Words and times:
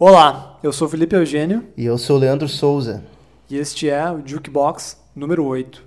Olá, 0.00 0.56
eu 0.62 0.72
sou 0.72 0.88
Felipe 0.88 1.16
Eugênio 1.16 1.66
E 1.76 1.84
eu 1.84 1.98
sou 1.98 2.16
Leandro 2.18 2.48
Souza. 2.48 3.02
e 3.50 3.56
este 3.56 3.88
é 3.90 4.08
o 4.12 4.22
Jukebox 4.24 4.96
número 5.14 5.44
8. 5.44 5.82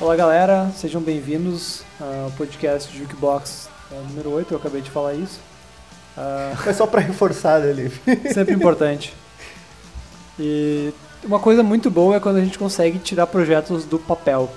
Olá 0.00 0.14
galera, 0.14 0.70
sejam 0.76 1.00
bem-vindos 1.00 1.82
ao 2.00 2.30
podcast 2.32 2.96
Jukebox 2.96 3.68
é, 3.90 3.94
número 4.08 4.30
8, 4.30 4.52
eu 4.52 4.58
acabei 4.58 4.80
de 4.80 4.90
falar 4.90 5.14
isso. 5.14 5.40
Mas 6.64 6.76
só 6.76 6.86
pra 6.86 7.00
reforçar, 7.00 7.60
né, 7.60 7.72
Liv? 7.72 7.98
Sempre 8.32 8.54
importante. 8.54 9.14
E 10.38 10.92
uma 11.24 11.38
coisa 11.38 11.62
muito 11.62 11.90
boa 11.90 12.16
é 12.16 12.20
quando 12.20 12.36
a 12.36 12.40
gente 12.40 12.58
consegue 12.58 12.98
tirar 12.98 13.26
projetos 13.26 13.84
do 13.84 13.98
papel. 13.98 14.50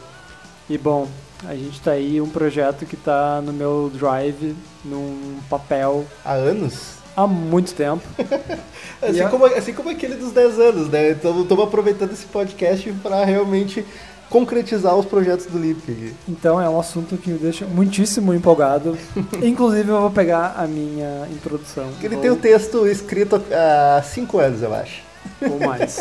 E 0.70 0.78
bom, 0.78 1.08
a 1.46 1.56
gente 1.56 1.82
tá 1.82 1.92
aí 1.92 2.22
um 2.22 2.30
projeto 2.30 2.86
que 2.86 2.96
tá 2.96 3.42
no 3.42 3.52
meu 3.52 3.92
drive, 3.94 4.56
num 4.86 5.40
papel, 5.50 6.06
Há 6.24 6.34
anos? 6.34 7.02
há 7.16 7.28
muito 7.28 7.74
tempo. 7.74 8.04
Assim, 9.02 9.20
E 9.20 9.30
como, 9.30 9.46
assim 9.48 9.74
como 9.74 9.90
aquele 9.90 10.16
dos 10.16 10.32
10 10.32 10.60
anos, 10.60 10.88
né? 10.90 11.10
Então 11.12 11.42
estamos 11.42 11.64
aproveitando 11.64 12.12
esse 12.12 12.26
podcast 12.28 12.92
pra 13.02 13.26
realmente 13.26 13.84
concretizar 14.32 14.96
os 14.96 15.06
projetos 15.06 15.46
do 15.46 15.60
Lipe. 15.60 16.16
Então 16.28 16.60
é 16.60 16.68
um 16.68 16.80
assunto 16.80 17.18
que 17.18 17.30
me 17.30 17.38
deixa 17.38 17.66
muitíssimo 17.68 18.34
empolgado. 18.34 18.98
Inclusive 19.44 19.90
eu 19.90 20.00
vou 20.02 20.10
pegar 20.10 20.56
a 20.58 20.66
minha 20.66 21.28
introdução. 21.30 21.92
Ele 22.02 22.16
Vou- 22.16 22.22
tem 22.22 22.32
o 22.32 22.38
texto 22.38 22.88
escrito 22.88 23.40
há 23.52 24.02
5 24.02 24.40
anos, 24.40 24.64
eu 24.64 24.74
acho. 24.74 25.02
ou 25.42 25.60
mais. 25.60 26.00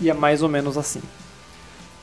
e 0.00 0.10
é 0.10 0.12
mais 0.12 0.42
ou 0.42 0.48
menos 0.48 0.76
assim. 0.76 1.00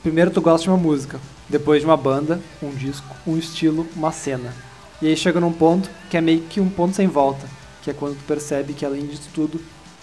Primeiro 0.02 0.30
tu 0.30 0.40
gosta 0.40 0.64
de 0.64 0.70
uma 0.70 0.78
música, 0.78 1.20
depois 1.48 1.80
de 1.80 1.86
uma 1.86 1.96
banda, 1.96 2.40
um 2.62 2.70
disco, 2.70 3.14
um 3.26 3.36
estilo, 3.36 3.86
uma 3.94 4.10
cena. 4.10 4.54
E 5.02 5.06
aí 5.08 5.16
chega 5.16 5.38
num 5.40 5.52
ponto 5.52 5.90
que 6.08 6.16
é 6.16 6.20
meio 6.22 6.40
que 6.42 6.58
um 6.60 6.70
ponto 6.70 6.96
sem 6.96 7.06
volta, 7.06 7.46
que 7.82 7.90
é 7.90 7.92
quando 7.92 8.14
tu 8.16 8.24
percebe 8.26 8.72
que 8.72 8.84
além 8.86 9.06
disso 9.06 9.28
tudo, 9.34 9.60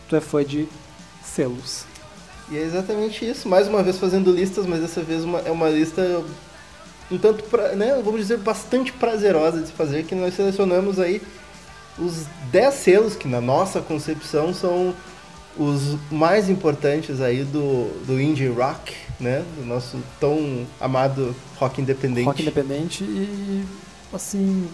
tu 0.08 0.16
é 0.16 0.22
fã 0.22 0.44
de 0.46 0.68
selos. 1.24 1.84
E 2.50 2.58
é 2.58 2.62
exatamente 2.62 3.26
isso. 3.30 3.48
Mais 3.50 3.68
uma 3.68 3.84
vez 3.84 3.98
fazendo 3.98 4.32
listas, 4.32 4.66
mas 4.66 4.80
dessa 4.82 5.02
vez 5.02 5.24
uma- 5.24 5.40
é 5.40 5.52
uma 5.52 5.70
lista 5.70 6.24
um 7.10 7.18
tanto, 7.18 7.44
pra, 7.46 7.70
né, 7.74 8.02
vamos 8.04 8.20
dizer, 8.20 8.38
bastante 8.38 8.92
prazerosa 8.92 9.62
de 9.62 9.68
se 9.68 9.74
fazer, 9.74 10.04
que 10.04 10.14
nós 10.14 10.34
selecionamos 10.34 11.00
aí 11.00 11.22
os 11.98 12.26
10 12.52 12.74
selos 12.74 13.16
que 13.16 13.28
na 13.30 13.40
nossa 13.40 13.80
concepção 13.80 14.54
são 14.54 14.94
os 15.58 15.96
mais 16.12 16.50
importantes 16.50 17.22
aí 17.22 17.44
do, 17.46 17.90
do 18.06 18.22
indie 18.22 18.48
rock, 18.50 18.94
né, 19.22 19.44
do 19.58 19.66
nosso 19.66 19.98
tão 20.20 20.68
amado 20.82 21.34
rock 21.56 21.82
independente. 21.82 22.26
Rock 22.26 22.42
independente 22.42 23.04
e 23.06 23.64
assim 24.14 24.68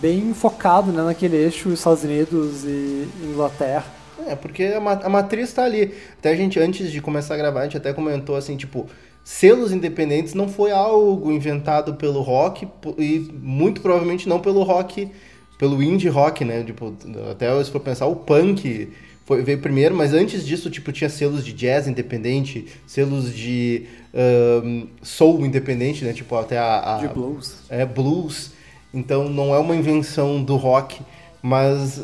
bem 0.00 0.34
focado 0.34 0.90
né, 0.90 1.02
naquele 1.02 1.36
eixo 1.36 1.68
Estados 1.70 2.02
Unidos 2.02 2.64
e 2.64 3.08
Inglaterra. 3.22 3.84
É, 4.26 4.34
porque 4.34 4.64
a, 4.64 4.76
a 4.78 5.08
matriz 5.08 5.52
tá 5.52 5.64
ali. 5.64 5.94
Até 6.18 6.30
a 6.30 6.36
gente, 6.36 6.58
antes 6.58 6.90
de 6.90 7.00
começar 7.00 7.34
a 7.34 7.36
gravar, 7.36 7.60
a 7.60 7.64
gente 7.64 7.76
até 7.76 7.92
comentou 7.92 8.36
assim, 8.36 8.56
tipo, 8.56 8.86
selos 9.24 9.72
independentes 9.72 10.34
não 10.34 10.48
foi 10.48 10.70
algo 10.70 11.30
inventado 11.30 11.94
pelo 11.94 12.20
rock 12.22 12.68
e 12.98 13.18
muito 13.32 13.80
provavelmente 13.80 14.28
não 14.28 14.40
pelo 14.40 14.62
rock, 14.62 15.10
pelo 15.58 15.82
indie 15.82 16.08
rock, 16.08 16.44
né? 16.44 16.62
Tipo, 16.62 16.94
até 17.30 17.62
se 17.62 17.70
for 17.70 17.80
pensar, 17.80 18.06
o 18.06 18.16
punk 18.16 18.90
foi, 19.24 19.42
veio 19.42 19.60
primeiro, 19.60 19.94
mas 19.94 20.12
antes 20.12 20.44
disso, 20.44 20.68
tipo, 20.70 20.90
tinha 20.92 21.08
selos 21.08 21.44
de 21.44 21.52
jazz 21.52 21.86
independente, 21.86 22.66
selos 22.86 23.32
de 23.32 23.86
ahn, 24.12 24.86
soul 25.02 25.46
independente, 25.46 26.04
né? 26.04 26.12
Tipo, 26.12 26.36
até 26.36 26.58
a... 26.58 26.96
a 26.96 26.98
De 26.98 27.08
blues. 27.08 27.54
é 27.68 27.86
blues, 27.86 28.52
então 28.92 29.28
não 29.28 29.54
é 29.54 29.58
uma 29.58 29.76
invenção 29.76 30.42
do 30.42 30.56
rock, 30.56 31.00
mas 31.40 32.02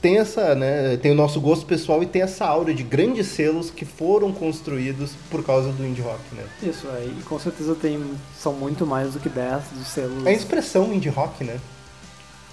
tem 0.00 0.18
essa, 0.18 0.54
né, 0.54 0.96
tem 0.96 1.10
o 1.10 1.14
nosso 1.14 1.40
gosto 1.40 1.66
pessoal 1.66 2.02
e 2.02 2.06
tem 2.06 2.22
essa 2.22 2.44
aura 2.46 2.72
de 2.72 2.82
grandes 2.82 3.26
selos 3.28 3.70
que 3.70 3.84
foram 3.84 4.32
construídos 4.32 5.12
por 5.30 5.44
causa 5.44 5.70
do 5.72 5.84
indie 5.84 6.02
rock, 6.02 6.20
né? 6.34 6.44
Isso, 6.62 6.86
é, 6.88 7.04
e 7.06 7.22
com 7.22 7.38
certeza 7.38 7.74
tem, 7.74 8.02
são 8.38 8.52
muito 8.52 8.86
mais 8.86 9.14
do 9.14 9.20
que 9.20 9.28
10 9.28 9.62
dos 9.72 9.88
selos. 9.88 10.24
É 10.26 10.30
a 10.30 10.32
expressão 10.32 10.92
indie 10.92 11.08
rock, 11.08 11.42
né? 11.44 11.58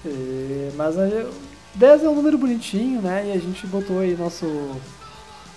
E- 0.05 0.71
mas 0.75 0.97
a, 0.97 1.07
10 1.75 2.03
é 2.03 2.09
um 2.09 2.15
número 2.15 2.37
bonitinho, 2.37 3.01
né? 3.01 3.27
E 3.27 3.31
a 3.31 3.39
gente 3.39 3.67
botou 3.67 3.99
aí 3.99 4.15
nosso, 4.15 4.45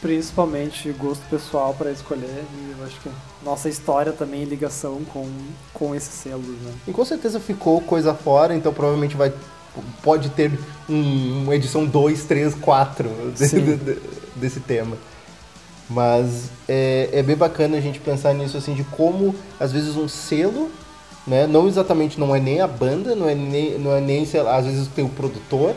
principalmente, 0.01 0.91
gosto 0.93 1.23
pessoal 1.29 1.75
para 1.75 1.91
escolher. 1.91 2.45
E 2.55 2.75
eu 2.79 2.85
acho 2.85 3.01
que 3.01 3.11
nossa 3.45 3.69
história 3.69 4.13
também 4.13 4.43
em 4.43 4.47
ligação 4.47 5.03
com, 5.13 5.29
com 5.73 5.95
esses 5.95 6.13
selos, 6.15 6.45
né? 6.47 6.73
E 6.87 6.93
com 6.93 7.05
certeza 7.05 7.41
ficou 7.41 7.81
coisa 7.81 8.15
fora, 8.15 8.55
então 8.55 8.73
provavelmente 8.73 9.17
vai 9.17 9.33
pode 10.03 10.29
ter 10.31 10.51
um- 10.89 11.43
uma 11.45 11.55
edição 11.57 11.85
2, 11.85 12.25
3, 12.25 12.55
4 12.55 13.09
Sim. 13.35 13.61
de- 13.65 13.77
de- 13.77 13.99
desse 14.37 14.61
tema. 14.61 14.97
Mas 15.91 16.51
é, 16.69 17.09
é 17.13 17.23
bem 17.23 17.37
bacana 17.37 17.77
a 17.79 17.81
gente 17.81 17.99
pensar 17.99 18.35
nisso 18.35 18.57
assim 18.57 18.75
de 18.75 18.85
como 18.85 19.35
às 19.59 19.73
vezes 19.73 19.97
um 19.97 20.07
selo, 20.07 20.71
né, 21.27 21.47
não 21.47 21.67
exatamente 21.67 22.21
não 22.21 22.35
é 22.37 22.41
nem 22.41 22.61
a 22.61 22.67
banda, 22.67 23.15
não 23.15 23.29
é 23.29 23.35
nem 23.35 23.79
não 23.79 23.93
é 23.95 24.01
nem 24.01 24.27
sei 24.27 24.43
lá, 24.43 24.57
às 24.57 24.67
vezes 24.67 24.87
tem 24.89 25.05
o 25.05 25.09
produtor, 25.09 25.75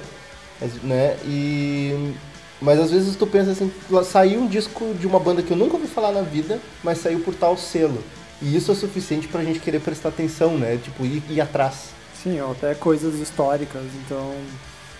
né, 0.83 1.15
e 1.25 2.13
mas 2.61 2.79
às 2.79 2.91
vezes 2.91 3.15
tu 3.15 3.25
pensa 3.25 3.51
assim, 3.51 3.71
saiu 4.03 4.41
um 4.41 4.47
disco 4.47 4.93
de 4.99 5.07
uma 5.07 5.19
banda 5.19 5.41
que 5.41 5.51
eu 5.51 5.57
nunca 5.57 5.75
ouvi 5.75 5.87
falar 5.87 6.11
na 6.11 6.21
vida, 6.21 6.59
mas 6.83 6.99
saiu 6.99 7.19
por 7.21 7.33
tal 7.33 7.57
selo. 7.57 8.03
E 8.41 8.55
isso 8.55 8.71
é 8.71 8.75
suficiente 8.75 9.27
pra 9.27 9.43
gente 9.43 9.59
querer 9.59 9.79
prestar 9.81 10.09
atenção, 10.09 10.57
né? 10.57 10.77
Tipo, 10.83 11.03
ir, 11.05 11.23
ir 11.29 11.41
atrás. 11.41 11.89
Sim, 12.23 12.39
ou 12.41 12.51
até 12.51 12.73
coisas 12.75 13.15
históricas. 13.15 13.83
Então, 14.05 14.33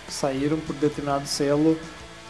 saíram 0.10 0.58
por 0.58 0.76
determinado 0.76 1.28
selo 1.28 1.78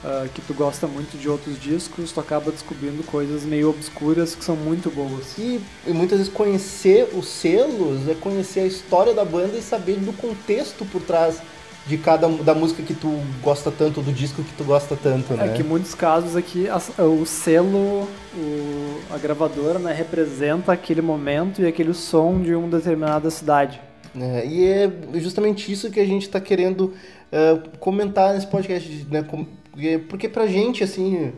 ah, 0.04 0.26
que 0.34 0.42
tu 0.42 0.54
gosta 0.54 0.88
muito 0.88 1.18
de 1.18 1.30
outros 1.30 1.60
discos, 1.60 2.12
tu 2.12 2.20
acaba 2.20 2.52
descobrindo 2.52 3.04
coisas 3.04 3.44
meio 3.44 3.70
obscuras 3.70 4.36
que 4.36 4.44
são 4.44 4.56
muito 4.56 4.90
boas. 4.90 5.38
E, 5.38 5.62
e 5.88 5.92
muitas 5.92 6.18
vezes 6.20 6.34
conhecer 6.34 7.10
os 7.14 7.28
selos 7.28 8.08
é 8.08 8.14
conhecer 8.16 8.62
a 8.62 8.66
história 8.66 9.14
da 9.14 9.24
banda 9.24 9.58
e 9.58 9.62
saber 9.62 9.98
do 9.98 10.12
contexto 10.14 10.86
por 10.86 11.02
trás 11.02 11.42
de 11.88 11.98
cada 11.98 12.28
da 12.30 12.54
música 12.54 12.84
que 12.84 12.94
tu 12.94 13.10
gosta 13.42 13.72
tanto, 13.72 14.02
do 14.02 14.12
disco 14.14 14.44
que 14.44 14.54
tu 14.54 14.64
gosta 14.64 14.96
tanto, 14.96 15.34
né? 15.34 15.48
É 15.48 15.50
que 15.50 15.62
em 15.64 15.66
muitos 15.66 15.96
casos 15.96 16.36
aqui 16.36 16.70
as- 16.70 16.92
o 17.00 17.26
selo, 17.26 18.08
o- 18.36 19.00
a 19.10 19.18
gravadora, 19.18 19.80
né, 19.80 19.92
representa 19.92 20.72
aquele 20.72 21.02
momento 21.02 21.60
e 21.60 21.66
aquele 21.66 21.94
som 21.96 22.40
de 22.40 22.54
uma 22.54 22.68
determinada 22.68 23.32
cidade. 23.32 23.82
É, 24.20 24.46
e 24.46 24.66
é 24.68 24.92
justamente 25.20 25.72
isso 25.72 25.90
que 25.90 26.00
a 26.00 26.06
gente 26.06 26.24
está 26.24 26.40
querendo 26.42 26.94
é, 27.32 27.60
comentar 27.80 28.34
nesse 28.34 28.48
podcast, 28.48 29.08
né? 29.10 29.26
Porque- 30.10 30.28
pra 30.28 30.48
gente, 30.48 30.84
assim, 30.84 31.32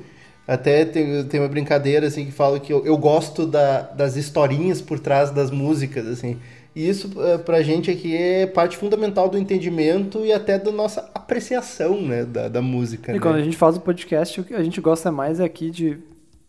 até 0.48 0.84
tem, 0.86 1.24
tem 1.26 1.40
uma 1.40 1.48
brincadeira 1.48 2.08
assim 2.08 2.26
que 2.26 2.32
fala 2.32 2.60
que 2.60 2.74
eu, 2.74 2.84
eu 2.86 2.98
gosto 2.98 3.46
da- 3.46 3.82
das 3.82 4.16
historinhas 4.16 4.82
por 4.82 5.00
trás 5.00 5.30
das 5.30 5.52
músicas, 5.52 6.08
assim. 6.08 6.38
E 6.76 6.90
isso 6.90 7.12
é, 7.22 7.38
pra 7.38 7.62
gente 7.62 7.92
aqui 7.92 8.18
é 8.18 8.48
parte 8.48 8.76
fundamental 8.76 9.30
do 9.30 9.38
entendimento 9.38 10.26
e 10.26 10.34
até 10.34 10.58
da 10.58 10.72
nossa 10.72 11.08
apreciação, 11.14 12.02
né, 12.02 12.26
da, 12.26 12.50
da 12.50 12.62
música. 12.64 13.12
E 13.12 13.16
né? 13.16 13.20
quando 13.22 13.36
a 13.36 13.44
gente 13.44 13.56
faz 13.56 13.78
o 13.78 13.82
podcast, 13.82 14.42
o 14.42 14.44
que 14.44 14.56
a 14.56 14.64
gente 14.64 14.82
gosta 14.82 15.12
mais 15.12 15.40
é 15.40 15.44
aqui 15.44 15.70
de 15.70 16.00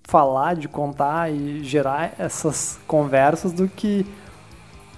falar, 0.03 0.55
de 0.55 0.69
contar 0.69 1.31
e 1.31 1.63
gerar 1.63 2.15
essas 2.19 2.79
conversas 2.87 3.53
do 3.53 3.69
que 3.69 4.07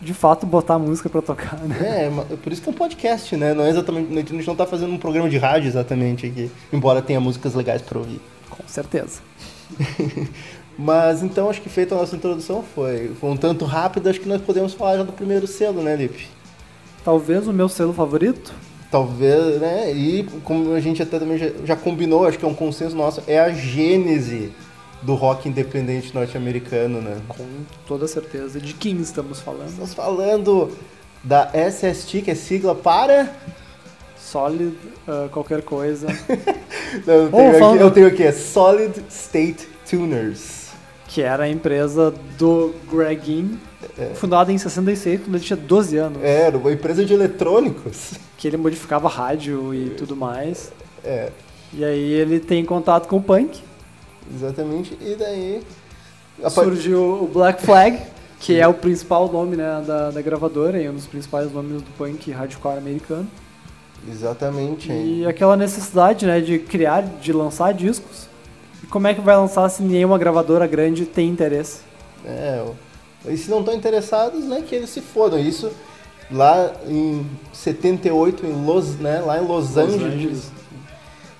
de 0.01 0.13
fato 0.15 0.47
botar 0.47 0.75
a 0.75 0.79
música 0.79 1.09
pra 1.09 1.23
tocar, 1.23 1.59
né? 1.61 2.05
É, 2.07 2.11
ma- 2.11 2.25
por 2.25 2.53
isso 2.53 2.61
que 2.63 2.69
é 2.69 2.73
um 2.73 2.75
podcast, 2.75 3.37
né? 3.37 3.55
Não 3.55 3.65
é 3.65 3.71
exatamente, 3.71 4.13
a 4.13 4.37
gente 4.37 4.47
não 4.47 4.55
tá 4.57 4.67
fazendo 4.67 4.93
um 4.93 4.99
programa 4.99 5.29
de 5.29 5.39
rádio 5.39 5.69
exatamente 5.69 6.27
aqui, 6.27 6.51
embora 6.73 7.01
tenha 7.03 7.21
músicas 7.21 7.55
legais 7.55 7.83
para 7.83 7.99
ouvir. 7.99 8.21
Com 8.51 8.67
certeza. 8.67 9.21
Mas 10.79 11.23
então 11.23 11.49
acho 11.49 11.63
que 11.63 11.69
feita 11.69 11.95
a 11.95 11.99
nossa 11.99 12.15
introdução 12.15 12.63
foi, 12.75 13.11
foi 13.19 13.31
um 13.31 13.37
tanto 13.37 13.65
rápido, 13.65 14.09
acho 14.09 14.21
que 14.21 14.29
nós 14.29 14.43
podemos 14.43 14.75
falar 14.75 14.99
já 14.99 15.03
do 15.03 15.13
primeiro 15.13 15.47
selo, 15.47 15.83
né, 15.83 15.97
Lipe? 15.97 16.27
Talvez 17.05 17.47
o 17.49 17.53
meu 17.53 17.69
selo 17.69 17.93
favorito, 17.93 18.53
Talvez, 18.89 19.61
né? 19.61 19.93
E 19.93 20.23
como 20.45 20.73
a 20.73 20.81
gente 20.81 21.03
até 21.03 21.19
também 21.19 21.37
já, 21.37 21.51
já 21.65 21.75
combinou, 21.77 22.25
acho 22.25 22.39
que 22.39 22.45
é 22.45 22.49
um 22.49 22.55
consenso 22.55 22.95
nosso, 22.95 23.21
é 23.27 23.39
a 23.39 23.51
gênese 23.51 24.53
do 25.03 25.15
rock 25.15 25.49
independente 25.49 26.15
norte-americano, 26.15 27.01
né? 27.01 27.19
com 27.29 27.45
toda 27.87 28.09
certeza, 28.09 28.61
de 28.61 28.73
quem 28.75 28.97
estamos 29.01 29.41
falando. 29.41 29.69
Estamos 29.69 29.95
falando 29.95 30.71
da 31.23 31.51
SST, 31.55 32.23
que 32.23 32.31
é 32.31 32.35
sigla 32.35 32.75
para. 32.75 33.33
Solid, 34.19 34.77
ah, 35.07 35.29
qualquer 35.31 35.63
coisa. 35.63 36.09
Não, 37.07 37.15
eu, 37.15 37.31
tenho 37.31 37.49
aqui, 37.51 37.59
falando- 37.59 37.81
eu 37.81 37.91
tenho 37.91 38.07
aqui, 38.09 38.23
é 38.25 38.33
Solid 38.33 39.05
State 39.09 39.69
Tuners. 39.89 40.67
que 41.07 41.23
era 41.23 41.45
a 41.45 41.49
empresa 41.49 42.13
do 42.37 42.75
Greg 42.91 43.25
Ginn, 43.25 43.57
fundada 44.15 44.53
em 44.53 44.59
66, 44.59 45.21
quando 45.21 45.37
ele 45.37 45.45
tinha 45.45 45.57
12 45.57 45.97
anos. 45.97 46.23
Era 46.23 46.59
uma 46.59 46.73
empresa 46.73 47.05
de 47.05 47.15
eletrônicos. 47.15 48.15
Que 48.37 48.49
ele 48.49 48.57
modificava 48.57 49.09
rádio 49.09 49.73
e 49.73 49.91
tudo 49.91 50.17
mais. 50.17 50.73
É. 51.05 51.31
E 51.73 51.85
aí 51.85 52.13
ele 52.13 52.41
tem 52.41 52.65
contato 52.65 53.07
com 53.07 53.19
o 53.19 53.23
punk. 53.23 53.63
Exatamente. 54.35 54.97
E 55.01 55.15
daí. 55.15 55.63
Surgiu 56.51 57.23
o 57.25 57.27
Black 57.27 57.63
Flag, 57.63 57.99
que 58.39 58.59
é 58.59 58.69
o 58.69 58.75
principal 58.75 59.31
nome 59.33 59.57
né, 59.57 59.83
da, 59.87 60.11
da 60.11 60.21
gravadora 60.21 60.81
e 60.81 60.89
um 60.89 60.95
dos 60.95 61.07
principais 61.07 61.51
nomes 61.51 61.83
do 61.83 61.91
punk 61.97 62.31
hardcore 62.31 62.79
americano. 62.79 63.27
Exatamente. 64.09 64.93
E 64.93 65.27
aquela 65.27 65.57
necessidade 65.57 66.27
né, 66.27 66.41
de 66.41 66.59
criar, 66.59 67.03
de 67.03 67.33
lançar 67.33 67.73
discos. 67.73 68.29
E 68.83 68.87
como 68.87 69.07
é 69.07 69.15
que 69.15 69.21
vai 69.21 69.37
lançar 69.37 69.69
se 69.69 69.83
nenhuma 69.83 70.19
gravadora 70.19 70.67
grande 70.67 71.07
tem 71.07 71.29
interesse? 71.29 71.81
É, 72.25 72.65
e 73.27 73.37
se 73.37 73.51
não 73.51 73.61
estão 73.61 73.75
interessados, 73.75 74.45
né, 74.45 74.63
que 74.67 74.75
eles 74.75 74.91
se 74.91 75.01
fodam. 75.01 75.39
Isso 75.39 75.71
lá 76.31 76.73
em 76.87 77.27
78, 77.53 78.47
em 78.47 78.65
Los, 78.65 78.97
né, 78.99 79.21
lá 79.25 79.39
em 79.39 79.47
Los, 79.47 79.75
Los 79.75 79.77
Angeles. 79.77 80.03
Angeles. 80.03 80.53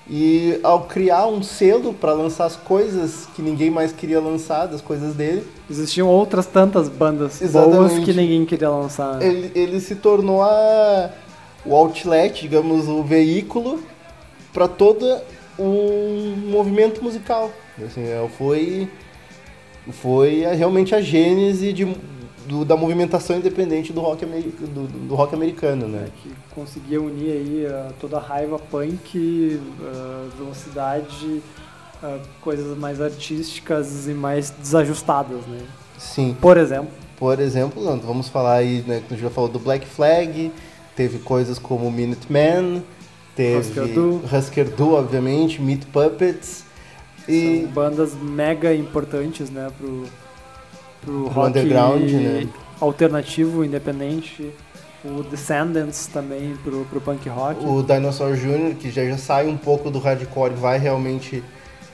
E 0.09 0.59
ao 0.63 0.83
criar 0.83 1.27
um 1.27 1.43
selo 1.43 1.93
para 1.93 2.13
lançar 2.13 2.45
as 2.45 2.55
coisas 2.55 3.27
que 3.35 3.41
ninguém 3.41 3.69
mais 3.69 3.91
queria 3.91 4.21
lançar, 4.21 4.65
das 4.65 4.81
coisas 4.81 5.13
dele. 5.13 5.43
Existiam 5.69 6.07
outras 6.07 6.45
tantas 6.45 6.87
bandas 6.87 7.41
Exatamente. 7.41 7.77
boas 7.77 7.99
que 8.05 8.13
ninguém 8.13 8.45
queria 8.45 8.69
lançar. 8.69 9.21
Ele, 9.21 9.51
ele 9.53 9.81
se 9.81 9.95
tornou 9.95 10.41
a, 10.41 11.09
o 11.65 11.75
outlet, 11.75 12.41
digamos, 12.41 12.87
o 12.87 13.03
veículo 13.03 13.83
para 14.53 14.67
todo 14.67 15.05
um 15.59 16.35
movimento 16.49 17.03
musical. 17.03 17.51
Assim, 17.83 18.03
é, 18.03 18.27
foi 18.37 18.89
foi 19.91 20.45
realmente 20.55 20.93
a 20.93 21.01
gênese 21.01 21.71
de, 21.71 21.85
do, 22.47 22.63
da 22.63 22.77
movimentação 22.77 23.37
independente 23.37 23.91
do 23.91 23.99
rock, 23.99 24.25
do, 24.25 24.87
do 25.07 25.15
rock 25.15 25.35
americano, 25.35 25.87
né? 25.87 26.07
É, 26.07 26.09
que 26.21 26.33
conseguia 26.55 27.01
unir 27.01 27.31
aí 27.31 27.65
uh, 27.65 27.93
toda 27.99 28.17
a 28.17 28.21
raiva 28.21 28.57
punk, 28.57 29.59
uh, 29.79 30.29
velocidade, 30.37 31.41
uh, 32.01 32.19
coisas 32.41 32.77
mais 32.77 33.01
artísticas 33.01 34.07
e 34.07 34.13
mais 34.13 34.49
desajustadas, 34.49 35.45
né? 35.45 35.59
Sim. 35.97 36.35
Por 36.39 36.57
exemplo. 36.57 36.91
Por 37.17 37.39
exemplo, 37.39 37.83
vamos 38.05 38.29
falar 38.29 38.57
aí, 38.57 38.83
né, 38.85 39.01
a 39.05 39.09
gente 39.09 39.21
já 39.21 39.29
falou 39.31 39.49
do 39.49 39.57
Black 39.57 39.87
Flag, 39.87 40.51
teve 40.95 41.17
coisas 41.17 41.57
como 41.57 41.89
Minuteman, 41.91 42.83
teve 43.35 43.57
Husker 43.57 43.87
Du, 43.87 44.21
Husker 44.31 44.69
Du 44.69 44.93
obviamente, 44.93 45.59
Meat 45.59 45.87
Puppets, 45.87 46.63
e 47.27 47.63
São 47.63 47.71
bandas 47.71 48.13
mega 48.13 48.71
importantes, 48.73 49.49
né, 49.49 49.71
pro, 49.75 50.03
pro, 51.07 51.23
pro 51.23 51.27
rock 51.29 51.47
underground, 51.49 52.11
né? 52.11 52.47
alternativo, 52.79 53.63
independente. 53.63 54.51
O 55.05 55.23
Descendants 55.23 56.07
também 56.07 56.57
pro, 56.63 56.83
pro 56.85 56.99
punk 56.99 57.29
rock. 57.29 57.63
O 57.65 57.81
Dinosaur 57.81 58.35
Jr., 58.35 58.75
que 58.75 58.91
já, 58.91 59.05
já 59.05 59.17
sai 59.17 59.47
um 59.47 59.55
pouco 59.55 59.89
do 59.89 59.99
hardcore 59.99 60.51
e 60.51 60.55
vai 60.55 60.77
realmente 60.77 61.41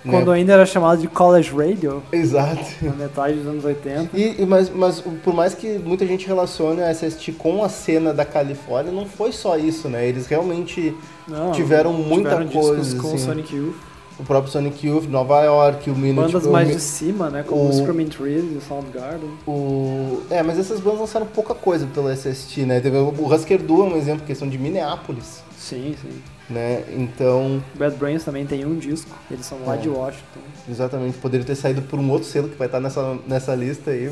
quando 0.10 0.32
né? 0.32 0.38
ainda 0.38 0.54
era 0.54 0.66
chamado 0.66 1.00
de 1.00 1.08
College 1.08 1.52
Radio. 1.52 2.04
Exato. 2.12 2.66
Na 2.82 2.92
metade 2.92 3.36
dos 3.36 3.48
anos 3.48 3.64
80. 3.64 4.18
E, 4.18 4.42
e, 4.42 4.46
mas, 4.46 4.70
mas 4.70 5.00
por 5.00 5.34
mais 5.34 5.54
que 5.54 5.78
muita 5.78 6.06
gente 6.06 6.28
relacione 6.28 6.82
a 6.82 6.94
SST 6.94 7.34
com 7.34 7.64
a 7.64 7.70
cena 7.70 8.14
da 8.14 8.26
Califórnia, 8.26 8.92
não 8.92 9.06
foi 9.06 9.32
só 9.32 9.58
isso, 9.58 9.88
né? 9.88 10.08
Eles 10.08 10.28
realmente 10.28 10.94
não, 11.28 11.52
tiveram 11.52 11.94
muita 11.94 12.32
tiveram 12.32 12.48
coisa. 12.48 12.98
com 12.98 13.08
assim. 13.14 13.18
Sonic 13.18 13.56
Youth 13.56 13.93
o 14.24 14.26
próprio 14.26 14.52
Sonic 14.52 14.88
Youth, 14.88 15.06
Nova 15.10 15.42
York, 15.44 15.90
o 15.90 15.96
Minute... 15.96 16.32
Bandas 16.32 16.48
mais 16.48 16.68
de 16.70 16.80
cima, 16.80 17.30
né? 17.30 17.44
Como 17.44 17.62
o, 17.62 17.70
o 17.70 17.74
Screaming 17.74 18.08
Trees 18.08 18.44
e 18.44 18.58
o 18.58 18.62
Soundgarden. 18.62 19.30
O... 19.46 20.22
É, 20.30 20.42
mas 20.42 20.58
essas 20.58 20.80
bandas 20.80 21.02
lançaram 21.02 21.26
pouca 21.26 21.54
coisa 21.54 21.86
pelo 21.94 22.10
SST, 22.10 22.66
né? 22.66 22.80
Teve 22.80 22.98
o 22.98 23.34
Husker 23.34 23.62
Du 23.62 23.82
é 23.82 23.84
um 23.84 23.98
exemplo, 23.98 24.26
que 24.26 24.34
são 24.34 24.48
de 24.48 24.58
Minneapolis. 24.58 25.44
Sim, 25.58 25.96
sim. 26.02 26.22
Né? 26.50 26.84
Então... 26.90 27.62
Bad 27.76 27.96
Brains 27.98 28.24
também 28.24 28.46
tem 28.46 28.66
um 28.66 28.78
disco, 28.78 29.12
eles 29.30 29.46
são 29.46 29.58
lá 29.66 29.76
é. 29.76 29.78
de 29.78 29.90
Washington. 29.90 30.40
Exatamente, 30.70 31.18
poderia 31.18 31.46
ter 31.46 31.56
saído 31.56 31.82
por 31.82 32.00
um 32.00 32.10
outro 32.10 32.28
selo 32.28 32.48
que 32.48 32.58
vai 32.58 32.68
estar 32.68 32.80
nessa, 32.80 33.18
nessa 33.28 33.54
lista 33.54 33.92
aí, 33.92 34.10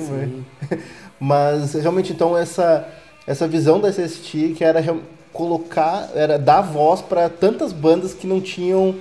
mas... 0.70 0.80
mas 1.20 1.74
realmente, 1.74 2.12
então, 2.12 2.38
essa, 2.38 2.88
essa 3.26 3.48
visão 3.48 3.80
da 3.80 3.90
SST 3.90 4.56
que 4.58 4.64
era 4.64 4.82
colocar, 5.32 6.10
era 6.14 6.38
dar 6.38 6.62
voz 6.62 7.02
para 7.02 7.30
tantas 7.30 7.72
bandas 7.72 8.14
que 8.14 8.28
não 8.28 8.42
tinham 8.42 8.96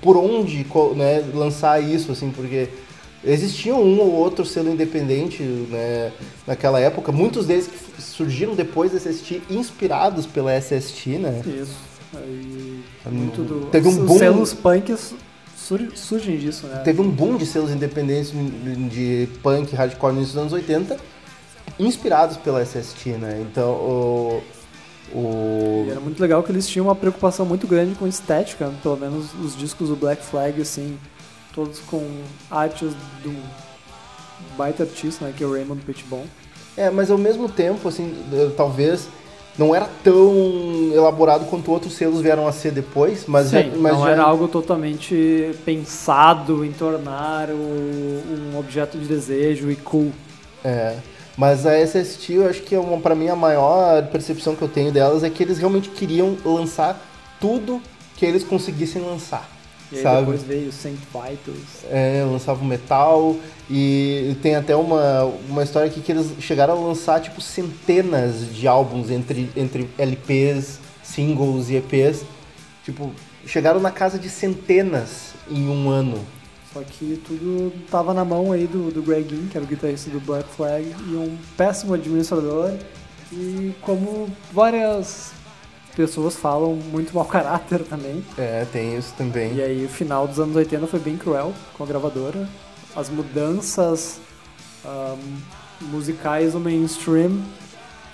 por 0.00 0.16
onde 0.16 0.66
né, 0.96 1.24
lançar 1.34 1.82
isso, 1.82 2.12
assim, 2.12 2.30
porque 2.30 2.68
existiam 3.24 3.82
um 3.82 4.00
ou 4.00 4.12
outro 4.12 4.44
selo 4.44 4.70
independente 4.70 5.42
né, 5.42 6.12
naquela 6.46 6.80
época, 6.80 7.12
muitos 7.12 7.46
deles 7.46 7.66
que 7.66 8.02
surgiram 8.02 8.54
depois 8.54 8.92
da 8.92 8.98
SST, 8.98 9.42
inspirados 9.50 10.26
pela 10.26 10.52
SST, 10.58 11.18
né? 11.18 11.42
Isso. 11.46 11.76
Aí, 12.14 12.82
muito 13.10 13.42
do... 13.42 13.66
Teve 13.66 13.88
um 13.88 14.04
boom... 14.04 14.14
Os 14.14 14.18
selos 14.18 14.54
punks 14.54 15.14
surgem 15.94 16.36
disso, 16.38 16.66
né? 16.66 16.80
Teve 16.84 17.00
um 17.00 17.08
boom 17.08 17.36
de 17.36 17.46
selos 17.46 17.70
independentes 17.70 18.32
de 18.90 19.28
punk, 19.42 19.74
hardcore 19.74 20.14
nos 20.14 20.36
anos 20.36 20.52
80, 20.52 20.96
inspirados 21.78 22.36
pela 22.36 22.64
SST, 22.64 23.10
né? 23.10 23.44
Então, 23.48 23.70
o 23.70 24.42
o... 25.12 25.84
E 25.86 25.90
era 25.90 26.00
muito 26.00 26.20
legal 26.20 26.42
que 26.42 26.52
eles 26.52 26.68
tinham 26.68 26.86
uma 26.86 26.94
preocupação 26.94 27.44
muito 27.44 27.66
grande 27.66 27.94
com 27.94 28.06
estética, 28.06 28.72
pelo 28.82 28.96
menos 28.96 29.26
os 29.42 29.56
discos 29.56 29.88
do 29.88 29.96
Black 29.96 30.22
Flag, 30.24 30.60
assim, 30.60 30.98
todos 31.54 31.80
com 31.80 32.06
artes 32.50 32.92
do 33.22 33.34
baita 34.56 34.84
artista, 34.84 35.24
né, 35.24 35.34
que 35.36 35.42
é 35.42 35.46
o 35.46 35.52
Raymond 35.52 35.82
Pitbon. 35.82 36.24
É, 36.76 36.90
mas 36.90 37.10
ao 37.10 37.18
mesmo 37.18 37.48
tempo, 37.48 37.88
assim, 37.88 38.14
talvez 38.56 39.08
não 39.58 39.74
era 39.74 39.88
tão 40.02 40.90
elaborado 40.94 41.44
quanto 41.46 41.70
outros 41.70 41.94
selos 41.94 42.20
vieram 42.20 42.46
a 42.46 42.52
ser 42.52 42.72
depois, 42.72 43.24
mas, 43.26 43.48
Sim, 43.48 43.70
já, 43.70 43.76
mas 43.76 43.92
não 43.92 44.04
já... 44.04 44.10
era 44.10 44.22
algo 44.22 44.48
totalmente 44.48 45.50
pensado 45.64 46.64
em 46.64 46.72
tornar 46.72 47.50
o, 47.50 47.54
um 47.54 48.58
objeto 48.58 48.96
de 48.96 49.06
desejo 49.06 49.70
e 49.70 49.76
cool. 49.76 50.12
É. 50.64 50.96
Mas 51.40 51.64
a 51.64 51.72
SST, 51.74 52.34
eu 52.34 52.46
acho 52.50 52.60
que 52.60 52.74
é 52.74 52.96
para 53.02 53.14
mim 53.14 53.28
a 53.28 53.34
maior 53.34 54.06
percepção 54.08 54.54
que 54.54 54.60
eu 54.60 54.68
tenho 54.68 54.92
delas 54.92 55.24
é 55.24 55.30
que 55.30 55.42
eles 55.42 55.56
realmente 55.56 55.88
queriam 55.88 56.36
lançar 56.44 57.02
tudo 57.40 57.80
que 58.14 58.26
eles 58.26 58.44
conseguissem 58.44 59.00
lançar. 59.00 59.48
E 59.90 59.96
aí 59.96 60.02
sabe? 60.02 60.18
depois 60.18 60.42
veio 60.42 60.70
Saint 60.70 60.98
Vitals. 60.98 61.86
É, 61.90 62.22
lançavam 62.30 62.66
metal 62.66 63.36
e 63.70 64.36
tem 64.42 64.54
até 64.54 64.76
uma, 64.76 65.24
uma 65.48 65.62
história 65.62 65.88
aqui 65.88 66.02
que 66.02 66.12
eles 66.12 66.30
chegaram 66.40 66.74
a 66.74 66.88
lançar 66.88 67.22
tipo 67.22 67.40
centenas 67.40 68.54
de 68.54 68.68
álbuns 68.68 69.08
entre, 69.08 69.50
entre 69.56 69.88
LPs, 69.96 70.78
singles 71.02 71.70
e 71.70 71.76
EPs. 71.76 72.22
Tipo, 72.84 73.14
chegaram 73.46 73.80
na 73.80 73.90
casa 73.90 74.18
de 74.18 74.28
centenas 74.28 75.32
em 75.50 75.70
um 75.70 75.88
ano. 75.88 76.18
Só 76.72 76.80
que 76.82 77.20
tudo 77.26 77.72
tava 77.90 78.14
na 78.14 78.24
mão 78.24 78.52
aí 78.52 78.66
do, 78.66 78.92
do 78.92 79.02
Greg 79.02 79.28
Ginn, 79.28 79.48
que 79.48 79.56
era 79.56 79.64
o 79.64 79.68
guitarrista 79.68 80.08
do 80.10 80.20
Black 80.20 80.48
Flag, 80.50 80.84
e 80.84 81.14
um 81.16 81.36
péssimo 81.56 81.94
administrador. 81.94 82.72
E 83.32 83.74
como 83.80 84.28
várias 84.52 85.32
pessoas 85.96 86.36
falam, 86.36 86.74
muito 86.74 87.12
mau 87.12 87.24
caráter 87.26 87.82
também. 87.82 88.24
É, 88.38 88.64
tem 88.72 88.96
isso 88.96 89.12
também. 89.16 89.54
E 89.54 89.62
aí 89.62 89.84
o 89.84 89.88
final 89.88 90.28
dos 90.28 90.38
anos 90.38 90.54
80 90.54 90.86
foi 90.86 91.00
bem 91.00 91.16
cruel 91.16 91.52
com 91.76 91.82
a 91.82 91.86
gravadora. 91.86 92.48
As 92.94 93.08
mudanças 93.08 94.20
um, 94.84 95.86
musicais 95.86 96.54
no 96.54 96.60
mainstream 96.60 97.40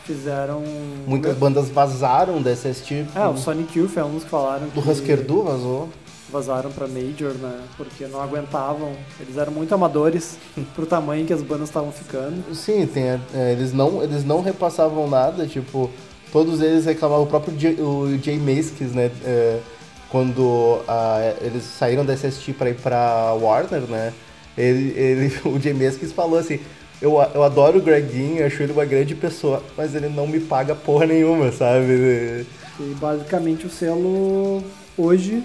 fizeram. 0.05 0.63
Muitas 1.07 1.37
bandas 1.37 1.69
vazaram 1.69 2.41
dessa 2.41 2.73
tipo. 2.73 3.19
É, 3.19 3.27
o 3.27 3.37
Sonic 3.37 3.79
Youth 3.79 3.97
é 3.97 4.05
um 4.05 4.13
dos 4.13 4.25
que 4.25 4.31
falaram. 4.31 4.69
Do 4.69 4.83
que... 4.83 4.91
Husker 4.91 5.23
Du 5.23 5.43
vazou 5.43 5.91
vazaram 6.31 6.71
para 6.71 6.87
Major, 6.87 7.33
né? 7.35 7.61
Porque 7.77 8.07
não 8.07 8.21
aguentavam. 8.21 8.93
Eles 9.21 9.37
eram 9.37 9.53
muito 9.53 9.75
amadores 9.75 10.39
pro 10.75 10.87
tamanho 10.87 11.27
que 11.27 11.33
as 11.33 11.43
bandas 11.43 11.69
estavam 11.69 11.93
ficando. 11.93 12.55
Sim, 12.55 12.87
tem, 12.87 13.05
é, 13.05 13.53
eles, 13.53 13.73
não, 13.73 14.03
eles 14.03 14.25
não 14.25 14.43
repassavam 14.43 15.09
nada, 15.09 15.47
tipo, 15.47 15.91
todos 16.33 16.61
eles 16.61 16.85
reclamavam, 16.85 17.25
o 17.25 17.29
próprio 17.29 17.59
Jay, 17.59 17.75
o 17.81 18.19
Jay 18.23 18.39
Maskis, 18.39 18.93
né? 18.93 19.11
É, 19.25 19.61
quando 20.09 20.81
a, 20.87 21.35
eles 21.41 21.65
saíram 21.65 22.05
da 22.05 22.15
SST 22.15 22.53
para 22.53 22.71
ir 22.71 22.77
pra 22.77 23.33
Warner, 23.35 23.83
né? 23.83 24.13
Ele, 24.57 24.99
ele, 24.99 25.33
o 25.45 25.61
Jay 25.61 25.75
Maskis 25.75 26.13
falou 26.13 26.39
assim, 26.39 26.61
eu, 27.01 27.13
eu 27.35 27.43
adoro 27.43 27.79
o 27.79 27.83
Greg 27.83 28.43
acho 28.43 28.63
ele 28.63 28.73
uma 28.73 28.85
grande 28.85 29.15
pessoa, 29.15 29.63
mas 29.77 29.95
ele 29.95 30.09
não 30.09 30.27
me 30.27 30.41
paga 30.41 30.75
porra 30.75 31.07
nenhuma, 31.07 31.53
sabe? 31.53 32.47
E 32.79 32.95
basicamente 32.99 33.67
o 33.67 33.71
selo 33.71 34.63
hoje 34.97 35.43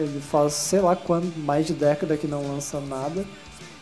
ele 0.00 0.20
faz, 0.20 0.52
sei 0.52 0.80
lá 0.80 0.94
quando, 0.96 1.32
mais 1.44 1.66
de 1.66 1.72
década 1.72 2.16
que 2.16 2.26
não 2.26 2.42
lança 2.42 2.80
nada. 2.80 3.24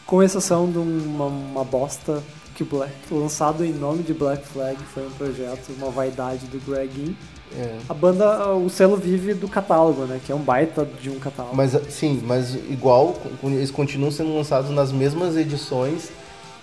Com 0.07 0.23
exceção 0.23 0.71
de 0.71 0.79
uma, 0.79 1.27
uma 1.27 1.65
bosta 1.65 2.23
que 2.55 2.65
Black, 2.65 2.93
lançado 3.11 3.65
em 3.65 3.73
nome 3.73 4.03
de 4.03 4.15
Black 4.15 4.47
Flag, 4.47 4.77
foi 4.95 5.07
um 5.07 5.11
projeto, 5.11 5.73
uma 5.79 5.91
vaidade 5.91 6.47
do 6.47 6.59
Greg 6.65 7.15
é. 7.55 7.79
A 7.89 7.95
banda, 7.95 8.53
o 8.55 8.69
selo 8.69 8.97
vive 8.97 9.35
do 9.35 9.49
catálogo, 9.49 10.05
né? 10.05 10.21
Que 10.25 10.33
é 10.33 10.35
um 10.35 10.41
baita 10.41 10.87
de 11.01 11.11
um 11.11 11.19
catálogo. 11.19 11.57
Mas 11.57 11.77
sim, 11.89 12.21
mas 12.25 12.55
igual, 12.55 13.17
eles 13.45 13.71
continuam 13.71 14.11
sendo 14.11 14.35
lançados 14.35 14.71
nas 14.71 14.91
mesmas 14.91 15.37
edições 15.37 16.11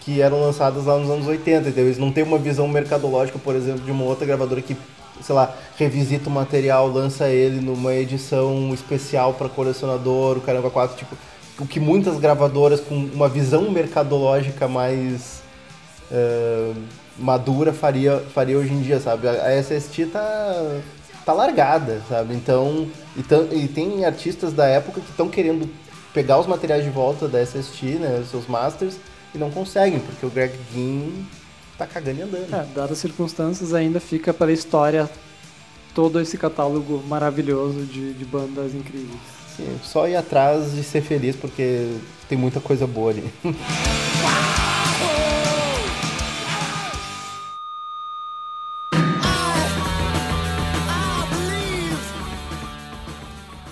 que 0.02 0.22
eram 0.22 0.42
lançadas 0.42 0.86
lá 0.86 0.98
nos 0.98 1.10
anos 1.10 1.28
80, 1.28 1.70
entendeu? 1.70 1.86
Eles 1.86 1.98
não 1.98 2.12
têm 2.12 2.24
uma 2.24 2.38
visão 2.38 2.68
mercadológica, 2.68 3.40
por 3.40 3.56
exemplo, 3.56 3.82
de 3.82 3.92
uma 3.92 4.04
outra 4.04 4.26
gravadora 4.26 4.62
que 4.62 4.76
sei 5.22 5.36
lá, 5.36 5.56
revisita 5.78 6.30
o 6.30 6.32
material, 6.32 6.88
lança 6.88 7.30
ele 7.30 7.62
numa 7.62 7.94
edição 7.94 8.74
especial 8.74 9.34
para 9.34 9.50
colecionador, 9.50 10.38
o 10.38 10.42
caramba 10.42 10.70
4, 10.70 10.98
tipo, 10.98 11.16
o 11.60 11.66
que 11.66 11.80
muitas 11.80 12.18
gravadoras 12.20 12.80
com 12.80 12.96
uma 12.96 13.30
visão 13.30 13.70
mercadológica 13.70 14.68
mais 14.68 15.42
uh, 16.12 16.76
madura 17.18 17.72
faria, 17.72 18.24
faria 18.34 18.58
hoje 18.58 18.74
em 18.74 18.82
dia, 18.82 19.00
sabe? 19.00 19.28
A 19.28 19.62
SST 19.62 20.08
tá, 20.08 20.80
tá 21.26 21.34
largada, 21.34 22.02
sabe? 22.10 22.34
Então, 22.34 22.88
e, 23.16 23.56
e 23.56 23.68
tem 23.68 24.06
artistas 24.06 24.54
da 24.54 24.66
época 24.66 25.02
que 25.02 25.12
estão 25.12 25.30
querendo 25.30 25.70
pegar 26.14 26.40
os 26.40 26.48
materiais 26.48 26.84
de 26.84 26.90
volta 26.90 27.28
da 27.28 27.44
SST, 27.44 27.86
né, 28.00 28.24
seus 28.30 28.48
masters, 28.48 28.98
e 29.34 29.38
não 29.38 29.50
conseguem, 29.50 30.00
porque 30.00 30.26
o 30.26 30.30
Greg 30.30 30.54
Ginn 30.72 31.24
tá 31.78 31.86
cagando 31.86 32.20
e 32.20 32.24
andando. 32.24 32.54
É, 32.54 32.66
dadas 32.74 32.92
as 32.94 32.98
circunstâncias, 33.00 33.74
ainda 33.74 34.00
fica 34.00 34.34
para 34.34 34.52
a 34.52 34.54
história 34.54 35.10
todo 35.94 36.20
esse 36.20 36.38
catálogo 36.38 37.04
maravilhoso 37.08 37.86
de, 37.86 38.14
de 38.14 38.26
bandas 38.26 38.74
incríveis. 38.74 39.20
Sim, 39.56 39.78
só 39.84 40.08
ir 40.08 40.16
atrás 40.16 40.74
e 40.74 40.84
ser 40.84 41.02
feliz, 41.02 41.36
porque 41.36 41.98
tem 42.28 42.38
muita 42.38 42.60
coisa 42.60 42.88
boa 42.88 43.12
ali. 43.12 43.24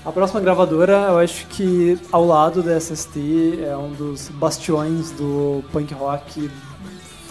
A 0.03 0.12
próxima 0.12 0.41
gravadora, 0.41 1.08
eu 1.10 1.20
acho 1.20 1.48
que 1.48 1.98
ao 2.12 2.25
lado 2.25 2.62
da 2.62 2.77
SST 2.77 3.63
é 3.63 3.77
um 3.77 3.91
dos 3.91 4.29
bastiões 4.29 5.12
do 5.12 5.63
punk 5.72 5.93
rock 5.93 6.50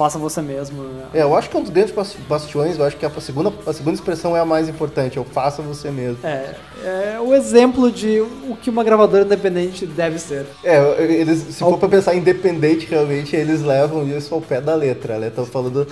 faça 0.01 0.19
você 0.19 0.41
mesmo. 0.41 0.83
Né? 0.83 1.05
É, 1.13 1.23
eu 1.23 1.37
acho 1.37 1.51
que 1.51 1.57
é 1.59 1.61
um 1.61 1.63
dos 1.63 1.71
grandes 1.71 1.95
bastiões, 2.27 2.79
eu 2.79 2.87
acho 2.87 2.97
que 2.97 3.05
a 3.05 3.11
segunda, 3.21 3.53
a 3.67 3.73
segunda 3.75 3.97
expressão 3.97 4.35
é 4.35 4.41
a 4.41 4.47
mais 4.47 4.67
importante, 4.67 5.19
é 5.19 5.21
o 5.21 5.25
faça 5.25 5.61
você 5.61 5.91
mesmo. 5.91 6.27
É, 6.27 6.55
é 6.83 7.21
o 7.21 7.35
exemplo 7.35 7.93
de 7.93 8.19
o 8.19 8.57
que 8.57 8.71
uma 8.71 8.83
gravadora 8.83 9.25
independente 9.25 9.85
deve 9.85 10.19
ser. 10.19 10.47
É, 10.65 11.03
eles, 11.03 11.55
se 11.55 11.63
ao... 11.63 11.73
for 11.73 11.79
pra 11.79 11.89
pensar 11.91 12.15
independente, 12.15 12.87
realmente, 12.87 13.37
eles 13.37 13.61
levam 13.61 14.09
isso 14.09 14.35
ao 14.35 14.41
pé 14.41 14.59
da 14.59 14.75
letra, 14.75 15.19
né? 15.19 15.27
Estão 15.27 15.45
falando 15.45 15.87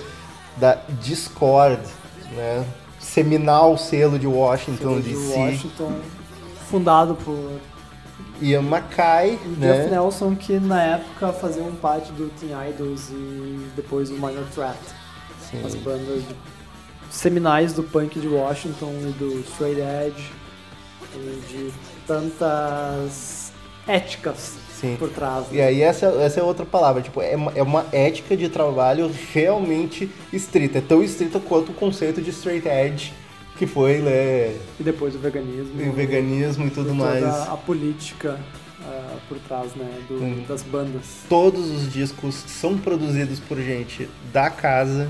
da 0.57 0.79
Discord, 1.03 1.79
né? 2.35 2.65
Seminal 2.99 3.77
selo 3.77 4.17
de 4.17 4.25
Washington, 4.25 5.01
D.C. 5.01 5.37
Washington 5.37 5.93
fundado 6.69 7.15
por 7.15 7.59
Ian 8.41 8.61
Mackay, 8.61 9.39
e 9.43 9.47
né? 9.47 9.73
Jeff 9.73 9.89
Nelson, 9.89 10.35
que 10.35 10.59
na 10.59 10.81
época 10.81 11.33
fazia 11.33 11.63
um 11.63 11.75
parte 11.75 12.11
do 12.13 12.29
Teen 12.39 12.51
Idols 12.69 13.09
e 13.09 13.67
depois 13.75 14.09
o 14.09 14.13
Minor 14.13 14.45
Threat. 14.53 14.77
Sim. 15.49 15.65
As 15.65 15.75
bandas 15.75 16.23
seminais 17.09 17.73
do 17.73 17.83
punk 17.83 18.19
de 18.19 18.27
Washington 18.27 18.93
e 19.01 19.11
do 19.13 19.39
Straight 19.39 19.81
Edge 19.81 20.31
e 21.15 21.41
de 21.47 21.73
tantas 22.05 23.51
éticas 23.87 24.57
Sim. 24.79 24.95
por 24.97 25.09
trás. 25.09 25.47
Né? 25.47 25.57
E 25.57 25.61
aí 25.61 25.81
essa, 25.81 26.05
essa 26.05 26.39
é 26.39 26.43
outra 26.43 26.65
palavra, 26.65 27.01
tipo, 27.01 27.21
é 27.21 27.35
uma, 27.35 27.51
é 27.55 27.63
uma 27.63 27.85
ética 27.91 28.37
de 28.37 28.47
trabalho 28.47 29.11
realmente 29.33 30.09
estrita, 30.31 30.77
é 30.77 30.81
tão 30.81 31.03
estrita 31.03 31.39
quanto 31.39 31.71
o 31.71 31.73
conceito 31.73 32.21
de 32.21 32.29
straight 32.29 32.67
edge 32.67 33.13
que 33.59 33.67
foi, 33.67 33.97
né? 33.97 34.55
E 34.79 34.83
depois 34.83 35.13
o 35.13 35.19
veganismo. 35.19 35.81
E 35.81 35.89
o 35.89 35.91
veganismo 35.91 36.65
e 36.65 36.69
tudo 36.69 36.91
e 36.91 36.93
mais. 36.93 37.25
a 37.25 37.57
política 37.57 38.39
uh, 38.79 39.19
por 39.27 39.37
trás, 39.39 39.75
né? 39.75 40.01
Do, 40.07 40.15
hum. 40.15 40.45
Das 40.47 40.63
bandas. 40.63 41.03
Todos 41.27 41.69
os 41.69 41.91
discos 41.91 42.35
são 42.35 42.77
produzidos 42.77 43.37
por 43.41 43.57
gente 43.57 44.09
da 44.31 44.49
casa. 44.49 45.09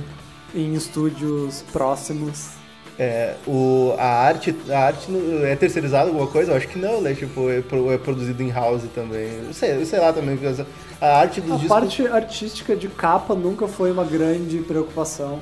Em 0.54 0.74
estúdios 0.74 1.64
próximos. 1.72 2.58
É, 2.98 3.36
o, 3.48 3.94
a 4.00 4.08
arte, 4.08 4.54
a 4.68 4.80
arte 4.80 5.08
é 5.44 5.56
terceirizada 5.56 6.10
alguma 6.10 6.28
coisa? 6.28 6.52
Eu 6.52 6.58
acho 6.58 6.68
que 6.68 6.80
não, 6.80 7.00
né? 7.00 7.14
Tipo, 7.14 7.50
é, 7.50 7.60
é 7.60 7.98
produzido 8.00 8.42
em 8.42 8.50
house 8.50 8.82
também. 8.96 9.54
Sei, 9.54 9.86
sei 9.86 10.00
lá 10.00 10.12
também, 10.12 10.38
a 11.00 11.20
arte 11.20 11.40
dos 11.40 11.52
a 11.52 11.56
discos... 11.56 11.72
A 11.72 11.80
parte 11.80 12.08
artística 12.08 12.76
de 12.76 12.90
capa 12.90 13.36
nunca 13.36 13.68
foi 13.68 13.92
uma 13.92 14.04
grande 14.04 14.58
preocupação 14.58 15.40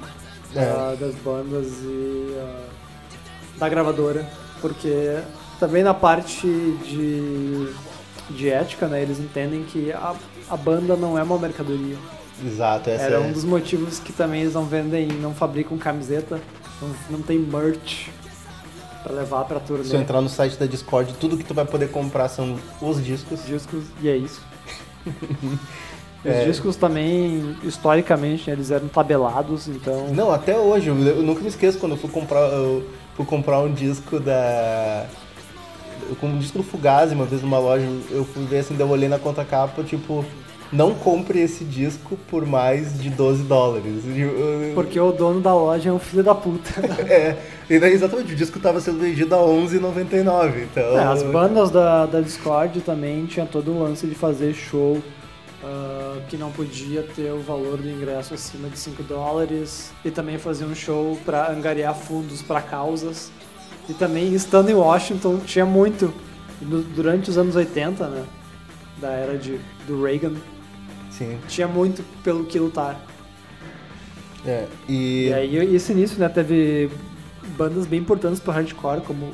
é. 0.53 0.59
uh, 0.59 0.97
das 0.97 1.15
bandas 1.15 1.67
e... 1.81 2.35
Uh, 2.35 2.66
da 3.57 3.67
gravadora, 3.67 4.27
porque 4.61 5.19
também 5.59 5.83
na 5.83 5.93
parte 5.93 6.47
de, 6.47 7.67
de 8.29 8.49
ética, 8.49 8.87
né, 8.87 9.01
eles 9.01 9.19
entendem 9.19 9.63
que 9.63 9.91
a, 9.91 10.15
a 10.49 10.57
banda 10.57 10.95
não 10.95 11.17
é 11.17 11.23
uma 11.23 11.37
mercadoria. 11.37 11.97
Exato, 12.45 12.89
essa 12.89 13.03
Era 13.03 13.15
é... 13.15 13.19
um 13.19 13.31
dos 13.31 13.43
motivos 13.43 13.99
que 13.99 14.13
também 14.13 14.41
eles 14.41 14.53
não 14.53 14.65
vendem, 14.65 15.07
não 15.07 15.33
fabricam 15.33 15.77
camiseta, 15.77 16.39
não, 16.81 16.89
não 17.09 17.21
tem 17.21 17.39
merch 17.39 18.09
para 19.03 19.13
levar 19.13 19.45
pra 19.45 19.59
turnê. 19.59 19.83
Se 19.83 19.95
eu 19.95 20.01
entrar 20.01 20.21
no 20.21 20.29
site 20.29 20.57
da 20.57 20.65
Discord, 20.65 21.13
tudo 21.13 21.37
que 21.37 21.43
tu 21.43 21.53
vai 21.53 21.65
poder 21.65 21.89
comprar 21.89 22.29
são 22.29 22.57
os 22.81 23.03
discos. 23.03 23.43
Discos, 23.45 23.85
e 24.01 24.09
é 24.09 24.17
isso. 24.17 24.41
Os 26.25 26.33
é. 26.33 26.45
discos 26.45 26.75
também, 26.75 27.55
historicamente, 27.63 28.49
eles 28.49 28.71
eram 28.71 28.87
tabelados, 28.87 29.67
então... 29.67 30.07
Não, 30.13 30.31
até 30.31 30.57
hoje, 30.57 30.89
eu, 30.89 30.97
eu 30.97 31.21
nunca 31.21 31.41
me 31.41 31.47
esqueço 31.47 31.77
quando 31.77 31.93
eu 31.93 31.97
fui 31.97 32.09
comprar, 32.09 32.41
eu 32.51 32.83
fui 33.17 33.25
comprar 33.25 33.59
um 33.59 33.73
disco 33.73 34.19
da... 34.19 35.07
Com 36.21 36.27
um 36.27 36.37
disco 36.37 36.59
do 36.59 36.63
Fugazi, 36.63 37.15
uma 37.15 37.25
vez 37.25 37.41
numa 37.41 37.57
loja, 37.57 37.85
eu 38.11 38.23
fui 38.23 38.45
ver 38.45 38.59
assim, 38.59 38.77
eu 38.79 38.87
olhei 38.87 39.09
na 39.09 39.17
contracapa, 39.17 39.83
tipo, 39.83 40.23
não 40.71 40.93
compre 40.93 41.39
esse 41.39 41.65
disco 41.65 42.17
por 42.29 42.45
mais 42.45 43.01
de 43.01 43.09
12 43.09 43.43
dólares. 43.43 44.03
Porque 44.75 44.97
o 44.99 45.11
dono 45.11 45.41
da 45.41 45.53
loja 45.53 45.89
é 45.89 45.91
um 45.91 45.99
filho 45.99 46.23
da 46.23 46.35
puta. 46.35 46.69
é, 47.11 47.35
e 47.67 47.79
daí 47.79 47.91
exatamente, 47.91 48.33
o 48.33 48.35
disco 48.35 48.57
estava 48.57 48.79
sendo 48.79 48.99
vendido 48.99 49.33
a 49.33 49.39
11,99, 49.39 50.63
então... 50.71 50.97
É, 50.97 51.03
as 51.03 51.23
bandas 51.23 51.71
da, 51.71 52.05
da 52.05 52.21
Discord 52.21 52.79
também 52.81 53.25
tinha 53.25 53.45
todo 53.45 53.71
o 53.71 53.79
lance 53.83 54.05
de 54.05 54.15
fazer 54.15 54.53
show 54.53 55.01
Uh, 55.67 56.21
que 56.29 56.37
não 56.37 56.49
podia 56.49 57.03
ter 57.03 57.33
o 57.33 57.41
valor 57.41 57.77
do 57.77 57.89
ingresso 57.89 58.33
acima 58.33 58.69
de 58.69 58.79
5 58.79 59.03
dólares 59.03 59.91
e 60.05 60.09
também 60.09 60.37
fazer 60.37 60.63
um 60.63 60.73
show 60.73 61.19
para 61.25 61.51
angariar 61.51 61.93
fundos 61.93 62.41
para 62.41 62.61
causas. 62.61 63.31
E 63.89 63.93
também, 63.93 64.33
estando 64.33 64.69
em 64.69 64.73
Washington, 64.73 65.39
tinha 65.39 65.65
muito, 65.65 66.13
durante 66.61 67.29
os 67.29 67.37
anos 67.37 67.55
80, 67.55 68.07
né, 68.07 68.25
da 68.97 69.09
era 69.09 69.37
de, 69.37 69.59
do 69.85 70.01
Reagan, 70.01 70.35
Sim. 71.09 71.37
tinha 71.49 71.67
muito 71.67 72.01
pelo 72.23 72.45
que 72.45 72.57
lutar. 72.57 72.97
É, 74.45 74.67
e... 74.87 75.27
e 75.27 75.33
aí, 75.33 75.75
esse 75.75 75.91
início, 75.91 76.17
né, 76.17 76.29
teve 76.29 76.89
bandas 77.57 77.85
bem 77.85 77.99
importantes 77.99 78.39
para 78.39 78.53
hardcore, 78.53 79.01
como 79.01 79.33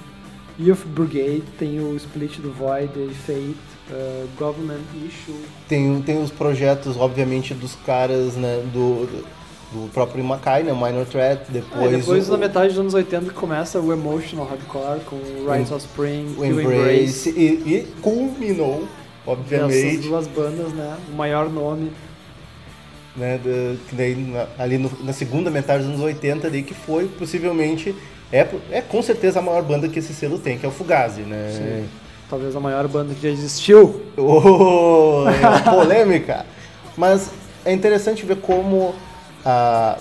Youth 0.60 0.86
Brigade, 0.88 1.44
tem 1.60 1.80
o 1.80 1.96
Split 1.96 2.40
do 2.40 2.52
Void 2.52 2.92
e 2.98 3.14
Fate, 3.14 3.73
uh, 3.90 4.28
Government 4.38 4.82
Issue. 5.08 5.36
Tem, 5.68 6.02
tem 6.02 6.22
os 6.22 6.32
projetos, 6.32 6.98
obviamente, 6.98 7.54
dos 7.54 7.76
caras, 7.86 8.36
né, 8.36 8.64
do, 8.74 9.08
do 9.72 9.90
próprio 9.92 10.24
Mackay, 10.24 10.64
né, 10.64 10.74
Minor 10.74 11.06
Threat, 11.06 11.44
depois... 11.50 11.94
É, 11.94 11.98
depois, 11.98 12.30
o, 12.30 12.32
na 12.32 12.38
metade 12.38 12.70
dos 12.70 12.80
anos 12.80 12.94
80, 12.94 13.32
começa 13.34 13.80
o 13.80 13.92
Emotional 13.92 14.46
Hardcore, 14.46 15.02
com 15.02 15.18
Rise 15.52 15.74
of 15.74 15.86
Spring, 15.86 16.36
o 16.38 16.46
Embrace, 16.46 17.30
Embrace. 17.30 17.30
E, 17.30 17.76
e 17.76 17.88
culminou, 18.02 18.88
obviamente... 19.26 19.88
Essas 19.88 20.06
duas 20.06 20.28
bandas, 20.28 20.74
né, 20.74 20.98
o 21.12 21.16
maior 21.16 21.50
nome 21.50 21.92
né, 23.16 23.40
que 23.88 23.96
daí, 23.96 24.16
ali 24.58 24.78
no, 24.78 24.92
na 25.04 25.14
segunda 25.14 25.52
metade 25.52 25.84
dos 25.84 25.94
anos 25.94 26.02
80 26.02 26.48
ali, 26.48 26.64
que 26.64 26.74
foi 26.74 27.08
possivelmente 27.08 27.96
é, 28.32 28.48
é 28.72 28.82
com 28.82 29.02
certeza 29.04 29.38
a 29.38 29.42
maior 29.42 29.62
banda 29.62 29.88
que 29.88 30.00
esse 30.00 30.14
selo 30.14 30.40
tem, 30.40 30.58
que 30.58 30.66
é 30.66 30.70
o 30.70 30.72
Fugazi, 30.72 31.22
né? 31.22 31.52
Sim. 31.52 32.03
Talvez 32.34 32.56
a 32.56 32.60
maior 32.60 32.88
banda 32.88 33.14
que 33.14 33.22
já 33.22 33.30
existiu. 33.30 34.02
Oh, 34.18 35.26
é 35.30 35.70
polêmica! 35.70 36.48
Mas 36.98 37.30
é 37.64 37.72
interessante 37.72 38.26
ver 38.26 38.38
como 38.38 38.96
a, 39.46 40.00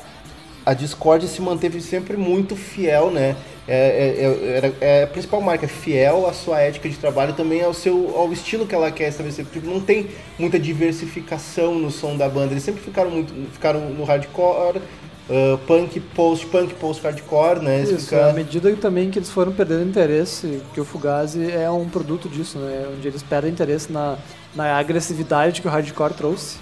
a 0.64 0.72
Discord 0.72 1.28
se 1.28 1.42
manteve 1.42 1.82
sempre 1.82 2.16
muito 2.16 2.56
fiel, 2.56 3.10
né? 3.10 3.36
É, 3.68 3.76
é, 3.76 4.66
é, 4.66 4.72
é, 4.80 5.02
a 5.02 5.06
principal 5.08 5.42
marca, 5.42 5.68
fiel 5.68 6.26
à 6.26 6.32
sua 6.32 6.58
ética 6.60 6.88
de 6.88 6.96
trabalho 6.96 7.34
também 7.34 7.62
ao 7.62 7.74
seu 7.74 8.16
ao 8.16 8.32
estilo 8.32 8.66
que 8.66 8.74
ela 8.74 8.90
quer 8.90 9.08
estabelecer. 9.08 9.44
Tipo, 9.44 9.66
não 9.66 9.82
tem 9.82 10.08
muita 10.38 10.58
diversificação 10.58 11.74
no 11.74 11.90
som 11.90 12.16
da 12.16 12.30
banda. 12.30 12.54
Eles 12.54 12.62
sempre 12.62 12.80
ficaram 12.80 13.10
muito 13.10 13.34
ficaram 13.52 13.90
no 13.90 14.04
hardcore, 14.04 14.80
uh, 15.28 15.58
punk, 15.66 16.00
post-punk, 16.14 16.74
post-hardcore, 16.74 17.60
né? 17.60 17.82
Isso, 17.82 17.98
fica... 17.98 18.30
à 18.30 18.32
medida 18.32 18.74
também 18.76 19.10
que 19.10 19.18
eles 19.18 19.30
foram 19.30 19.52
perdendo 19.52 19.88
interesse, 19.88 20.62
que 20.72 20.80
o 20.80 20.84
Fugazi 20.84 21.50
é 21.50 21.70
um 21.70 21.88
produto 21.88 22.28
disso, 22.28 22.58
né? 22.58 22.88
Onde 22.96 23.06
eles 23.06 23.22
perdem 23.22 23.50
interesse 23.50 23.92
na, 23.92 24.16
na 24.54 24.76
agressividade 24.76 25.60
que 25.60 25.68
o 25.68 25.70
hardcore 25.70 26.14
trouxe 26.14 26.58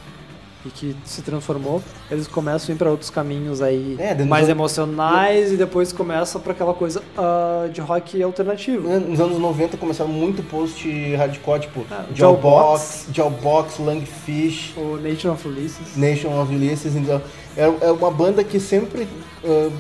e 0.64 0.70
que 0.70 0.96
se 1.04 1.22
transformou, 1.22 1.82
eles 2.10 2.26
começam 2.26 2.72
a 2.72 2.74
ir 2.74 2.78
para 2.78 2.90
outros 2.90 3.10
caminhos 3.10 3.62
aí 3.62 3.96
é, 3.98 4.14
mais 4.24 4.48
emocionais 4.48 5.52
e 5.52 5.56
depois 5.56 5.92
começa 5.92 6.38
para 6.38 6.52
aquela 6.52 6.74
coisa 6.74 7.02
uh, 7.16 7.68
de 7.70 7.80
rock 7.80 8.22
alternativo. 8.22 8.90
É, 8.90 8.98
nos 8.98 9.20
anos 9.20 9.38
90 9.38 9.76
começaram 9.76 10.10
muito 10.10 10.42
post-hardcore, 10.42 11.60
tipo 11.60 11.86
é, 11.90 12.14
Jawbox, 12.14 13.06
Jawbox, 13.12 13.78
Langfish, 13.78 14.74
o 14.76 14.96
Nation 14.96 15.32
of 15.32 15.46
Ulysses. 15.48 15.96
Nation 15.96 16.40
of 16.40 16.54
Ulysses, 16.54 16.94
então 16.94 17.20
é, 17.56 17.64
é 17.64 17.90
uma 17.90 18.10
banda 18.10 18.44
que 18.44 18.60
sempre 18.60 19.08
uh, 19.44 19.72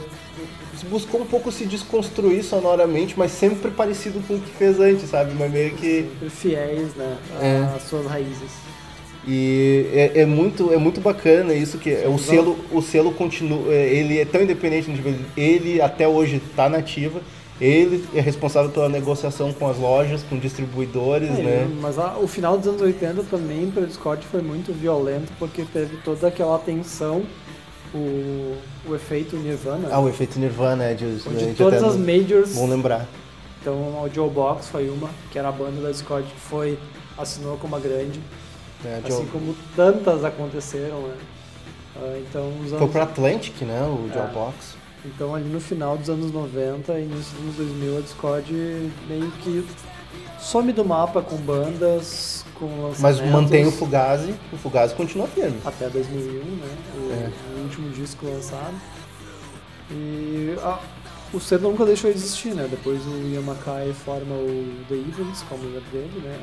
buscou 0.88 1.20
um 1.20 1.26
pouco 1.26 1.52
se 1.52 1.66
desconstruir 1.66 2.42
sonoramente, 2.42 3.14
mas 3.18 3.32
sempre 3.32 3.70
parecido 3.70 4.20
com 4.26 4.34
o 4.34 4.40
que 4.40 4.50
fez 4.50 4.80
antes, 4.80 5.10
sabe? 5.10 5.32
Mas 5.38 5.50
meio 5.50 5.72
que. 5.72 6.02
Sempre 6.02 6.30
fiéis, 6.30 6.94
né? 6.94 7.16
É. 7.40 7.76
Às 7.76 7.82
suas 7.82 8.06
raízes. 8.06 8.69
E 9.26 9.86
é, 9.92 10.20
é 10.22 10.26
muito, 10.26 10.72
é 10.72 10.78
muito 10.78 11.00
bacana 11.00 11.52
isso 11.52 11.76
que 11.78 11.92
o 12.06 12.18
selo, 12.18 12.58
o 12.72 12.80
selo 12.80 13.12
continua, 13.12 13.72
é, 13.72 13.94
ele 13.94 14.18
é 14.18 14.24
tão 14.24 14.40
independente, 14.42 14.90
ele 15.36 15.80
até 15.80 16.08
hoje 16.08 16.36
está 16.50 16.68
nativa. 16.68 17.20
Ele 17.60 18.02
é 18.14 18.20
responsável 18.22 18.70
pela 18.70 18.88
negociação 18.88 19.52
com 19.52 19.68
as 19.68 19.76
lojas, 19.76 20.22
com 20.22 20.38
distribuidores, 20.38 21.28
É, 21.28 21.42
né? 21.42 21.68
Mas 21.78 21.98
a- 21.98 22.16
o 22.18 22.26
final 22.26 22.56
dos 22.56 22.66
anos 22.66 22.80
80 22.80 23.22
também 23.24 23.70
para 23.70 23.82
o 23.82 23.86
Discord 23.86 24.26
foi 24.26 24.40
muito 24.40 24.72
violento 24.72 25.30
porque 25.38 25.66
teve 25.70 25.98
toda 25.98 26.26
aquela 26.28 26.58
tensão, 26.58 27.22
o, 27.94 28.56
o 28.88 28.94
efeito 28.94 29.36
Nirvana. 29.36 29.88
Ah, 29.92 30.00
o 30.00 30.08
efeito 30.08 30.38
Nirvana 30.38 30.84
é 30.84 30.94
de, 30.94 31.18
gente 31.18 31.56
todas 31.56 31.82
as 31.82 31.96
majors. 31.98 32.54
Bom 32.54 32.66
lembrar. 32.66 33.06
Então 33.60 34.02
a 34.02 34.08
Joe 34.08 34.30
Box 34.30 34.68
foi 34.70 34.88
uma, 34.88 35.10
que 35.30 35.38
era 35.38 35.48
a 35.50 35.52
banda 35.52 35.82
da 35.82 35.90
Discord 35.90 36.26
que 36.26 36.40
foi, 36.40 36.78
assinou 37.18 37.58
como 37.58 37.76
a 37.76 37.78
grande. 37.78 38.20
Né? 38.82 39.00
Assim 39.04 39.16
Joe- 39.16 39.26
como 39.26 39.54
tantas 39.76 40.24
aconteceram, 40.24 41.00
né? 41.02 41.14
Ah, 41.96 42.18
então 42.20 42.48
os 42.62 42.68
Foi 42.70 42.78
anos, 42.78 42.90
pro 42.92 43.02
Atlantic, 43.02 43.62
né? 43.62 43.82
O 43.82 44.08
Joe 44.12 44.22
É. 44.22 44.26
Box. 44.32 44.74
então 45.04 45.34
ali 45.34 45.48
no 45.48 45.60
final 45.60 45.96
dos 45.98 46.08
anos 46.08 46.30
90 46.32 46.98
e 46.98 47.04
início 47.04 47.32
dos 47.36 47.42
anos 47.42 47.56
2000 47.56 47.98
a 47.98 48.00
Discord 48.00 48.52
meio 49.08 49.30
que 49.42 49.66
some 50.38 50.72
do 50.72 50.84
mapa 50.84 51.20
com 51.20 51.36
bandas, 51.36 52.44
com 52.54 52.66
lançamentos. 52.66 53.00
Mas 53.00 53.20
mantém 53.20 53.66
o 53.66 53.72
Fugazi, 53.72 54.34
o 54.52 54.56
Fugazi 54.56 54.94
continua 54.94 55.26
firme. 55.26 55.58
até 55.64 55.88
2001, 55.88 56.42
né? 56.44 56.76
O, 56.96 57.12
É. 57.12 57.30
o 57.58 57.62
último 57.64 57.90
disco 57.90 58.24
lançado. 58.26 58.74
E 59.90 60.54
a- 60.62 60.78
o 61.32 61.40
selo 61.40 61.70
nunca 61.70 61.84
deixou 61.84 62.10
de 62.10 62.16
existir, 62.18 62.54
né? 62.54 62.66
Depois 62.70 63.00
o 63.06 63.34
Yamakai 63.34 63.92
forma 63.92 64.34
o 64.34 64.74
The 64.88 64.94
Events 64.94 65.42
como 65.48 65.64
líder 65.64 65.82
dele, 65.92 66.20
né? 66.24 66.36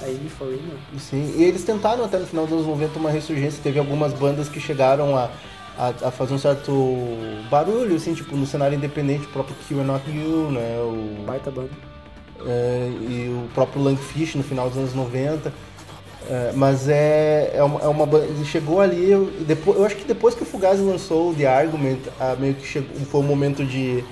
A, 0.00 0.04
a 0.04 0.08
Amy 0.08 0.28
Farina. 0.28 0.74
Sim, 0.98 1.34
e 1.36 1.44
eles 1.44 1.64
tentaram 1.64 2.04
até 2.04 2.18
no 2.18 2.26
final 2.26 2.44
dos 2.44 2.54
anos 2.54 2.66
90 2.66 2.98
uma 2.98 3.10
ressurgência. 3.10 3.62
Teve 3.62 3.78
algumas 3.78 4.12
bandas 4.12 4.48
que 4.48 4.60
chegaram 4.60 5.16
a, 5.16 5.30
a, 5.78 5.88
a 6.08 6.10
fazer 6.10 6.34
um 6.34 6.38
certo 6.38 6.72
barulho, 7.50 7.96
assim, 7.96 8.14
tipo, 8.14 8.36
no 8.36 8.46
cenário 8.46 8.76
independente, 8.76 9.26
o 9.26 9.30
próprio 9.30 9.56
Kill 9.66 9.80
and 9.80 9.84
Not 9.84 10.10
You, 10.10 10.50
né? 10.50 10.76
O, 10.80 11.22
Baita 11.24 11.50
banda. 11.50 11.70
é, 12.46 12.90
e 13.00 13.28
o 13.30 13.48
próprio 13.54 13.82
Langfish 13.82 14.34
no 14.34 14.42
final 14.42 14.68
dos 14.68 14.78
anos 14.78 14.94
90. 14.94 15.52
É, 16.30 16.52
mas 16.54 16.88
é, 16.88 17.52
é 17.54 17.62
uma, 17.62 17.80
é 17.80 17.88
uma 17.88 18.06
banda. 18.06 18.24
ele 18.26 18.44
Chegou 18.44 18.80
ali. 18.80 19.10
Eu, 19.10 19.30
depois, 19.40 19.78
eu 19.78 19.84
acho 19.84 19.96
que 19.96 20.04
depois 20.04 20.34
que 20.34 20.42
o 20.42 20.46
Fugazi 20.46 20.82
lançou 20.82 21.30
o 21.30 21.34
The 21.34 21.46
Argument, 21.46 21.98
a, 22.20 22.34
meio 22.36 22.54
que 22.54 22.66
chegou, 22.66 22.88
foi 23.10 23.20
um 23.20 23.24
momento 23.24 23.64
de. 23.64 24.04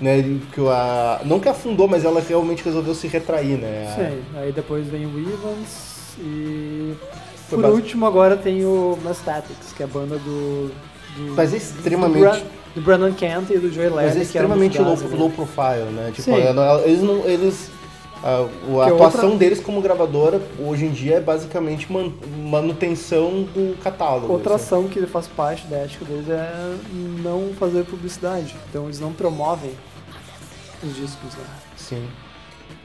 Né, 0.00 0.40
que 0.52 0.60
a, 0.68 1.20
não 1.24 1.38
que 1.38 1.48
afundou, 1.48 1.86
mas 1.86 2.04
ela 2.04 2.20
realmente 2.20 2.64
resolveu 2.64 2.94
se 2.96 3.06
retrair, 3.06 3.56
né? 3.56 3.86
A- 3.88 3.94
Sim, 4.10 4.22
aí 4.38 4.52
depois 4.52 4.86
vem 4.88 5.06
o 5.06 5.18
Evans 5.20 6.16
e. 6.18 6.94
Foi 7.48 7.58
Por 7.58 7.62
base- 7.62 7.74
último, 7.76 8.04
agora 8.06 8.36
tem 8.36 8.64
o 8.64 8.98
Mastatics, 9.04 9.72
que 9.76 9.82
é 9.82 9.86
a 9.86 9.88
banda 9.88 10.16
do. 10.18 10.70
do 11.16 11.34
Mas 11.36 11.50
é 11.50 11.56
do, 11.56 11.62
extremamente. 11.62 12.44
Do 12.74 12.80
Brandon 12.80 13.12
Kent 13.12 13.50
e 13.50 13.58
do 13.58 13.72
Joey 13.72 13.88
Mas 13.90 14.06
Levy, 14.16 14.22
é 14.22 14.24
que 14.24 14.36
eram 14.38 14.48
do 14.48 14.64
extremamente 14.64 14.78
low, 14.80 15.18
low 15.18 15.30
profile, 15.30 15.90
né? 15.92 16.10
Tipo, 16.12 16.22
Sim. 16.22 16.40
ela- 16.40 16.82
eles 16.84 17.00
não. 17.02 17.18
Eles, 17.24 17.70
a, 18.24 18.48
Que 18.86 18.92
atuação 18.94 19.24
outra- 19.24 19.38
deles 19.38 19.60
como 19.60 19.82
gravadora 19.82 20.40
hoje 20.58 20.86
em 20.86 20.90
dia 20.90 21.16
é 21.16 21.20
basicamente 21.20 21.92
man- 21.92 22.10
manutenção 22.38 23.42
do 23.42 23.76
catálogo. 23.82 24.32
Outra 24.32 24.54
assim. 24.54 24.64
ação 24.64 24.88
que 24.88 25.04
faz 25.06 25.28
parte 25.28 25.66
da 25.66 25.76
ética 25.76 26.04
deles 26.06 26.28
é 26.30 26.74
não 27.22 27.52
fazer 27.58 27.84
publicidade. 27.84 28.56
Então 28.70 28.84
eles 28.84 28.98
não 28.98 29.12
promovem 29.12 29.72
os 30.82 30.96
discos, 30.96 31.34
né? 31.34 31.44
Sim. 31.76 32.08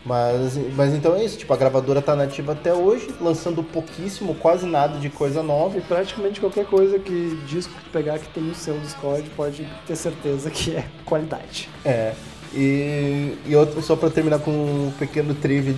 Mas, 0.06 0.58
mas 0.76 0.94
então 0.94 1.14
é 1.16 1.24
isso, 1.26 1.38
tipo, 1.38 1.54
a 1.54 1.58
gravadora 1.58 2.02
tá 2.02 2.16
nativa 2.16 2.54
até 2.54 2.74
hoje, 2.74 3.14
lançando 3.20 3.62
pouquíssimo, 3.62 4.34
quase 4.36 4.66
nada 4.66 4.98
de 4.98 5.10
coisa 5.10 5.44
nova. 5.44 5.78
E 5.78 5.82
praticamente 5.82 6.40
qualquer 6.40 6.66
coisa 6.66 6.98
que 6.98 7.38
disco 7.46 7.74
que 7.84 7.90
pegar 7.90 8.18
que 8.18 8.28
tem 8.30 8.50
o 8.50 8.56
seu 8.56 8.78
Discord 8.80 9.30
pode 9.36 9.68
ter 9.86 9.96
certeza 9.96 10.50
que 10.50 10.76
é 10.76 10.86
qualidade. 11.06 11.70
É. 11.86 12.14
E, 12.54 13.38
e 13.46 13.56
outro, 13.56 13.82
só 13.82 13.96
pra 13.96 14.10
terminar 14.10 14.40
com 14.40 14.52
um 14.52 14.92
pequeno 14.98 15.34
trivia, 15.36 15.76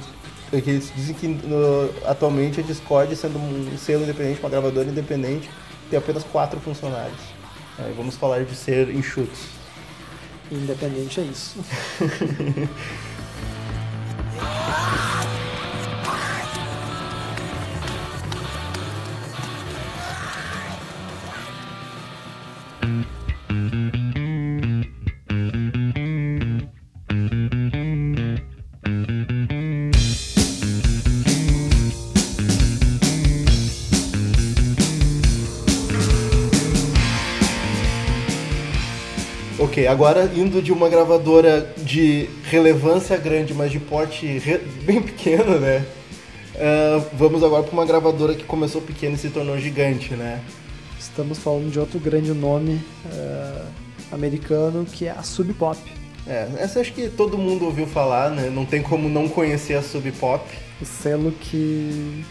é 0.54 0.62
que 0.62 0.70
eles 0.70 0.92
dizem 0.96 1.16
que 1.16 1.28
no- 1.28 1.90
atualmente 2.06 2.60
a 2.60 2.64
Discord, 2.64 3.16
sendo 3.16 3.38
um 3.40 3.78
selo 3.78 4.04
independente, 4.04 4.40
uma 4.40 4.50
gravadora 4.50 4.88
independente, 4.90 5.50
tem 5.90 5.98
apenas 6.00 6.24
quatro 6.24 6.60
funcionários. 6.60 7.20
É, 7.80 7.92
vamos 7.96 8.16
falar 8.16 8.44
de 8.44 8.56
ser 8.56 8.90
enxutos. 8.94 9.40
Independente 10.52 11.20
é 11.20 11.24
isso. 11.24 11.60
Ok, 39.82 39.88
agora 39.88 40.32
indo 40.36 40.62
de 40.62 40.72
uma 40.72 40.88
gravadora 40.90 41.74
de 41.78 42.30
relevância 42.44 43.18
grande, 43.18 43.54
mas 43.54 43.72
de 43.72 43.80
porte 43.80 44.26
re- 44.38 44.60
bem 44.84 45.02
pequeno, 45.02 45.60
né? 45.60 45.84
Ah, 46.56 47.04
vamos 47.14 47.44
agora 47.44 47.64
para 47.64 47.74
uma 47.74 47.86
gravadora 47.86 48.36
que 48.36 48.44
começou 48.44 48.82
pequena 48.82 49.16
e 49.16 49.18
se 49.18 49.30
tornou 49.30 49.58
gigante, 49.58 50.14
né? 50.14 50.40
Estamos 51.00 51.40
falando 51.40 51.72
de 51.72 51.80
outro 51.80 52.00
grande 52.00 52.32
nome 52.32 52.80
eh, 53.12 53.62
americano 54.12 54.86
que 54.86 55.08
é 55.08 55.12
a 55.12 55.24
Sub 55.24 55.52
Pop. 55.54 55.80
É, 56.28 56.48
essa 56.60 56.80
acho 56.80 56.94
que 56.94 57.10
todo 57.10 57.36
mundo 57.38 57.66
ouviu 57.66 57.88
falar, 57.88 58.30
né? 58.30 58.52
Não 58.54 58.66
tem 58.66 58.82
como 58.84 59.10
não 59.10 59.28
conhecer 59.28 59.74
a 59.74 59.82
Sub 59.82 60.12
Pop. 60.12 60.46
O 60.80 60.86
selo 60.86 61.32
que 61.32 62.24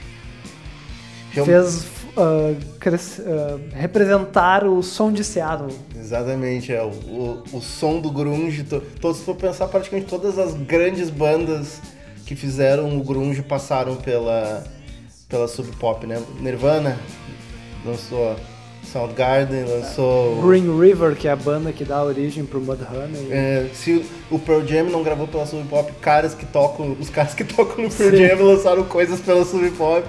Real- 1.33 1.47
fez 1.47 1.85
ah, 2.17 2.55
cres- 2.79 3.21
ah, 3.21 3.59
representar 3.73 4.65
o 4.65 4.83
som 4.83 5.13
de 5.13 5.25
Seattle. 5.25 5.73
Exatamente, 5.99 6.73
é 6.73 6.83
o, 6.83 6.89
o, 6.89 7.43
o 7.53 7.61
som 7.61 8.01
do 8.01 8.11
grunge. 8.11 8.65
To, 8.65 8.81
to, 8.81 9.15
se 9.15 9.25
for 9.25 9.37
pensar, 9.37 9.69
praticamente 9.69 10.07
todas 10.09 10.39
as 10.39 10.55
grandes 10.55 11.11
bandas 11.11 11.81
que 12.27 12.35
fizeram 12.37 12.97
o 12.97 13.03
grunge 13.03 13.43
passaram 13.43 13.97
pela, 13.97 14.65
pela 15.29 15.49
Sub 15.49 15.69
Pop, 15.77 16.07
né? 16.07 16.23
Nirvana 16.41 16.97
lançou 17.85 18.37
Soundgarden, 18.85 19.65
lançou... 19.65 20.41
Green 20.43 20.79
River, 20.79 21.15
que 21.15 21.29
é 21.29 21.31
a 21.31 21.37
banda 21.37 21.73
que 21.73 21.85
dá 21.85 22.03
origem 22.03 22.45
pro 22.45 22.61
Mudhoney. 22.61 23.29
É, 23.31 23.69
se 23.73 24.05
o 24.31 24.39
Pearl 24.39 24.67
Jam 24.67 24.85
não 24.91 25.03
gravou 25.03 25.29
pela 25.29 25.47
Sub 25.47 25.63
Pop, 25.69 25.93
caras 26.01 26.35
que 26.35 26.47
tocam, 26.47 26.97
os 26.99 27.09
caras 27.11 27.35
que 27.35 27.45
tocam 27.45 27.85
no 27.85 27.91
Pearl 27.91 28.11
Sim. 28.11 28.27
Jam 28.27 28.43
lançaram 28.43 28.85
coisas 28.85 29.21
pela 29.21 29.45
Sub 29.45 29.71
Pop. 29.73 30.05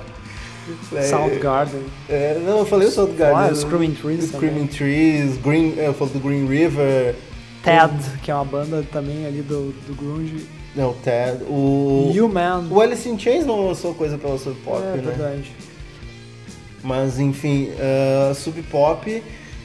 É, 0.93 1.01
Soundgarden. 1.03 1.81
É, 2.07 2.39
não, 2.45 2.59
eu 2.59 2.65
falei 2.65 2.87
o 2.87 2.91
Soundgarden. 2.91 3.49
Ah, 3.49 3.51
o 3.51 3.55
Screaming 3.55 3.93
Trees 3.93 4.25
Screaming 4.25 4.67
Trees, 4.67 5.37
Green, 5.37 5.73
eu 5.77 5.93
falei 5.93 6.13
do 6.13 6.19
Green 6.19 6.47
River. 6.47 7.15
Ted, 7.63 8.19
que 8.23 8.31
é 8.31 8.35
uma 8.35 8.45
banda 8.45 8.83
também 8.91 9.25
ali 9.25 9.41
do, 9.41 9.71
do 9.87 9.95
grunge. 9.95 10.47
Não, 10.75 10.93
Ted. 10.93 11.43
O, 11.43 12.11
You 12.13 12.29
Man. 12.29 12.67
o 12.71 12.79
Alice 12.79 13.07
in 13.07 13.19
Chains 13.19 13.45
não 13.45 13.67
lançou 13.67 13.93
coisa 13.93 14.17
pela 14.17 14.37
Sub 14.37 14.55
Pop, 14.61 14.81
é 14.81 14.95
né? 14.95 15.01
verdade. 15.03 15.51
Mas 16.83 17.19
enfim, 17.19 17.69
uh, 17.71 18.33
Sub 18.33 18.61
Pop. 18.63 19.23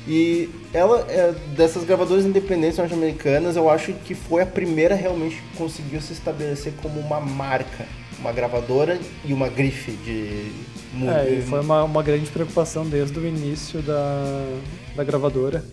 E 0.08 0.48
ela, 0.72 1.04
é, 1.08 1.34
dessas 1.56 1.82
gravadoras 1.82 2.24
independentes 2.24 2.78
norte-americanas, 2.78 3.56
eu 3.56 3.68
acho 3.68 3.92
que 3.92 4.14
foi 4.14 4.42
a 4.42 4.46
primeira 4.46 4.94
realmente 4.94 5.36
que 5.36 5.58
conseguiu 5.58 6.00
se 6.00 6.12
estabelecer 6.12 6.74
como 6.80 7.00
uma 7.00 7.20
marca. 7.20 7.86
Uma 8.18 8.32
gravadora 8.32 8.98
e 9.24 9.32
uma 9.32 9.48
grife 9.48 9.92
de 9.92 10.50
É, 10.94 11.30
e 11.30 11.42
foi 11.42 11.60
uma, 11.60 11.84
uma 11.84 12.02
grande 12.02 12.30
preocupação 12.30 12.88
desde 12.88 13.18
o 13.18 13.26
início 13.26 13.82
da, 13.82 14.58
da 14.94 15.04
gravadora, 15.04 15.64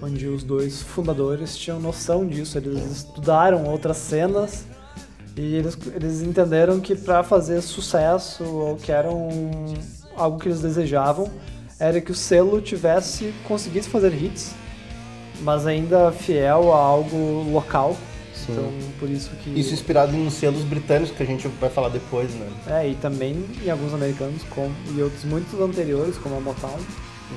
onde 0.00 0.26
os 0.26 0.42
dois 0.42 0.80
fundadores 0.80 1.56
tinham 1.56 1.78
noção 1.78 2.26
disso. 2.26 2.56
Eles 2.58 2.78
estudaram 2.90 3.64
outras 3.64 3.98
cenas 3.98 4.64
e 5.36 5.56
eles, 5.56 5.76
eles 5.94 6.22
entenderam 6.22 6.80
que 6.80 6.94
para 6.94 7.22
fazer 7.22 7.60
sucesso, 7.62 8.44
ou 8.44 8.76
que 8.76 8.92
era 8.92 9.10
um, 9.10 9.74
algo 10.16 10.38
que 10.38 10.48
eles 10.48 10.60
desejavam, 10.60 11.30
era 11.78 12.00
que 12.00 12.12
o 12.12 12.14
selo 12.14 12.60
tivesse 12.60 13.34
conseguisse 13.44 13.88
fazer 13.88 14.12
hits, 14.14 14.54
mas 15.40 15.66
ainda 15.66 16.12
fiel 16.12 16.72
a 16.72 16.78
algo 16.78 17.50
local. 17.50 17.96
Sim. 18.46 18.52
Então, 18.52 18.72
por 18.98 19.08
isso 19.10 19.30
que. 19.42 19.50
Isso 19.58 19.72
inspirado 19.74 20.14
em 20.16 20.28
selos 20.30 20.62
britânicos 20.64 21.16
que 21.16 21.22
a 21.22 21.26
gente 21.26 21.46
vai 21.48 21.70
falar 21.70 21.88
depois, 21.88 22.30
né? 22.34 22.48
É, 22.66 22.88
e 22.88 22.94
também 22.96 23.44
em 23.64 23.70
alguns 23.70 23.92
americanos 23.94 24.42
como, 24.50 24.74
e 24.96 25.00
outros 25.02 25.24
muitos 25.24 25.58
anteriores, 25.60 26.16
como 26.18 26.36
a 26.36 26.40
Motown. 26.40 26.78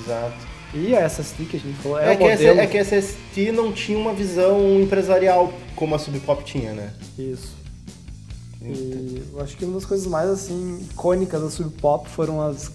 Exato. 0.03 0.35
E 0.73 0.93
a 0.95 1.05
SST 1.07 1.45
que 1.45 1.57
a 1.57 1.59
gente 1.59 1.77
falou 1.77 1.99
é, 1.99 2.11
É, 2.11 2.15
que, 2.17 2.23
modelo... 2.29 2.59
é 2.59 2.67
que 2.67 2.77
a 2.77 2.81
SST 2.83 3.51
não 3.53 3.71
tinha 3.71 3.97
uma 3.97 4.13
visão 4.13 4.79
empresarial 4.81 5.53
como 5.75 5.95
a 5.95 5.99
Sub 5.99 6.19
Pop 6.21 6.43
tinha, 6.43 6.73
né? 6.73 6.91
Isso. 7.17 7.53
E 8.61 9.21
eu 9.31 9.41
acho 9.41 9.55
que 9.55 9.63
uma 9.63 9.75
das 9.75 9.85
coisas 9.85 10.07
mais 10.07 10.27
assim 10.29 10.79
icônicas 10.91 11.41
da 11.41 11.49
Sub 11.49 11.69
Pop 11.79 12.09
foram 12.09 12.41
as 12.41 12.71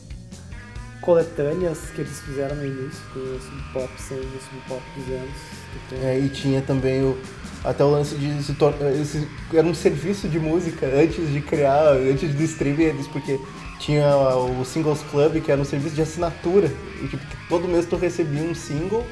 coletâneas 1.00 1.78
que 1.94 2.00
eles 2.02 2.20
fizeram 2.20 2.56
no 2.56 2.64
início, 2.66 3.00
com 3.12 3.18
o 3.20 3.40
Sub 3.40 3.62
Pop 3.72 3.88
100 4.00 4.18
e 4.18 4.20
Sub 4.20 4.60
Pop 4.68 4.82
200. 4.96 5.28
que 5.72 5.94
tem- 5.96 6.04
É, 6.08 6.18
e 6.18 6.28
tinha 6.28 6.60
também 6.62 7.02
o, 7.02 7.16
até 7.64 7.84
o 7.84 7.90
lance 7.90 8.14
de 8.14 8.42
se 8.42 8.54
tornar. 8.54 8.90
esse- 8.92 9.26
Era 9.52 9.66
um 9.66 9.74
serviço 9.74 10.28
de 10.28 10.38
música 10.38 10.86
antes 10.86 11.30
de 11.32 11.40
criar, 11.40 11.92
antes 11.92 12.32
do 12.34 12.42
streaming 12.42 12.82
eles, 12.84 13.06
porque 13.06 13.38
tinha 13.78 14.14
o 14.16 14.64
Singles 14.64 15.00
Club, 15.10 15.40
que 15.42 15.50
era 15.50 15.60
um 15.60 15.64
serviço 15.64 15.94
de 15.94 16.02
assinatura. 16.02 16.70
E 17.02 17.08
tipo, 17.08 17.22
todo 17.48 17.66
mês 17.68 17.86
tu 17.86 17.96
recebia 17.96 18.42
um 18.42 18.54
single, 18.54 19.04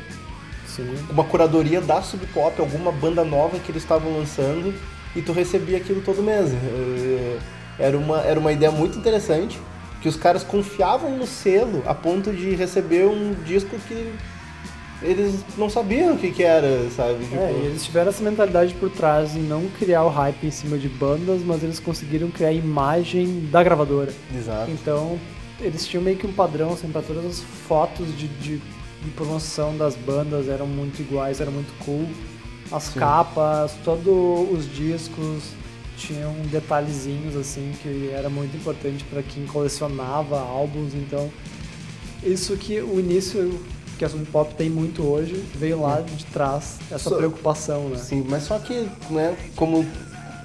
Sim. 0.66 0.94
uma 1.10 1.24
curadoria 1.24 1.80
da 1.80 2.02
Sub 2.02 2.24
Pop, 2.28 2.58
alguma 2.60 2.92
banda 2.92 3.24
nova 3.24 3.58
que 3.58 3.70
eles 3.72 3.82
estavam 3.82 4.12
lançando, 4.16 4.74
e 5.16 5.22
tu 5.22 5.32
recebia 5.32 5.78
aquilo 5.78 6.00
todo 6.02 6.22
mês. 6.22 6.50
Eh, 6.52 7.38
Era 7.80 7.96
uma, 7.96 8.20
era 8.22 8.40
uma 8.40 8.50
ideia 8.52 8.72
muito 8.72 8.98
interessante, 8.98 9.56
que 10.02 10.08
os 10.08 10.16
caras 10.16 10.42
confiavam 10.42 11.16
no 11.16 11.24
selo 11.28 11.80
a 11.86 11.94
ponto 11.94 12.32
de 12.32 12.54
receber 12.56 13.04
um 13.06 13.34
disco 13.44 13.76
que 13.86 14.12
eles 15.02 15.44
não 15.56 15.70
sabiam 15.70 16.14
o 16.14 16.18
que, 16.18 16.30
que 16.30 16.42
era, 16.42 16.88
sabe? 16.90 17.24
Tipo, 17.24 17.36
É, 17.36 17.52
eles 17.52 17.84
tiveram 17.84 18.08
essa 18.08 18.22
mentalidade 18.22 18.74
por 18.74 18.90
trás 18.90 19.32
de 19.32 19.38
não 19.38 19.66
criar 19.78 20.04
o 20.04 20.08
hype 20.08 20.46
em 20.46 20.50
cima 20.50 20.76
de 20.76 20.88
bandas, 20.88 21.42
mas 21.42 21.62
eles 21.62 21.78
conseguiram 21.78 22.30
criar 22.30 22.48
a 22.48 22.52
imagem 22.52 23.48
da 23.50 23.62
gravadora. 23.62 24.12
Exato. 24.36 24.70
Então, 24.70 25.18
eles 25.60 25.86
tinham 25.86 26.02
meio 26.02 26.16
que 26.16 26.26
um 26.26 26.32
padrão, 26.32 26.72
assim, 26.72 26.88
pra 26.88 27.02
todas 27.02 27.24
as 27.24 27.40
fotos 27.40 28.08
de, 28.18 28.26
de, 28.26 28.56
de 28.56 29.10
promoção 29.14 29.76
das 29.76 29.94
bandas 29.94 30.48
eram 30.48 30.66
muito 30.66 31.00
iguais, 31.00 31.40
era 31.40 31.50
muito 31.50 31.72
cool. 31.84 32.08
As 32.70 32.84
Sim. 32.84 32.98
capas, 32.98 33.74
todos 33.84 34.50
os 34.52 34.72
discos 34.72 35.52
tinham 35.96 36.32
detalhezinhos, 36.50 37.34
assim, 37.36 37.72
que 37.82 38.10
era 38.12 38.28
muito 38.28 38.56
importante 38.56 39.04
pra 39.04 39.22
quem 39.22 39.46
colecionava 39.46 40.40
álbuns, 40.40 40.92
então... 40.94 41.30
Isso 42.20 42.56
que 42.56 42.80
o 42.80 42.98
início 42.98 43.60
que 43.98 44.04
a 44.04 44.08
Sub 44.08 44.24
Pop 44.26 44.54
tem 44.54 44.70
muito 44.70 45.02
hoje 45.04 45.44
veio 45.54 45.80
lá 45.82 46.00
de 46.00 46.24
trás, 46.26 46.76
essa 46.90 47.10
Só- 47.10 47.16
preocupação, 47.16 47.88
né? 47.88 47.96
Sim, 47.98 48.24
mas 48.28 48.44
só 48.44 48.58
que, 48.58 48.88
né, 49.10 49.36
como 49.56 49.84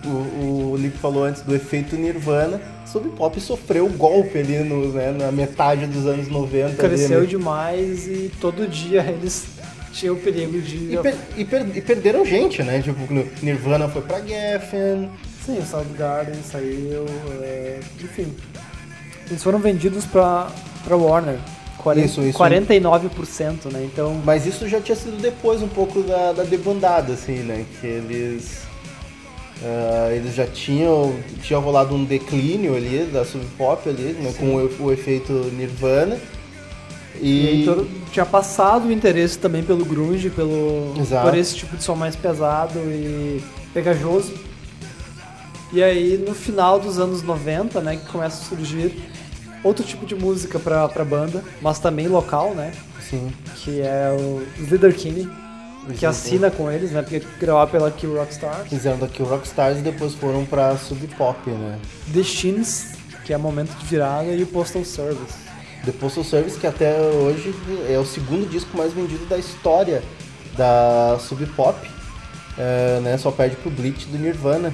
o, 0.06 0.72
o 0.72 0.76
Lipe 0.78 0.98
falou 0.98 1.24
antes 1.24 1.42
do 1.44 1.56
efeito 1.56 1.96
Nirvana, 1.96 2.60
Sub 2.86 3.08
Pop 3.12 3.40
sofreu 3.40 3.88
golpe 3.90 4.38
ali 4.38 4.60
no, 4.60 4.92
né, 4.92 5.12
na 5.12 5.32
metade 5.32 5.86
dos 5.88 6.06
anos 6.06 6.28
90. 6.28 6.76
Cresceu 6.76 7.18
ali, 7.20 7.26
né? 7.26 7.30
demais 7.30 8.08
e 8.08 8.32
todo 8.42 8.68
dia 8.68 9.02
eles 9.08 9.46
tinham 9.94 10.16
o 10.16 10.20
perigo 10.20 10.60
de... 10.60 10.94
E, 10.96 10.98
per- 10.98 11.16
e 11.38 11.46
per- 11.46 11.78
e 11.78 11.82
perderam 11.82 12.26
gente, 12.26 12.64
né? 12.64 12.82
Tipo, 12.82 13.00
Nirvana 13.44 13.88
foi 13.88 14.02
pra 14.02 14.20
Geffen. 14.20 15.10
Sim, 15.46 15.60
o 15.60 15.66
Soundgarden 15.66 16.42
saiu, 16.44 17.06
é, 17.42 17.80
enfim. 18.02 18.34
Eles 19.30 19.44
foram 19.44 19.60
vendidos 19.60 20.06
pra, 20.06 20.48
pra 20.84 20.96
Warner. 20.98 21.38
40, 21.84 22.06
Isso, 22.06 22.22
isso. 22.22 22.40
49%, 22.40 23.72
né? 23.72 23.84
Então, 23.92 24.22
Mas 24.24 24.46
isso 24.46 24.68
já 24.70 24.80
tinha 24.80 24.96
sido 24.96 25.22
depois 25.22 25.62
um 25.62 25.68
pouco 25.68 26.02
da, 26.02 26.32
da 26.32 26.44
debandada, 26.44 27.14
assim, 27.14 27.40
né? 27.40 27.66
Que 27.82 27.88
eles. 27.88 28.62
ah, 29.62 30.10
eles 30.14 30.34
já 30.34 30.48
tinham. 30.48 31.14
Tinha 31.42 31.60
rolado 31.60 31.94
um 31.94 32.06
declínio 32.06 32.76
ali 32.76 33.06
da 33.12 33.26
Sub 33.26 33.44
Pop 33.58 33.88
ali, 33.90 34.14
né? 34.14 34.34
Com 34.40 34.56
o, 34.56 34.86
o 34.86 34.92
efeito 34.94 35.34
Nirvana. 35.54 36.18
e 37.22 37.66
E. 37.66 37.88
tinha 38.12 38.26
passado 38.26 38.88
o 38.88 38.92
interesse 38.92 39.38
também 39.38 39.62
pelo 39.64 39.84
grunge, 39.84 40.30
pelo, 40.30 40.94
Exato. 41.00 41.28
por 41.30 41.38
esse 41.38 41.56
tipo 41.56 41.76
de 41.76 41.84
som 41.84 41.96
mais 41.96 42.16
pesado 42.16 42.80
e 42.80 43.44
pegajoso. 43.74 44.34
E 45.74 45.82
aí, 45.84 46.24
no 46.26 46.36
final 46.36 46.80
dos 46.80 47.00
anos 47.00 47.24
90, 47.24 47.82
né, 47.82 47.96
que 47.98 48.06
começa 48.12 48.42
a 48.44 48.46
surgir 48.48 48.94
outro 49.64 49.84
tipo 49.84 50.06
de 50.06 50.16
música 50.16 50.60
pra, 50.60 50.88
pra 50.88 51.06
banda, 51.06 51.44
mas 51.62 51.80
também 51.80 52.08
local, 52.08 52.54
né? 52.54 52.72
Sim. 53.10 53.32
Que 53.56 53.82
é 53.82 54.16
o 54.18 54.46
Leader 54.70 54.94
que 55.98 56.06
assina 56.06 56.50
com 56.50 56.72
eles, 56.72 56.92
né? 56.92 57.02
Porque 57.02 57.22
gravar 57.40 57.68
pela 57.68 57.92
Kill 57.92 58.16
Rockstars. 58.16 58.70
Fizeram 58.70 58.98
daqui 58.98 59.22
o 59.22 59.26
Rockstars 59.26 59.80
e 59.80 59.82
depois 59.82 60.14
foram 60.14 60.46
pra 60.46 60.78
Sub 60.78 61.06
Pop, 61.18 61.50
né? 61.50 61.78
The 62.14 62.24
Shins, 62.24 62.94
que 63.26 63.34
é 63.34 63.38
momento 63.38 63.76
de 63.78 63.86
virada, 63.86 64.30
e 64.30 64.44
o 64.44 64.48
Postal 64.48 64.86
Service. 64.86 65.36
The 65.86 65.92
Postal 65.92 66.24
Service, 66.24 66.58
que 66.58 66.66
até 66.66 66.98
hoje 66.98 67.54
é 67.90 68.00
o 68.00 68.06
segundo 68.06 68.50
disco 68.50 68.78
mais 68.78 68.94
vendido 68.94 69.26
da 69.26 69.38
história 69.38 70.02
da 70.58 71.18
Sub 71.20 71.46
Pop, 71.48 71.78
é, 72.58 73.00
né? 73.02 73.18
Só 73.18 73.32
perde 73.32 73.56
pro 73.58 73.70
Bleach 73.70 74.06
do 74.06 74.18
Nirvana. 74.18 74.74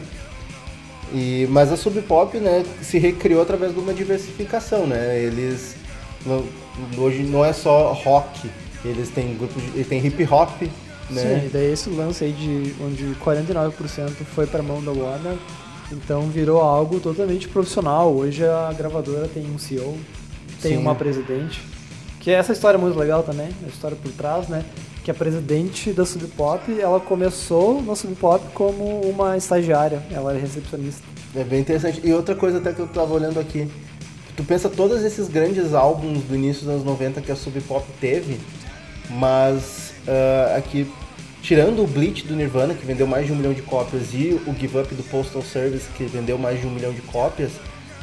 E, 1.14 1.48
mas 1.50 1.72
a 1.72 1.78
Sub 1.78 2.00
Pop, 2.04 2.38
né, 2.38 2.64
se 2.82 2.98
recriou 3.00 3.42
através 3.42 3.74
de 3.74 3.80
uma 3.80 3.94
diversificação, 3.94 4.86
né? 4.86 5.20
Eles 5.20 5.76
não- 6.26 6.46
hoje 6.98 7.24
não 7.24 7.44
é 7.44 7.52
só 7.54 7.94
rock, 7.94 8.50
eles 8.86 9.10
têm 9.10 9.36
grupo, 9.36 9.60
de, 9.60 9.68
eles 9.76 9.88
têm 9.88 10.06
hip 10.06 10.24
hop, 10.32 10.62
né? 11.10 11.40
Sim, 11.42 11.48
e 11.48 11.50
daí 11.52 11.72
esse 11.72 11.90
lance 11.90 12.24
aí 12.24 12.32
de 12.32 12.76
onde 12.84 13.16
49% 13.24 14.24
foi 14.36 14.46
pra 14.46 14.62
mão 14.62 14.84
da 14.84 14.92
Warner, 14.92 15.36
então 15.92 16.22
virou 16.30 16.62
algo 16.62 17.00
totalmente 17.00 17.48
profissional. 17.48 18.14
Hoje 18.14 18.46
a 18.46 18.72
gravadora 18.78 19.28
tem 19.28 19.44
um 19.50 19.58
CEO, 19.58 19.98
tem 20.62 20.74
Sim. 20.74 20.78
uma 20.78 20.94
presidente, 20.94 21.60
que 22.20 22.30
essa 22.30 22.52
história 22.52 22.78
é 22.78 22.80
muito 22.80 22.98
legal 23.00 23.24
também, 23.24 23.50
a 23.66 23.68
história 23.68 23.98
por 24.00 24.12
trás, 24.12 24.48
né? 24.48 24.64
Que 25.04 25.12
a 25.12 25.14
presidente 25.14 25.92
da 25.92 26.06
Sub 26.06 26.26
Pop, 26.28 26.80
ela 26.80 27.00
começou 27.00 27.82
na 27.82 27.96
Sub 27.96 28.14
Pop 28.16 28.44
como 28.54 29.02
uma 29.02 29.38
estagiária, 29.38 30.04
ela 30.12 30.32
era 30.32 30.40
recepcionista. 30.40 31.02
É 31.36 31.44
bem 31.44 31.62
interessante. 31.62 32.02
E 32.04 32.14
outra 32.14 32.36
coisa 32.36 32.58
até 32.58 32.74
que 32.74 32.80
eu 32.80 32.88
tava 32.88 33.14
olhando 33.14 33.40
aqui. 33.40 33.70
Tu 34.36 34.44
pensa 34.44 34.70
todos 34.70 35.04
esses 35.04 35.28
grandes 35.28 35.74
álbuns 35.74 36.24
do 36.24 36.36
início 36.36 36.64
dos 36.64 36.74
anos 36.76 36.86
90 36.86 37.22
que 37.22 37.32
a 37.32 37.36
Sub 37.36 37.60
Pop 37.62 37.86
teve, 38.00 38.40
mas 39.10 39.90
ah, 40.08 40.56
aqui, 40.58 40.92
tirando 41.42 41.84
o 41.84 41.88
Bleach 41.88 42.26
do 42.26 42.36
Nirvana, 42.36 42.74
que 42.74 42.86
vendeu 42.86 43.06
mais 43.06 43.28
de 43.28 43.32
um 43.32 43.36
milhão 43.36 43.54
de 43.54 43.62
cópias, 43.62 44.14
e 44.14 44.40
o 44.48 44.56
Give 44.60 44.80
Up 44.80 44.94
do 44.96 45.04
Postal 45.04 45.44
Service, 45.44 45.88
que 45.96 46.06
vendeu 46.06 46.38
mais 46.38 46.60
de 46.60 46.68
um 46.68 46.72
milhão 46.72 46.92
de 46.92 47.02
cópias, 47.02 47.52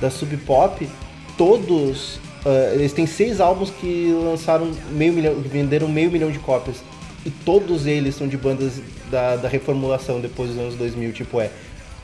da 0.00 0.10
Sub 0.10 0.36
Pop, 0.38 0.88
todos. 1.36 2.20
Ah, 2.46 2.74
eles 2.74 2.92
têm 2.92 3.06
seis 3.06 3.40
álbuns 3.40 3.70
que 3.70 4.12
lançaram 4.12 4.70
meio 4.92 5.12
milhão, 5.12 5.42
que 5.42 5.48
venderam 5.48 5.88
meio 5.88 6.12
milhão 6.12 6.30
de 6.30 6.38
cópias. 6.38 6.76
E 7.24 7.30
todos 7.30 7.86
eles 7.86 8.14
são 8.14 8.28
de 8.28 8.36
bandas 8.36 8.80
da, 9.10 9.34
da 9.34 9.48
reformulação 9.48 10.20
depois 10.20 10.50
dos 10.50 10.58
anos 10.58 10.74
2000. 10.76 11.12
Tipo, 11.12 11.40
é, 11.40 11.50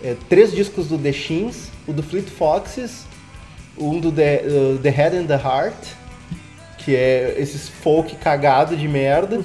é 0.02 0.16
três 0.28 0.50
discos 0.50 0.88
do 0.88 0.98
The 0.98 1.12
Shins, 1.12 1.68
o 1.86 1.92
do 1.92 2.02
Fleet 2.02 2.28
Foxes, 2.28 3.04
um 3.78 4.00
do 4.00 4.10
The, 4.10 4.42
uh, 4.44 4.78
The 4.78 4.90
Head 4.90 5.16
and 5.16 5.26
the 5.26 5.36
Heart, 5.36 5.76
que 6.78 6.96
é 6.96 7.36
esses 7.38 7.68
folk 7.68 8.16
cagado 8.16 8.76
de 8.76 8.88
merda, 8.88 9.40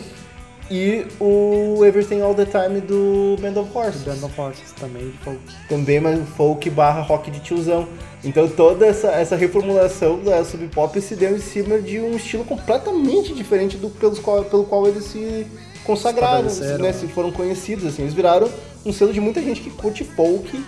e 0.72 1.06
o 1.20 1.86
Everything 1.86 2.22
All 2.22 2.34
the 2.34 2.46
Time 2.46 2.82
do 2.82 3.38
Band 3.40 3.62
of 3.62 3.70
Horses. 3.72 4.02
Band 4.02 4.26
of 4.26 4.42
Horses 4.42 4.72
também, 4.72 5.12
de 5.12 5.18
folk. 5.20 5.40
Também 5.70 6.00
mais 6.00 6.28
folk 6.30 6.68
barra 6.72 7.02
rock 7.02 7.30
de 7.30 7.40
tiozão. 7.40 7.88
Então 8.28 8.48
toda 8.50 8.86
essa, 8.86 9.08
essa 9.12 9.36
reformulação 9.38 10.20
da 10.20 10.44
Sub 10.44 10.68
Pop 10.68 11.00
se 11.00 11.16
deu 11.16 11.36
em 11.36 11.40
cima 11.40 11.80
de 11.80 12.00
um 12.02 12.16
estilo 12.16 12.44
completamente 12.44 13.34
diferente 13.34 13.78
do 13.78 13.90
pelos 13.90 14.20
qual, 14.20 14.44
pelo 14.44 14.66
qual 14.66 14.86
eles 14.86 15.06
se 15.06 15.48
consagraram, 15.86 16.50
né, 16.80 16.92
se 16.92 17.08
foram 17.08 17.32
conhecidos. 17.32 17.86
Assim. 17.86 18.02
Eles 18.02 18.13
viraram 18.13 18.50
um 18.86 18.92
selo 18.92 19.13
de 19.13 19.22
muita 19.22 19.42
gente 19.42 19.62
que 19.62 19.70
curte 19.70 20.04
folk 20.04 20.62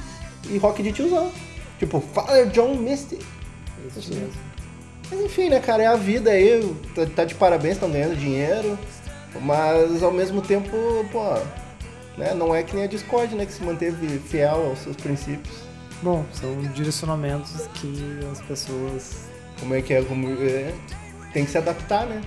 e 0.50 0.58
rock 0.58 0.82
de 0.82 0.94
tiozão. 0.94 1.30
Tipo, 1.78 2.00
Father 2.00 2.48
John 2.48 2.76
Misty. 2.76 3.20
Isso 3.88 4.10
mesmo. 4.10 4.32
Mas 5.12 5.20
enfim, 5.20 5.50
né, 5.50 5.60
cara, 5.60 5.84
é 5.84 5.88
a 5.88 5.96
vida 5.96 6.30
aí, 6.30 6.74
tá, 6.96 7.06
tá 7.08 7.26
de 7.26 7.36
parabéns, 7.36 7.74
estão 7.74 7.90
ganhando 7.90 8.16
dinheiro, 8.16 8.78
mas 9.42 10.04
ao 10.04 10.12
mesmo 10.12 10.40
tempo, 10.42 10.70
pô, 11.12 11.34
né, 12.16 12.34
não 12.36 12.56
é 12.56 12.62
que 12.62 12.76
nem 12.76 12.86
a 12.86 12.88
Discord, 12.88 13.34
né, 13.36 13.46
que 13.46 13.52
se 13.52 13.64
manteve 13.64 14.20
fiel 14.20 14.68
aos 14.68 14.80
seus 14.80 14.96
princípios. 14.96 15.69
Bom, 16.02 16.24
são 16.34 16.56
direcionamentos 16.74 17.52
que 17.76 18.20
as 18.32 18.40
pessoas, 18.42 19.18
Como 19.60 19.74
é 19.76 19.82
que 19.82 19.94
é, 19.94 20.02
como, 20.02 20.28
é, 20.42 20.74
tem 21.34 21.44
que 21.46 21.52
se 21.52 21.58
adaptar, 21.58 22.06
né, 22.06 22.22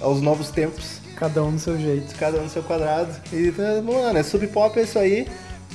aos 0.00 0.20
novos 0.22 0.50
tempos, 0.50 1.00
cada 1.16 1.42
um 1.42 1.52
do 1.52 1.58
seu 1.58 1.76
jeito. 1.78 2.14
cada 2.16 2.38
um 2.38 2.44
no 2.44 2.48
seu 2.50 2.62
quadrado. 2.62 3.12
E, 3.32 3.50
tá, 3.50 3.62
vamos 3.84 4.02
lá, 4.04 4.12
né, 4.12 4.22
Sub 4.22 4.46
Pop 4.48 4.78
é 4.78 4.82
isso 4.84 4.98
aí, 4.98 5.26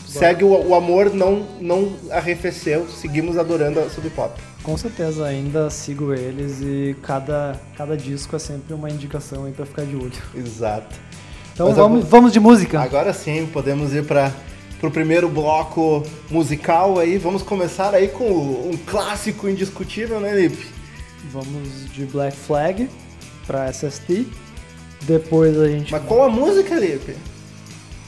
segue 0.08 0.46
o, 0.46 0.68
o 0.70 0.74
amor, 0.74 1.14
não, 1.14 1.46
não 1.60 1.94
arrefeceu, 2.12 2.88
seguimos 2.88 3.38
adorando 3.38 3.80
a 3.82 3.90
Sub 3.90 4.10
Pop. 4.12 4.40
Com 4.64 4.78
certeza, 4.78 5.26
ainda 5.26 5.70
sigo 5.70 6.14
eles 6.14 6.62
e 6.62 6.96
cada, 7.02 7.60
cada 7.76 7.98
disco 7.98 8.34
é 8.38 8.40
sempre 8.40 8.74
uma 8.74 8.90
indicação 8.90 9.44
aí 9.44 9.52
pra 9.52 9.66
ficar 9.66 9.84
de 9.84 9.98
olho. 9.98 10.14
Exato. 10.34 10.96
Então 11.54 11.68
Mas 11.68 11.76
vamos, 11.76 11.98
agora- 12.00 12.10
vamos 12.10 12.32
de 12.32 12.40
música. 12.40 12.80
Agora 12.80 13.12
sim, 13.12 13.46
podemos 13.52 13.94
ir 13.94 14.06
para 14.06 14.32
o 14.90 14.92
primeiro 14.92 15.30
bloco 15.30 16.04
musical 16.30 17.00
aí. 17.00 17.18
Vamos 17.18 17.42
começar 17.42 17.94
aí 17.94 18.08
com 18.08 18.26
um 18.30 18.78
clássico 18.86 19.48
indiscutível, 19.50 20.20
né, 20.20 20.34
Lipe? 20.40 20.68
Vamos 21.32 21.92
de 21.94 22.06
Black 22.06 22.36
Flag 22.36 22.90
pra 23.48 23.72
SST 23.72 24.28
Depois 25.02 25.58
a 25.60 25.68
gente. 25.68 25.92
Mas 25.92 26.04
qual 26.04 26.24
a 26.24 26.30
música, 26.30 26.76
Lipe? 26.76 27.16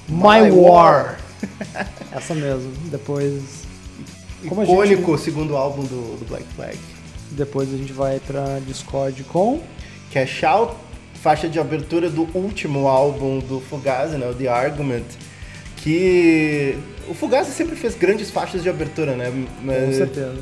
My, 0.07 0.41
My 0.43 0.51
War. 0.51 1.19
Essa 2.11 2.33
mesmo. 2.35 2.71
Depois. 2.91 3.65
Como 4.47 4.63
Icônico 4.63 5.11
gente- 5.13 5.23
segundo 5.23 5.55
álbum 5.57 5.83
do, 5.83 6.17
do 6.19 6.25
Black 6.27 6.45
Flag. 6.55 6.77
Depois 7.31 7.73
a 7.73 7.77
gente 7.77 7.91
vai 7.91 8.19
pra 8.19 8.59
Discord 8.59 9.23
com. 9.23 9.61
Cash 10.13 10.43
Out, 10.43 10.75
faixa 11.15 11.49
de 11.49 11.59
abertura 11.59 12.09
do 12.09 12.29
último 12.37 12.87
álbum 12.87 13.39
do 13.39 13.59
Fugazi, 13.59 14.15
né, 14.17 14.29
o 14.29 14.33
The 14.33 14.47
Argument, 14.47 15.03
que 15.85 16.75
o 17.07 17.13
Fugazi 17.13 17.51
sempre 17.51 17.75
fez 17.75 17.93
grandes 17.93 18.31
faixas 18.31 18.63
de 18.63 18.69
abertura, 18.69 19.15
né? 19.15 19.31
Com 19.63 19.93
certeza. 19.93 20.33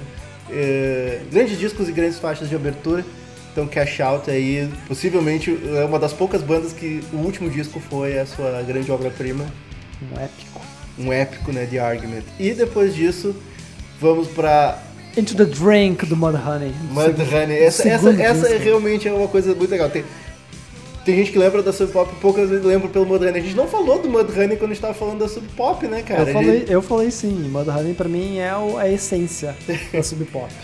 é, 0.50 1.20
grandes 1.30 1.60
discos 1.60 1.90
e 1.90 1.92
grandes 1.92 2.18
faixas 2.18 2.48
de 2.48 2.56
abertura. 2.56 3.04
Então 3.52 3.68
Cash 3.68 4.00
Out 4.00 4.32
aí, 4.32 4.70
possivelmente 4.88 5.56
é 5.76 5.84
uma 5.84 6.00
das 6.00 6.14
poucas 6.14 6.42
bandas 6.42 6.72
que 6.72 7.04
o 7.12 7.18
último 7.18 7.50
disco 7.50 7.82
foi 7.90 8.18
a 8.18 8.26
sua 8.26 8.62
grande 8.64 8.90
obra-prima, 8.90 9.46
Um 10.02 10.18
épico. 10.20 10.62
um 10.98 11.12
épico, 11.14 11.52
né, 11.52 11.68
The 11.70 11.78
Argument. 11.80 12.24
E 12.40 12.54
depois 12.54 12.96
disso, 12.96 13.36
vamos 14.00 14.30
pra 14.30 14.82
Into 15.18 15.36
the 15.36 15.44
Drink 15.46 16.06
do 16.06 16.16
Mudhoney. 16.16 16.74
Mudhoney. 16.90 17.58
Essa, 17.58 17.88
essa, 17.90 18.00
Segundo 18.06 18.20
essa 18.22 18.48
é 18.48 18.58
realmente 18.58 19.08
é 19.10 19.12
uma 19.14 19.28
coisa 19.28 19.54
muito 19.54 19.70
legal. 19.70 19.90
Tem, 19.90 20.06
tem 21.06 21.16
gente 21.18 21.32
que 21.32 21.38
lembra 21.38 21.62
da 21.62 21.74
Sub 21.74 21.92
Pop, 21.92 22.10
poucas 22.22 22.50
vezes 22.50 22.66
lembram 22.66 22.90
pelo 22.90 23.06
Mudhoney. 23.06 23.40
A 23.42 23.44
gente 23.44 23.56
não 23.56 23.68
falou 23.68 24.00
do 24.02 24.10
Mudhoney 24.10 24.58
quando 24.58 24.72
a 24.72 24.74
gente 24.74 24.82
tava 24.82 24.94
falando 24.94 25.20
da 25.20 25.28
Sub 25.28 25.46
Pop, 25.56 25.86
né, 25.88 26.02
cara? 26.02 26.24
eu, 26.24 26.30
A 26.30 26.34
falei, 26.34 26.60
gente- 26.60 26.72
eu 26.72 26.82
falei 26.82 27.12
sim, 27.12 27.34
Mudhoney 27.50 27.94
pra 27.94 28.08
mim 28.10 28.40
é 28.40 28.56
o- 28.56 28.78
a 28.78 28.90
essência 28.90 29.56
da 29.94 30.02
Sub 30.04 30.24
Pop. 30.26 30.52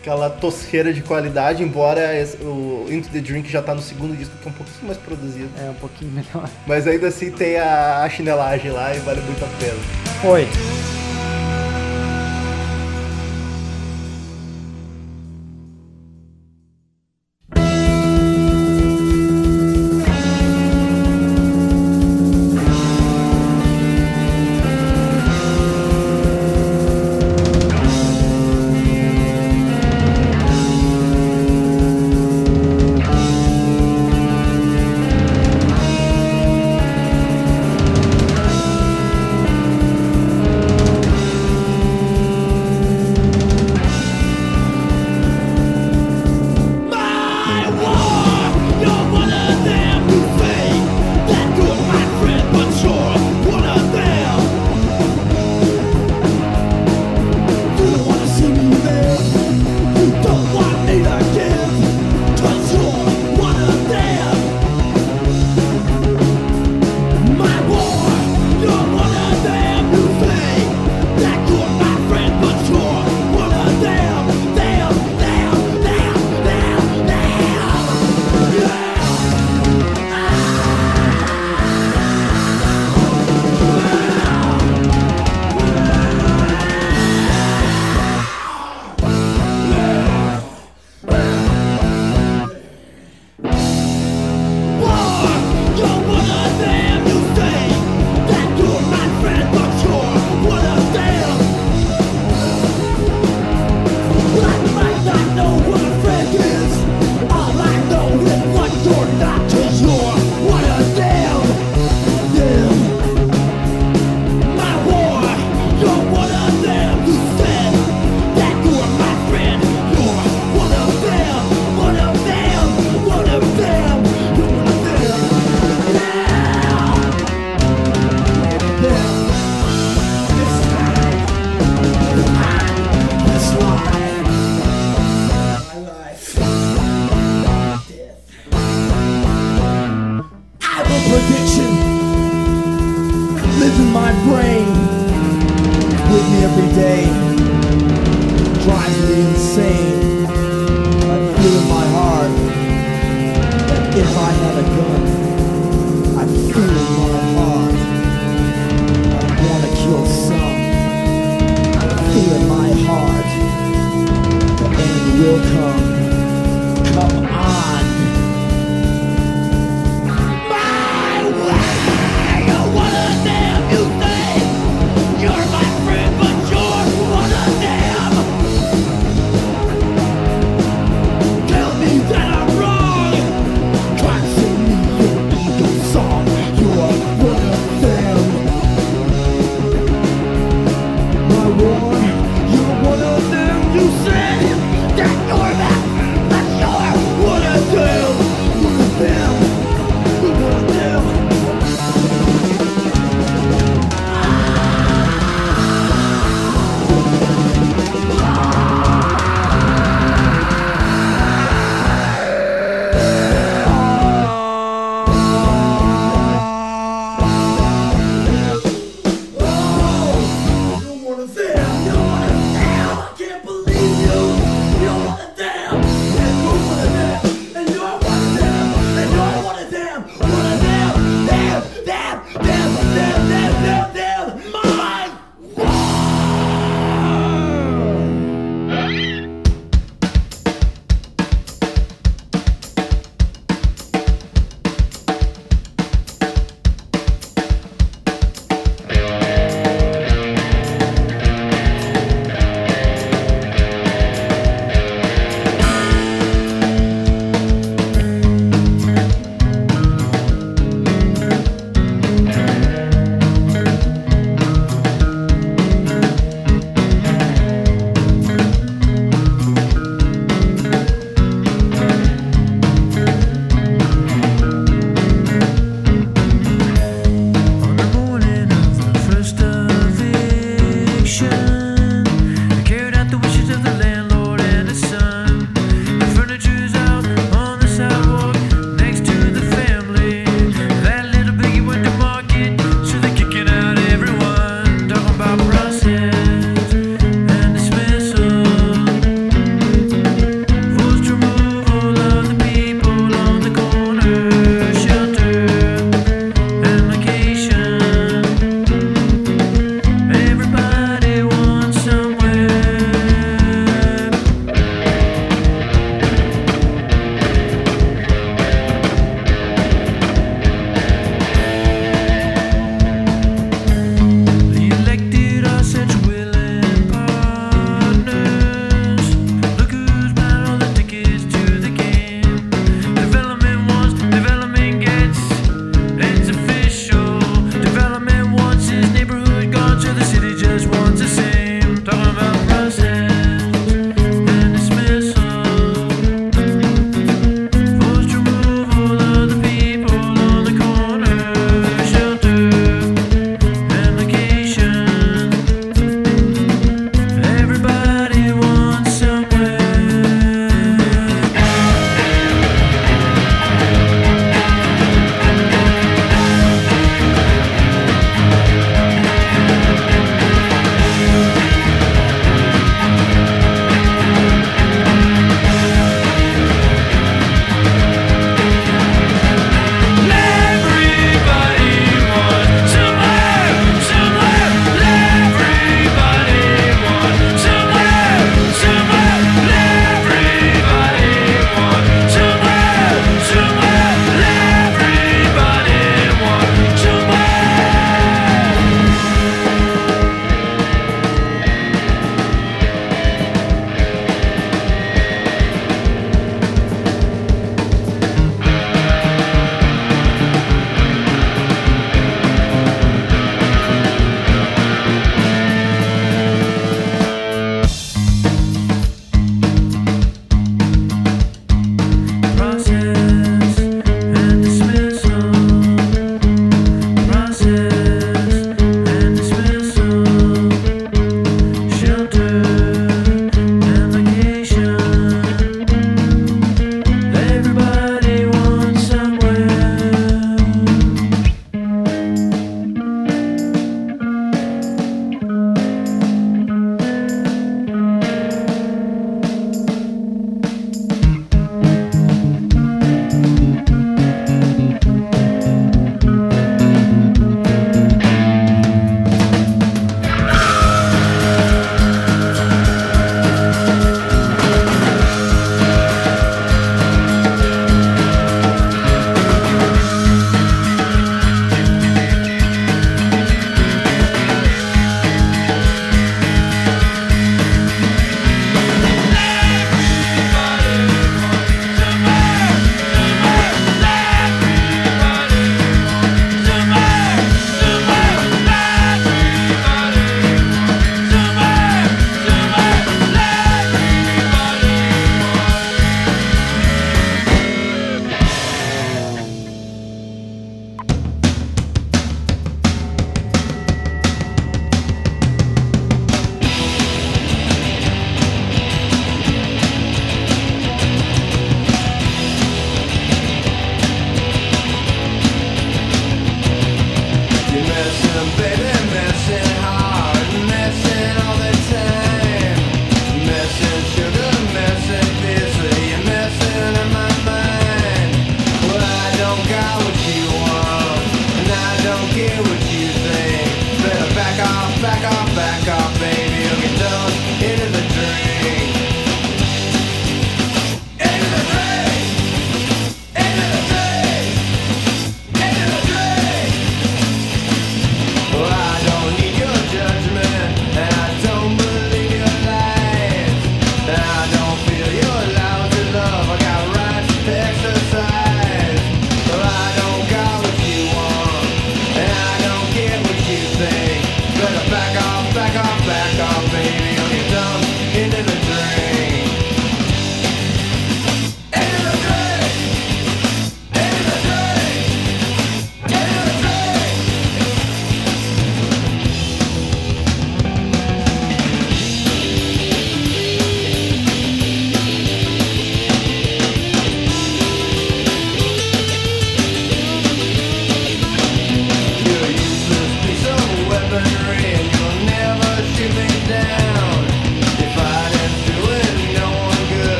aquela 0.00 0.28
tosqueira 0.30 0.92
de 0.92 1.02
qualidade, 1.02 1.62
embora 1.62 2.00
o 2.42 2.86
Into 2.90 3.08
the 3.10 3.20
Drink 3.20 3.50
já 3.50 3.60
tá 3.62 3.74
no 3.74 3.80
segundo 3.82 4.16
disco, 4.16 4.34
que 4.42 4.48
é 4.48 4.50
um 4.50 4.54
pouquinho 4.54 4.86
mais 4.86 4.98
produzido. 4.98 5.48
É 5.58 5.70
um 5.70 5.74
pouquinho 5.74 6.10
melhor. 6.12 6.48
Mas 6.66 6.86
ainda 6.86 7.08
assim 7.08 7.30
tem 7.30 7.56
a, 7.58 8.02
a 8.02 8.08
chinelagem 8.08 8.70
lá 8.70 8.94
e 8.94 8.98
vale 9.00 9.20
muito 9.22 9.42
a 9.44 9.48
pena. 9.58 9.78
Foi. 10.22 10.46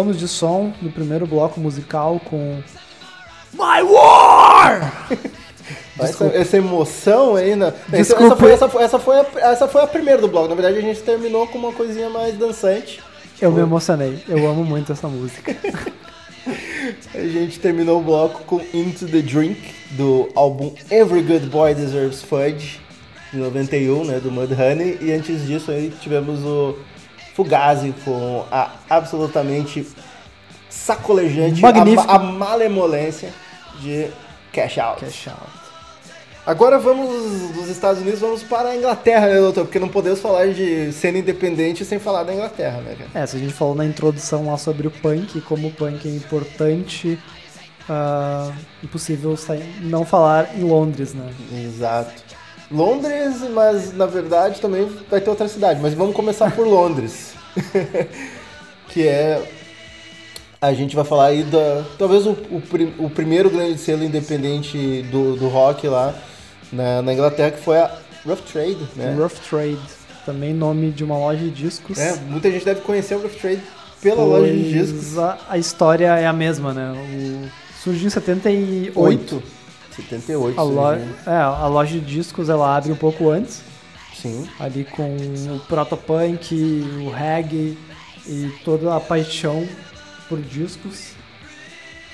Voltamos 0.00 0.18
de 0.18 0.26
som 0.26 0.72
no 0.80 0.90
primeiro 0.90 1.26
bloco 1.26 1.60
musical 1.60 2.20
com 2.24 2.62
My 3.52 3.82
War! 3.82 5.08
Essa, 5.98 6.24
essa 6.28 6.56
emoção 6.56 7.36
aí, 7.36 7.54
né? 7.54 7.74
Essa, 7.92 8.14
Desculpa. 8.14 8.24
essa, 8.24 8.36
foi, 8.36 8.52
essa, 8.52 8.68
foi, 8.70 8.82
essa, 8.82 8.98
foi 8.98 9.16
a, 9.20 9.50
essa 9.50 9.68
foi 9.68 9.82
a 9.82 9.86
primeira 9.86 10.18
do 10.18 10.28
bloco. 10.28 10.48
Na 10.48 10.54
verdade, 10.54 10.78
a 10.78 10.80
gente 10.80 11.02
terminou 11.02 11.46
com 11.46 11.58
uma 11.58 11.72
coisinha 11.72 12.08
mais 12.08 12.38
dançante. 12.38 13.02
Eu 13.38 13.52
me 13.52 13.60
emocionei, 13.60 14.24
eu 14.26 14.48
amo 14.48 14.64
muito 14.64 14.90
essa 14.92 15.08
música. 15.08 15.54
A 17.14 17.20
gente 17.20 17.60
terminou 17.60 18.00
o 18.00 18.02
bloco 18.02 18.44
com 18.44 18.62
Into 18.72 19.06
the 19.06 19.20
Drink, 19.20 19.60
do 19.90 20.30
álbum 20.34 20.72
Every 20.90 21.20
Good 21.20 21.46
Boy 21.50 21.74
Deserves 21.74 22.22
Fudge, 22.22 22.80
de 23.30 23.38
91, 23.38 24.04
né, 24.06 24.20
do 24.20 24.32
Mudhoney. 24.32 24.96
E 25.02 25.12
antes 25.12 25.46
disso 25.46 25.70
aí 25.70 25.92
tivemos 26.00 26.42
o 26.42 26.76
Fugazi 27.34 27.94
com 28.04 28.44
a 28.50 28.70
absolutamente 28.88 29.86
sacolejante, 30.68 31.62
a, 31.64 32.14
a 32.14 32.18
malemolência 32.18 33.32
de 33.80 34.08
Cash 34.52 34.78
Out. 34.78 35.04
Cash 35.04 35.28
out. 35.28 35.60
Agora 36.46 36.78
vamos 36.78 37.50
dos 37.50 37.68
Estados 37.68 38.00
Unidos, 38.00 38.20
vamos 38.20 38.42
para 38.42 38.70
a 38.70 38.76
Inglaterra, 38.76 39.28
né, 39.28 39.36
doutor? 39.36 39.64
Porque 39.64 39.78
não 39.78 39.88
podemos 39.88 40.20
falar 40.20 40.48
de 40.48 40.90
cena 40.92 41.18
independente 41.18 41.84
sem 41.84 41.98
falar 41.98 42.24
da 42.24 42.34
Inglaterra, 42.34 42.80
né, 42.80 42.96
cara? 42.98 43.22
É, 43.22 43.26
se 43.26 43.36
a 43.36 43.38
gente 43.38 43.52
falou 43.52 43.74
na 43.74 43.84
introdução 43.84 44.46
lá 44.50 44.56
sobre 44.56 44.86
o 44.86 44.90
punk, 44.90 45.38
e 45.38 45.40
como 45.40 45.68
o 45.68 45.70
punk 45.70 46.08
é 46.08 46.10
importante, 46.10 47.18
ah, 47.88 48.50
impossível 48.82 49.36
sair, 49.36 49.64
não 49.82 50.04
falar 50.04 50.56
em 50.56 50.64
Londres, 50.64 51.12
né? 51.12 51.30
Exato. 51.52 52.30
Londres, 52.70 53.42
mas 53.52 53.92
na 53.92 54.06
verdade 54.06 54.60
também 54.60 54.88
vai 55.10 55.20
ter 55.20 55.28
outra 55.28 55.48
cidade. 55.48 55.80
Mas 55.80 55.94
vamos 55.94 56.14
começar 56.14 56.54
por 56.54 56.66
Londres. 56.66 57.34
que 58.88 59.06
é. 59.06 59.42
A 60.60 60.72
gente 60.72 60.94
vai 60.94 61.04
falar 61.04 61.26
aí 61.26 61.42
da. 61.42 61.84
Talvez 61.98 62.26
o, 62.26 62.30
o, 62.32 62.62
o 63.06 63.10
primeiro 63.10 63.50
grande 63.50 63.78
selo 63.78 64.04
independente 64.04 65.02
do, 65.10 65.36
do 65.36 65.48
rock 65.48 65.88
lá 65.88 66.14
na, 66.72 67.02
na 67.02 67.12
Inglaterra, 67.12 67.50
que 67.50 67.60
foi 67.60 67.78
a 67.78 67.90
Rough 68.24 68.42
Trade, 68.52 68.88
né? 68.94 69.16
Rough 69.18 69.38
Trade, 69.48 69.78
também 70.24 70.52
nome 70.52 70.90
de 70.90 71.02
uma 71.02 71.18
loja 71.18 71.40
de 71.40 71.50
discos. 71.50 71.98
É, 71.98 72.14
muita 72.28 72.50
gente 72.50 72.64
deve 72.64 72.82
conhecer 72.82 73.16
o 73.16 73.22
Rough 73.22 73.34
Trade 73.40 73.62
pela 74.02 74.22
loja 74.22 74.52
de 74.52 74.62
pois 74.62 74.72
discos. 74.72 75.18
A, 75.18 75.38
a 75.48 75.58
história 75.58 76.18
é 76.18 76.26
a 76.26 76.32
mesma, 76.32 76.72
né? 76.72 76.92
O, 76.92 77.48
surgiu 77.82 78.06
em 78.06 78.10
78. 78.10 79.00
8. 79.00 79.42
78. 80.02 80.60
A, 80.60 80.64
se 80.64 80.68
lo, 80.68 80.74
não 80.74 80.90
me 80.90 80.96
engano. 80.96 81.14
é, 81.26 81.36
a 81.36 81.66
loja 81.66 81.98
de 81.98 82.04
discos 82.04 82.48
ela 82.48 82.76
abre 82.76 82.92
um 82.92 82.96
pouco 82.96 83.30
antes, 83.30 83.62
Sim. 84.14 84.46
ali 84.58 84.84
com 84.84 85.16
o 85.16 85.60
protopunk, 85.60 86.54
o 87.06 87.10
reggae 87.10 87.78
e 88.26 88.52
toda 88.64 88.94
a 88.94 89.00
paixão 89.00 89.66
por 90.28 90.40
discos. 90.40 91.12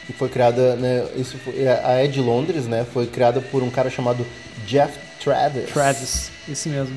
E 0.09 0.13
foi 0.13 0.29
criada, 0.29 0.77
né? 0.77 1.07
Isso 1.17 1.37
foi, 1.39 1.67
a 1.67 2.05
Ed 2.05 2.21
Londres, 2.21 2.67
né? 2.67 2.85
Foi 2.85 3.07
criada 3.07 3.41
por 3.41 3.63
um 3.63 3.71
cara 3.71 3.91
chamado 3.91 4.25
Jeff 4.67 4.99
Travis. 5.23 5.71
Travis, 5.73 6.31
isso 6.49 6.69
mesmo. 6.69 6.97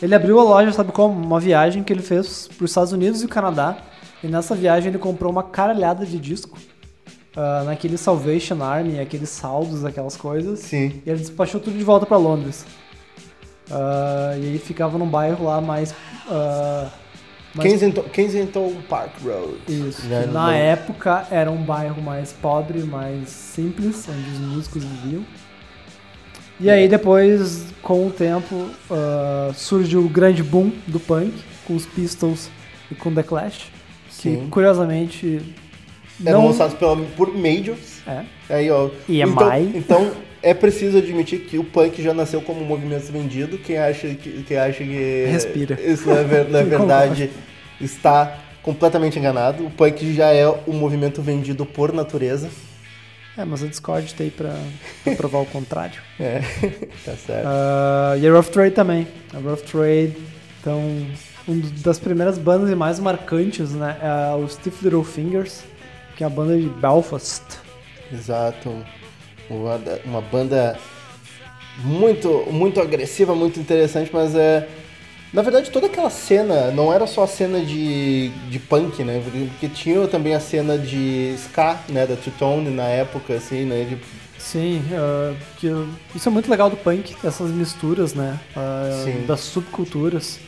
Ele 0.00 0.14
abriu 0.14 0.38
a 0.38 0.44
loja, 0.44 0.72
sabe 0.72 0.92
como? 0.92 1.20
Uma 1.20 1.40
viagem 1.40 1.82
que 1.82 1.92
ele 1.92 2.02
fez 2.02 2.48
para 2.56 2.64
os 2.64 2.70
Estados 2.70 2.92
Unidos 2.92 3.22
e 3.22 3.26
o 3.26 3.28
Canadá. 3.28 3.76
E 4.22 4.26
nessa 4.26 4.54
viagem 4.54 4.88
ele 4.88 4.98
comprou 4.98 5.30
uma 5.30 5.42
caralhada 5.42 6.06
de 6.06 6.18
disco. 6.18 6.58
Ah, 7.38 7.62
naquele 7.64 7.96
Salvation 7.96 8.60
Army, 8.60 8.98
aqueles 8.98 9.28
saldos, 9.28 9.84
aquelas 9.84 10.16
coisas. 10.16 10.58
Sim. 10.58 11.00
E 11.06 11.08
ele 11.08 11.20
despachou 11.20 11.60
tudo 11.60 11.78
de 11.78 11.84
volta 11.84 12.04
para 12.04 12.16
Londres. 12.16 12.66
Ah, 13.70 14.34
e 14.36 14.44
aí 14.44 14.58
ficava 14.58 14.98
num 14.98 15.06
bairro 15.06 15.44
lá 15.44 15.60
mais. 15.60 15.94
ah, 16.28 16.90
mais 17.54 17.70
Kensington, 17.70 18.02
Kensington 18.02 18.72
Park 18.88 19.12
Road. 19.22 19.56
Isso. 19.68 20.04
Né, 20.08 20.24
que 20.24 20.30
na 20.30 20.52
época 20.52 21.28
era 21.30 21.48
um 21.48 21.62
bairro 21.62 22.02
mais 22.02 22.32
pobre, 22.32 22.80
mais 22.80 23.28
simples, 23.28 24.08
onde 24.08 24.30
os 24.30 24.40
músicos 24.40 24.82
viviam. 24.82 25.24
E 26.58 26.68
aí 26.68 26.88
depois, 26.88 27.66
com 27.82 28.08
o 28.08 28.10
tempo, 28.10 28.68
ah, 28.90 29.52
surge 29.54 29.96
o 29.96 30.08
grande 30.08 30.42
boom 30.42 30.72
do 30.88 30.98
punk, 30.98 31.32
com 31.64 31.76
os 31.76 31.86
Pistols 31.86 32.50
e 32.90 32.96
com 32.96 33.14
The 33.14 33.22
Clash. 33.22 33.70
Que 34.08 34.22
Sim. 34.22 34.48
curiosamente. 34.50 35.40
Eram 36.24 36.40
não- 36.42 36.48
lançados 36.48 36.74
pela, 36.74 36.96
por 37.16 37.34
Majors. 37.34 38.02
É. 38.06 38.22
Aí, 38.50 38.70
ó. 38.70 38.88
EMI. 39.08 39.22
Então, 39.30 39.72
então, 39.74 40.10
é 40.42 40.54
preciso 40.54 40.98
admitir 40.98 41.40
que 41.40 41.58
o 41.58 41.64
punk 41.64 42.02
já 42.02 42.12
nasceu 42.14 42.40
como 42.40 42.60
um 42.60 42.64
movimento 42.64 43.10
vendido. 43.12 43.58
Quem 43.58 43.78
acha 43.78 44.08
que, 44.14 44.42
quem 44.44 44.56
acha 44.56 44.82
que 44.84 45.26
Respira. 45.30 45.78
isso 45.80 46.08
não 46.08 46.16
é, 46.16 46.20
é 46.20 46.24
verdade 46.64 47.30
está 47.80 48.38
completamente 48.62 49.18
enganado. 49.18 49.64
O 49.66 49.70
punk 49.70 50.12
já 50.14 50.32
é 50.32 50.48
um 50.66 50.72
movimento 50.72 51.22
vendido 51.22 51.64
por 51.64 51.92
natureza. 51.92 52.48
É, 53.36 53.44
mas 53.44 53.62
a 53.62 53.66
Discord 53.68 54.12
tem 54.14 54.30
pra, 54.30 54.52
pra 55.04 55.14
provar 55.14 55.38
o 55.40 55.46
contrário. 55.46 56.00
É, 56.20 56.40
tá 57.04 57.12
certo. 57.14 57.46
Ah, 57.46 58.16
e 58.20 58.26
a 58.26 58.32
Rough 58.32 58.48
Trade 58.48 58.74
também. 58.74 59.06
A 59.32 59.38
Rough 59.38 59.60
Trade, 59.62 60.16
então, 60.60 60.82
uma 61.46 61.62
das 61.84 62.00
primeiras 62.00 62.36
bandas 62.38 62.68
e 62.70 62.74
mais 62.74 62.98
marcantes, 62.98 63.70
né? 63.70 63.96
É 64.02 64.34
o 64.34 64.48
Stiff 64.48 64.82
Little 64.82 65.04
Fingers, 65.04 65.62
que 66.18 66.24
é 66.24 66.26
a 66.26 66.30
banda 66.30 66.58
de 66.58 66.68
Belfast. 66.68 67.44
Exato. 68.12 68.74
Uma, 69.48 69.80
uma 70.04 70.20
banda 70.20 70.76
muito, 71.78 72.44
muito 72.50 72.80
agressiva, 72.80 73.36
muito 73.36 73.60
interessante, 73.60 74.10
mas 74.12 74.34
é. 74.34 74.68
Na 75.32 75.42
verdade, 75.42 75.70
toda 75.70 75.86
aquela 75.86 76.10
cena 76.10 76.72
não 76.72 76.92
era 76.92 77.06
só 77.06 77.22
a 77.22 77.26
cena 77.26 77.60
de, 77.60 78.30
de 78.50 78.58
punk, 78.58 79.04
né? 79.04 79.22
Porque 79.50 79.68
tinha 79.68 80.08
também 80.08 80.34
a 80.34 80.40
cena 80.40 80.76
de 80.76 81.34
ska, 81.36 81.78
né? 81.88 82.04
Da 82.04 82.16
Two-Tone 82.16 82.70
na 82.70 82.84
época, 82.84 83.34
assim, 83.34 83.64
né? 83.64 83.84
De, 83.84 83.98
Sim, 84.38 84.82
ah, 84.92 85.34
que, 85.58 85.68
isso 86.14 86.28
é 86.28 86.32
muito 86.32 86.50
legal 86.50 86.68
do 86.70 86.76
punk, 86.76 87.14
essas 87.22 87.50
misturas, 87.50 88.14
né? 88.14 88.40
Sim. 89.04 89.24
das 89.26 89.40
subculturas. 89.40 90.40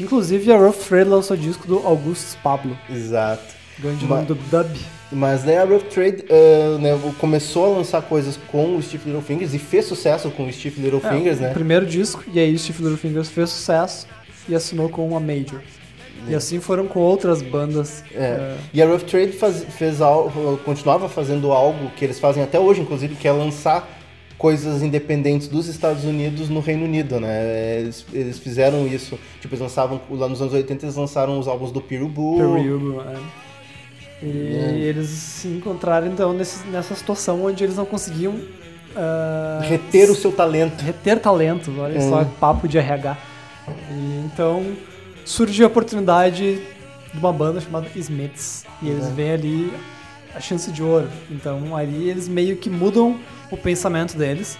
Inclusive, 0.00 0.50
a 0.50 0.56
Rough 0.56 0.78
Trade 0.88 1.10
lançou 1.10 1.36
o 1.36 1.38
disco 1.38 1.68
do 1.68 1.86
Augustus 1.86 2.34
Pablo, 2.42 2.76
exato. 2.90 3.54
grande 3.78 4.04
Ma- 4.06 4.16
nome 4.16 4.28
do 4.28 4.34
dub. 4.34 4.76
Mas 5.12 5.42
daí 5.42 5.56
a 5.58 5.64
Rough 5.64 5.82
Trade 5.92 6.24
eh, 6.28 6.76
né, 6.80 6.90
começou 7.18 7.66
a 7.66 7.68
lançar 7.76 8.00
coisas 8.02 8.38
com 8.50 8.76
o 8.76 8.82
Steve 8.82 9.04
Little 9.06 9.20
Fingers 9.22 9.52
e 9.52 9.58
fez 9.58 9.84
sucesso 9.84 10.30
com 10.30 10.46
o 10.46 10.52
Steve 10.52 10.80
Little 10.80 11.00
É, 11.04 11.08
Fingers, 11.10 11.38
o 11.38 11.42
né? 11.42 11.50
primeiro 11.52 11.84
disco, 11.84 12.24
e 12.32 12.40
aí 12.40 12.56
Steve 12.58 12.82
Little 12.82 12.96
Fingers 12.98 13.28
fez 13.28 13.50
sucesso 13.50 14.06
e 14.48 14.54
assinou 14.54 14.88
com 14.88 15.06
uma 15.06 15.20
Major. 15.20 15.60
E 16.28 16.34
assim 16.36 16.60
foram 16.60 16.86
com 16.86 17.00
outras 17.00 17.42
bandas. 17.42 18.04
É. 18.14 18.16
eh, 18.22 18.56
E 18.72 18.80
a 18.82 18.86
Rough 18.86 19.02
Trade 19.02 19.32
faz- 19.32 19.64
fez 19.64 20.00
algo, 20.00 20.56
continuava 20.64 21.08
fazendo 21.08 21.50
algo 21.52 21.90
que 21.96 22.04
eles 22.04 22.18
fazem 22.18 22.42
até 22.42 22.58
hoje, 22.60 22.80
inclusive, 22.80 23.14
que 23.16 23.26
é 23.28 23.32
lançar 23.32 23.88
coisas 24.38 24.82
independentes 24.82 25.46
dos 25.48 25.66
Estados 25.68 26.04
Unidos 26.04 26.48
no 26.48 26.60
Reino 26.60 26.84
Unido, 26.84 27.20
né? 27.20 27.78
Eles, 27.80 28.06
eles 28.12 28.38
fizeram 28.38 28.86
isso, 28.86 29.18
tipo, 29.40 29.54
eles 29.54 29.60
lançavam, 29.60 30.00
lá 30.10 30.28
nos 30.28 30.40
anos 30.40 30.52
80 30.54 30.84
eles 30.86 30.96
lançaram 30.96 31.38
os 31.38 31.46
álbuns 31.46 31.70
do 31.70 31.80
Pirubu. 31.80 32.36
Período, 32.54 33.00
é. 33.02 33.51
E 34.22 34.54
É. 34.54 34.78
eles 34.78 35.08
se 35.08 35.48
encontraram 35.48 36.06
então 36.06 36.32
nesse- 36.32 36.64
nessa 36.68 36.94
situação 36.94 37.44
onde 37.44 37.64
eles 37.64 37.76
não 37.76 37.84
conseguiam 37.84 38.38
ah, 38.94 39.60
Reter 39.62 40.10
o 40.10 40.14
seu 40.14 40.30
talento. 40.30 40.82
reter 40.82 41.18
talentos, 41.18 41.76
olha 41.78 41.98
Hum. 41.98 42.10
só, 42.10 42.24
papo 42.38 42.68
de 42.68 42.76
RH. 42.78 43.16
E, 43.90 44.22
então 44.26 44.64
surgiu 45.24 45.64
a 45.66 45.68
oportunidade 45.68 46.56
de 47.12 47.18
uma 47.18 47.32
banda 47.32 47.60
chamada 47.60 47.88
Smiths. 47.96 48.64
E 48.82 48.88
eles 48.90 49.06
Uhum. 49.06 49.14
veem 49.14 49.32
ali 49.32 49.72
a 50.34 50.40
chance 50.40 50.70
de 50.70 50.82
ouro. 50.82 51.08
Então 51.30 51.74
ali 51.76 52.08
eles 52.08 52.28
meio 52.28 52.56
que 52.58 52.68
mudam 52.68 53.18
o 53.50 53.56
pensamento 53.56 54.16
deles. 54.16 54.58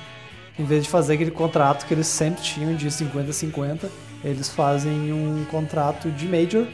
Em 0.59 0.65
vez 0.65 0.85
de 0.85 0.89
fazer 0.91 1.15
aquele 1.15 1.31
contrato 1.31 1.87
que 1.87 1.93
eles 1.95 2.07
sempre 2.07 2.43
tinham 2.43 2.75
de 2.75 2.91
50-50, 2.91 3.89
eles 4.25 4.49
fazem 4.49 5.13
um 5.13 5.45
contrato 5.51 6.11
de 6.11 6.27
major 6.27 6.67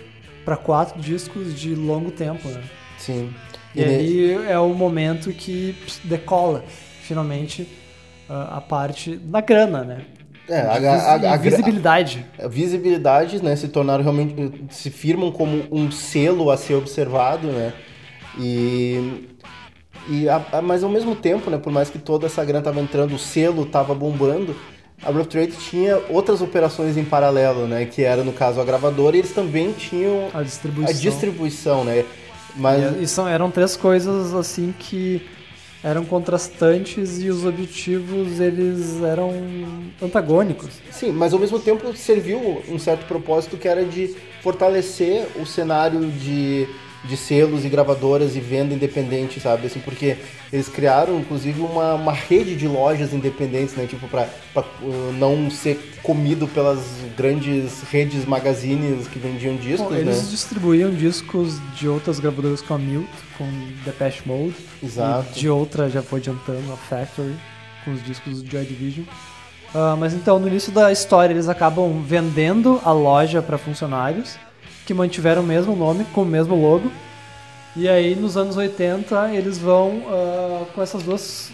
para 0.44 0.56
quatro 0.56 1.00
discos 1.00 1.54
de 1.58 1.74
longo 1.74 2.10
tempo. 2.10 2.48
Né? 2.48 2.60
Sim. 2.98 3.32
E 3.74 3.82
aí 3.84 4.32
é 4.50 4.58
o 4.58 4.68
momento 4.74 5.30
que 5.32 5.74
decola, 6.04 6.64
finalmente, 7.02 7.66
a 8.28 8.58
a 8.58 8.60
parte 8.60 9.16
da 9.16 9.40
grana, 9.40 9.82
né? 9.84 10.02
É, 10.48 10.60
a, 10.60 10.72
a, 10.72 11.14
a- 11.14 11.18
e 11.18 11.26
a- 11.26 11.36
visibilidade. 11.36 12.24
a 12.38 12.48
visibilidade, 12.48 13.42
né, 13.42 13.54
se 13.54 13.68
tornaram 13.68 14.02
realmente, 14.02 14.34
se 14.70 14.90
firmam 14.90 15.30
como 15.30 15.62
um 15.70 15.90
selo 15.90 16.50
a 16.50 16.56
ser 16.56 16.74
observado, 16.74 17.48
né, 17.48 17.74
e, 18.38 19.28
e 20.08 20.28
a- 20.28 20.42
a- 20.52 20.62
mas 20.62 20.82
ao 20.82 20.88
mesmo 20.90 21.14
tempo, 21.14 21.50
né, 21.50 21.58
por 21.58 21.70
mais 21.72 21.90
que 21.90 21.98
toda 21.98 22.26
essa 22.26 22.42
grana 22.44 22.64
tava 22.64 22.80
entrando, 22.80 23.14
o 23.14 23.18
selo 23.18 23.66
tava 23.66 23.94
bombando, 23.94 24.56
a 25.02 25.10
Rough 25.10 25.26
Trade 25.26 25.52
tinha 25.52 25.98
outras 26.08 26.40
operações 26.40 26.96
em 26.96 27.04
paralelo, 27.04 27.66
né, 27.66 27.84
que 27.84 28.02
era 28.02 28.24
no 28.24 28.32
caso 28.32 28.58
a 28.60 28.64
gravadora, 28.64 29.16
e 29.16 29.20
eles 29.20 29.32
também 29.32 29.72
tinham 29.72 30.28
A 30.32 30.38
a 30.38 30.42
distribuição. 30.42 30.94
distribuição, 31.00 31.84
né, 31.84 32.04
mas 32.58 32.98
E, 32.98 33.04
e 33.04 33.08
são, 33.08 33.26
eram 33.26 33.50
três 33.50 33.76
coisas 33.76 34.34
assim 34.34 34.74
que 34.78 35.22
eram 35.82 36.04
contrastantes 36.04 37.22
e 37.22 37.28
os 37.28 37.44
objetivos 37.44 38.40
eles 38.40 39.00
eram 39.02 39.32
antagônicos. 40.02 40.70
Sim, 40.90 41.12
mas 41.12 41.32
ao 41.32 41.38
mesmo 41.38 41.58
tempo 41.60 41.96
serviu 41.96 42.62
um 42.68 42.78
certo 42.78 43.06
propósito 43.06 43.56
que 43.56 43.68
era 43.68 43.84
de 43.84 44.14
fortalecer 44.42 45.28
o 45.40 45.46
cenário 45.46 46.10
de 46.10 46.68
de 47.04 47.16
selos 47.16 47.64
e 47.64 47.68
gravadoras 47.68 48.34
e 48.34 48.40
venda 48.40 48.74
independente, 48.74 49.40
sabe? 49.40 49.66
Assim, 49.66 49.80
porque 49.80 50.16
eles 50.52 50.68
criaram, 50.68 51.18
inclusive, 51.18 51.60
uma, 51.60 51.94
uma 51.94 52.12
rede 52.12 52.56
de 52.56 52.66
lojas 52.66 53.12
independentes, 53.12 53.74
né? 53.74 53.86
Tipo, 53.86 54.08
pra, 54.08 54.28
pra 54.52 54.62
uh, 54.62 55.12
não 55.18 55.50
ser 55.50 55.78
comido 56.02 56.48
pelas 56.48 56.80
grandes 57.16 57.82
redes 57.90 58.24
magazines 58.24 59.06
que 59.06 59.18
vendiam 59.18 59.56
discos, 59.56 59.88
Bom, 59.88 59.90
né? 59.90 60.00
eles 60.00 60.30
distribuíam 60.30 60.90
discos 60.90 61.60
de 61.74 61.88
outras 61.88 62.18
gravadoras 62.18 62.62
com 62.62 62.74
a 62.74 62.78
Milt, 62.78 63.06
com 63.36 63.48
Depeche 63.84 64.22
Mode. 64.26 64.56
Exato. 64.82 65.38
De 65.38 65.48
outra 65.48 65.88
já 65.88 66.02
foi 66.02 66.18
adiantando, 66.18 66.72
a 66.72 66.76
Factory, 66.76 67.34
com 67.84 67.92
os 67.92 68.02
discos 68.02 68.42
do 68.42 68.50
Joy 68.50 68.64
Division. 68.64 69.04
Ah, 69.74 69.96
mas 69.98 70.14
então, 70.14 70.38
no 70.38 70.48
início 70.48 70.72
da 70.72 70.90
história, 70.90 71.32
eles 71.32 71.48
acabam 71.48 72.02
vendendo 72.02 72.80
a 72.84 72.92
loja 72.92 73.42
para 73.42 73.58
funcionários, 73.58 74.36
que 74.88 74.94
mantiveram 74.94 75.42
o 75.42 75.46
mesmo 75.46 75.76
nome, 75.76 76.06
com 76.14 76.22
o 76.22 76.24
mesmo 76.24 76.58
logo. 76.58 76.90
E 77.76 77.86
aí, 77.86 78.16
nos 78.16 78.38
anos 78.38 78.56
80, 78.56 79.34
eles 79.34 79.58
vão 79.58 80.02
ah, 80.08 80.64
com 80.74 80.80
essas 80.80 81.02
duas 81.02 81.50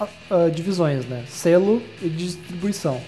ah, 0.00 0.48
divisões, 0.54 1.04
né? 1.04 1.24
Selo 1.28 1.82
e 2.00 2.08
distribuição. 2.08 3.00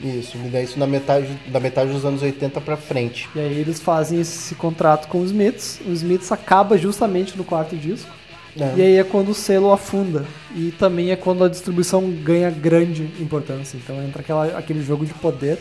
Isso, 0.00 0.38
me 0.38 0.48
dá 0.48 0.62
isso 0.62 0.78
na 0.78 0.86
metade, 0.86 1.36
da 1.48 1.58
metade 1.58 1.90
dos 1.90 2.04
anos 2.04 2.22
80 2.22 2.60
pra 2.60 2.76
frente. 2.76 3.28
E 3.34 3.40
aí 3.40 3.58
eles 3.58 3.80
fazem 3.80 4.20
esse 4.20 4.54
contrato 4.54 5.08
com 5.08 5.20
os 5.20 5.30
Smiths. 5.30 5.80
O 5.84 5.90
Smiths 5.90 6.30
acaba 6.30 6.78
justamente 6.78 7.36
no 7.36 7.42
quarto 7.42 7.74
disco. 7.76 8.10
né? 8.54 8.72
E 8.76 8.82
aí 8.82 8.96
é 8.98 9.02
quando 9.02 9.30
o 9.30 9.34
selo 9.34 9.72
afunda. 9.72 10.24
E 10.54 10.70
também 10.78 11.10
é 11.10 11.16
quando 11.16 11.42
a 11.42 11.48
distribuição 11.48 12.08
ganha 12.08 12.50
grande 12.50 13.10
importância. 13.18 13.76
Então 13.76 14.00
entra 14.00 14.22
aquela, 14.22 14.56
aquele 14.56 14.80
jogo 14.84 15.04
de 15.04 15.14
poder, 15.14 15.58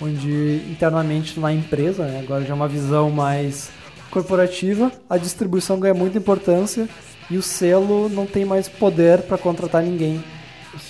onde 0.00 0.62
internamente 0.70 1.38
na 1.38 1.52
empresa, 1.52 2.04
né, 2.06 2.20
agora 2.20 2.44
já 2.44 2.50
é 2.50 2.54
uma 2.54 2.68
visão 2.68 3.10
mais 3.10 3.70
corporativa, 4.10 4.92
a 5.08 5.16
distribuição 5.16 5.78
ganha 5.78 5.94
muita 5.94 6.18
importância 6.18 6.88
e 7.30 7.36
o 7.36 7.42
selo 7.42 8.08
não 8.08 8.26
tem 8.26 8.44
mais 8.44 8.68
poder 8.68 9.22
para 9.22 9.38
contratar 9.38 9.82
ninguém. 9.82 10.22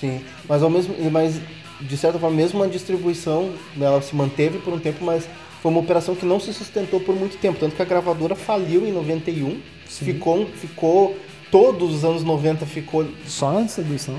Sim, 0.01 0.21
mas 0.49 0.63
ao 0.63 0.71
mesmo, 0.71 0.95
mas 1.11 1.41
de 1.81 1.97
certa 1.97 2.19
forma 2.19 2.37
mesmo 2.37 2.63
a 2.63 2.67
distribuição, 2.67 3.51
né, 3.77 3.87
ela 3.87 4.01
se 4.03 4.15
manteve 4.15 4.59
por 4.59 4.73
um 4.73 4.79
tempo, 4.79 5.05
mas 5.05 5.29
foi 5.63 5.71
uma 5.71 5.81
operação 5.81 6.15
que 6.15 6.27
não 6.27 6.39
se 6.39 6.53
sustentou 6.53 7.01
por 7.01 7.15
muito 7.15 7.39
tempo, 7.39 7.59
tanto 7.59 7.75
que 7.75 7.83
a 7.83 7.85
gravadora 7.87 8.35
faliu 8.35 8.87
em 8.87 8.93
91, 8.93 9.61
Sim. 9.89 10.05
ficou, 10.05 10.47
ficou 10.47 11.17
todos 11.51 11.95
os 11.95 12.05
anos 12.05 12.23
90 12.25 12.67
ficou, 12.67 13.07
Só 13.27 13.53
na 13.53 13.63
distribuição. 13.63 14.19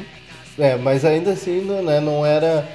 é, 0.57 0.75
mas 0.77 1.03
ainda 1.05 1.31
assim, 1.31 1.61
né, 1.61 1.99
não 1.99 2.25
era 2.25 2.67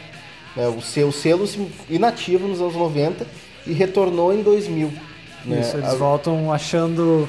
né, 0.57 0.69
o 0.69 0.81
seu 0.81 1.11
selo 1.13 1.47
se- 1.47 1.67
inativo 1.89 2.47
nos 2.49 2.61
anos 2.61 2.75
90 2.75 3.27
e 3.67 3.73
retornou 3.73 4.33
em 4.33 4.43
2000. 4.43 4.93
Né? 5.45 5.61
Isso, 5.61 5.77
eles 5.77 5.89
A- 5.91 5.95
voltam 5.95 6.53
achando. 6.53 7.29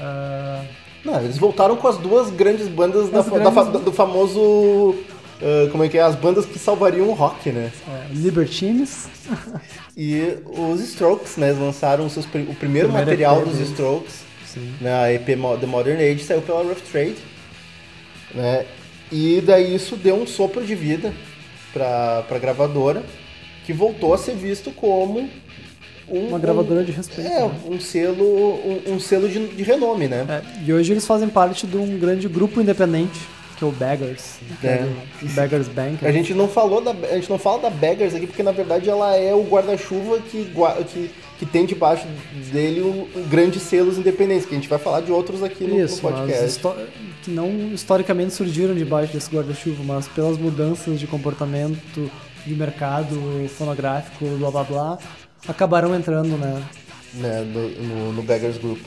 ah, 0.00 0.62
Não, 1.04 1.20
eles 1.20 1.36
voltaram 1.36 1.76
com 1.76 1.86
as 1.86 1.98
duas 1.98 2.30
grandes 2.30 2.66
bandas 2.68 3.10
da 3.10 3.22
fa- 3.22 3.38
da 3.38 3.50
grandes- 3.50 3.82
do 3.82 3.92
famoso. 3.92 4.94
ah, 5.42 5.68
como 5.70 5.84
é 5.84 5.88
que 5.88 5.98
é? 5.98 6.02
As 6.02 6.14
bandas 6.14 6.46
que 6.46 6.58
salvariam 6.58 7.08
o 7.08 7.12
rock, 7.12 7.50
né? 7.50 7.70
é, 7.88 8.06
Libertines. 8.14 9.08
E 9.96 10.38
os 10.44 10.80
Strokes, 10.80 11.36
né? 11.36 11.50
Eles 11.50 11.60
lançaram 11.60 12.08
seus 12.08 12.24
o 12.26 12.28
primeiro, 12.28 12.54
Primeiro 12.58 12.88
material 12.92 13.36
EP 13.38 13.44
dos 13.44 13.52
deles. 13.54 13.68
Strokes, 13.70 14.14
Sim. 14.44 14.72
né? 14.80 14.92
A 14.92 15.12
EP 15.12 15.24
The 15.60 15.66
Modern 15.66 16.00
Age 16.00 16.24
saiu 16.24 16.42
pela 16.42 16.64
Rough 16.64 16.80
Trade, 16.90 17.14
né? 18.34 18.66
E 19.12 19.40
daí 19.40 19.72
isso 19.72 19.94
deu 19.94 20.16
um 20.16 20.26
sopro 20.26 20.64
de 20.64 20.74
vida 20.74 21.12
pra, 21.74 22.22
pra 22.22 22.38
gravadora, 22.38 23.02
que 23.66 23.72
voltou 23.72 24.14
a 24.14 24.18
ser 24.18 24.34
visto 24.34 24.70
como 24.70 25.28
um, 26.08 26.28
Uma 26.28 26.38
gravadora 26.38 26.84
de 26.84 26.92
respeito. 26.92 27.30
É, 27.30 27.40
né? 27.40 27.50
um 27.66 27.80
selo, 27.80 28.24
um, 28.24 28.94
um 28.94 29.00
selo 29.00 29.28
de, 29.28 29.46
de 29.48 29.62
renome, 29.62 30.06
né? 30.06 30.26
É, 30.28 30.64
e 30.64 30.72
hoje 30.72 30.92
eles 30.92 31.06
fazem 31.06 31.28
parte 31.28 31.66
de 31.66 31.76
um 31.76 31.98
grande 31.98 32.28
grupo 32.28 32.60
independente, 32.60 33.20
que 33.56 33.64
é 33.64 33.66
o 33.66 33.72
Beggars. 33.72 34.36
É. 34.62 34.86
o 35.22 35.28
Beggars 35.28 35.68
Bank. 35.68 36.06
A 36.06 36.12
gente 36.12 36.34
não 36.34 36.46
falou 36.46 36.80
da 36.80 36.90
a 36.90 37.14
gente 37.14 37.30
não 37.30 37.38
fala 37.38 37.62
da 37.62 37.70
Beggars 37.70 38.14
aqui 38.14 38.26
porque 38.26 38.42
na 38.42 38.52
verdade 38.52 38.88
ela 38.88 39.16
é 39.16 39.34
o 39.34 39.42
guarda-chuva 39.42 40.18
que, 40.18 40.50
que 40.92 41.10
que 41.38 41.46
tem 41.46 41.66
debaixo 41.66 42.06
dele 42.52 42.80
o, 42.80 43.08
o 43.18 43.26
grandes 43.28 43.62
selos 43.62 43.98
independentes, 43.98 44.46
que 44.46 44.54
a 44.54 44.58
gente 44.58 44.68
vai 44.68 44.78
falar 44.78 45.00
de 45.00 45.10
outros 45.10 45.42
aqui 45.42 45.64
no, 45.64 45.74
no 45.74 45.84
Isso, 45.84 46.00
mas 46.02 46.14
podcast. 46.14 46.60
que 47.22 47.30
não 47.30 47.72
historicamente 47.72 48.32
surgiram 48.32 48.74
debaixo 48.74 49.12
desse 49.12 49.34
guarda-chuva, 49.34 49.82
mas 49.84 50.06
pelas 50.08 50.38
mudanças 50.38 51.00
de 51.00 51.06
comportamento 51.06 52.10
de 52.46 52.54
mercado 52.54 53.48
fonográfico, 53.56 54.24
blá 54.38 54.50
blá 54.50 54.64
blá, 54.64 54.98
acabaram 55.48 55.94
entrando, 55.94 56.36
né? 56.36 56.62
né, 57.14 57.40
no, 57.42 57.68
no, 57.68 58.12
no 58.12 58.22
Beggars 58.22 58.58
Group. 58.58 58.80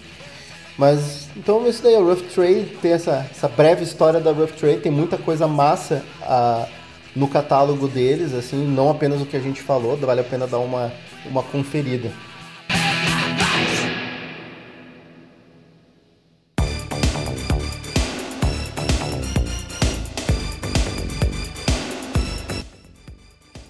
Mas, 0.78 1.28
então 1.36 1.68
esse 1.68 1.82
daí 1.82 1.96
o 1.96 2.06
Rough 2.06 2.22
Trade, 2.34 2.78
tem 2.82 2.92
essa, 2.92 3.26
essa 3.32 3.48
breve 3.48 3.84
história 3.84 4.20
da 4.20 4.32
Rough 4.32 4.52
Trade, 4.52 4.82
tem 4.82 4.92
muita 4.92 5.18
coisa 5.18 5.48
massa 5.48 6.04
ah, 6.22 6.68
no 7.16 7.28
catálogo 7.28 7.88
deles, 7.88 8.34
assim, 8.34 8.64
não 8.68 8.92
apenas 8.92 9.22
o 9.22 9.26
que 9.26 9.36
a 9.36 9.40
gente 9.40 9.62
falou, 9.62 9.98
vale 9.98 10.22
a 10.22 10.24
pena 10.24 10.46
dar 10.46 10.60
uma, 10.60 10.94
uma 11.26 11.42
conferida. 11.42 12.12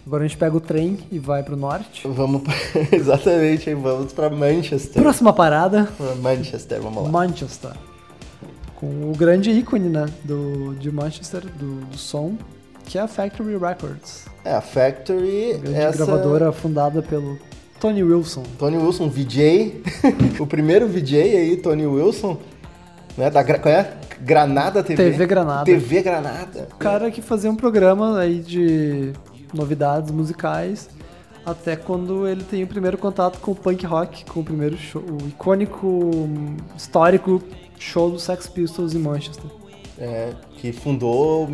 Agora 0.07 0.23
a 0.23 0.27
gente 0.27 0.37
pega 0.37 0.55
o 0.55 0.61
trem 0.61 0.99
e 1.11 1.19
vai 1.19 1.43
pro 1.43 1.57
norte. 1.57 2.07
Vamos, 2.07 2.41
pra- 2.41 2.55
exatamente, 2.97 3.73
vamos 3.73 4.13
para 4.13 4.29
Manchester. 4.29 5.01
Próxima 5.03 5.33
parada, 5.33 5.89
Manchester, 6.21 6.81
vamos 6.81 7.03
lá. 7.03 7.09
Manchester. 7.09 7.71
Com 8.77 9.11
o 9.11 9.13
grande 9.13 9.51
ícone, 9.51 9.89
né, 9.89 10.05
do, 10.23 10.73
de 10.75 10.89
Manchester, 10.89 11.41
do, 11.41 11.81
do 11.87 11.97
som, 11.97 12.37
que 12.85 12.97
é 12.97 13.01
a 13.01 13.07
Factory 13.07 13.57
Records. 13.57 14.27
É, 14.45 14.53
a 14.53 14.61
Factory, 14.61 15.57
Grande 15.61 15.77
essa... 15.77 15.97
gravadora 15.97 16.53
fundada 16.53 17.01
pelo 17.01 17.37
Tony 17.77 18.01
Wilson. 18.01 18.43
Tony 18.57 18.77
Wilson, 18.77 19.09
VJ, 19.09 19.83
o 20.39 20.47
primeiro 20.47 20.87
VJ 20.87 21.19
aí, 21.19 21.57
Tony 21.57 21.85
Wilson, 21.85 22.37
né, 23.17 23.29
da 23.29 23.43
qual 23.43 23.73
é? 23.73 23.91
Granada 24.21 24.81
TV. 24.81 25.11
TV 25.11 25.25
Granada. 25.25 25.65
TV 25.65 26.01
Granada. 26.01 26.69
O 26.71 26.77
cara 26.77 27.11
que 27.11 27.21
fazia 27.21 27.51
um 27.51 27.57
programa 27.57 28.17
aí 28.17 28.39
de 28.39 29.11
novidades 29.53 30.11
musicais 30.11 30.89
até 31.45 31.75
quando 31.77 32.27
ele 32.27 32.43
tem 32.43 32.63
o 32.63 32.67
primeiro 32.67 32.97
contato 32.97 33.39
com 33.39 33.51
o 33.51 33.55
punk 33.55 33.85
rock, 33.85 34.25
com 34.25 34.41
o 34.41 34.43
primeiro 34.43 34.75
show, 34.77 35.01
o 35.01 35.27
icônico, 35.29 35.87
hum, 35.87 36.57
histórico 36.75 37.41
show 37.79 38.11
do 38.11 38.19
Sex 38.19 38.47
Pistols 38.47 38.93
em 38.93 38.99
Manchester. 38.99 39.49
É, 39.97 40.33
que 40.57 40.71
fundou, 40.73 41.47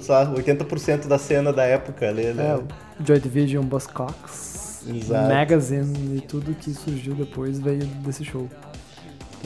sei 0.00 0.14
lá, 0.14 0.26
80% 0.34 1.06
da 1.06 1.18
cena 1.18 1.52
da 1.52 1.64
época 1.64 2.08
ali, 2.08 2.26
É, 2.26 2.32
né? 2.32 2.56
o 2.56 3.06
Joy 3.06 3.20
Division, 3.20 3.62
Buzzcocks, 3.64 4.84
Exato. 4.88 5.28
Magazine 5.28 6.16
e 6.16 6.20
tudo 6.22 6.54
que 6.54 6.72
surgiu 6.72 7.14
depois 7.14 7.60
veio 7.60 7.84
desse 8.02 8.24
show. 8.24 8.48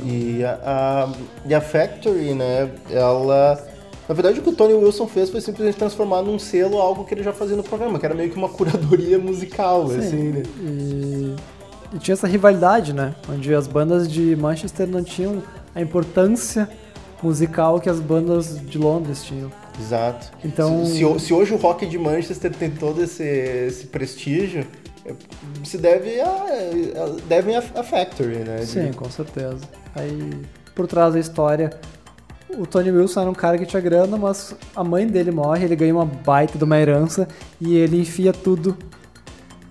E 0.05 0.43
a, 0.45 0.59
a- 0.65 1.13
e 1.47 1.55
a 1.55 1.61
Factory, 1.61 2.33
né, 2.35 2.71
ela... 2.91 3.59
Na 4.09 4.15
verdade, 4.15 4.39
o 4.39 4.43
que 4.43 4.51
o 4.51 4.53
Tony 4.55 4.75
Wilson 4.75 5.07
fez 5.07 5.31
foi 5.31 5.41
simplesmente 5.41 5.77
transformar 5.79 6.21
num 6.23 6.39
selo 6.39 6.79
algo 6.79 7.05
que 7.05 7.15
ele 7.15 7.23
já 7.23 7.33
fazia 7.33 7.57
no 7.57 7.63
programa, 7.63 7.99
que 7.99 8.05
era 8.05 8.15
meio 8.15 8.31
que 8.31 8.37
uma 8.37 8.49
curadoria 8.51 9.19
musical, 9.19 9.85
assim, 9.91 10.31
né? 10.31 10.43
E, 10.61 11.35
e 11.95 11.99
tinha 11.99 12.13
essa 12.13 12.27
rivalidade, 12.27 12.93
né? 12.93 13.15
Onde 13.29 13.55
as 13.55 13.67
bandas 13.67 14.11
de 14.11 14.37
Manchester 14.37 14.87
não 14.87 15.03
tinham 15.03 15.43
a 15.75 15.81
importância 15.81 16.69
musical 17.23 17.81
que 17.81 17.89
as 17.89 17.99
bandas 18.01 18.61
de 18.61 18.77
Londres 18.77 19.25
tinham. 19.25 19.51
Exato. 19.81 20.31
Então- 20.45 20.85
Se, 20.85 20.97
se 20.99 21.21
se 21.27 21.33
hoje 21.35 21.55
o 21.55 21.57
rock 21.57 21.87
de 21.87 21.99
Manchester 21.99 22.53
tem 22.53 22.71
todo 22.71 23.03
esse, 23.03 23.23
esse 23.25 23.87
prestígio, 23.87 24.67
é- 25.07 25.15
se 25.65 25.79
deve 25.79 26.21
a, 26.21 26.27
a- 26.27 27.17
devem 27.27 27.57
a, 27.57 27.63
a 27.75 27.83
Factory, 27.83 28.37
né? 28.41 28.59
de- 28.59 28.67
Sim, 28.67 28.93
com 28.93 29.11
certeza. 29.11 29.61
Aí, 29.95 30.33
por 30.75 30.87
trás 30.87 31.15
da 31.15 31.21
história, 31.21 31.71
o 32.59 32.67
Tony 32.67 32.91
Wilson 32.91 33.23
era 33.23 33.31
um 33.31 33.35
cara 33.35 33.59
que 33.59 33.67
tinha 33.67 33.81
grana, 33.81 34.17
mas 34.17 34.55
a 34.75 34.85
mãe 34.85 35.07
dele 35.07 35.31
morre, 35.31 35.65
ele 35.65 35.77
ganha 35.77 35.95
uma 35.95 36.05
baita 36.05 36.59
de 36.59 36.65
uma 36.65 36.79
herança 36.79 37.29
e 37.61 37.77
ele 37.77 38.01
enfia 38.01 38.33
tudo 38.33 38.77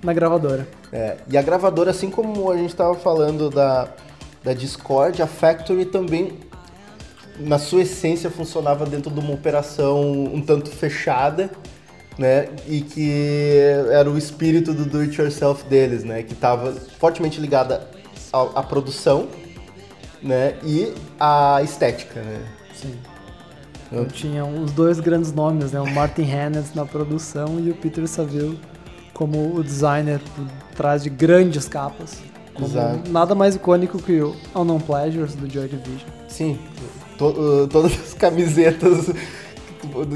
na 0.03 0.13
gravadora. 0.13 0.67
É, 0.91 1.17
e 1.29 1.38
a 1.38 1.41
gravadora, 1.41 1.91
assim 1.91 2.09
como 2.09 2.51
a 2.51 2.57
gente 2.57 2.69
estava 2.69 2.95
falando 2.95 3.49
da, 3.49 3.88
da 4.43 4.53
Discord, 4.53 5.21
a 5.21 5.27
Factory 5.27 5.86
também, 5.86 6.39
na 7.39 7.57
sua 7.57 7.81
essência, 7.81 8.29
funcionava 8.29 8.86
dentro 8.86 9.09
de 9.09 9.19
uma 9.19 9.34
operação 9.34 10.01
um 10.01 10.41
tanto 10.41 10.69
fechada, 10.69 11.49
né? 12.17 12.49
E 12.67 12.81
que 12.81 13.57
era 13.91 14.09
o 14.09 14.17
espírito 14.17 14.73
do 14.73 14.86
do-it-yourself 14.86 15.63
deles, 15.65 16.03
né? 16.03 16.21
Que 16.21 16.34
estava 16.34 16.73
fortemente 16.99 17.39
ligada 17.39 17.89
à, 18.31 18.59
à 18.59 18.63
produção, 18.63 19.27
né? 20.21 20.55
E 20.63 20.93
à 21.19 21.59
estética, 21.63 22.21
né? 22.21 22.39
Sim. 22.84 22.95
Então 23.91 24.05
tinha 24.05 24.45
os 24.45 24.71
dois 24.71 24.99
grandes 24.99 25.31
nomes, 25.31 25.71
né? 25.71 25.79
O 25.79 25.89
Martin 25.93 26.23
Hannett 26.23 26.75
na 26.75 26.86
produção 26.86 27.59
e 27.59 27.69
o 27.69 27.75
Peter 27.75 28.07
Saville 28.07 28.59
como 29.13 29.55
o 29.55 29.63
designer 29.63 30.19
por 30.36 30.45
trás 30.75 31.03
de 31.03 31.09
grandes 31.09 31.67
capas. 31.67 32.17
Nada 33.09 33.34
mais 33.36 33.55
icônico 33.55 34.01
que 34.01 34.19
o 34.21 34.36
Unknown 34.55 34.79
Pleasures 34.79 35.36
do 35.36 35.49
Joy 35.49 35.67
Division. 35.67 36.09
Sim, 36.27 36.57
to- 37.17 37.27
uh, 37.63 37.67
todas 37.67 37.91
as 37.93 38.13
camisetas. 38.13 39.11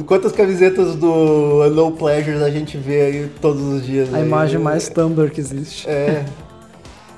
Quantas 0.05 0.32
camisetas 0.32 0.95
do 0.95 1.70
No 1.72 1.91
Pleasures 1.91 2.41
a 2.41 2.49
gente 2.49 2.78
vê 2.78 3.01
aí 3.01 3.32
todos 3.41 3.61
os 3.61 3.86
dias? 3.86 4.13
A 4.13 4.18
aí? 4.18 4.24
imagem 4.26 4.59
mais 4.59 4.88
Tumblr 4.88 5.30
que 5.30 5.41
existe. 5.41 5.89
É. 5.89 6.24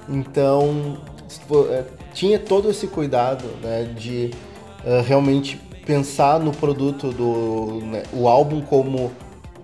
Então, 0.09 0.97
é, 1.69 1.83
tinha 2.11 2.39
todo 2.39 2.71
esse 2.71 2.87
cuidado 2.87 3.45
né, 3.61 3.83
de 3.95 4.31
é, 4.85 5.01
realmente 5.01 5.57
pensar 5.85 6.39
no 6.39 6.51
produto 6.51 7.09
do 7.11 7.81
né, 7.85 8.03
o 8.13 8.27
álbum 8.27 8.61
como 8.61 9.11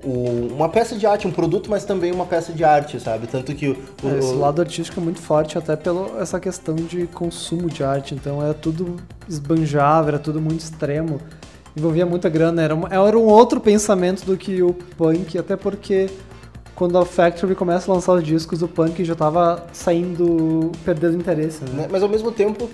o- 0.03 0.47
uma 0.53 0.69
peça 0.69 0.95
de 0.95 1.05
arte, 1.05 1.27
um 1.27 1.31
produto, 1.31 1.69
mas 1.69 1.83
também 1.85 2.11
uma 2.11 2.25
peça 2.25 2.51
de 2.53 2.63
arte, 2.63 2.99
sabe? 2.99 3.27
Tanto 3.27 3.53
que 3.55 3.69
o, 3.69 3.77
É, 4.03 4.19
Esse 4.19 4.33
lado 4.35 4.61
artístico 4.61 4.99
é 4.99 5.03
muito 5.03 5.19
forte, 5.19 5.57
até 5.57 5.75
pela 5.75 6.19
essa 6.21 6.39
questão 6.39 6.75
de 6.75 7.07
consumo 7.07 7.69
de 7.69 7.83
arte. 7.83 8.13
Então 8.13 8.41
era 8.41 8.53
tudo 8.53 8.95
esbanjável, 9.27 10.09
era 10.09 10.19
tudo 10.19 10.39
muito 10.41 10.61
extremo. 10.61 11.19
Envolvia 11.75 12.05
muita 12.05 12.29
grana, 12.29 12.61
era 12.61 12.73
um, 12.75 12.87
era 12.87 13.17
um 13.17 13.25
outro 13.25 13.59
pensamento 13.59 14.25
do 14.25 14.37
que 14.37 14.61
o 14.63 14.73
punk, 14.97 15.37
até 15.37 15.55
porque 15.57 16.09
quando 16.73 16.97
a 16.97 17.05
Factory 17.05 17.53
começa 17.55 17.91
a 17.91 17.95
lançar 17.95 18.13
os 18.13 18.23
discos, 18.23 18.61
o 18.61 18.67
punk 18.67 19.03
já 19.03 19.13
tava 19.15 19.65
saindo, 19.73 20.71
perdendo 20.85 21.17
interesse, 21.17 21.63
né? 21.65 21.81
né, 21.83 21.87
mas 21.91 22.01
ao 22.03 22.09
mesmo 22.09 22.31
tempo 22.31 22.69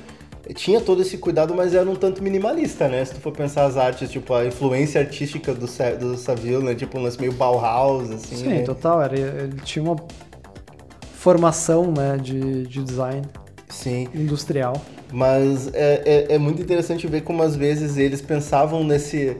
tinha 0.53 0.81
todo 0.81 1.01
esse 1.01 1.17
cuidado, 1.17 1.53
mas 1.55 1.73
era 1.73 1.89
um 1.89 1.95
tanto 1.95 2.21
minimalista, 2.23 2.87
né? 2.87 3.03
Se 3.05 3.13
tu 3.13 3.19
for 3.19 3.31
pensar 3.31 3.65
as 3.65 3.77
artes, 3.77 4.09
tipo 4.09 4.33
a 4.33 4.45
influência 4.45 4.99
artística 5.01 5.53
do, 5.53 5.67
do 5.99 6.17
Saville, 6.17 6.63
né? 6.63 6.75
Tipo 6.75 6.97
um 6.97 7.03
lance 7.03 7.19
meio 7.19 7.33
Bauhaus, 7.33 8.09
assim. 8.09 8.35
Sim, 8.35 8.47
né? 8.47 8.61
total. 8.61 9.01
Era, 9.01 9.17
ele 9.17 9.61
tinha 9.63 9.83
uma 9.83 9.95
formação 11.13 11.91
né, 11.91 12.17
de, 12.17 12.63
de 12.63 12.83
design 12.83 13.21
Sim. 13.69 14.07
industrial. 14.15 14.81
Mas 15.11 15.71
é, 15.73 16.27
é, 16.29 16.35
é 16.35 16.37
muito 16.37 16.61
interessante 16.61 17.05
ver 17.05 17.21
como 17.21 17.43
às 17.43 17.55
vezes 17.55 17.97
eles 17.97 18.21
pensavam 18.21 18.83
nesse, 18.83 19.37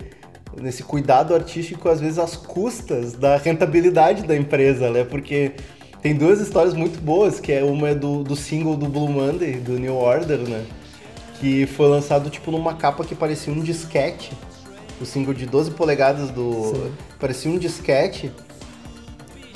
nesse 0.61 0.83
cuidado 0.83 1.33
artístico, 1.33 1.89
às 1.89 1.99
vezes 1.99 2.19
às 2.19 2.35
custas 2.35 3.13
da 3.13 3.37
rentabilidade 3.37 4.23
da 4.23 4.35
empresa, 4.35 4.91
né? 4.91 5.03
Porque 5.03 5.53
tem 6.01 6.15
duas 6.15 6.39
histórias 6.39 6.73
muito 6.73 7.01
boas, 7.01 7.39
que 7.39 7.51
é 7.51 7.63
uma 7.63 7.89
é 7.89 7.95
do, 7.95 8.23
do 8.23 8.35
single 8.35 8.75
do 8.75 8.87
Blue 8.87 9.09
Monday, 9.09 9.53
do 9.53 9.79
New 9.79 9.95
Order, 9.95 10.39
né? 10.39 10.63
Que 11.41 11.65
foi 11.65 11.87
lançado 11.87 12.29
tipo 12.29 12.51
numa 12.51 12.75
capa 12.75 13.03
que 13.03 13.13
parecia 13.13 13.51
um 13.51 13.59
disquete. 13.59 14.31
O 15.01 15.05
single 15.05 15.33
de 15.33 15.45
12 15.45 15.71
polegadas 15.71 16.29
do. 16.29 16.71
Sim. 16.73 16.91
parecia 17.19 17.51
um 17.51 17.57
disquete. 17.57 18.31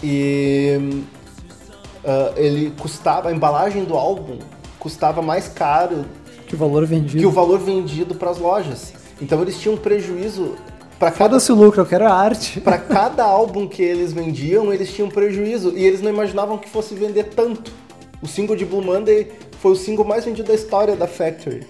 E 0.04 1.06
ah, 2.06 2.34
ele 2.36 2.72
custava, 2.80 3.30
a 3.30 3.32
embalagem 3.32 3.84
do 3.84 3.96
álbum 3.96 4.38
custava 4.78 5.24
mais 5.24 5.48
caro 5.48 6.06
Que 6.48 6.54
o 6.54 6.58
valor 6.58 6.86
vendido. 6.86 7.20
que 7.20 7.26
o 7.26 7.32
valor 7.32 7.58
vendido 7.60 8.14
para 8.14 8.30
as 8.30 8.38
lojas. 8.38 8.94
Então 9.20 9.42
eles 9.42 9.60
tinham 9.60 9.74
um 9.74 9.78
prejuízo 9.78 10.56
para 11.00 11.12
cada 11.12 11.38
o 11.38 11.56
lucro, 11.56 11.82
eu 11.82 11.86
quero 11.86 12.06
a 12.06 12.14
arte. 12.14 12.62
para 12.62 12.78
cada 12.78 13.24
álbum 13.26 13.68
que 13.68 13.82
eles 13.82 14.14
vendiam, 14.14 14.72
eles 14.72 14.94
tinham 14.94 15.10
prejuízo 15.10 15.74
e 15.76 15.84
eles 15.84 16.02
não 16.02 16.10
imaginavam 16.10 16.58
que 16.58 16.70
fosse 16.70 16.94
vender 16.94 17.26
tanto. 17.36 17.72
O 18.22 18.28
single 18.28 18.56
de 18.56 18.64
Blue 18.66 18.82
Monday 18.82 19.30
foi 19.60 19.72
o 19.72 19.76
single 19.76 20.06
mais 20.06 20.24
vendido 20.24 20.48
da 20.48 20.54
história 20.54 20.96
da 20.96 21.06
Factory. 21.06 21.68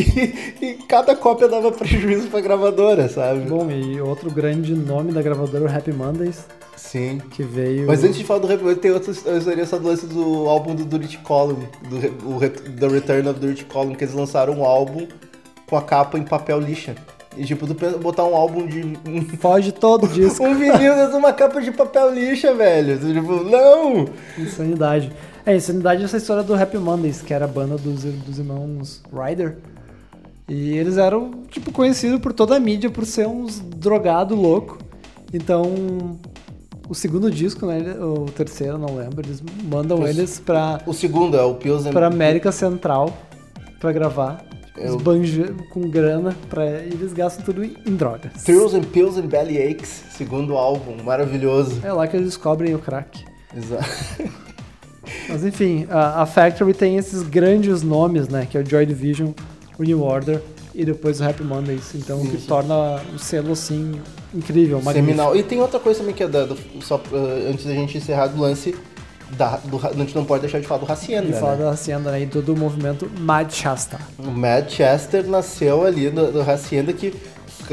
E, 0.00 0.64
e 0.64 0.74
cada 0.88 1.14
cópia 1.14 1.48
dava 1.48 1.70
prejuízo 1.70 2.28
pra 2.28 2.40
gravadora, 2.40 3.08
sabe? 3.08 3.40
Bom, 3.40 3.70
e 3.70 4.00
outro 4.00 4.30
grande 4.30 4.74
nome 4.74 5.12
da 5.12 5.22
gravadora, 5.22 5.64
o 5.64 5.68
Happy 5.68 5.92
Mondays, 5.92 6.46
Sim. 6.76 7.20
que 7.30 7.42
veio... 7.42 7.86
Mas 7.86 8.02
antes 8.02 8.16
de 8.16 8.24
falar 8.24 8.40
do 8.40 8.46
Rap, 8.46 8.62
tem 8.76 8.90
outra 8.90 9.10
história 9.10 9.40
do 9.40 9.86
lance 9.86 10.06
do 10.06 10.48
álbum 10.48 10.74
do 10.74 10.84
Dirty 10.98 11.18
Column, 11.18 11.66
do 11.88 12.36
o 12.36 12.40
The 12.40 12.88
Return 12.88 13.28
of 13.28 13.38
Dirty 13.38 13.64
Column, 13.66 13.94
que 13.94 14.04
eles 14.04 14.14
lançaram 14.14 14.54
um 14.54 14.64
álbum 14.64 15.06
com 15.66 15.76
a 15.76 15.82
capa 15.82 16.18
em 16.18 16.22
papel 16.22 16.58
lixa. 16.58 16.94
E 17.36 17.44
tipo, 17.44 17.66
tu 17.66 17.74
pensa, 17.74 17.96
botar 17.96 18.24
um 18.24 18.34
álbum 18.34 18.66
de. 18.66 18.98
Foge 19.38 19.70
todo 19.70 20.08
disco. 20.12 20.44
um 20.44 20.54
vinil 20.54 20.94
dentro 20.94 21.12
de 21.12 21.16
uma 21.16 21.32
capa 21.32 21.60
de 21.60 21.70
papel 21.70 22.12
lixa, 22.12 22.52
velho. 22.54 22.98
Tipo, 22.98 23.44
não! 23.44 24.06
Insanidade. 24.36 25.12
É, 25.46 25.54
insanidade 25.54 26.02
é 26.02 26.04
essa 26.04 26.16
história 26.16 26.42
do 26.42 26.54
Happy 26.54 26.76
Mondays, 26.76 27.22
que 27.22 27.32
era 27.32 27.44
a 27.44 27.48
banda 27.48 27.76
dos, 27.76 28.02
dos 28.02 28.38
irmãos 28.38 29.00
Ryder. 29.12 29.56
E 30.52 30.76
eles 30.76 30.96
eram, 30.96 31.30
tipo, 31.48 31.70
conhecidos 31.70 32.18
por 32.18 32.32
toda 32.32 32.56
a 32.56 32.60
mídia 32.60 32.90
por 32.90 33.06
ser 33.06 33.28
uns 33.28 33.60
drogado 33.60 34.34
louco. 34.34 34.78
Então, 35.32 36.18
o 36.88 36.94
segundo 36.94 37.30
disco, 37.30 37.66
né, 37.66 37.78
o 38.00 38.24
terceiro, 38.26 38.76
não 38.76 38.96
lembro, 38.96 39.24
eles 39.24 39.40
mandam 39.64 40.00
Os- 40.02 40.10
eles 40.10 40.40
pra, 40.44 40.80
O 40.86 40.92
segundo 40.92 41.36
é 41.36 41.42
o 41.44 41.54
Pills 41.54 41.86
and 41.88 41.92
pra 41.92 42.08
América 42.08 42.50
Central 42.50 43.16
pra 43.78 43.92
gravar. 43.92 44.44
Eu- 44.76 44.96
Os 44.96 45.02
banjos 45.02 45.50
com 45.70 45.82
grana, 45.88 46.34
pra, 46.48 46.64
e 46.80 46.88
eles 46.94 47.12
gastam 47.12 47.44
tudo 47.44 47.62
em, 47.62 47.74
drogas. 47.94 48.42
Thrills 48.42 48.74
and 48.76 48.82
Pills 48.82 49.20
and 49.20 49.26
Belly 49.28 49.56
Aches, 49.62 50.02
segundo 50.16 50.56
álbum, 50.56 51.00
maravilhoso. 51.04 51.80
É 51.84 51.92
lá 51.92 52.08
que 52.08 52.16
eles 52.16 52.26
descobrem 52.26 52.74
o 52.74 52.78
crack. 52.80 53.22
Exato. 53.56 53.84
Mas 55.28 55.44
enfim, 55.44 55.86
a, 55.90 56.22
a 56.22 56.26
Factory 56.26 56.72
tem 56.74 56.96
esses 56.96 57.22
grandes 57.22 57.82
nomes, 57.82 58.28
né? 58.28 58.46
Que 58.50 58.56
é 58.58 58.62
o 58.62 58.66
Joy 58.68 58.86
Division, 58.86 59.28
o 59.30 59.34
New 59.84 60.02
Order 60.02 60.40
e 60.74 60.84
depois 60.84 61.20
o 61.20 61.24
Happy 61.24 61.42
Mondays. 61.42 61.94
Então, 61.94 62.20
o 62.20 62.28
que 62.28 62.38
Sim. 62.38 62.46
torna 62.46 63.00
o 63.14 63.18
selo, 63.18 63.52
assim, 63.52 64.00
incrível. 64.34 64.80
Seminal. 64.82 65.36
E 65.36 65.42
tem 65.42 65.60
outra 65.60 65.80
coisa 65.80 66.00
também 66.00 66.14
que 66.14 66.22
é 66.22 66.28
da, 66.28 66.44
do, 66.44 66.56
só 66.82 66.96
uh, 66.96 67.50
antes 67.50 67.64
da 67.64 67.72
gente 67.72 67.98
encerrar 67.98 68.28
do 68.28 68.40
lance. 68.40 68.74
Da, 69.36 69.58
do, 69.58 69.80
a 69.86 69.92
gente 69.92 70.14
não 70.14 70.24
pode 70.24 70.40
deixar 70.40 70.60
de 70.60 70.66
falar 70.66 70.84
do 70.84 70.92
Hacienda. 70.92 71.28
E 71.28 71.32
falar 71.32 71.56
né? 71.56 71.64
da 71.64 71.70
Hacienda, 71.70 72.10
né? 72.10 72.22
E 72.22 72.26
todo 72.26 72.52
o 72.52 72.56
movimento 72.56 73.08
Manchester. 73.18 74.00
O 74.18 74.30
Manchester 74.30 75.26
nasceu 75.28 75.84
ali 75.84 76.10
do, 76.10 76.32
do 76.32 76.40
Hacienda 76.40 76.92
que, 76.92 77.14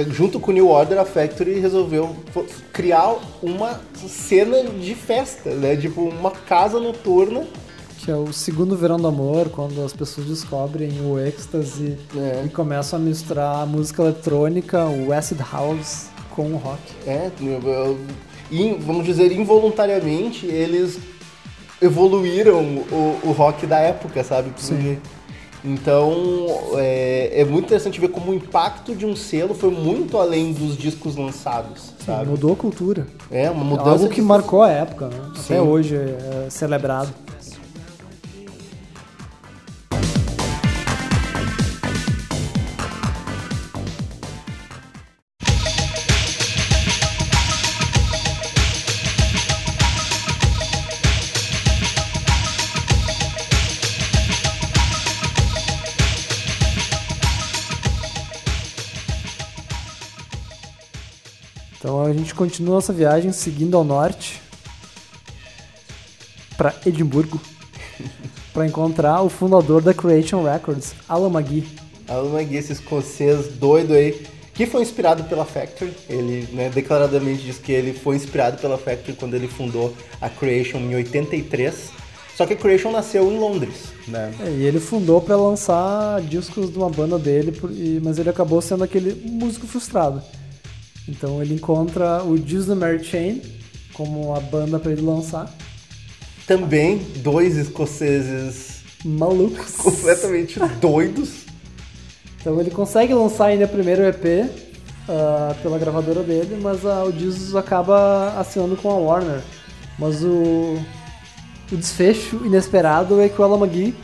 junto 0.09 0.39
com 0.39 0.51
o 0.51 0.53
New 0.53 0.69
Order, 0.69 0.99
a 0.99 1.05
Factory 1.05 1.59
resolveu 1.59 2.15
criar 2.71 3.15
uma 3.41 3.79
cena 3.95 4.63
de 4.63 4.93
festa, 4.93 5.49
né? 5.49 5.75
Tipo, 5.75 6.01
uma 6.01 6.31
casa 6.31 6.79
noturna. 6.79 7.47
Que 8.07 8.11
é 8.11 8.15
o 8.15 8.31
segundo 8.31 8.77
verão 8.77 8.95
do 8.95 9.05
amor, 9.05 9.49
quando 9.49 9.83
as 9.83 9.91
pessoas 9.91 10.27
descobrem 10.27 10.89
o 11.01 11.19
êxtase 11.19 11.97
É. 12.15 12.43
e 12.45 12.49
começam 12.49 12.97
a 12.97 13.01
misturar 13.01 13.63
a 13.63 13.65
música 13.65 14.01
eletrônica, 14.01 14.85
o 14.85 15.11
acid 15.11 15.37
house, 15.51 16.05
com 16.33 16.53
o 16.53 16.55
rock. 16.55 16.79
É, 17.05 17.29
vamos 18.79 19.03
dizer, 19.05 19.33
involuntariamente, 19.33 20.45
eles 20.45 20.97
evoluíram 21.81 22.61
o, 22.89 23.19
o 23.25 23.31
rock 23.33 23.67
da 23.67 23.77
época, 23.79 24.23
sabe? 24.23 24.51
Sim. 24.55 24.97
Então, 25.65 26.13
é, 26.75 27.41
é 27.41 27.43
muito 27.43 27.65
interessante 27.65 27.99
ver 27.99 28.07
como 28.07 28.31
o 28.31 28.33
impacto 28.33 28.95
de 28.95 29.05
um 29.05 29.17
selo 29.17 29.53
foi 29.53 29.69
muito 29.69 30.17
além 30.17 30.53
dos 30.53 30.77
discos 30.77 31.17
lançados, 31.17 31.91
sabe? 32.05 32.29
Mudou 32.29 32.53
a 32.53 32.55
cultura. 32.55 33.05
É, 33.29 33.49
uma 33.51 33.65
mudança 33.65 33.89
Algo 33.89 34.07
que 34.07 34.21
de- 34.21 34.27
marcou 34.27 34.63
a 34.63 34.69
época, 34.71 35.07
né? 35.07 35.19
Até 35.31 35.55
Sim. 35.55 35.59
hoje 35.59 35.93
é 35.97 36.45
é 36.45 36.49
celebrado. 36.49 37.09
Continua 62.37 62.75
nossa 62.75 62.93
viagem 62.93 63.33
seguindo 63.33 63.75
ao 63.75 63.83
norte 63.83 64.41
para 66.55 66.73
Edimburgo 66.85 67.41
para 68.53 68.65
encontrar 68.65 69.21
o 69.21 69.29
fundador 69.29 69.81
da 69.81 69.93
Creation 69.93 70.43
Records, 70.43 70.95
Alan 71.09 71.29
McGee. 71.29 71.67
Alan 72.07 72.39
McGee, 72.39 72.57
esse 72.57 72.73
escocês 72.73 73.47
doido 73.47 73.93
aí, 73.93 74.25
que 74.53 74.65
foi 74.65 74.81
inspirado 74.81 75.23
pela 75.25 75.45
Factory. 75.45 75.91
Ele 76.07 76.47
né, 76.53 76.69
declaradamente 76.69 77.43
diz 77.43 77.57
que 77.57 77.71
ele 77.71 77.93
foi 77.93 78.15
inspirado 78.15 78.57
pela 78.57 78.77
Factory 78.77 79.13
quando 79.13 79.35
ele 79.35 79.47
fundou 79.47 79.93
a 80.21 80.29
Creation 80.29 80.77
em 80.77 80.95
83. 80.95 81.91
Só 82.35 82.45
que 82.45 82.53
a 82.53 82.55
Creation 82.55 82.91
nasceu 82.91 83.31
em 83.31 83.39
Londres, 83.39 83.85
né? 84.07 84.31
É, 84.39 84.49
e 84.49 84.63
ele 84.63 84.79
fundou 84.79 85.19
para 85.19 85.35
lançar 85.35 86.21
discos 86.21 86.71
de 86.71 86.77
uma 86.77 86.89
banda 86.89 87.17
dele, 87.17 87.51
mas 88.03 88.19
ele 88.19 88.29
acabou 88.29 88.61
sendo 88.61 88.83
aquele 88.83 89.13
músico 89.27 89.65
frustrado. 89.65 90.21
Então 91.07 91.41
ele 91.41 91.55
encontra 91.55 92.23
o 92.23 92.37
Juice 92.37 92.67
the 92.67 92.75
Mary 92.75 93.03
Chain 93.03 93.41
como 93.93 94.35
a 94.35 94.39
banda 94.39 94.77
para 94.77 94.91
ele 94.91 95.01
lançar. 95.01 95.53
Também 96.45 97.01
dois 97.17 97.57
escoceses 97.57 98.77
Malucos. 99.03 99.75
completamente 99.77 100.59
doidos. 100.81 101.45
Então 102.39 102.59
ele 102.59 102.71
consegue 102.71 103.13
lançar 103.13 103.47
ainda 103.47 103.65
o 103.65 103.69
primeiro 103.69 104.03
EP 104.03 104.49
ah, 105.09 105.55
pela 105.61 105.77
gravadora 105.77 106.23
dele, 106.23 106.57
mas 106.61 106.85
ah, 106.85 107.03
o 107.03 107.11
Jesus 107.11 107.55
acaba 107.55 108.39
assinando 108.39 108.75
com 108.75 108.89
a 108.89 108.95
Warner. 108.95 109.41
Mas 109.97 110.23
o, 110.23 110.77
o 111.71 111.75
desfecho 111.75 112.45
inesperado 112.45 113.19
é 113.19 113.29
que 113.29 113.41
o 113.41 113.43
Alan 113.43 113.65
McGee 113.65 113.95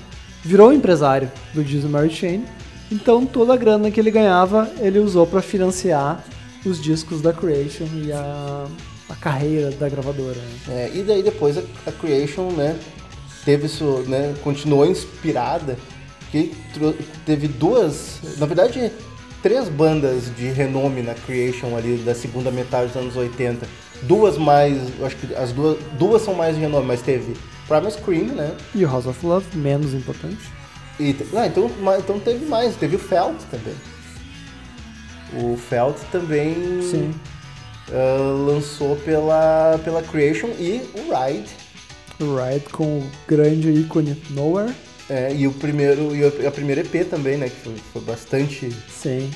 virou 0.43 0.74
empresário 0.74 1.32
do 1.54 1.64
Disney 1.64 1.89
Mary 1.89 2.10
Chain, 2.10 2.43
então 2.91 3.26
toda 3.26 3.54
a 3.54 3.58
grana 3.58 3.89
que 3.89 3.99
ele 3.99 4.12
ganhava 4.12 4.70
ele 4.80 4.99
usou 4.99 5.26
para 5.26 5.41
financiar 5.41 6.24
os 6.66 6.82
discos 6.82 7.22
da 7.22 7.34
Creation 7.34 7.86
e 7.93 8.11
a, 8.11 8.68
a 9.09 9.16
carreira 9.16 9.72
da 9.72 9.89
gravadora. 9.89 10.36
né? 10.36 10.59
É, 10.70 10.91
e 10.93 11.03
daí 11.03 11.22
depois 11.24 11.57
a, 11.57 11.64
a 11.88 11.91
Creation, 11.91 12.51
né, 12.51 12.80
teve 13.45 13.66
isso, 13.66 14.03
né, 14.07 14.34
continuou 14.43 14.86
inspirada, 14.86 15.78
que 16.32 16.51
teve 17.26 17.47
duas, 17.47 18.20
na 18.38 18.45
verdade, 18.45 18.91
três 19.43 19.70
bandas 19.70 20.36
de 20.36 20.47
renome 20.47 21.03
na 21.03 21.14
Creation 21.14 21.76
ali 21.78 21.97
da 21.97 22.16
segunda 22.16 22.49
metade 22.49 22.88
dos 22.88 22.95
anos 22.95 23.16
80. 23.16 23.68
Duas 24.03 24.38
mais, 24.38 24.80
acho 25.03 25.16
que 25.18 25.36
as 25.36 25.51
duas, 25.51 25.78
duas 25.99 26.22
são 26.22 26.34
mais 26.34 26.55
de 26.55 26.61
renome, 26.61 26.88
mas 26.88 27.01
teve 27.01 27.36
Primal 27.68 27.91
Scream, 27.91 28.28
né? 28.28 28.55
E 28.74 28.84
House 28.84 29.05
of 29.05 29.26
Love, 29.26 29.45
menos 29.55 29.93
importante. 29.93 30.51
E, 30.99 31.16
ah, 31.36 31.47
então, 31.47 31.70
então 31.99 32.20
teve 32.20 32.45
mais, 32.45 32.76
teve 32.76 32.95
o 32.95 32.99
Felt 32.99 33.38
também. 33.51 33.74
O 35.42 35.58
Felt 35.58 35.98
também 36.12 36.56
ah, 37.92 38.18
lançou 38.46 38.96
pela, 38.98 39.80
pela 39.84 40.02
Creation 40.02 40.48
e 40.60 40.82
o 40.96 41.14
Ride. 41.14 41.50
O 42.20 42.36
Ride 42.36 42.66
com 42.72 43.00
o 43.00 43.12
grande 43.28 43.70
ícone 43.72 44.22
Nowhere. 44.32 44.74
É, 45.10 45.34
e 45.34 45.46
o 45.48 45.52
primeiro 45.52 46.16
e 46.16 46.48
a 46.48 46.52
primeira 46.52 46.82
EP 46.82 47.08
também, 47.10 47.38
né? 47.38 47.50
Que 47.50 47.56
foi, 47.58 47.76
foi 47.92 48.02
bastante. 48.02 48.72
Sim. 48.90 49.30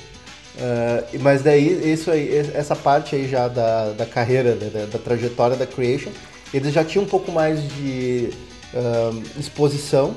ah, 0.60 1.04
mas 1.20 1.44
daí, 1.44 1.92
isso 1.92 2.10
aí, 2.10 2.36
essa 2.54 2.76
parte 2.76 3.16
aí 3.16 3.28
já 3.28 3.48
da, 3.48 3.92
da 3.92 4.06
carreira, 4.06 4.56
né, 4.56 4.70
da, 4.74 4.86
da 4.86 5.00
trajetória 5.00 5.58
da 5.58 5.68
Creation, 5.68 6.10
eles 6.54 6.74
já 6.74 6.84
tinham 6.84 7.04
um 7.04 7.08
pouco 7.08 7.32
mais 7.32 7.62
de 7.74 8.30
ah, 8.74 9.12
exposição, 9.38 10.16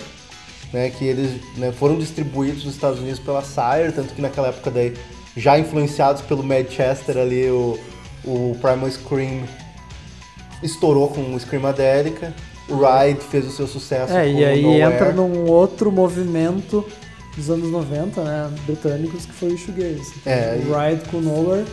né? 0.72 0.90
Que 0.90 1.04
eles 1.04 1.32
né, 1.56 1.72
foram 1.72 1.98
distribuídos 1.98 2.64
nos 2.64 2.74
Estados 2.74 3.00
Unidos 3.00 3.18
pela 3.18 3.42
Sire, 3.42 3.92
tanto 3.92 4.14
que 4.14 4.22
naquela 4.22 4.48
época 4.48 4.70
daí, 4.70 4.94
já 5.36 5.58
influenciados 5.58 6.22
pelo 6.22 6.42
Manchester 6.42 7.16
ali, 7.16 7.48
o, 7.48 7.78
o 8.24 8.56
Primal 8.60 8.90
Scream 8.90 9.42
estourou 10.62 11.08
com 11.08 11.34
o 11.34 11.40
Screamadelica. 11.40 12.34
O 12.68 12.74
Ride 12.76 13.20
fez 13.20 13.46
o 13.46 13.50
seu 13.50 13.66
sucesso 13.66 14.12
É, 14.12 14.24
com 14.30 14.38
e 14.38 14.44
aí 14.44 14.62
Nowhere. 14.62 14.94
entra 14.94 15.12
num 15.12 15.46
outro 15.50 15.90
movimento 15.90 16.84
dos 17.36 17.50
anos 17.50 17.70
90, 17.70 18.22
né, 18.22 18.50
britânicos, 18.64 19.26
que 19.26 19.32
foi 19.32 19.52
o 19.52 19.58
shoegaze. 19.58 20.14
É, 20.24 20.60
o 20.64 20.78
Ride 20.78 21.08
com 21.10 21.20
Nowhere 21.20 21.66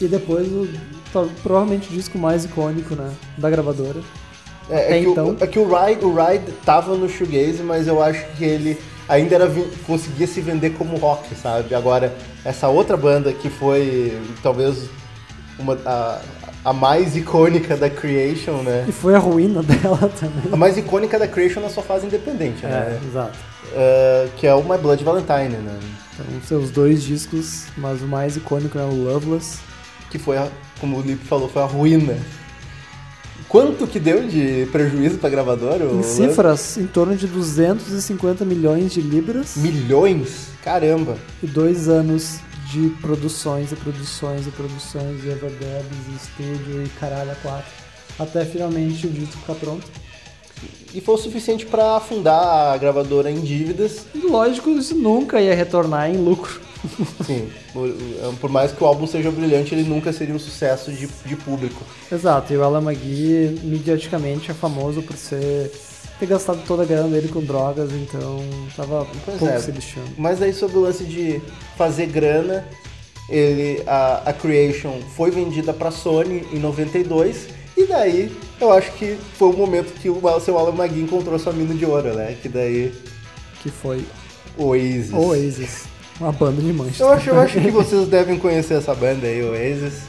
e 0.00 0.06
depois 0.06 0.46
o 0.48 0.68
tá, 1.12 1.26
provavelmente 1.42 1.88
o 1.90 1.92
disco 1.92 2.18
mais 2.18 2.44
icônico, 2.44 2.94
né, 2.94 3.10
da 3.36 3.50
gravadora. 3.50 4.00
É, 4.70 4.96
é 4.96 5.00
que, 5.02 5.08
então. 5.08 5.36
o, 5.38 5.44
é 5.44 5.46
que 5.46 5.58
o 5.58 5.64
Ride, 5.64 6.04
o 6.04 6.14
Ride 6.14 6.52
tava 6.64 6.96
no 6.96 7.08
shoegaze, 7.08 7.62
mas 7.62 7.86
eu 7.86 8.02
acho 8.02 8.24
que 8.36 8.44
ele 8.44 8.78
ainda 9.08 9.34
era 9.34 9.50
conseguia 9.86 10.26
se 10.26 10.40
vender 10.40 10.70
como 10.70 10.96
rock, 10.96 11.34
sabe? 11.34 11.74
Agora, 11.74 12.14
essa 12.44 12.68
outra 12.68 12.96
banda 12.96 13.32
que 13.32 13.48
foi 13.48 14.18
talvez 14.42 14.88
uma, 15.58 15.78
a, 15.84 16.20
a 16.64 16.72
mais 16.72 17.16
icônica 17.16 17.76
da 17.76 17.90
Creation, 17.90 18.62
né? 18.62 18.84
E 18.88 18.92
foi 18.92 19.14
a 19.14 19.18
ruína 19.18 19.62
dela 19.64 20.10
também. 20.18 20.52
A 20.52 20.56
mais 20.56 20.76
icônica 20.76 21.18
da 21.18 21.28
Creation 21.28 21.60
na 21.60 21.68
sua 21.68 21.82
fase 21.82 22.06
independente, 22.06 22.64
né? 22.64 22.98
É, 23.00 23.06
exato. 23.06 23.38
É, 23.74 24.28
que 24.36 24.46
é 24.46 24.54
o 24.54 24.62
My 24.62 24.78
Blood 24.78 25.02
Valentine, 25.02 25.56
né? 25.56 25.78
Então, 26.14 26.26
seus 26.46 26.70
dois 26.70 27.02
discos, 27.02 27.66
mas 27.76 28.00
o 28.02 28.06
mais 28.06 28.36
icônico 28.36 28.78
é 28.78 28.84
o 28.84 28.94
Loveless. 28.94 29.58
Que 30.10 30.18
foi, 30.18 30.36
a, 30.36 30.48
como 30.80 30.98
o 30.98 31.02
Lipe 31.02 31.24
falou, 31.26 31.48
foi 31.48 31.62
a 31.62 31.66
ruína. 31.66 32.16
Quanto 33.54 33.86
que 33.86 34.00
deu 34.00 34.26
de 34.26 34.66
prejuízo 34.72 35.18
pra 35.18 35.30
gravadora? 35.30 35.84
Em 35.84 36.02
cifras, 36.02 36.76
em 36.76 36.88
torno 36.88 37.14
de 37.14 37.28
250 37.28 38.44
milhões 38.44 38.92
de 38.92 39.00
libras 39.00 39.54
Milhões? 39.54 40.48
Caramba! 40.60 41.16
e 41.40 41.46
dois 41.46 41.88
anos 41.88 42.40
de 42.72 42.88
produções 43.00 43.70
e 43.70 43.76
produções 43.76 44.48
e 44.48 44.50
produções 44.50 45.24
e 45.24 45.28
overdubs 45.28 45.86
e 46.10 46.16
estúdio 46.16 46.82
e 46.84 46.88
caralho 46.98 47.30
a 47.30 47.36
quatro. 47.36 47.70
Até 48.18 48.44
finalmente 48.44 49.06
o 49.06 49.10
disco 49.10 49.36
ficar 49.36 49.54
pronto. 49.54 49.86
E 50.92 51.00
foi 51.00 51.14
o 51.14 51.18
suficiente 51.18 51.64
pra 51.64 51.98
afundar 51.98 52.72
a 52.72 52.76
gravadora 52.76 53.30
em 53.30 53.40
dívidas. 53.40 54.04
E 54.12 54.18
lógico, 54.18 54.68
isso 54.70 54.96
nunca 54.96 55.40
ia 55.40 55.54
retornar 55.54 56.10
em 56.10 56.16
lucro. 56.16 56.60
Sim, 57.24 57.48
por, 57.72 57.88
por 58.40 58.50
mais 58.50 58.72
que 58.72 58.82
o 58.82 58.86
álbum 58.86 59.06
seja 59.06 59.30
brilhante, 59.30 59.74
ele 59.74 59.88
nunca 59.88 60.12
seria 60.12 60.34
um 60.34 60.38
sucesso 60.38 60.92
de, 60.92 61.08
de 61.24 61.36
público. 61.36 61.82
Exato, 62.10 62.52
e 62.52 62.56
o 62.56 62.62
Alan 62.62 62.82
McGee, 62.82 63.60
mediaticamente, 63.62 64.50
é 64.50 64.54
famoso 64.54 65.02
por 65.02 65.16
ser 65.16 65.70
ter 66.18 66.26
gastado 66.26 66.62
toda 66.64 66.84
a 66.84 66.86
grana 66.86 67.08
dele 67.08 67.28
com 67.28 67.42
drogas, 67.42 67.90
então 67.92 68.38
tava 68.76 69.06
Pois 69.24 69.38
pouco 69.38 69.52
é. 69.52 69.58
se 69.58 69.70
lixando. 69.70 70.10
Mas 70.16 70.40
aí 70.40 70.52
sobre 70.52 70.78
o 70.78 70.80
lance 70.82 71.04
de 71.04 71.40
fazer 71.76 72.06
grana, 72.06 72.66
ele, 73.28 73.82
a, 73.86 74.30
a 74.30 74.32
Creation 74.32 75.00
foi 75.16 75.30
vendida 75.30 75.72
pra 75.72 75.90
Sony 75.90 76.46
em 76.52 76.58
92, 76.58 77.48
e 77.76 77.86
daí 77.86 78.34
eu 78.60 78.72
acho 78.72 78.92
que 78.92 79.18
foi 79.36 79.48
o 79.48 79.52
momento 79.52 79.92
que 79.94 80.08
o 80.08 80.40
seu 80.40 80.56
Alan 80.56 80.74
McGee 80.74 81.02
encontrou 81.02 81.38
sua 81.38 81.52
mina 81.52 81.74
de 81.74 81.84
ouro, 81.84 82.14
né? 82.14 82.36
Que 82.40 82.48
daí 82.48 82.92
Que 83.60 83.70
foi 83.70 84.04
Oasis. 84.56 85.12
Oasis, 85.12 85.84
uma 86.20 86.32
banda 86.32 86.60
de 86.60 86.72
Manchester. 86.72 87.06
Eu 87.06 87.12
acho, 87.12 87.30
eu 87.30 87.40
acho 87.40 87.60
que 87.60 87.70
vocês 87.70 88.08
devem 88.08 88.38
conhecer 88.38 88.74
essa 88.74 88.94
banda 88.94 89.26
aí, 89.26 89.42
Oasis. 89.42 90.02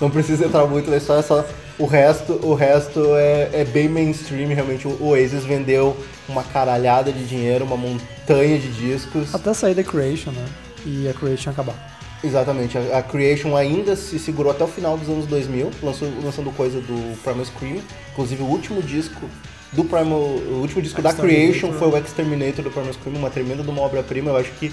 Não 0.00 0.10
precisa 0.10 0.46
entrar 0.46 0.66
muito 0.66 0.90
na 0.90 0.96
história, 0.96 1.22
só 1.22 1.44
o 1.78 1.86
resto, 1.86 2.34
o 2.42 2.54
resto 2.54 3.00
é, 3.16 3.50
é 3.52 3.64
bem 3.64 3.88
mainstream, 3.88 4.48
realmente. 4.48 4.86
O 4.86 5.08
Oasis 5.08 5.44
vendeu 5.44 5.96
uma 6.28 6.42
caralhada 6.42 7.10
de 7.10 7.24
dinheiro, 7.24 7.64
uma 7.64 7.76
montanha 7.76 8.58
de 8.58 8.68
discos. 8.68 9.34
Até 9.34 9.52
sair 9.54 9.74
da 9.74 9.82
Creation, 9.82 10.30
né? 10.30 10.46
E 10.84 11.08
a 11.08 11.14
Creation 11.14 11.50
acabar. 11.50 11.74
Exatamente, 12.22 12.76
a, 12.76 12.98
a 12.98 13.02
Creation 13.02 13.56
ainda 13.56 13.96
se 13.96 14.18
segurou 14.18 14.52
até 14.52 14.62
o 14.62 14.66
final 14.66 14.98
dos 14.98 15.08
anos 15.08 15.26
2000, 15.26 15.70
lançou, 15.82 16.08
lançando 16.22 16.54
coisa 16.54 16.78
do 16.80 17.18
Primal 17.22 17.46
Scream. 17.46 17.78
Inclusive 18.12 18.42
o 18.42 18.46
último 18.46 18.82
disco 18.82 19.26
do 19.72 19.84
Primal, 19.84 20.18
o 20.18 20.58
último 20.60 20.82
disco 20.82 21.00
da 21.00 21.14
Creation 21.14 21.72
foi 21.72 21.88
o 21.88 21.96
Exterminator 21.96 22.62
do 22.62 22.70
Primal 22.70 22.92
Scream, 22.92 23.16
uma 23.16 23.30
tremenda 23.30 23.62
de 23.62 23.70
uma 23.70 23.80
obra-prima. 23.80 24.30
Eu 24.30 24.36
acho 24.36 24.50
que 24.52 24.70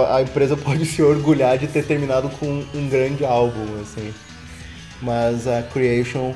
a 0.00 0.22
empresa 0.22 0.56
pode 0.58 0.84
se 0.86 1.02
orgulhar 1.02 1.58
de 1.58 1.66
ter 1.66 1.84
terminado 1.84 2.28
com 2.30 2.64
um 2.74 2.88
grande 2.88 3.24
álbum, 3.24 3.64
assim. 3.82 4.12
Mas 5.02 5.46
a 5.46 5.62
Creation, 5.62 6.32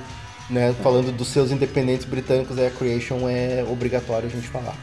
né, 0.51 0.75
falando 0.83 1.11
dos 1.13 1.29
seus 1.29 1.51
independentes 1.51 2.05
britânicos, 2.07 2.59
a 2.59 2.71
Creation 2.71 3.29
é 3.29 3.65
obrigatório 3.69 4.29
a 4.29 4.31
gente 4.31 4.49
falar. 4.49 4.75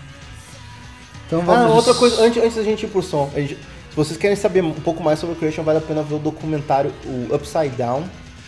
Então 1.28 1.42
Ah, 1.42 1.46
vamos. 1.46 1.76
outra 1.76 1.94
coisa, 1.94 2.22
antes, 2.22 2.42
antes 2.42 2.56
da 2.56 2.64
gente 2.64 2.86
ir 2.86 2.90
pro 2.90 3.02
som, 3.02 3.30
a 3.36 3.40
gente- 3.40 3.56
se 3.56 3.96
vocês 3.96 4.18
querem 4.18 4.36
saber 4.36 4.64
um 4.64 4.72
pouco 4.74 5.02
mais 5.04 5.20
sobre 5.20 5.36
o 5.36 5.38
Creation, 5.38 5.64
vale 5.64 5.80
a 5.80 5.82
pena 5.82 6.04
ver 6.04 6.16
o 6.16 6.20
documentário, 6.20 6.92
o 7.06 7.34
Upside 7.36 7.70
Down. 7.70 8.04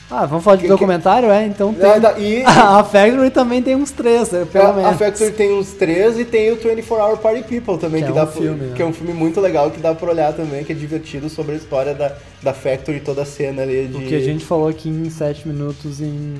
Ah, 0.09 0.25
vamos 0.25 0.43
falar 0.45 0.55
de 0.55 0.63
Que- 0.63 0.67
documentário, 0.69 1.29
é? 1.29 1.45
Então 1.45 1.73
tem. 1.73 1.89
E 2.23 2.43
A 2.47 2.81
Factory 2.83 3.29
também 3.29 3.61
tem 3.61 3.75
uns 3.75 3.91
três, 3.91 4.31
né, 4.31 4.45
pelo 4.51 4.65
a, 4.67 4.69
a 4.69 4.73
menos. 4.73 4.97
Factory 4.97 5.31
tem 5.31 5.53
uns 5.59 5.73
três 5.73 6.17
e 6.17 6.23
tem 6.23 6.49
o 6.51 6.55
24 6.55 6.95
Hour 7.05 7.17
Party 7.17 7.43
People 7.43 7.77
também, 7.77 8.01
Que 8.01 8.07
que, 8.07 8.11
é 8.13 8.15
dá 8.15 8.23
um 8.23 8.27
pro- 8.27 8.41
filme, 8.41 8.65
né? 8.67 8.73
que 8.73 8.81
é 8.81 8.85
um 8.85 8.93
filme 8.93 9.11
muito 9.13 9.41
legal 9.41 9.69
que 9.69 9.81
dá 9.81 9.93
pra 9.93 10.09
olhar 10.09 10.31
também, 10.33 10.63
que 10.63 10.71
é 10.71 10.75
divertido 10.75 11.29
sobre 11.29 11.55
a 11.55 11.57
história 11.57 11.93
da, 11.93 12.13
da 12.41 12.53
Factory 12.53 12.97
e 12.97 13.01
toda 13.01 13.23
a 13.23 13.25
cena 13.25 13.63
ali 13.63 13.87
de 13.87 13.97
O 13.97 14.07
que 14.07 14.15
a 14.15 14.21
gente 14.21 14.45
falou 14.45 14.69
aqui 14.69 14.87
em 14.87 15.09
sete 15.09 15.45
minutos 15.45 15.99
em. 15.99 16.35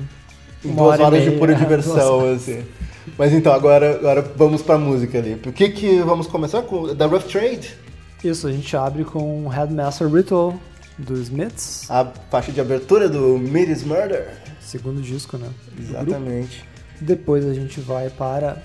em 0.64 0.72
duas 0.74 0.98
hora 0.98 1.04
horas 1.04 1.22
de 1.24 1.32
pura 1.32 1.52
diversão, 1.56 2.32
assim. 2.32 2.64
Mas 3.18 3.32
então, 3.34 3.52
agora, 3.52 3.96
agora 3.96 4.24
vamos 4.34 4.62
pra 4.62 4.78
música 4.78 5.18
ali. 5.18 5.38
O 5.46 5.52
que 5.52 5.68
que 5.68 5.98
vamos 6.00 6.26
começar 6.26 6.62
com? 6.62 6.94
Da 6.94 7.04
Rough 7.06 7.22
Trade? 7.24 7.74
Isso, 8.24 8.46
a 8.48 8.52
gente 8.52 8.74
abre 8.76 9.04
com 9.04 9.46
Headmaster 9.48 10.08
Ritual 10.08 10.54
dos 10.98 11.20
Smiths, 11.20 11.90
A 11.90 12.04
faixa 12.30 12.50
de 12.52 12.60
abertura 12.60 13.08
do 13.08 13.38
Midis 13.38 13.84
Murder. 13.84 14.28
segundo 14.60 15.00
disco, 15.00 15.36
né? 15.38 15.48
do. 15.74 15.82
Exatamente. 15.82 16.64
Depois 17.00 17.46
a 17.46 17.54
gente 17.54 17.80
vai 17.80 18.10
para 18.10 18.60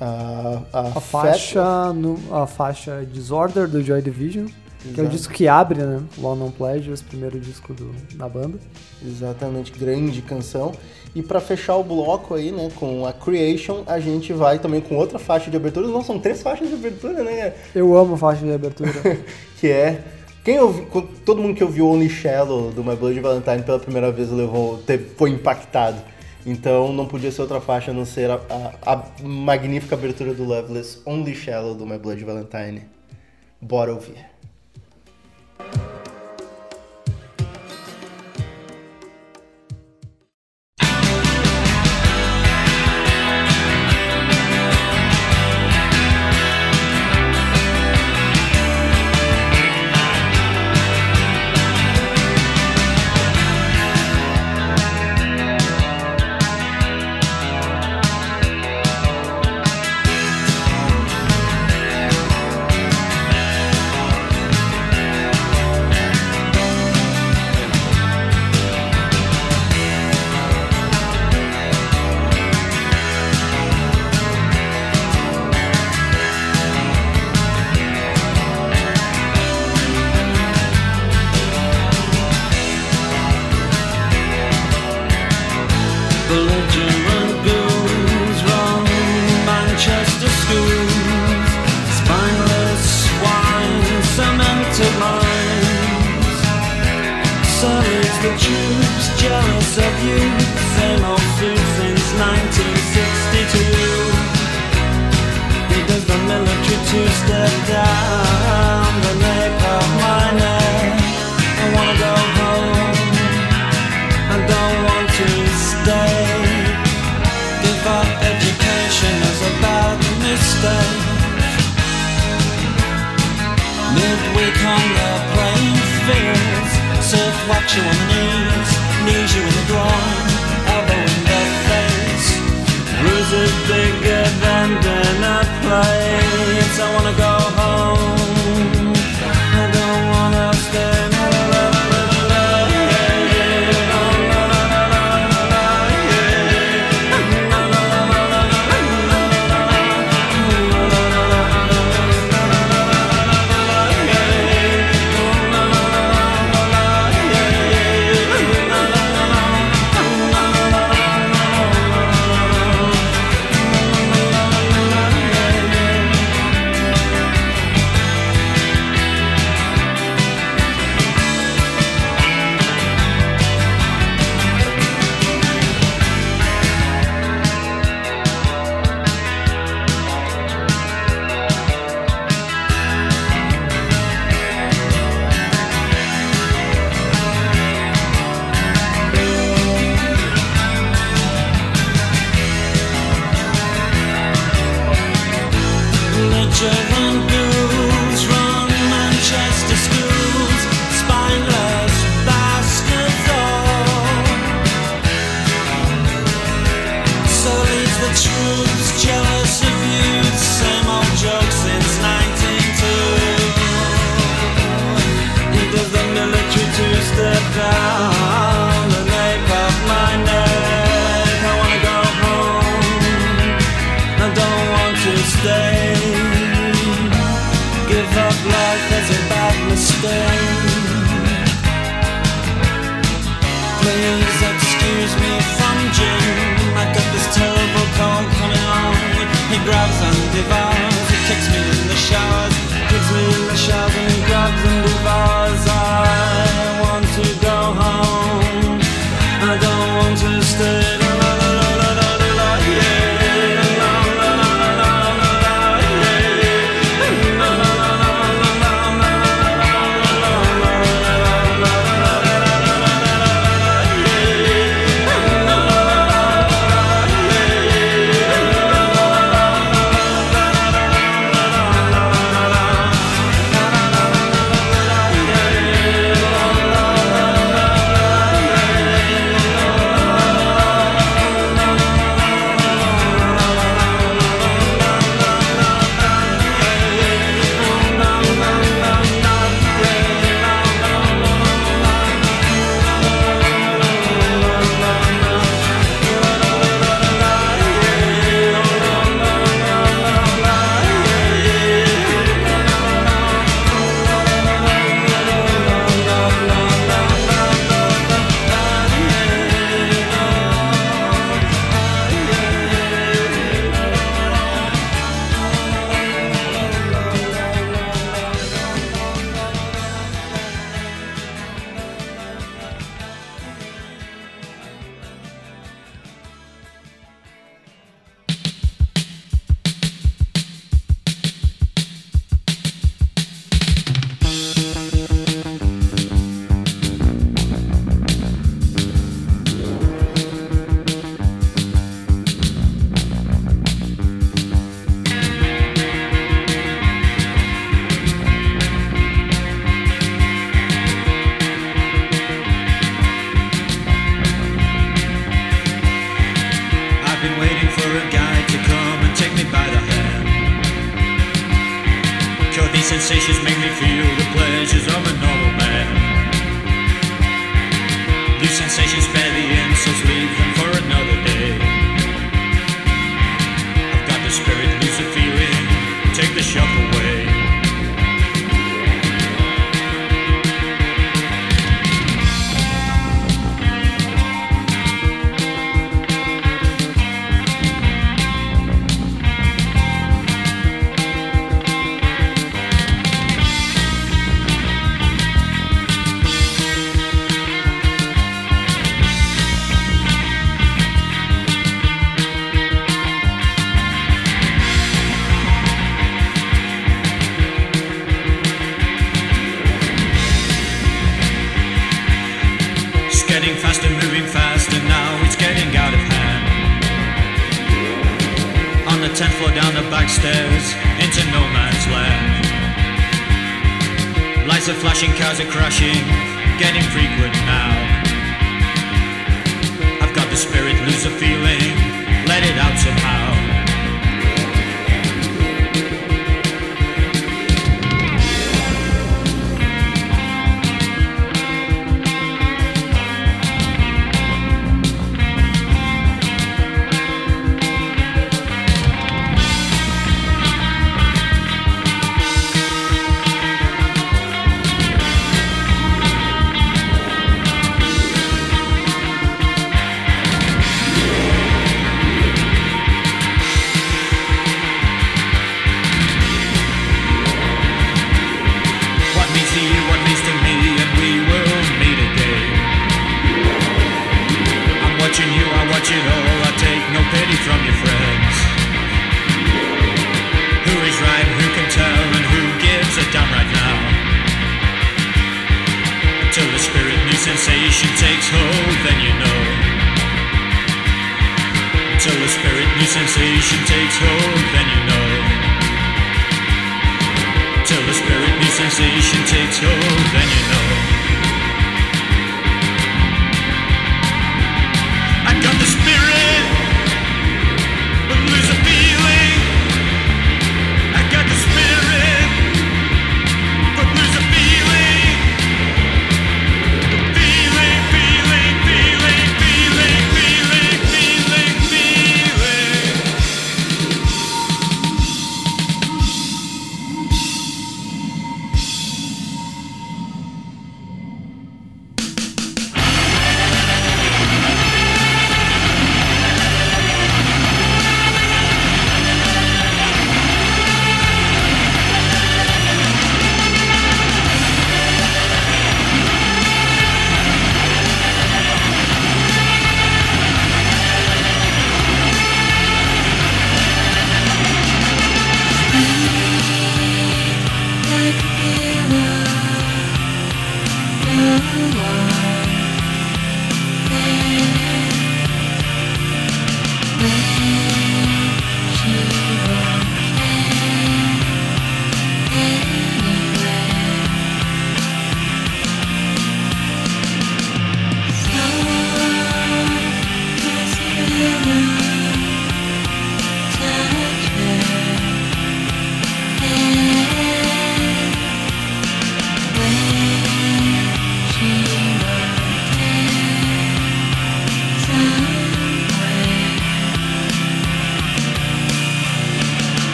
A, 0.00 0.62
a, 0.72 0.80
a 0.88 1.00
faixa, 1.00 1.92
no, 1.92 2.18
a 2.34 2.46
faixa 2.46 3.06
Disorder 3.10 3.66
do 3.68 3.82
Joy 3.82 4.02
Division, 4.02 4.46
que 4.82 4.88
é 4.88 5.02
o 5.02 5.06
Exato. 5.06 5.08
disco 5.16 5.32
que 5.32 5.48
abre, 5.48 5.80
né? 5.82 6.02
Long 6.18 6.34
Non 6.36 6.50
Pleasures, 6.50 7.00
primeiro 7.02 7.40
disco 7.40 7.72
do, 7.72 7.94
da 8.14 8.28
banda. 8.28 8.58
Exatamente, 9.04 9.72
grande 9.72 10.20
canção. 10.22 10.72
E 11.14 11.22
pra 11.22 11.40
fechar 11.40 11.76
o 11.76 11.82
bloco 11.84 12.34
aí, 12.34 12.52
né, 12.52 12.68
com 12.76 13.06
a 13.06 13.12
Creation, 13.12 13.82
a 13.86 13.98
gente 13.98 14.32
vai 14.34 14.58
também 14.58 14.80
com 14.82 14.96
outra 14.96 15.18
faixa 15.18 15.50
de 15.50 15.56
abertura. 15.56 15.88
Não, 15.88 16.02
são 16.04 16.18
três 16.18 16.42
faixas 16.42 16.68
de 16.68 16.74
abertura, 16.74 17.24
né? 17.24 17.54
Eu 17.74 17.96
amo 17.96 18.16
faixa 18.18 18.44
de 18.44 18.52
abertura. 18.52 18.92
Que 19.58 19.68
é. 19.70 20.04
Quem 20.46 20.58
todo 21.24 21.42
mundo 21.42 21.56
que 21.56 21.64
ouviu 21.64 21.88
Only 21.88 22.08
Shallow 22.08 22.70
do 22.70 22.84
My 22.84 22.94
Blood 22.94 23.18
Valentine 23.18 23.64
pela 23.64 23.80
primeira 23.80 24.12
vez 24.12 24.30
levou, 24.30 24.80
foi 25.16 25.30
impactado. 25.30 26.00
Então 26.46 26.92
não 26.92 27.04
podia 27.04 27.32
ser 27.32 27.42
outra 27.42 27.60
faixa 27.60 27.90
a 27.90 27.94
não 27.94 28.04
ser 28.04 28.30
a, 28.30 28.34
a- 28.48 28.92
a 28.94 29.04
magnífica 29.26 29.96
abertura 29.96 30.32
do 30.32 30.44
Loveless 30.44 31.00
Only 31.04 31.34
Shallow 31.34 31.74
do 31.74 31.84
My 31.84 31.98
Blood 31.98 32.22
Valentine. 32.22 32.82
Bora 33.60 33.92
ouvir. 33.92 34.24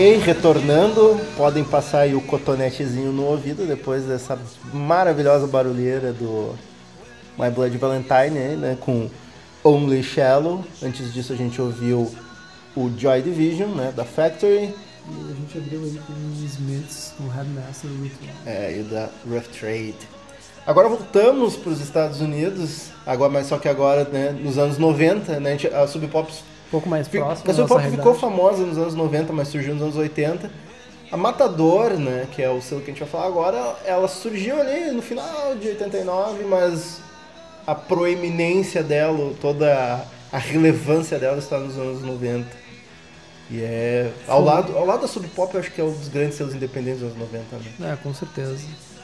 Ok, 0.00 0.16
retornando, 0.16 1.20
podem 1.36 1.62
passar 1.62 2.00
aí 2.00 2.14
o 2.14 2.22
cotonetezinho 2.22 3.12
no 3.12 3.22
ouvido 3.26 3.66
depois 3.66 4.02
dessa 4.04 4.38
maravilhosa 4.72 5.46
barulheira 5.46 6.10
do 6.10 6.54
My 7.38 7.50
Blood 7.50 7.76
Valentine, 7.76 8.38
aí, 8.38 8.56
né, 8.56 8.78
com 8.80 9.10
Only 9.62 10.02
Shallow. 10.02 10.64
Antes 10.82 11.12
disso 11.12 11.34
a 11.34 11.36
gente 11.36 11.60
ouviu 11.60 12.10
o 12.74 12.90
Joy 12.96 13.20
Division, 13.20 13.72
né, 13.72 13.92
da 13.94 14.06
Factory, 14.06 14.74
E 15.06 15.32
a 15.32 15.34
gente 15.34 15.58
abriu 15.58 15.82
aí 15.84 16.00
com 16.06 16.14
os 16.32 16.50
Smiths, 16.50 17.12
com 17.18 17.24
o 17.24 17.28
Headmaster 17.28 17.90
é, 18.46 18.78
e 18.78 18.82
da 18.84 19.10
Rough 19.28 19.48
Trade. 19.52 20.08
Agora 20.66 20.88
voltamos 20.88 21.56
para 21.56 21.72
os 21.72 21.80
Estados 21.82 22.22
Unidos, 22.22 22.86
agora, 23.04 23.30
mas 23.30 23.48
só 23.48 23.58
que 23.58 23.68
agora, 23.68 24.04
né, 24.04 24.30
nos 24.30 24.56
anos 24.56 24.78
90, 24.78 25.38
né, 25.40 25.58
a 25.74 25.86
Sub 25.86 26.08
Pop 26.08 26.32
Um 26.70 26.78
pouco 26.78 26.88
mais 26.88 27.08
próximo 27.08 27.46
nossa 27.48 27.66
Pop 27.66 27.82
ficou 27.82 27.96
realidade. 28.12 28.18
famosa 28.20 28.64
nos 28.64 28.78
anos 28.78 28.94
90, 28.94 29.32
mas 29.32 29.48
surgiu 29.48 29.74
nos 29.74 29.82
anos 29.82 29.96
80. 29.96 30.50
A 31.10 31.16
Matador, 31.16 31.94
né, 31.94 32.28
que 32.30 32.40
é 32.40 32.48
o 32.48 32.60
selo 32.62 32.80
que 32.80 32.90
a 32.90 32.94
gente 32.94 33.00
vai 33.00 33.08
falar 33.08 33.26
agora, 33.26 33.76
ela 33.84 34.06
surgiu 34.06 34.60
ali 34.60 34.92
no 34.92 35.02
final 35.02 35.56
de 35.60 35.66
89, 35.68 36.44
mas 36.44 37.00
a 37.66 37.74
proeminência 37.74 38.82
dela, 38.84 39.32
toda 39.40 40.04
a- 40.32 40.38
relevância 40.38 41.18
dela 41.18 41.38
está 41.38 41.58
nos 41.58 41.76
anos 41.76 42.02
90. 42.02 42.46
E 43.50 43.60
é. 43.60 44.12
Ao 44.28 44.40
lado, 44.40 44.76
ao 44.78 44.86
lado 44.86 45.00
da 45.02 45.08
Sub 45.08 45.26
Pop, 45.28 45.52
eu 45.54 45.58
acho 45.60 45.72
que 45.72 45.80
é 45.80 45.84
um 45.84 45.90
dos 45.90 46.06
grandes 46.06 46.36
selos 46.36 46.54
independentes 46.54 47.00
dos 47.00 47.10
anos 47.10 47.18
90, 47.18 47.56
né? 47.80 47.92
É, 47.92 47.96
com 47.96 48.14
certeza. 48.14 48.54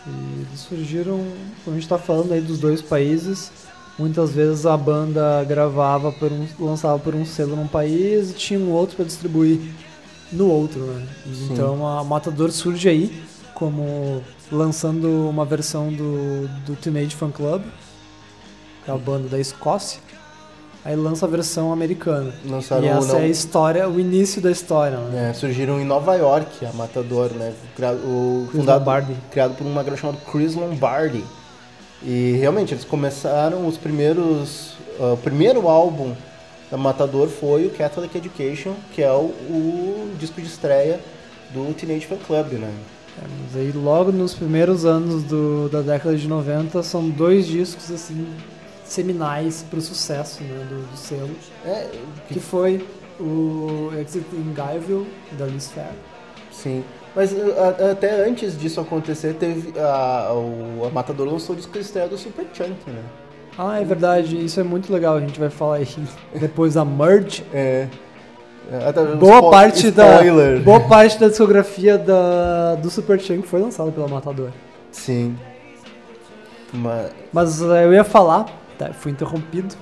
E 0.07 0.47
eles 0.49 0.61
surgiram, 0.61 1.19
quando 1.65 1.75
a 1.77 1.81
gente 1.81 1.89
tá 1.89 1.99
falando 1.99 2.33
aí 2.33 2.41
dos 2.41 2.61
dois 2.61 2.81
países, 2.81 3.51
muitas 3.99 4.31
vezes 4.33 4.67
a 4.67 4.77
banda 4.77 5.43
gravava 5.45 6.13
por 6.13 6.31
um, 6.33 6.47
lançava 6.59 6.99
por 6.99 7.15
um 7.15 7.25
selo 7.25 7.57
num 7.57 7.67
país 7.67 8.31
e 8.31 8.35
tinha 8.35 8.59
um 8.59 8.71
outro 8.71 8.97
para 8.97 9.05
distribuir 9.05 9.61
no 10.33 10.49
outro, 10.49 10.81
né? 10.81 11.07
Sim. 11.27 11.49
Então 11.53 11.87
a 11.87 12.03
Matador 12.05 12.51
surge 12.51 12.89
aí 12.89 13.23
como 13.55 14.23
lançando 14.53 15.29
uma 15.29 15.45
versão 15.45 15.93
do, 15.93 16.49
do 16.67 16.77
Teenage 16.77 17.15
Fan 17.17 17.31
Club, 17.31 17.63
que 18.85 18.91
é 18.91 18.95
a 18.95 18.99
banda 18.99 19.29
da 19.29 19.39
Escócia. 19.39 20.01
Aí 20.85 20.95
lança 20.95 21.27
a 21.27 21.29
versão 21.29 21.73
americana. 21.73 22.33
Lançaram 22.45 22.85
e 22.85 22.89
essa 22.89 23.15
não- 23.15 23.19
é 23.19 23.25
a 23.25 23.29
história, 23.29 23.89
o 23.89 23.99
início 23.99 24.41
da 24.41 24.53
história, 24.53 24.97
né? 24.99 25.31
É, 25.31 25.33
surgiram 25.33 25.81
em 25.81 25.85
Nova 25.85 26.15
York, 26.15 26.65
a 26.65 26.73
Matador, 26.73 27.31
né? 27.33 27.53
O 28.05 28.47
fundado, 28.53 28.79
Lombardi. 28.79 29.17
criado 29.33 29.57
por 29.57 29.67
uma 29.67 29.83
galera 29.83 29.97
chamada 30.01 30.19
Chris 30.31 30.55
Lombardi. 30.55 31.25
E 32.03 32.37
realmente 32.41 32.75
eles 32.75 32.85
começaram 32.85 33.67
os 33.67 33.77
primeiros. 33.77 34.75
ah, 35.01 35.13
o 35.15 35.17
primeiro 35.17 35.69
álbum 35.69 36.15
da 36.71 36.77
Matador 36.77 37.29
foi 37.29 37.67
o 37.67 37.71
Catholic 37.71 38.17
Education, 38.19 38.75
que 38.93 39.03
é 39.03 39.11
o, 39.13 39.25
o 39.49 40.11
disco 40.19 40.41
de 40.41 40.47
estreia 40.47 41.01
do 41.53 41.73
Teenage 41.75 42.07
Fan 42.07 42.17
Club, 42.27 42.53
né? 42.55 42.73
É, 43.19 43.23
mas 43.45 43.57
aí 43.57 43.73
logo 43.73 44.13
nos 44.13 44.35
primeiros 44.35 44.85
anos 44.85 45.23
do- 45.23 45.69
da 45.71 45.81
década 45.81 46.17
de 46.17 46.29
90 46.29 46.83
são 46.83 47.09
dois 47.09 47.47
discos 47.47 47.91
assim 47.91 48.27
seminais 48.85 49.65
para 49.69 49.79
o 49.79 49.83
sucesso 49.83 50.43
né, 50.43 50.67
do, 50.69 50.91
do 50.91 50.97
selo, 50.97 51.31
É, 51.65 51.89
que 52.29 52.39
foi 52.39 52.87
o 53.19 53.91
Exit 53.99 54.27
in 54.35 54.53
Guyville 54.55 55.07
da 55.33 55.47
Liz 55.47 55.69
Fair. 55.69 55.89
sim. 56.53 56.85
Mas 57.17 57.35
ah, 57.35 57.93
até 57.93 58.29
antes 58.29 58.57
disso 58.59 58.79
acontecer, 58.79 59.35
teve 59.35 59.73
a, 59.81 60.33
o, 60.35 60.85
a 60.87 60.91
Matador 60.91 61.27
lançou 61.27 61.55
o 61.55 61.57
disco 61.57 61.77
estreia 61.79 62.07
do 62.07 62.19
Super 62.19 62.45
Chunk, 62.53 62.91
né? 62.91 63.03
Ah, 63.59 63.81
é 63.81 63.85
verdade, 63.85 64.45
isso 64.45 64.61
é 64.61 64.63
muito 64.63 64.93
legal, 64.93 65.17
a 65.17 65.21
gente 65.21 65.41
vai 65.41 65.49
falar 65.49 65.77
aí 65.77 65.89
depois 66.39 66.75
da 66.75 66.85
Merge. 66.85 67.43
É. 67.55 67.89
É, 68.71 68.89
até- 68.89 69.03
Boa 69.15 69.49
parte 69.51 69.91
da 69.93 70.21
boa 70.63 70.81
parte 70.81 71.19
da 71.21 71.29
discografia 71.29 71.97
da, 71.97 72.75
do 72.75 72.91
Super 72.91 73.19
Chunk 73.19 73.47
foi 73.47 73.61
lançada 73.63 73.91
pela 73.91 74.09
Matador. 74.09 74.51
Sim. 74.91 75.37
Mas, 76.73 77.11
Mas 77.33 77.63
eh, 77.63 77.85
eu 77.85 77.93
ia 77.95 78.03
falar, 78.05 78.47
tá, 78.77 78.93
fui 78.93 79.13
interrompido, 79.13 79.75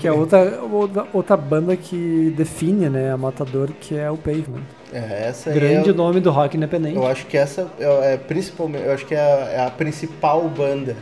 que 0.00 0.06
é 0.06 0.12
outra, 0.12 0.60
outra, 0.70 1.06
outra 1.12 1.36
banda 1.36 1.74
que 1.76 2.32
define 2.36 2.88
né, 2.90 3.10
a 3.10 3.16
Matador, 3.16 3.70
que 3.80 3.96
é 3.96 4.10
o 4.10 4.18
Pavement. 4.18 4.62
É, 4.92 5.28
essa 5.28 5.50
Grande 5.50 5.90
é, 5.90 5.92
nome 5.92 6.20
do 6.20 6.30
rock 6.30 6.56
independente. 6.56 6.96
eu 6.96 7.06
acho 7.06 7.26
que 7.26 7.36
essa 7.36 7.70
é, 7.78 8.14
é 8.14 8.16
principalmente, 8.16 8.84
eu 8.84 8.92
acho 8.92 9.04
que 9.06 9.14
é 9.14 9.20
a, 9.20 9.48
é 9.50 9.66
a 9.66 9.70
principal 9.70 10.48
banda 10.48 10.96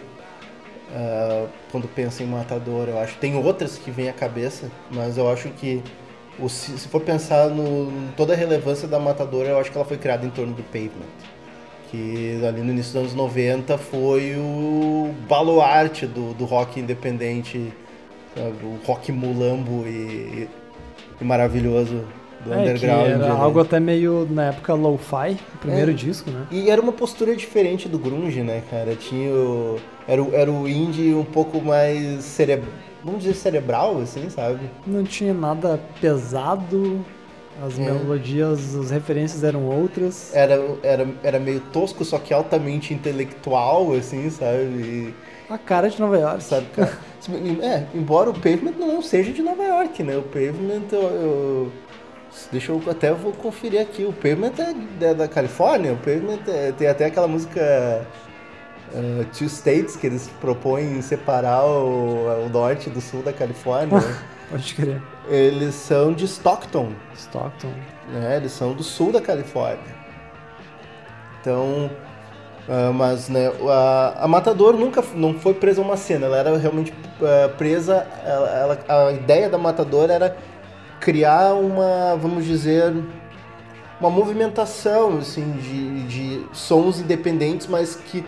ah, 0.94 1.46
quando 1.70 1.88
pensa 1.88 2.22
em 2.22 2.26
Matador, 2.26 2.88
eu 2.88 2.98
acho. 2.98 3.16
Tem 3.18 3.34
outras 3.36 3.76
que 3.78 3.90
vêm 3.90 4.08
à 4.08 4.12
cabeça, 4.12 4.70
mas 4.90 5.16
eu 5.18 5.28
acho 5.30 5.48
que 5.50 5.82
o- 6.38 6.48
se, 6.48 6.78
se 6.78 6.88
for 6.88 7.00
pensar 7.00 7.48
no 7.48 7.90
em 7.90 8.12
toda 8.16 8.32
a 8.32 8.36
relevância 8.36 8.86
da 8.86 8.98
Matador, 8.98 9.44
eu 9.46 9.58
acho 9.58 9.70
que 9.72 9.76
ela 9.76 9.84
foi 9.86 9.96
criada 9.98 10.24
em 10.26 10.30
torno 10.30 10.52
do 10.54 10.62
Pavement. 10.62 11.08
Que 11.90 12.40
ali 12.46 12.60
no 12.60 12.70
início 12.72 12.92
dos 12.92 13.00
anos 13.02 13.14
90 13.14 13.76
foi 13.78 14.34
o 14.36 15.14
baluarte 15.28 16.06
do, 16.06 16.32
do 16.34 16.44
rock 16.44 16.80
independente, 16.80 17.72
sabe? 18.34 18.56
o 18.64 18.78
rock 18.84 19.12
mulambo 19.12 19.84
e, 19.86 20.48
e 21.20 21.24
maravilhoso 21.24 22.04
do 22.44 22.52
É, 22.52 22.58
underground. 22.58 23.06
era 23.06 23.32
ali. 23.32 23.40
algo 23.42 23.60
até 23.60 23.80
meio 23.80 24.26
na 24.30 24.46
época 24.46 24.74
lo-fi, 24.74 25.36
o 25.54 25.58
primeiro 25.58 25.90
É. 25.90 25.94
disco, 25.94 26.30
né? 26.30 26.46
E 26.50 26.70
era 26.70 26.80
uma 26.80 26.92
postura 26.92 27.34
diferente 27.34 27.88
do 27.88 27.98
grunge, 27.98 28.42
né, 28.42 28.62
cara? 28.70 28.94
Tinha 28.94 29.30
o... 29.32 29.76
Era, 30.06 30.22
o- 30.22 30.34
era 30.34 30.50
o 30.52 30.68
indie 30.68 31.14
um 31.14 31.24
pouco 31.24 31.60
mais 31.62 32.22
cere... 32.24 32.60
vamos 33.02 33.22
dizer 33.22 33.34
cerebral, 33.34 34.00
assim, 34.00 34.28
sabe? 34.28 34.60
Não 34.86 35.02
tinha 35.04 35.32
nada 35.32 35.80
pesado, 36.00 37.04
as 37.64 37.78
É. 37.78 37.82
melodias, 37.82 38.74
as 38.74 38.90
referências 38.90 39.42
eram 39.44 39.64
outras. 39.64 40.34
Era, 40.34 40.60
era, 40.82 41.08
era 41.22 41.38
meio 41.38 41.60
tosco, 41.72 42.04
só 42.04 42.18
que 42.18 42.34
altamente 42.34 42.92
intelectual, 42.92 43.92
assim, 43.94 44.28
sabe? 44.30 44.58
E, 44.62 45.14
A 45.48 45.56
cara 45.58 45.88
de 45.88 46.00
Nova 46.00 46.18
York. 46.18 46.42
sabe, 46.42 46.66
cara? 46.74 46.92
É, 47.62 47.84
embora 47.94 48.28
o 48.28 48.34
Pavement 48.34 48.74
não 48.78 49.00
seja 49.00 49.32
de 49.32 49.40
Nova 49.40 49.62
York, 49.62 50.02
né? 50.02 50.14
O 50.14 50.22
Pavement, 50.22 50.82
eu, 50.92 51.00
eu- 51.00 51.72
deixa 52.50 52.72
eu 52.72 52.82
até 52.90 53.12
vou 53.12 53.32
conferir 53.32 53.80
aqui. 53.80 54.04
O 54.04 54.12
Pavement 54.12 54.52
é, 54.58 55.04
é 55.06 55.14
da 55.14 55.28
Califórnia. 55.28 55.92
O 55.92 55.96
Pavement 55.96 56.40
é- 56.48 56.72
tem 56.72 56.88
até 56.88 57.06
aquela 57.06 57.28
música 57.28 58.06
uh, 58.92 59.24
Two 59.36 59.46
States 59.46 59.96
que 59.96 60.06
eles 60.06 60.28
propõem 60.40 61.00
separar 61.02 61.64
o, 61.64 62.46
o 62.46 62.48
norte 62.48 62.90
do 62.90 63.00
sul 63.00 63.22
da 63.22 63.32
Califórnia. 63.32 63.98
né? 63.98 64.18
Pode 64.50 64.74
crer. 64.74 65.02
eles 65.28 65.74
são 65.74 66.12
de 66.12 66.26
Stockton, 66.26 66.92
Stockton. 67.14 67.72
né? 68.12 68.36
Eles 68.36 68.52
são 68.52 68.72
do 68.74 68.82
sul 68.82 69.10
da 69.10 69.20
Califórnia. 69.20 70.04
Então, 71.40 71.90
ah, 72.68 72.92
mas 72.92 73.28
né, 73.28 73.50
a, 73.68 74.24
a 74.24 74.28
Matador 74.28 74.74
nunca 74.74 75.02
não 75.14 75.34
foi 75.34 75.54
presa 75.54 75.80
a 75.80 75.84
uma 75.84 75.96
cena, 75.96 76.26
ela 76.26 76.36
era 76.38 76.56
realmente 76.58 76.92
ah, 77.22 77.48
presa. 77.56 78.06
Ela, 78.24 78.48
ela- 78.86 79.06
a 79.08 79.12
ideia 79.12 79.48
da 79.48 79.58
Matador 79.58 80.10
era 80.10 80.36
criar 81.04 81.52
uma, 81.52 82.16
vamos 82.16 82.46
dizer, 82.46 82.94
uma 84.00 84.08
movimentação 84.08 85.18
assim 85.18 85.52
de, 85.60 86.02
de 86.04 86.46
sons 86.50 86.98
independentes, 86.98 87.66
mas 87.66 87.94
que 87.94 88.24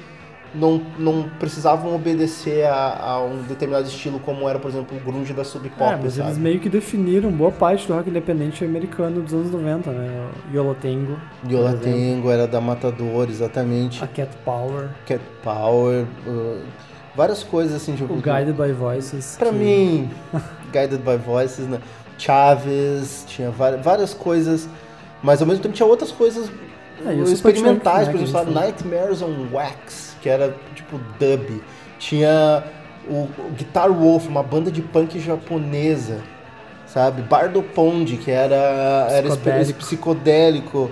não, 0.55 0.83
não 0.99 1.27
precisavam 1.39 1.95
obedecer 1.95 2.67
a, 2.67 2.99
a 3.03 3.25
um 3.25 3.43
determinado 3.45 3.89
estilo, 3.89 4.21
como 4.21 4.47
era, 4.47 4.59
por 4.59 4.71
exemplo, 4.71 4.95
o 4.95 5.01
grunge 5.01 5.33
da 5.33 5.43
Sub 5.43 5.67
Pop. 5.71 5.91
é, 5.91 5.99
mas 6.03 6.13
sabe? 6.15 6.29
eles 6.29 6.39
meio 6.39 6.61
que 6.61 6.69
definiram 6.69 7.31
boa 7.31 7.51
parte 7.51 7.87
do 7.87 7.95
rock 7.95 8.11
independente 8.11 8.63
americano 8.63 9.23
dos 9.23 9.33
anos 9.33 9.51
90, 9.51 9.91
né? 9.91 10.31
Yolotengo. 10.53 11.19
Tango 11.83 12.31
era 12.31 12.47
da 12.47 12.61
Matador, 12.61 13.29
exatamente. 13.31 14.05
a 14.05 14.07
Cat 14.07 14.37
Power, 14.45 14.91
Cat 15.07 15.23
Power, 15.43 16.05
uh, 16.27 16.61
várias 17.15 17.43
coisas 17.43 17.75
assim, 17.77 17.97
tipo, 17.97 18.13
o 18.13 18.17
Guided 18.17 18.53
by 18.53 18.73
Voices. 18.73 19.37
Pra 19.39 19.49
que- 19.49 19.57
mim, 19.57 20.11
Guided 20.71 20.99
by 20.99 21.17
Voices, 21.17 21.67
né? 21.67 21.81
Chaves, 22.19 23.25
tinha 23.29 23.51
várias, 23.51 24.15
coisas, 24.15 24.69
mas 25.23 25.41
ao 25.41 25.47
mesmo 25.47 25.63
tempo 25.63 25.75
tinha 25.75 25.87
outras 25.87 26.11
coisas 26.13 26.51
É, 27.05 27.15
experimentais, 27.15 28.09
por 28.09 28.21
exemplo? 28.21 28.51
Nightmares 28.51 29.23
on 29.23 29.49
Wax, 29.53 30.17
que 30.21 30.29
era 30.29 30.57
tipo 30.75 30.99
dub. 31.19 31.63
Tinha 31.99 32.65
o, 33.09 33.29
Guitar 33.57 33.91
Wolf, 33.93 34.27
uma 34.29 34.43
banda 34.43 34.71
de 34.71 34.83
punk 34.83 35.19
japonesa, 35.21 36.23
sabe? 36.87 37.23
Bardo 37.23 37.63
Pond, 37.63 38.17
que 38.19 38.31
era, 38.31 38.55
era 39.11 39.29
Psicodélico. 39.29 39.75
psicodélico. 39.75 40.91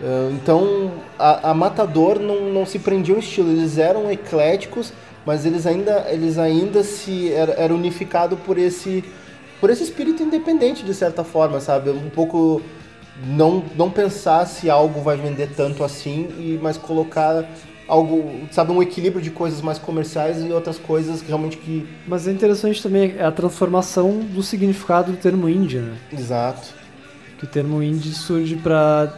Uh, 0.00 0.30
então, 0.32 0.92
a, 1.18 1.50
a 1.50 1.54
Matador 1.54 2.18
não, 2.18 2.52
não 2.52 2.66
se 2.66 2.78
prendia 2.80 3.14
ao 3.14 3.20
estilo, 3.20 3.50
eles 3.50 3.78
eram 3.78 4.10
ecléticos, 4.10 4.92
mas 5.24 5.46
eles 5.46 5.66
ainda, 5.66 6.06
eles 6.10 6.36
ainda 6.36 6.82
se 6.82 7.32
era, 7.32 7.52
era 7.52 7.74
unificado 7.74 8.36
por 8.36 8.58
esse 8.58 9.04
por 9.64 9.70
esse 9.70 9.82
espírito 9.82 10.22
independente 10.22 10.84
de 10.84 10.92
certa 10.92 11.24
forma, 11.24 11.58
sabe? 11.58 11.88
Um 11.88 12.10
pouco 12.10 12.60
não 13.26 13.64
não 13.74 13.88
pensar 13.88 14.44
se 14.46 14.68
algo 14.68 15.00
vai 15.00 15.16
vender 15.16 15.48
tanto 15.56 15.82
assim 15.82 16.28
e 16.38 16.58
mas 16.62 16.76
colocar 16.76 17.48
algo, 17.88 18.30
sabe, 18.50 18.72
um 18.72 18.82
equilíbrio 18.82 19.22
de 19.22 19.30
coisas 19.30 19.62
mais 19.62 19.78
comerciais 19.78 20.44
e 20.44 20.52
outras 20.52 20.78
coisas 20.78 21.22
que 21.22 21.28
realmente 21.28 21.56
que 21.56 21.86
Mas 22.06 22.28
é 22.28 22.30
interessante 22.30 22.82
também 22.82 23.18
a 23.18 23.32
transformação 23.32 24.18
do 24.18 24.42
significado 24.42 25.12
do 25.12 25.16
termo 25.16 25.48
indie, 25.48 25.78
né? 25.78 25.96
exato. 26.12 26.68
Que 27.38 27.44
o 27.44 27.46
termo 27.48 27.82
indie 27.82 28.12
surge 28.12 28.56
pra 28.56 29.10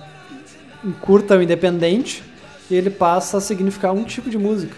encurta 0.85 1.37
o 1.37 1.43
independente 1.43 2.23
e 2.71 2.75
ele 2.77 2.91
passa 2.91 3.39
a 3.39 3.41
significar 3.41 3.93
um 3.93 4.05
tipo 4.05 4.31
de 4.31 4.39
música. 4.39 4.77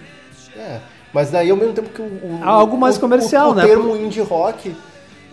É, 0.56 0.78
mas 1.12 1.30
daí 1.30 1.50
ao 1.50 1.58
mesmo 1.58 1.74
tempo 1.74 1.90
que 1.90 2.00
o, 2.00 2.04
o- 2.06 2.40
Algo 2.42 2.78
mais 2.78 2.96
o- 2.96 3.00
comercial, 3.00 3.50
o, 3.50 3.54
né? 3.54 3.64
O 3.64 3.66
termo 3.68 3.94
indie 3.96 4.22
rock 4.22 4.74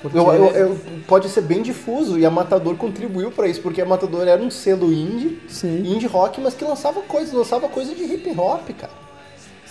Porque 0.09 0.17
eu- 0.17 0.33
eu- 0.33 0.51
eu- 0.55 0.77
pode 1.07 1.29
ser 1.29 1.41
bem 1.41 1.61
difuso 1.61 2.17
e 2.19 2.25
a 2.25 2.31
Matador 2.31 2.75
contribuiu 2.75 3.31
pra 3.31 3.47
isso, 3.47 3.61
porque 3.61 3.81
a 3.81 3.85
Matador 3.85 4.27
era 4.27 4.41
um 4.41 4.49
selo 4.51 4.91
indie, 4.93 5.39
Sim. 5.47 5.83
indie 5.85 6.07
rock, 6.07 6.39
mas 6.41 6.53
que 6.53 6.63
lançava 6.63 7.01
coisas, 7.01 7.33
lançava 7.33 7.67
coisa 7.67 7.93
de 7.95 8.03
hip 8.03 8.29
hop, 8.37 8.69
cara. 8.79 9.05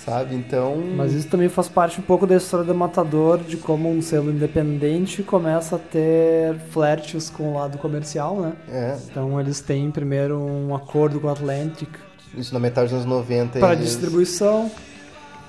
Sabe? 0.05 0.35
Então. 0.35 0.77
Mas 0.97 1.15
isso 1.15 1.29
também 1.29 1.49
faz 1.49 1.67
parte 1.67 1.99
um 1.99 2.03
pouco 2.03 2.27
da 2.27 2.37
história 2.37 2.67
do 2.67 2.75
Matador, 2.75 3.39
de 3.39 3.57
como 3.57 3.91
um 3.91 4.03
selo 4.03 4.31
independente 4.31 5.23
começa 5.23 5.77
a 5.77 5.79
ter 5.79 6.57
flertes 6.71 7.31
com 7.31 7.53
o 7.53 7.55
lado 7.55 7.79
comercial, 7.79 8.37
né? 8.39 8.53
É, 8.71 8.99
Então 9.11 9.41
eles 9.41 9.61
têm 9.63 9.91
primeiro 9.91 10.39
um 10.39 10.75
acordo 10.75 11.19
com 11.21 11.29
a 11.29 11.33
Atlantic 11.33 11.89
isso 12.37 12.53
na 12.53 12.61
metade 12.61 12.89
dos 12.89 12.95
anos 13.03 13.07
90. 13.07 13.59
para 13.61 13.73
eles- 13.73 13.87
distribuição, 13.87 14.71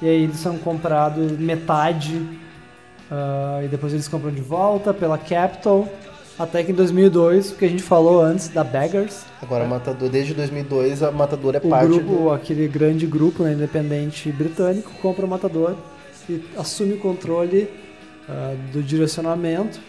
e 0.02 0.07
aí 0.07 0.24
eles 0.24 0.38
são 0.40 0.57
comprados 0.57 1.34
metade, 1.34 2.26
ah, 3.11 3.61
e 3.64 3.68
depois 3.68 3.94
eles 3.94 4.07
compram 4.07 4.32
de 4.32 4.41
volta 4.41 4.94
pela 4.94 5.18
Capitol, 5.18 5.88
até 6.38 6.64
que 6.64 6.72
em 6.72 6.76
2002, 6.76 7.52
o 7.52 7.56
que 7.56 7.65
a 7.65 7.69
gente 7.69 7.84
falou 7.84 8.22
antes 8.22 8.49
da 8.49 8.64
Beggars, 8.64 9.26
Agora 9.41 9.64
a 9.64 9.68
Matador, 9.68 10.10
desde 10.10 10.34
2002, 10.34 11.03
a 11.03 11.11
Matador 11.11 11.56
é 11.56 11.60
o 11.60 11.69
parte 11.69 11.88
grupo, 11.88 12.15
do... 12.15 12.32
aquele 12.32 12.68
grande 12.68 13.06
grupo 13.06 13.44
né, 13.44 13.53
independente 13.53 14.32
britânico 14.32 14.91
compra 15.02 15.26
o 15.26 15.30
Matador 15.30 15.76
e 16.27 16.44
assume 16.57 16.94
o 16.94 16.99
controle 16.99 17.69
ah, 18.27 18.56
do 18.73 18.82
direcionamento. 18.82 19.80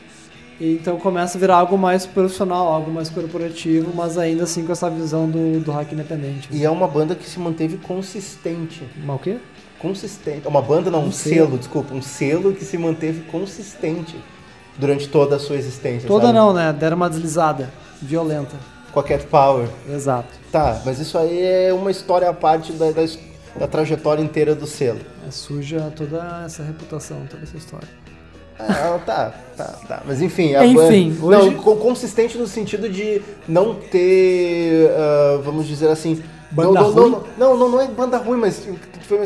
E 0.61 0.75
então 0.75 0.99
começa 0.99 1.37
a 1.37 1.41
virar 1.41 1.57
algo 1.57 1.77
mais 1.77 2.07
profissional, 2.07 2.69
algo 2.69 2.91
mais 2.91 3.11
corporativo, 3.11 3.93
mas 3.95 4.17
ainda 4.17 4.45
assim 4.45 4.65
com 4.65 4.73
essa 4.73 4.89
visão 4.89 5.29
do, 5.29 5.61
do 5.61 5.71
hack 5.71 5.93
independente. 5.93 6.49
E 6.51 6.65
é 6.65 6.71
uma 6.71 6.89
banda 6.89 7.15
que 7.15 7.29
se 7.29 7.39
manteve 7.39 7.77
consistente. 7.79 8.83
Mas 9.05 9.17
o 9.17 9.19
quê? 9.19 9.39
Consistente. 9.79 10.47
Uma 10.49 10.63
banda 10.63 10.91
não, 10.91 11.05
um, 11.05 11.07
Um 11.09 11.13
selo, 11.13 11.35
selo. 11.47 11.59
desculpa. 11.59 11.95
Um 11.95 12.03
selo 12.03 12.53
que 12.55 12.65
se 12.65 12.79
manteve 12.79 13.21
consistente 13.31 14.17
durante 14.79 15.09
toda 15.09 15.37
a 15.37 15.39
sua 15.39 15.57
existência. 15.57 16.07
Toda 16.09 16.27
sabe? 16.27 16.39
não, 16.39 16.53
né? 16.53 16.73
Deram 16.73 16.97
uma 16.97 17.09
deslizada 17.11 17.71
violenta. 18.01 18.57
Com 18.93 19.01
a 19.01 19.03
Cat 19.03 19.27
Power. 19.27 19.69
Exato. 19.89 20.29
Tá, 20.51 20.81
mas 20.85 20.99
isso 20.99 21.19
aí 21.19 21.43
é 21.43 21.73
uma 21.73 21.91
história 21.91 22.29
à 22.29 22.33
parte 22.33 22.73
da, 22.73 22.91
da, 22.91 23.03
da 23.59 23.67
trajetória 23.67 24.23
inteira 24.23 24.55
do 24.55 24.67
selo. 24.67 25.01
É 25.27 25.31
suja 25.31 25.93
toda 25.95 26.43
essa 26.47 26.63
reputação, 26.63 27.27
toda 27.29 27.43
essa 27.43 27.57
história. 27.57 27.89
Ah, 28.59 28.99
tá, 29.05 29.35
tá, 29.55 29.65
tá. 29.87 30.03
Mas 30.07 30.23
enfim, 30.23 30.55
a 30.55 30.65
Enfim, 30.65 31.11
banda, 31.13 31.27
hoje- 31.43 31.51
não, 31.51 31.63
co- 31.63 31.77
consistente 31.77 32.39
no 32.39 32.47
sentido 32.47 32.89
de 32.89 33.21
não 33.47 33.75
ter, 33.75 34.91
ah, 34.97 35.41
vamos 35.45 35.67
dizer 35.67 35.89
assim, 35.91 36.23
Banda 36.51 36.81
não, 36.81 36.91
ruim? 36.93 37.17
Não, 37.37 37.57
não, 37.57 37.69
não, 37.69 37.81
é 37.81 37.89
banda 37.89 38.19
ruim, 38.19 38.39
mas 38.39 38.67
foi 39.03 39.19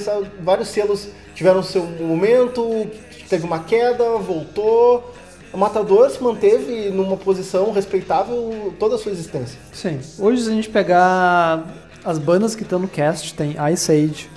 vários 0.43 0.69
selos 0.69 1.09
tiveram 1.35 1.63
seu 1.63 1.83
momento, 1.83 2.87
teve 3.29 3.45
uma 3.45 3.61
queda, 3.61 4.05
voltou. 4.19 5.13
O 5.53 5.57
Matador 5.57 6.11
se 6.11 6.23
manteve 6.23 6.91
numa 6.91 7.17
posição 7.17 7.73
respeitável 7.73 8.75
toda 8.79 8.95
a 8.97 8.99
sua 8.99 9.11
existência. 9.11 9.59
Sim. 9.73 9.99
Hoje, 10.19 10.43
se 10.43 10.51
a 10.51 10.53
gente 10.53 10.69
pegar 10.69 11.65
as 12.05 12.19
bandas 12.19 12.55
que 12.55 12.63
estão 12.63 12.79
no 12.79 12.87
cast, 12.87 13.35
tem 13.35 13.57
Ice 13.73 13.91
Age, 13.91 14.31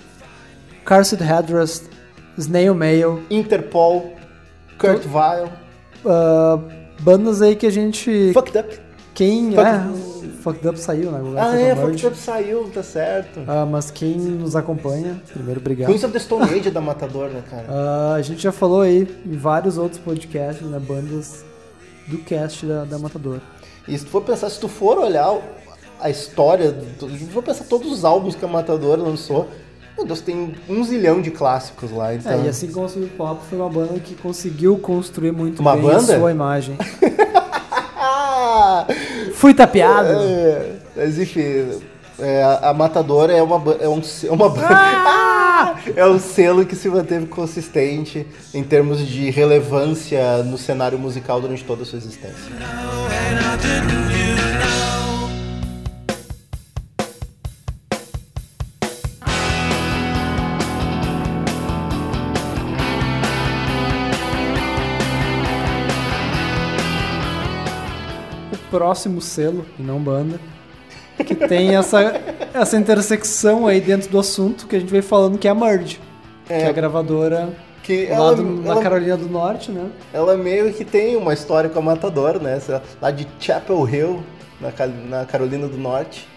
Cursed 0.86 1.22
Headrest, 1.22 1.84
Snail 2.38 2.74
Mail, 2.74 3.22
Interpol, 3.30 4.14
Kurt 4.80 5.04
Vile, 5.04 5.52
ah, 6.06 6.58
bandas 7.02 7.42
aí 7.42 7.56
que 7.56 7.66
a 7.66 7.72
gente. 7.72 8.32
Fucked 8.34 8.58
Up. 8.58 8.80
Quem. 9.14 9.52
Fuck- 9.52 9.62
é, 9.62 10.13
Fucked 10.42 10.68
Up 10.68 10.80
saiu, 10.80 11.12
né? 11.12 11.18
Agora 11.20 11.44
Ah, 11.52 11.60
é. 11.60 11.76
Fucked 11.76 12.08
Up 12.08 12.18
saiu, 12.18 12.70
tá 12.74 12.82
certo. 12.84 13.40
Ah, 13.48 13.66
mas 13.66 13.92
quem 13.92 14.16
nos 14.18 14.56
acompanha, 14.56 15.22
primeiro, 15.32 15.60
obrigado. 15.60 15.88
Queens 15.90 16.04
of 16.04 16.14
the 16.14 16.20
Stone 16.20 16.44
Age 16.44 16.68
é 16.68 16.72
da 16.72 16.82
Matador, 16.82 17.30
né, 17.30 17.44
cara? 17.50 17.66
Ah, 17.70 18.14
a 18.16 18.22
gente 18.22 18.42
já 18.42 18.52
falou 18.52 18.82
aí 18.82 19.08
em 19.26 19.38
vários 19.38 19.78
outros 19.78 20.00
podcasts, 20.00 20.66
né? 20.68 20.80
Bandas 20.80 21.44
do 22.08 22.18
cast 22.20 22.66
da, 22.66 22.84
da 22.84 22.98
Matador. 23.00 23.40
E 23.88 23.98
se 23.98 24.06
tu 24.06 24.12
for 24.12 24.22
pensar, 24.22 24.50
se 24.50 24.60
tu 24.60 24.68
for 24.68 24.98
olhar 24.98 25.38
a 26.00 26.10
história, 26.10 26.72
do- 26.72 27.10
se 27.10 27.26
tu 27.26 27.32
for 27.32 27.44
pensar 27.44 27.64
todos 27.66 27.92
os 27.92 28.04
álbuns 28.04 28.36
que 28.36 28.44
a 28.44 28.48
Matador 28.48 28.98
lançou, 29.00 29.48
meu 29.96 30.06
Deus, 30.06 30.22
tem 30.22 30.56
um 30.68 30.84
zilhão 30.84 31.22
de 31.22 31.30
clássicos 31.32 31.92
lá, 31.92 32.14
então... 32.16 32.32
É, 32.32 32.46
e 32.46 32.48
assim 32.50 32.72
como 32.72 32.86
o 32.88 32.90
Sub 32.90 33.06
Pop 33.10 33.40
foi 33.48 33.60
uma 33.60 33.70
banda 33.70 34.00
que 34.00 34.16
conseguiu 34.16 34.78
construir 34.80 35.32
muito 35.32 35.60
Uma 35.62 35.74
bem 35.76 35.84
banda? 35.84 35.98
a 36.16 36.18
sua 36.20 36.32
imagem. 36.32 36.78
Fui 39.36 39.54
tapeado! 39.54 40.10
É, 40.10 40.72
mas 40.96 41.18
enfim, 41.20 41.82
é, 42.20 42.44
a 42.44 42.70
a 42.70 42.74
Matador 42.74 43.30
é 43.30 43.42
uma, 43.42 43.62
é 43.80 43.88
um, 43.88 44.02
se- 44.04 44.28
uma 44.30 44.50
banda... 44.50 44.68
Ah! 44.70 45.76
é 45.96 46.06
um 46.06 46.20
selo 46.20 46.66
que 46.66 46.76
se 46.76 46.90
manteve 46.90 47.26
consistente 47.28 48.26
em 48.54 48.64
termos 48.64 49.00
de 49.08 49.30
relevância 49.30 50.44
no 50.44 50.58
cenário 50.58 50.98
musical 51.00 51.40
durante 51.40 51.64
toda 51.64 51.84
a 51.84 51.86
sua 51.86 51.98
existência. 51.98 52.52
Próximo 68.78 69.22
selo, 69.22 69.66
e 69.78 69.84
não 69.84 70.00
banda, 70.00 70.40
que 71.26 71.36
tem 71.36 71.76
essa, 71.76 72.20
essa 72.54 72.76
intersecção 72.76 73.68
aí 73.68 73.80
dentro 73.80 74.10
do 74.10 74.20
assunto 74.20 74.66
que 74.68 74.76
a 74.76 74.80
gente 74.80 74.90
veio 74.90 75.04
falando, 75.04 75.38
que 75.38 75.48
é 75.48 75.52
a 75.52 75.56
Merge, 75.56 76.00
que 76.48 76.54
é 76.54 76.68
a 76.68 76.72
gravadora 76.72 77.50
Que 77.84 78.08
lá 78.08 78.16
ela, 78.16 78.36
do- 78.36 78.44
na 78.44 78.72
ela- 78.74 78.82
Carolina 78.82 79.16
do 79.18 79.30
Norte, 79.30 79.72
né? 79.72 79.90
Ela 80.12 80.36
meio 80.36 80.74
que 80.74 80.84
tem 80.84 81.16
uma 81.16 81.34
história 81.34 81.70
com 81.70 81.80
a 81.80 81.82
Matador, 81.84 82.40
né? 82.42 82.60
Lá 83.02 83.12
de 83.12 83.28
Chapel 83.40 83.88
Hill, 83.88 84.24
na, 84.60 84.72
na 85.20 85.26
Carolina 85.26 85.68
do 85.68 85.78
Norte. 85.78 86.28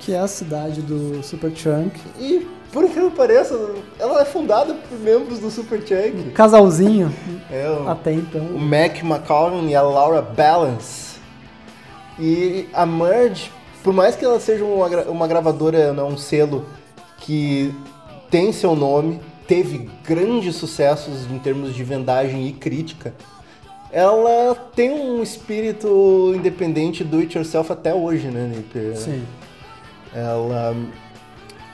Que 0.00 0.12
é 0.14 0.18
a 0.18 0.26
cidade 0.26 0.82
do 0.82 1.22
Superchunk. 1.22 1.98
E, 2.18 2.46
por 2.72 2.88
que 2.90 2.98
não 2.98 3.10
pareça, 3.12 3.58
ela 3.98 4.20
é 4.20 4.24
fundada 4.24 4.74
por 4.74 4.98
membros 4.98 5.38
do 5.38 5.50
Superchunk. 5.50 6.30
Casalzinho, 6.34 7.10
É 7.50 7.68
o, 7.70 7.88
até 7.88 8.10
o 8.10 8.14
então. 8.14 8.42
Mac 8.58 9.02
McCollum 9.02 9.68
e 9.68 9.74
a 9.76 9.80
Laura 9.82 10.20
Balance. 10.20 11.03
E 12.18 12.68
a 12.72 12.86
Merge, 12.86 13.50
por 13.82 13.92
mais 13.92 14.16
que 14.16 14.24
ela 14.24 14.38
seja 14.38 14.64
uma, 14.64 14.86
uma 15.08 15.26
gravadora, 15.26 15.92
né, 15.92 16.02
um 16.02 16.16
selo 16.16 16.64
que 17.18 17.74
tem 18.30 18.52
seu 18.52 18.74
nome, 18.74 19.20
teve 19.46 19.90
grandes 20.04 20.56
sucessos 20.56 21.30
em 21.30 21.38
termos 21.38 21.74
de 21.74 21.84
vendagem 21.84 22.46
e 22.46 22.52
crítica, 22.52 23.14
ela 23.92 24.54
tem 24.74 24.90
um 24.90 25.22
espírito 25.22 26.32
independente 26.34 27.04
do 27.04 27.18
it 27.18 27.36
yourself 27.36 27.70
até 27.72 27.94
hoje, 27.94 28.26
né, 28.28 28.50
Nip? 28.52 28.96
Sim. 28.96 29.24
Ela, 30.12 30.76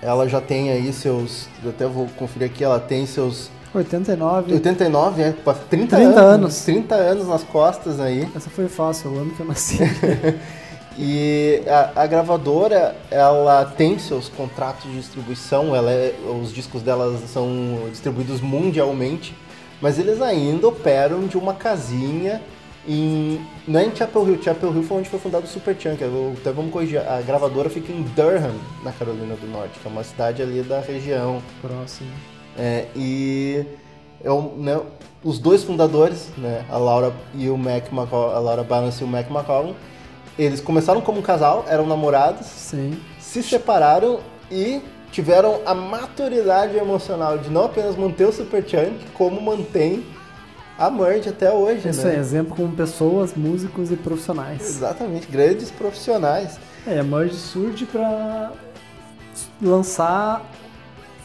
ela 0.02 0.28
já 0.28 0.40
tem 0.40 0.70
aí 0.70 0.92
seus. 0.92 1.48
Eu 1.64 1.70
até 1.70 1.86
vou 1.86 2.06
conferir 2.16 2.50
aqui, 2.50 2.62
ela 2.62 2.78
tem 2.78 3.06
seus 3.06 3.50
89. 3.74 4.52
89, 4.54 5.22
é, 5.22 5.32
quase 5.44 5.60
30, 5.70 5.96
30 5.96 6.20
anos. 6.20 6.20
anos. 6.20 6.64
30 6.64 6.94
anos 6.94 7.28
nas 7.28 7.42
costas 7.44 8.00
aí. 8.00 8.28
Essa 8.34 8.50
foi 8.50 8.68
fácil, 8.68 9.10
o 9.12 9.18
ano 9.18 9.30
que 9.30 9.40
eu 9.40 9.46
nasci. 9.46 9.78
E 10.98 11.62
a, 11.66 12.02
a 12.02 12.06
gravadora, 12.06 12.94
ela 13.10 13.64
tem 13.64 13.98
seus 13.98 14.28
contratos 14.28 14.84
de 14.90 14.98
distribuição, 14.98 15.74
ela 15.74 15.90
é- 15.90 16.14
os 16.42 16.52
discos 16.52 16.82
dela 16.82 17.16
são 17.26 17.46
distribuídos 17.90 18.42
mundialmente, 18.42 19.34
mas 19.80 19.98
eles 19.98 20.20
ainda 20.20 20.68
operam 20.68 21.26
de 21.26 21.38
uma 21.38 21.54
casinha 21.54 22.42
em. 22.86 23.40
Não 23.66 23.80
é 23.80 23.86
em 23.86 23.96
Chapel 23.96 24.28
Hill, 24.28 24.42
Chapel 24.42 24.74
Hill 24.74 24.82
foi 24.82 24.98
onde 24.98 25.08
foi 25.08 25.18
fundado 25.18 25.46
o 25.46 25.48
Superchunk. 25.48 26.02
Até 26.38 26.52
vamos 26.52 26.70
corrigir, 26.70 26.98
a 26.98 27.22
gravadora 27.22 27.70
fica 27.70 27.90
em 27.90 28.02
Durham, 28.02 28.52
na 28.84 28.92
Carolina 28.92 29.36
do 29.36 29.46
Norte, 29.46 29.78
que 29.78 29.88
é 29.88 29.90
uma 29.90 30.04
cidade 30.04 30.42
ali 30.42 30.60
da 30.60 30.80
região. 30.80 31.40
Próximo. 31.62 32.10
É, 32.60 32.88
e 32.94 33.64
eu, 34.22 34.52
né, 34.58 34.78
os 35.24 35.38
dois 35.38 35.64
fundadores, 35.64 36.28
né, 36.36 36.62
a 36.70 36.76
Laura 36.76 37.10
e 37.34 37.48
o 37.48 37.56
Mac 37.56 37.90
McCall, 37.90 38.36
a 38.36 38.38
Laura 38.38 38.62
Balance 38.62 39.00
e 39.00 39.04
o 39.04 39.08
Mac 39.08 39.30
McCollum, 39.30 39.74
eles 40.38 40.60
começaram 40.60 41.00
como 41.00 41.20
um 41.20 41.22
casal, 41.22 41.64
eram 41.66 41.86
namorados, 41.86 42.46
Sim. 42.46 43.00
se 43.18 43.42
separaram 43.42 44.20
e 44.50 44.82
tiveram 45.10 45.60
a 45.64 45.74
maturidade 45.74 46.76
emocional 46.76 47.38
de 47.38 47.48
não 47.48 47.64
apenas 47.64 47.96
manter 47.96 48.26
o 48.26 48.32
Superchunk, 48.32 49.06
como 49.14 49.40
mantém 49.40 50.04
a 50.78 50.90
Merge 50.90 51.30
até 51.30 51.50
hoje, 51.50 51.88
Isso 51.88 52.06
né? 52.06 52.16
é 52.16 52.18
exemplo 52.18 52.54
como 52.54 52.72
pessoas, 52.74 53.34
músicos 53.34 53.90
e 53.90 53.96
profissionais. 53.96 54.62
Exatamente, 54.62 55.26
grandes 55.26 55.70
profissionais. 55.70 56.58
É, 56.86 56.98
a 56.98 57.02
Merge 57.04 57.36
surge 57.36 57.86
pra 57.86 58.52
lançar 59.60 60.42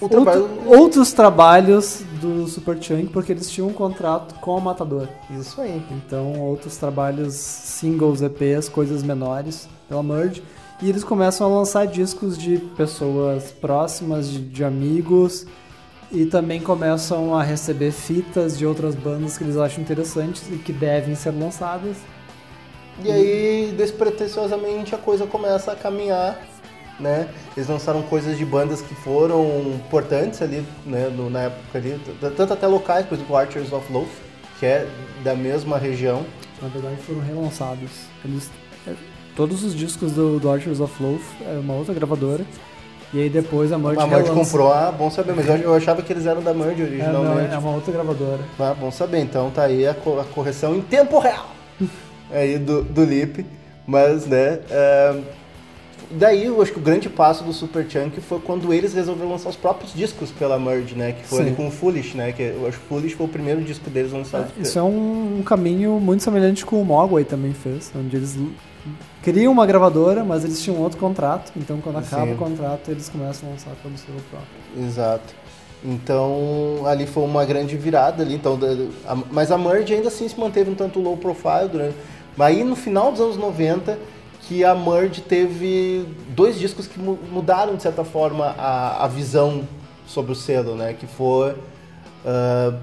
O 0.01 0.05
outro- 0.05 0.23
trabalho- 0.23 0.49
outros 0.67 1.13
trabalhos 1.13 2.03
do 2.21 2.47
Superchunk, 2.47 3.07
porque 3.07 3.31
eles 3.31 3.49
tinham 3.49 3.69
um 3.69 3.73
contrato 3.73 4.35
com 4.35 4.57
a 4.57 4.59
Matador. 4.61 5.07
Isso 5.29 5.61
aí. 5.61 5.81
Então, 5.91 6.39
outros 6.41 6.75
trabalhos, 6.77 7.33
singles, 7.33 8.21
EPs, 8.21 8.67
coisas 8.69 9.01
menores 9.03 9.67
pela 9.87 10.03
Merge. 10.03 10.43
E 10.81 10.89
eles 10.89 11.03
começam 11.03 11.47
a 11.47 11.57
lançar 11.57 11.87
discos 11.87 12.37
de 12.37 12.57
pessoas 12.57 13.51
próximas, 13.51 14.29
de, 14.29 14.39
de 14.41 14.63
amigos, 14.63 15.45
e 16.11 16.25
também 16.25 16.59
começam 16.59 17.33
a 17.33 17.41
receber 17.41 17.91
fitas 17.91 18.57
de 18.57 18.65
outras 18.65 18.93
bandas 18.93 19.37
que 19.37 19.43
eles 19.45 19.55
acham 19.57 19.81
interessantes 19.81 20.43
e 20.51 20.57
que 20.57 20.73
devem 20.73 21.15
ser 21.15 21.31
lançadas. 21.31 21.95
E 23.03 23.11
aí, 23.11 23.73
despretensiosamente, 23.77 24.93
a 24.95 24.97
coisa 24.97 25.25
começa 25.25 25.71
a 25.71 25.75
caminhar, 25.75 26.39
né? 26.99 27.27
Eles 27.55 27.67
lançaram 27.69 28.01
coisas 28.03 28.37
de 28.37 28.45
bandas 28.45 28.81
que 28.81 28.95
foram 28.95 29.45
importantes 29.75 30.41
ali, 30.41 30.65
né, 30.85 31.09
no- 31.15 31.29
na 31.29 31.41
época 31.43 31.77
ali, 31.77 31.99
tanto 32.35 32.53
até 32.53 32.67
locais, 32.67 33.05
por 33.05 33.15
exemplo, 33.15 33.35
Archers 33.35 33.71
of 33.73 33.91
Loaf, 33.91 34.09
que 34.59 34.65
é 34.65 34.87
da 35.23 35.35
mesma 35.35 35.77
região. 35.77 36.23
Na 36.61 36.69
verdade, 36.69 36.95
foram 37.05 37.19
relançados. 37.21 37.89
Eles, 38.23 38.49
é, 38.87 38.93
todos 39.35 39.63
os 39.63 39.75
discos 39.75 40.13
do, 40.13 40.39
do 40.39 40.49
Archers 40.49 40.79
of 40.79 40.93
Loaf 41.03 41.21
é 41.45 41.59
uma 41.59 41.73
outra 41.73 41.93
gravadora. 41.93 42.45
E 43.13 43.21
aí 43.21 43.29
depois 43.29 43.71
a 43.71 43.77
Merge 43.77 44.01
a 44.01 44.07
Merge 44.07 44.29
relança. 44.29 44.51
comprou, 44.51 44.73
ah, 44.73 44.91
bom 44.91 45.09
saber, 45.09 45.33
mas 45.35 45.47
eu, 45.47 45.55
eu 45.57 45.73
achava 45.75 46.01
que 46.01 46.11
eles 46.11 46.25
eram 46.25 46.41
da 46.41 46.53
Merge 46.53 46.81
É, 46.81 46.85
não, 46.85 47.21
originalmente. 47.21 47.53
é 47.53 47.57
uma 47.57 47.71
outra 47.71 47.91
gravadora. 47.93 48.39
Ah, 48.59 48.73
bom 48.73 48.89
saber, 48.91 49.19
então 49.19 49.49
tá 49.51 49.63
aí 49.63 49.87
a, 49.87 49.93
co- 49.93 50.19
a 50.19 50.23
correção 50.25 50.75
em 50.75 50.81
tempo 50.81 51.19
real 51.19 51.47
aí 52.31 52.57
do, 52.57 52.83
do 52.83 53.03
Lip, 53.05 53.45
mas 53.85 54.25
né. 54.25 54.59
é, 54.69 55.21
daí 56.11 56.45
eu 56.45 56.61
acho 56.61 56.71
que 56.71 56.79
o 56.79 56.81
grande 56.81 57.09
passo 57.09 57.43
do 57.43 57.53
Super 57.53 57.85
Chunk 57.89 58.19
foi 58.21 58.39
quando 58.39 58.73
eles 58.73 58.93
resolveram 58.93 59.31
lançar 59.31 59.49
os 59.49 59.55
próprios 59.55 59.93
discos 59.93 60.31
pela 60.31 60.59
Merge, 60.59 60.95
né? 60.95 61.13
Que 61.13 61.25
foi 61.25 61.39
Sim. 61.39 61.47
ali 61.47 61.55
com 61.55 61.67
o 61.67 61.71
Foolish, 61.71 62.15
né? 62.15 62.31
Que 62.31 62.43
eu 62.43 62.67
acho 62.67 62.77
que 62.79 62.85
o 62.85 62.87
Foolish 62.87 63.15
foi 63.15 63.25
o 63.25 63.29
primeiro 63.29 63.61
disco 63.61 63.89
deles 63.89 64.11
lançado. 64.11 64.51
Isso 64.59 64.77
é 64.77 64.83
um, 64.83 65.39
um 65.39 65.43
caminho 65.43 65.99
muito 65.99 66.23
semelhante 66.23 66.65
com 66.65 66.81
o 66.81 66.85
Mogwai 66.85 67.23
também 67.23 67.53
fez, 67.53 67.91
onde 67.95 68.15
eles 68.15 68.37
criam 69.21 69.51
uma 69.51 69.65
gravadora, 69.65 70.23
mas 70.23 70.43
eles 70.43 70.61
tinham 70.61 70.79
outro 70.79 70.99
contrato, 70.99 71.51
então 71.55 71.81
quando 71.81 71.97
acaba 71.97 72.27
Sim. 72.27 72.33
o 72.33 72.37
contrato 72.37 72.91
eles 72.91 73.09
começam 73.09 73.49
a 73.49 73.51
lançar 73.53 73.71
pelo 73.81 73.97
seu 73.97 74.13
próprio. 74.29 74.85
Exato. 74.87 75.33
Então, 75.83 76.81
ali 76.85 77.05
foi 77.05 77.23
uma 77.23 77.45
grande 77.45 77.77
virada 77.77 78.23
ali. 78.23 78.33
Então, 78.33 78.57
mas 79.31 79.51
a 79.51 79.57
Merge 79.57 79.93
ainda 79.93 80.07
assim 80.07 80.27
se 80.27 80.39
manteve 80.39 80.71
um 80.71 80.75
tanto 80.75 80.99
low 80.99 81.15
profile 81.15 81.69
durante. 81.71 81.95
Mas 82.35 82.55
aí 82.55 82.63
no 82.63 82.75
final 82.75 83.11
dos 83.11 83.21
anos 83.21 83.37
90 83.37 83.97
que 84.47 84.63
a 84.63 84.75
Merge 84.75 85.21
teve 85.21 86.05
dois 86.29 86.57
discos 86.59 86.87
que 86.87 86.99
mu- 86.99 87.17
mudaram 87.31 87.75
de 87.75 87.81
certa 87.83 88.03
forma 88.03 88.45
a, 88.57 89.03
a 89.03 89.07
visão 89.07 89.63
sobre 90.07 90.31
o 90.31 90.35
selo, 90.35 90.75
né? 90.75 90.93
Que 90.93 91.07
foi 91.07 91.55
ah, 92.25 92.73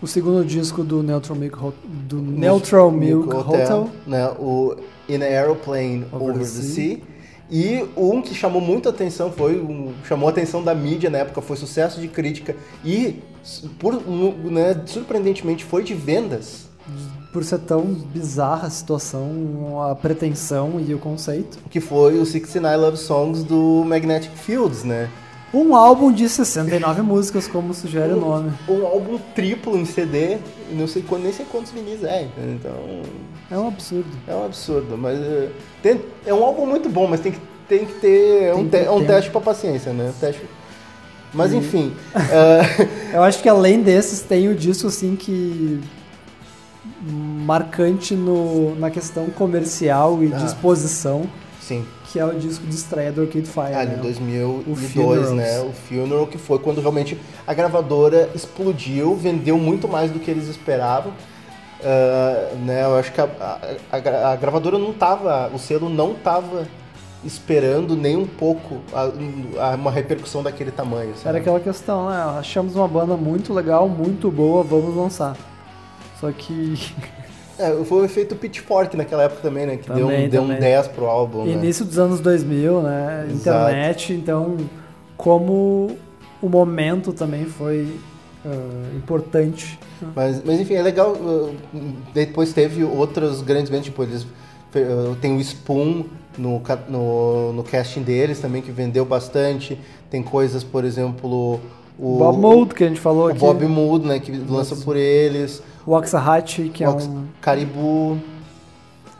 O 0.00 0.06
segundo 0.06 0.44
disco 0.44 0.84
do 0.84 1.02
Neutral 1.02 1.36
Milk, 1.36 1.58
Ho- 1.58 1.74
do 1.84 2.16
Neutral 2.22 2.90
Milk 2.90 3.28
Hotel, 3.34 3.90
né? 4.06 4.28
O 4.38 4.76
In 5.08 5.22
a 5.22 5.24
Aeroplane 5.24 6.04
Over 6.12 6.30
Over, 6.30 6.38
the 6.38 6.44
Sea. 6.44 6.62
sea. 6.74 6.98
E 7.50 7.84
um 7.96 8.20
que 8.20 8.34
chamou 8.34 8.60
muita 8.60 8.90
atenção 8.90 9.32
foi 9.32 9.58
um, 9.58 9.92
chamou 10.06 10.28
a 10.28 10.30
atenção 10.30 10.62
da 10.62 10.74
mídia 10.74 11.08
na 11.08 11.18
época, 11.18 11.40
foi 11.40 11.56
sucesso 11.56 11.98
de 12.00 12.06
crítica 12.06 12.54
e 12.84 13.22
por, 13.78 13.94
né, 13.94 14.82
surpreendentemente 14.84 15.64
foi 15.64 15.82
de 15.82 15.94
vendas, 15.94 16.68
por 17.38 17.44
ser 17.44 17.58
tão 17.60 17.82
bizarra 17.84 18.66
a 18.66 18.70
situação, 18.70 19.80
a 19.88 19.94
pretensão 19.94 20.82
e 20.84 20.92
o 20.92 20.98
conceito. 20.98 21.56
que 21.70 21.80
foi 21.80 22.18
o 22.18 22.26
69 22.26 22.76
Love 22.84 22.96
Songs 22.96 23.44
do 23.44 23.84
Magnetic 23.86 24.32
Fields, 24.34 24.82
né? 24.82 25.08
Um 25.54 25.76
álbum 25.76 26.10
de 26.12 26.28
69 26.28 27.00
músicas, 27.02 27.46
como 27.46 27.72
sugere 27.72 28.12
o 28.12 28.16
nome. 28.20 28.50
Um 28.68 28.84
álbum 28.84 29.18
triplo 29.36 29.78
em 29.78 29.84
CD, 29.84 30.38
não 30.72 30.88
sei 30.88 31.00
quando, 31.00 31.22
nem 31.22 31.32
sei 31.32 31.46
quantos 31.48 31.70
vinis 31.70 32.02
é, 32.02 32.26
então 32.36 32.72
É 33.48 33.56
um 33.56 33.68
absurdo. 33.68 34.08
É 34.26 34.34
um 34.34 34.44
absurdo, 34.44 34.98
mas 34.98 35.16
é, 35.20 35.48
tem- 35.80 36.00
é 36.26 36.34
um 36.34 36.42
álbum 36.42 36.66
muito 36.66 36.88
bom, 36.88 37.06
mas 37.06 37.20
tem 37.20 37.30
que, 37.30 37.40
tem 37.68 37.86
que 37.86 37.92
ter 38.00 38.42
é 38.48 38.54
um, 38.54 38.68
te- 38.68 38.76
é 38.78 38.90
um 38.90 39.04
teste 39.06 39.30
pra 39.30 39.40
paciência, 39.40 39.92
né? 39.92 40.12
Teste... 40.18 40.42
Mas 41.32 41.52
enfim, 41.54 41.92
é, 42.16 43.14
Eu 43.14 43.22
acho 43.22 43.40
que 43.40 43.48
além 43.48 43.80
desses 43.80 44.22
tem 44.22 44.48
o 44.48 44.54
disco 44.56 44.88
assim 44.88 45.14
que 45.14 45.80
marcante 47.02 48.14
no, 48.14 48.74
na 48.76 48.90
questão 48.90 49.26
comercial 49.26 50.22
e 50.22 50.32
Ah. 50.32 50.36
de 50.36 50.44
exposição, 50.46 51.22
sim, 51.60 51.84
que 52.10 52.18
é 52.18 52.24
o 52.24 52.34
disco 52.34 52.66
de 52.66 52.74
estreia 52.74 53.12
do 53.12 53.22
Arcade 53.22 53.46
Fire. 53.46 53.74
ali 53.74 53.90
né? 53.92 53.96
em 53.98 54.02
2002, 54.02 54.90
Funerals. 54.92 55.30
né? 55.32 55.60
O 55.60 55.72
Funeral, 55.72 56.26
que 56.26 56.38
foi 56.38 56.58
quando 56.58 56.80
realmente 56.80 57.18
a 57.46 57.54
gravadora 57.54 58.30
explodiu, 58.34 59.14
vendeu 59.14 59.58
muito 59.58 59.86
mais 59.88 60.10
do 60.10 60.18
que 60.18 60.30
eles 60.30 60.48
esperavam. 60.48 61.12
Ah, 61.84 62.54
né? 62.64 62.84
Eu 62.84 62.96
acho 62.96 63.12
que 63.12 63.20
a, 63.20 63.24
a- 63.24 63.58
a 63.92 63.98
gra- 64.00 64.28
a 64.32 64.36
gravadora 64.36 64.78
não 64.78 64.92
tava, 64.92 65.48
o 65.54 65.58
selo 65.58 65.88
não 65.88 66.14
tava 66.14 66.66
esperando 67.24 67.96
nem 67.96 68.16
um 68.16 68.26
pouco 68.26 68.78
a- 68.92 69.10
a- 69.72 69.74
uma 69.76 69.90
repercussão 69.90 70.42
daquele 70.42 70.70
tamanho. 70.70 71.12
sabe? 71.16 71.28
Era 71.28 71.38
aquela 71.38 71.60
questão, 71.60 72.08
né? 72.08 72.16
Achamos 72.38 72.74
uma 72.76 72.86
banda 72.88 73.16
muito 73.16 73.52
legal, 73.52 73.88
muito 73.88 74.30
boa, 74.30 74.62
vamos 74.64 74.96
lançar. 74.96 75.36
Só 76.20 76.30
que 76.32 76.74
É, 77.58 77.72
foi 77.84 78.02
o 78.02 78.04
efeito 78.04 78.36
Pitchfork 78.36 78.96
naquela 78.96 79.24
época 79.24 79.42
também, 79.42 79.66
né? 79.66 79.76
Que 79.76 79.88
deu, 79.90 80.06
Também, 80.06 80.26
um, 80.26 80.28
deu 80.28 80.42
um 80.42 80.46
também. 80.46 80.60
10 80.60 80.88
pro 80.88 81.06
álbum, 81.06 81.44
né? 81.44 81.52
início 81.54 81.84
dos 81.84 81.98
anos 81.98 82.20
2000, 82.20 82.82
né? 82.82 83.26
Exato. 83.28 83.70
Internet, 83.70 84.12
então 84.12 84.56
como 85.16 85.96
o 86.40 86.48
momento 86.48 87.12
também 87.12 87.44
foi 87.46 87.98
ah, 88.46 88.96
importante. 88.96 89.78
Mas, 90.14 90.42
mas 90.44 90.60
enfim, 90.60 90.74
é 90.74 90.82
legal. 90.82 91.12
uh, 91.14 91.52
Depois 92.14 92.52
teve 92.52 92.84
outros 92.84 93.42
grandes 93.42 93.68
bands, 93.68 93.86
tipo, 93.86 94.02
eles 94.04 94.22
uh, 94.22 95.16
tem 95.20 95.36
o 95.36 95.40
Spoon 95.40 96.04
no, 96.38 96.62
no, 96.88 97.52
no 97.52 97.64
casting 97.64 98.02
deles 98.02 98.38
também, 98.38 98.62
que 98.62 98.70
vendeu 98.70 99.04
bastante. 99.04 99.76
Tem 100.08 100.22
coisas, 100.22 100.62
por 100.62 100.84
exemplo, 100.84 101.60
o 101.98 102.16
Bob 102.18 102.38
Mould, 102.38 102.74
que 102.74 102.84
a 102.84 102.88
gente 102.88 103.00
falou 103.00 103.26
o 103.26 103.28
aqui. 103.30 103.40
Bob 103.40 103.66
Mood, 103.66 104.06
né, 104.06 104.20
que 104.20 104.30
lança 104.30 104.76
por 104.76 104.96
eles. 104.96 105.60
O 106.66 106.70
que 106.70 106.84
é 106.84 106.88
Ox- 106.88 107.04
um 107.06 107.24
Caribou 107.40 108.18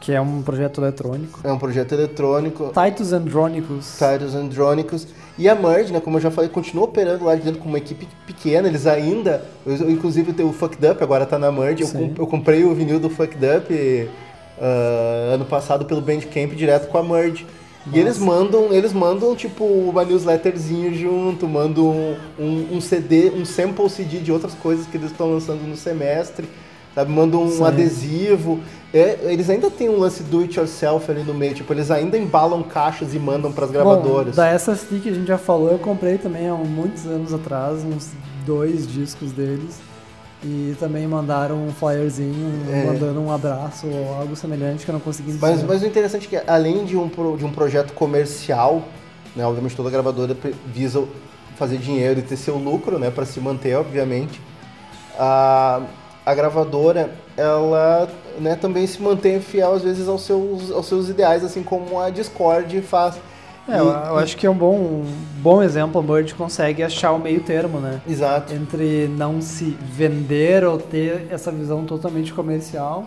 que 0.00 0.12
é 0.12 0.20
um 0.20 0.42
projeto 0.42 0.80
eletrônico. 0.80 1.40
é 1.42 1.52
um 1.52 1.58
projeto 1.58 1.92
eletrônico. 1.92 2.72
Titus 2.72 3.12
Andronicus. 3.12 3.98
Titus 3.98 4.34
Andronicus. 4.34 5.08
E 5.36 5.48
a 5.48 5.54
Merge, 5.54 5.92
né, 5.92 6.00
como 6.00 6.16
eu 6.16 6.20
já 6.20 6.30
falei, 6.30 6.48
continua 6.48 6.84
operando 6.84 7.24
lá 7.24 7.34
dentro 7.34 7.60
com 7.60 7.68
uma 7.68 7.78
equipe 7.78 8.06
pequena. 8.26 8.68
Eles 8.68 8.86
ainda, 8.86 9.44
eu, 9.66 9.74
eu, 9.74 9.90
inclusive 9.90 10.40
o 10.42 10.52
Fucked 10.52 10.86
Up, 10.86 11.02
agora 11.02 11.26
tá 11.26 11.38
na 11.38 11.50
Merge. 11.50 11.82
Eu, 11.82 12.14
eu 12.16 12.26
comprei 12.26 12.64
o 12.64 12.74
vinil 12.74 13.00
do 13.00 13.10
Fucked 13.10 13.38
Up 13.44 14.10
ah, 14.60 15.34
ano 15.34 15.44
passado 15.44 15.84
pelo 15.84 16.00
Bandcamp 16.00 16.52
direto 16.54 16.88
com 16.88 16.98
a 16.98 17.02
Merge. 17.02 17.46
E 17.92 17.98
eles 17.98 18.18
mandam, 18.18 18.72
eles 18.72 18.92
mandam 18.92 19.34
tipo 19.34 19.64
uma 19.64 20.04
newsletterzinho 20.04 20.94
junto, 20.94 21.46
mandam 21.46 21.86
um, 21.86 22.16
um, 22.38 22.76
um 22.76 22.80
CD, 22.80 23.30
um 23.30 23.44
sample 23.44 23.88
CD 23.88 24.18
de 24.18 24.32
outras 24.32 24.54
coisas 24.54 24.86
que 24.86 24.96
eles 24.96 25.10
estão 25.10 25.32
lançando 25.32 25.66
no 25.66 25.76
semestre, 25.76 26.48
sabe? 26.94 27.10
Mandam 27.10 27.44
um 27.44 27.50
Sim. 27.50 27.64
adesivo. 27.64 28.60
É, 28.92 29.18
eles 29.24 29.50
ainda 29.50 29.70
tem 29.70 29.88
um 29.88 29.98
lance 29.98 30.22
do 30.22 30.40
it 30.40 30.58
yourself 30.58 31.10
ali 31.10 31.22
no 31.22 31.34
meio, 31.34 31.54
tipo, 31.54 31.72
eles 31.72 31.90
ainda 31.90 32.16
embalam 32.16 32.62
caixas 32.62 33.14
e 33.14 33.18
mandam 33.18 33.52
pras 33.52 33.70
gravadoras. 33.70 34.34
Bom, 34.34 34.42
da 34.42 34.48
SSD 34.48 35.00
que 35.00 35.08
a 35.10 35.14
gente 35.14 35.28
já 35.28 35.38
falou, 35.38 35.70
eu 35.70 35.78
comprei 35.78 36.16
também 36.16 36.48
há 36.48 36.54
muitos 36.54 37.06
anos 37.06 37.34
atrás, 37.34 37.84
uns 37.84 38.12
dois 38.46 38.90
discos 38.90 39.32
deles. 39.32 39.87
E 40.44 40.76
também 40.78 41.04
mandaram 41.06 41.66
um 41.66 41.72
flyerzinho, 41.72 42.62
É. 42.70 42.84
mandando 42.84 43.20
um 43.20 43.32
abraço 43.32 43.88
ou 43.88 44.14
algo 44.14 44.36
semelhante 44.36 44.84
que 44.84 44.90
eu 44.90 44.92
não 44.92 45.00
consegui 45.00 45.32
dizer. 45.32 45.40
Mas, 45.44 45.62
mas 45.64 45.82
o 45.82 45.86
interessante 45.86 46.26
é 46.26 46.40
que, 46.40 46.50
além 46.50 46.84
de 46.84 46.96
um, 46.96 47.08
pro- 47.08 47.36
de 47.36 47.44
um 47.44 47.50
projeto 47.50 47.92
comercial, 47.92 48.82
né, 49.34 49.44
obviamente 49.44 49.74
toda 49.74 49.90
gravadora 49.90 50.36
visa 50.72 51.04
fazer 51.56 51.78
dinheiro 51.78 52.20
e 52.20 52.22
ter 52.22 52.36
seu 52.36 52.56
lucro, 52.56 53.00
né, 53.00 53.10
para 53.10 53.24
se 53.24 53.40
manter, 53.40 53.74
obviamente, 53.76 54.40
a, 55.18 55.80
a 56.24 56.34
gravadora, 56.34 57.10
ela 57.36 58.08
né, 58.38 58.54
também 58.54 58.86
se 58.86 59.02
mantém 59.02 59.40
fiel, 59.40 59.72
às 59.74 59.82
vezes, 59.82 60.06
aos 60.06 60.22
seus, 60.22 60.70
aos 60.70 60.86
seus 60.86 61.08
ideais, 61.08 61.42
assim 61.42 61.64
como 61.64 61.98
a 62.00 62.10
Discord 62.10 62.80
faz. 62.82 63.16
É, 63.68 63.74
E- 63.74 63.78
eu, 63.78 63.86
eu 63.86 64.18
acho 64.18 64.36
que 64.36 64.46
é 64.46 64.50
um 64.50 64.54
bom, 64.54 64.76
um 64.76 65.04
bom 65.42 65.62
exemplo, 65.62 66.00
a 66.00 66.02
Merge 66.02 66.34
consegue 66.34 66.82
achar 66.82 67.12
o 67.12 67.18
meio 67.18 67.40
termo, 67.40 67.78
né? 67.80 68.00
Exato. 68.08 68.54
Entre 68.54 69.08
não 69.08 69.40
se 69.42 69.76
vender 69.92 70.64
ou 70.64 70.78
ter 70.78 71.26
essa 71.30 71.52
visão 71.52 71.84
totalmente 71.84 72.32
comercial. 72.32 73.04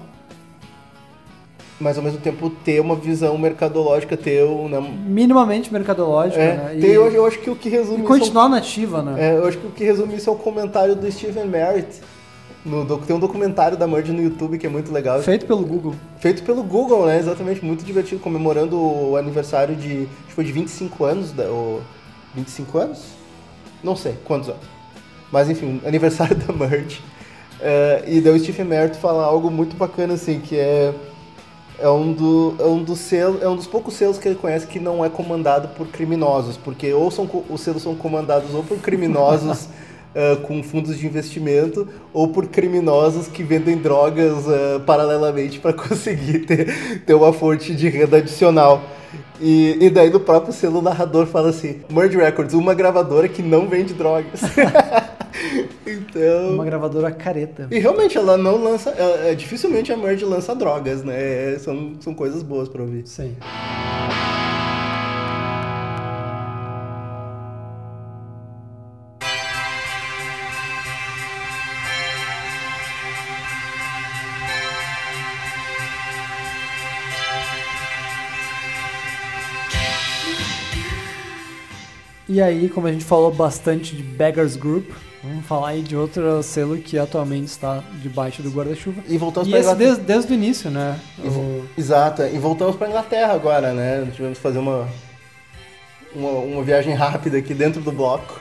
Mas, 1.79 1.97
ao 1.97 2.03
mesmo 2.03 2.19
tempo, 2.19 2.47
ter 2.63 2.79
uma 2.79 2.95
visão 2.95 3.35
mercadológica, 3.39 4.15
ter 4.15 4.43
um... 4.45 4.69
Né, 4.69 4.79
Minimamente 5.03 5.73
mercadológica, 5.73 6.39
é, 6.39 6.55
né? 6.55 6.77
tem- 6.79 6.91
eu, 6.91 7.07
eu 7.11 7.25
acho 7.25 7.39
que 7.39 7.49
o 7.49 7.55
que 7.55 7.69
e 7.69 7.71
resume... 7.71 8.03
isso 8.03 8.11
é 8.11 8.15
um- 8.15 8.19
continuar 8.19 8.47
nativa, 8.49 9.01
né? 9.01 9.15
É, 9.31 9.37
eu 9.37 9.47
acho 9.47 9.57
que 9.57 9.65
o 9.65 9.71
que 9.71 9.83
resume 9.83 10.15
isso 10.15 10.29
é 10.29 10.33
o 10.33 10.35
comentário 10.35 10.95
do 10.95 11.11
Steven 11.11 11.47
Merritt. 11.47 11.99
No, 12.63 12.85
doc- 12.85 13.05
tem 13.05 13.15
um 13.15 13.19
documentário 13.19 13.75
da 13.75 13.87
Merge 13.87 14.11
no 14.11 14.21
YouTube 14.21 14.57
que 14.57 14.67
é 14.67 14.69
muito 14.69 14.91
legal. 14.91 15.21
Feito 15.21 15.45
pelo 15.47 15.65
Google. 15.65 15.95
Feito 16.19 16.43
pelo 16.43 16.61
Google, 16.63 17.05
né? 17.07 17.17
Exatamente, 17.17 17.63
muito 17.65 17.83
divertido, 17.83 18.21
comemorando 18.21 18.77
o 18.79 19.17
aniversário 19.17 19.75
de. 19.75 20.07
Foi 20.29 20.43
de 20.43 20.51
25 20.51 21.03
anos. 21.03 21.31
Da, 21.31 21.45
o, 21.45 21.81
25 22.35 22.77
anos? 22.77 22.99
Não 23.83 23.95
sei 23.95 24.15
quantos 24.25 24.49
anos. 24.49 24.61
Mas 25.31 25.49
enfim, 25.49 25.81
aniversário 25.85 26.35
da 26.45 26.53
Merge. 26.53 27.01
É, 27.59 28.03
e 28.07 28.21
daí 28.21 28.35
o 28.35 28.39
Stephen 28.39 28.65
Merritt 28.65 28.97
fala 28.97 29.23
algo 29.23 29.49
muito 29.49 29.75
bacana, 29.75 30.13
assim, 30.13 30.39
que 30.39 30.55
é. 30.57 30.93
é 31.79 31.89
um, 31.89 32.13
do, 32.13 32.55
é, 32.59 32.63
um 32.65 32.83
dos 32.83 32.99
selos, 32.99 33.41
é 33.41 33.47
um 33.49 33.55
dos 33.55 33.65
poucos 33.67 33.95
selos 33.95 34.17
que 34.19 34.27
ele 34.27 34.35
conhece 34.35 34.67
que 34.67 34.79
não 34.79 35.03
é 35.03 35.09
comandado 35.09 35.67
por 35.69 35.87
criminosos, 35.87 36.57
porque 36.57 36.93
ou 36.93 37.09
são, 37.09 37.27
os 37.49 37.61
selos 37.61 37.81
são 37.81 37.95
comandados 37.95 38.53
ou 38.53 38.63
por 38.63 38.77
criminosos 38.79 39.67
ah, 40.15 40.37
com 40.43 40.61
fundos 40.61 40.97
de 40.97 41.05
investimento 41.05 41.87
ou 42.13 42.27
por 42.27 42.47
criminosos 42.47 43.27
que 43.27 43.43
vendem 43.43 43.77
drogas 43.77 44.47
ah, 44.47 44.81
paralelamente 44.85 45.59
para 45.59 45.71
conseguir 45.73 46.39
ter, 46.39 47.01
ter 47.05 47.13
uma 47.13 47.31
fonte 47.31 47.73
de 47.75 47.87
renda 47.87 48.17
adicional. 48.17 48.81
E, 49.39 49.77
e 49.81 49.89
daí 49.89 50.09
no 50.09 50.19
próprio 50.19 50.53
selo 50.53 50.81
narrador 50.81 51.25
fala 51.25 51.49
assim: 51.49 51.81
Merge 51.89 52.17
Records, 52.17 52.53
uma 52.53 52.73
gravadora 52.73 53.27
que 53.27 53.41
não 53.41 53.67
vende 53.67 53.93
drogas. 53.93 54.41
então. 55.85 56.53
Uma 56.53 56.65
gravadora 56.65 57.11
careta. 57.11 57.67
E 57.71 57.79
realmente 57.79 58.17
ela 58.17 58.37
não 58.37 58.61
lança. 58.61 58.91
é, 58.91 59.31
é, 59.31 59.35
dificilmente 59.35 59.91
a 59.91 59.97
Merge 59.97 60.25
lança 60.25 60.55
drogas, 60.55 61.03
né? 61.03 61.53
É, 61.53 61.59
são, 61.59 61.93
são 61.99 62.13
coisas 62.13 62.43
boas 62.43 62.69
pra 62.69 62.81
ouvir. 62.81 63.07
Sim. 63.07 63.35
E 82.31 82.41
aí, 82.41 82.69
como 82.69 82.87
a 82.87 82.91
gente 82.93 83.03
falou 83.03 83.29
bastante 83.29 83.93
de 83.93 84.01
Beggars 84.01 84.55
Group, 84.55 84.89
vamos 85.21 85.45
falar 85.45 85.69
aí 85.69 85.81
de 85.81 85.97
outro 85.97 86.41
selo 86.41 86.77
que 86.77 86.97
atualmente 86.97 87.47
está 87.47 87.83
debaixo 88.01 88.41
do 88.41 88.49
guarda-chuva. 88.49 89.01
E 89.05 89.17
voltamos 89.17 89.49
esse 89.49 89.57
Inglaterra. 89.59 89.75
desde, 89.89 90.01
desde 90.05 90.31
o 90.31 90.35
início, 90.35 90.71
né? 90.71 90.97
E 91.21 91.27
O- 91.27 91.65
Exato, 91.77 92.21
e 92.23 92.37
voltamos 92.39 92.77
pra 92.77 92.87
Inglaterra 92.87 93.33
agora, 93.33 93.73
né? 93.73 94.09
Tivemos 94.15 94.37
que 94.37 94.41
fazer 94.43 94.59
uma, 94.59 94.87
uma, 96.15 96.29
uma 96.29 96.63
viagem 96.63 96.93
rápida 96.93 97.37
aqui 97.37 97.53
dentro 97.53 97.81
do 97.81 97.91
bloco. 97.91 98.39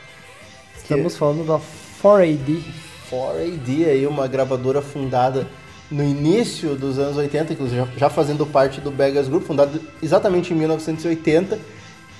Estamos 0.77 1.17
falando 1.17 1.45
da 1.45 1.59
4AD. 2.01 2.63
4AD 3.11 3.87
aí, 3.89 4.07
uma 4.07 4.29
gravadora 4.29 4.81
fundada 4.81 5.49
no 5.91 6.05
início 6.05 6.77
dos 6.77 6.97
anos 7.01 7.17
80, 7.17 7.55
inclusive 7.55 7.81
já- 7.81 7.89
já 7.97 8.09
fazendo 8.11 8.47
parte 8.47 8.81
do 8.81 8.93
Beggars 8.93 9.27
Group, 9.27 9.43
fundada 9.45 9.81
exatamente 10.01 10.53
em 10.53 10.57
1980. 10.57 11.59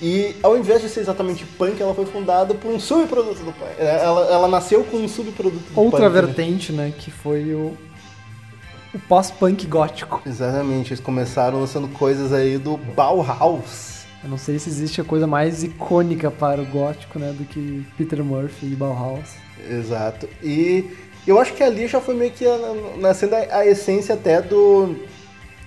E 0.01 0.35
ao 0.41 0.57
invés 0.57 0.81
de 0.81 0.89
ser 0.89 1.01
exatamente 1.01 1.45
punk, 1.45 1.79
ela 1.81 1.93
foi 1.93 2.05
fundada 2.07 2.53
por 2.55 2.71
um 2.71 2.79
subproduto 2.79 3.43
do 3.43 3.51
punk. 3.53 3.71
É, 3.77 4.01
Ela, 4.03 4.25
ela 4.31 4.47
nasceu 4.47 4.83
com 4.83 4.97
um 4.97 5.07
subproduto 5.07 5.71
do 5.73 5.79
Outra 5.79 5.99
punk. 6.09 6.15
né? 6.15 6.21
vertente, 6.21 6.71
né? 6.73 6.91
Que 6.97 7.11
foi 7.11 7.53
o, 7.53 7.77
o 8.93 8.99
pós-punk 9.07 9.65
gótico. 9.67 10.21
Exatamente, 10.25 10.91
eles 10.93 10.99
começaram 11.03 11.59
lançando 11.59 11.87
coisas 11.87 12.33
aí 12.33 12.57
do 12.57 12.77
Bauhaus. 12.77 14.01
Eu 14.23 14.29
não 14.29 14.37
sei 14.37 14.57
se 14.59 14.69
existe 14.69 15.01
a 15.01 15.03
coisa 15.03 15.25
mais 15.27 15.63
icônica 15.63 16.29
para 16.31 16.61
o 16.61 16.65
gótico, 16.65 17.19
né? 17.19 17.33
Do 17.37 17.43
que 17.45 17.85
Peter 17.97 18.23
Murphy 18.23 18.67
e 18.67 18.75
Bauhaus. 18.75 19.29
Exato. 19.69 20.27
E 20.43 20.89
eu 21.27 21.39
acho 21.39 21.53
que 21.53 21.61
ali 21.63 21.87
já 21.87 22.01
foi 22.01 22.15
meio 22.15 22.31
que 22.31 22.45
nascendo 22.99 23.35
a, 23.35 23.65
essência 23.67 24.15
até 24.15 24.41
do. 24.41 24.95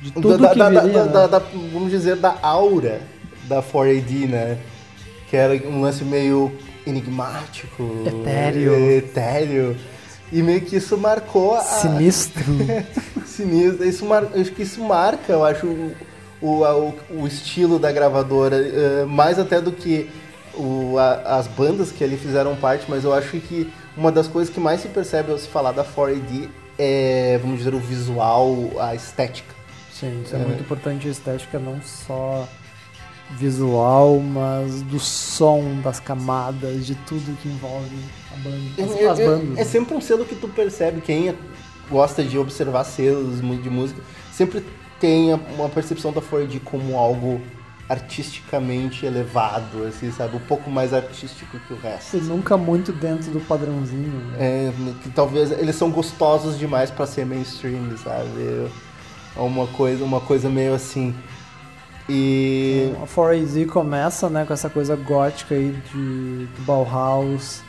De 0.02 0.11
tudo 0.12 0.36
da, 0.39 0.51
que 0.51 0.59
da- 0.59 0.69
viria, 0.70 1.05
da- 1.05 1.23
né? 1.23 1.28
da- 1.28 1.39
vamos 1.73 1.90
dizer, 1.90 2.16
da 2.16 2.36
aura 2.43 3.01
da 3.45 3.62
4AD, 3.62 4.29
né? 4.29 4.59
Que 5.29 5.37
era 5.37 5.55
um 5.69 5.81
lance 5.81 6.05
meio 6.05 6.53
enigmático. 6.87 7.83
Etéreo. 8.07 8.75
Etéreo. 8.75 9.77
E 10.33 10.43
meio 10.43 10.61
que 10.61 10.77
isso 10.77 10.97
marcou 10.97 11.55
a. 11.55 11.61
Sinistro. 11.61 12.45
Sinistro. 13.27 13.85
Isso 13.87 14.05
mar... 14.05 14.25
Acho 14.35 14.51
que 14.53 14.62
isso 14.62 14.83
marca, 14.83 15.33
eu 15.33 15.45
acho, 15.45 15.66
o, 16.41 16.65
a- 16.65 16.77
o, 16.77 16.95
o 17.11 17.27
estilo 17.27 17.79
da 17.79 17.93
gravadora. 17.93 18.57
eh, 18.57 19.05
mais 19.07 19.39
até 19.39 19.61
do 19.61 19.71
que 19.73 20.09
o, 20.55 20.97
a- 20.99 21.37
as 21.39 21.47
bandas 21.47 21.91
que 21.93 22.03
ali 22.03 22.16
fizeram 22.16 22.57
parte, 22.57 22.85
mas 22.89 23.05
eu 23.05 23.12
acho 23.12 23.39
que 23.39 23.71
uma 23.97 24.11
das 24.11 24.27
coisas 24.27 24.53
que 24.53 24.59
mais 24.61 24.81
se 24.81 24.89
percebe 24.89 25.31
ao 25.31 25.39
se 25.39 25.47
falar 25.49 25.73
da 25.73 25.85
4AD 25.85 26.49
é, 26.79 27.39
vamos 27.41 27.59
dizer, 27.59 27.73
o 27.75 27.79
visual, 27.79 28.57
a 28.81 28.95
estética. 28.97 29.55
Sim, 29.93 30.23
isso 30.25 30.35
é, 30.35 30.41
É. 30.41 30.43
muito 30.45 30.61
importante 30.61 31.07
a 31.07 31.11
estética, 31.11 31.59
não 31.59 31.81
só 31.83 32.49
visual, 33.33 34.21
mas 34.21 34.83
do 34.83 34.99
som, 35.01 35.81
das 35.83 35.99
camadas, 35.99 36.87
de 36.87 36.95
tudo 36.95 37.37
que 37.43 37.49
envolve 37.49 37.97
a 38.33 38.37
banda, 38.37 38.83
as, 38.83 39.01
É- 39.01 39.09
as 39.09 39.19
é- 39.21 39.27
bandas. 39.27 39.49
é 39.59 39.61
né? 39.61 39.65
sempre 39.65 39.95
um 39.95 40.01
selo 40.01 40.25
que 40.25 40.35
tu 40.37 40.49
percebe, 40.49 41.01
quem 41.01 41.29
é- 41.31 41.35
gosta 41.91 42.23
de 42.23 42.39
observar 42.39 42.85
selos 42.85 43.41
de 43.63 43.71
música, 43.71 44.01
sempre 44.33 44.65
tem 45.01 45.33
uma 45.57 45.69
percepção 45.69 46.13
da 46.13 46.21
4AD 46.21 46.61
como 46.61 46.97
algo 46.97 47.41
artisticamente 47.87 49.05
elevado, 49.05 49.85
assim, 49.87 50.11
sabe? 50.11 50.37
Um 50.37 50.41
pouco 50.41 50.71
mais 50.71 50.95
artístico 50.95 51.59
que 51.67 51.75
o 51.75 51.77
resto. 51.77 52.17
E 52.17 52.21
nunca 52.21 52.57
muito 52.57 52.93
dentro 52.93 53.31
do 53.31 53.41
padrãozinho. 53.41 54.11
Né? 54.33 54.37
É, 54.39 54.73
que 55.03 55.11
talvez 55.11 55.51
eles 55.53 55.77
são 55.77 55.91
gostosos 55.91 56.59
demais 56.59 56.91
pra 56.91 57.07
ser 57.07 57.27
mainstream, 57.27 57.97
sabe? 57.99 58.69
É 59.37 59.41
uma 59.41 59.67
coisa, 59.67 60.05
uma 60.05 60.21
coisa 60.21 60.49
meio 60.49 60.75
assim. 60.75 61.15
E 62.09 62.93
A 63.02 63.06
4AD 63.06 63.66
começa 63.66 64.28
né, 64.28 64.44
com 64.44 64.52
essa 64.52 64.68
coisa 64.68 64.94
gótica 64.94 65.55
aí 65.55 65.70
de, 65.93 66.47
do 66.47 66.62
Bauhaus, 66.66 67.62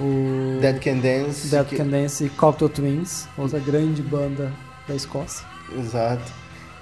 o 0.00 0.58
Dead 0.60 0.80
Can 0.82 0.96
Dance. 0.98 1.48
Dead 1.48 1.66
que- 1.66 1.76
Can 1.76 1.86
Dance 1.86 2.24
e 2.24 2.28
Cocteau 2.30 2.68
Twins, 2.68 3.28
outra 3.36 3.58
grande 3.60 4.02
banda 4.02 4.52
da 4.86 4.94
Escócia. 4.94 5.46
Exato. 5.76 6.32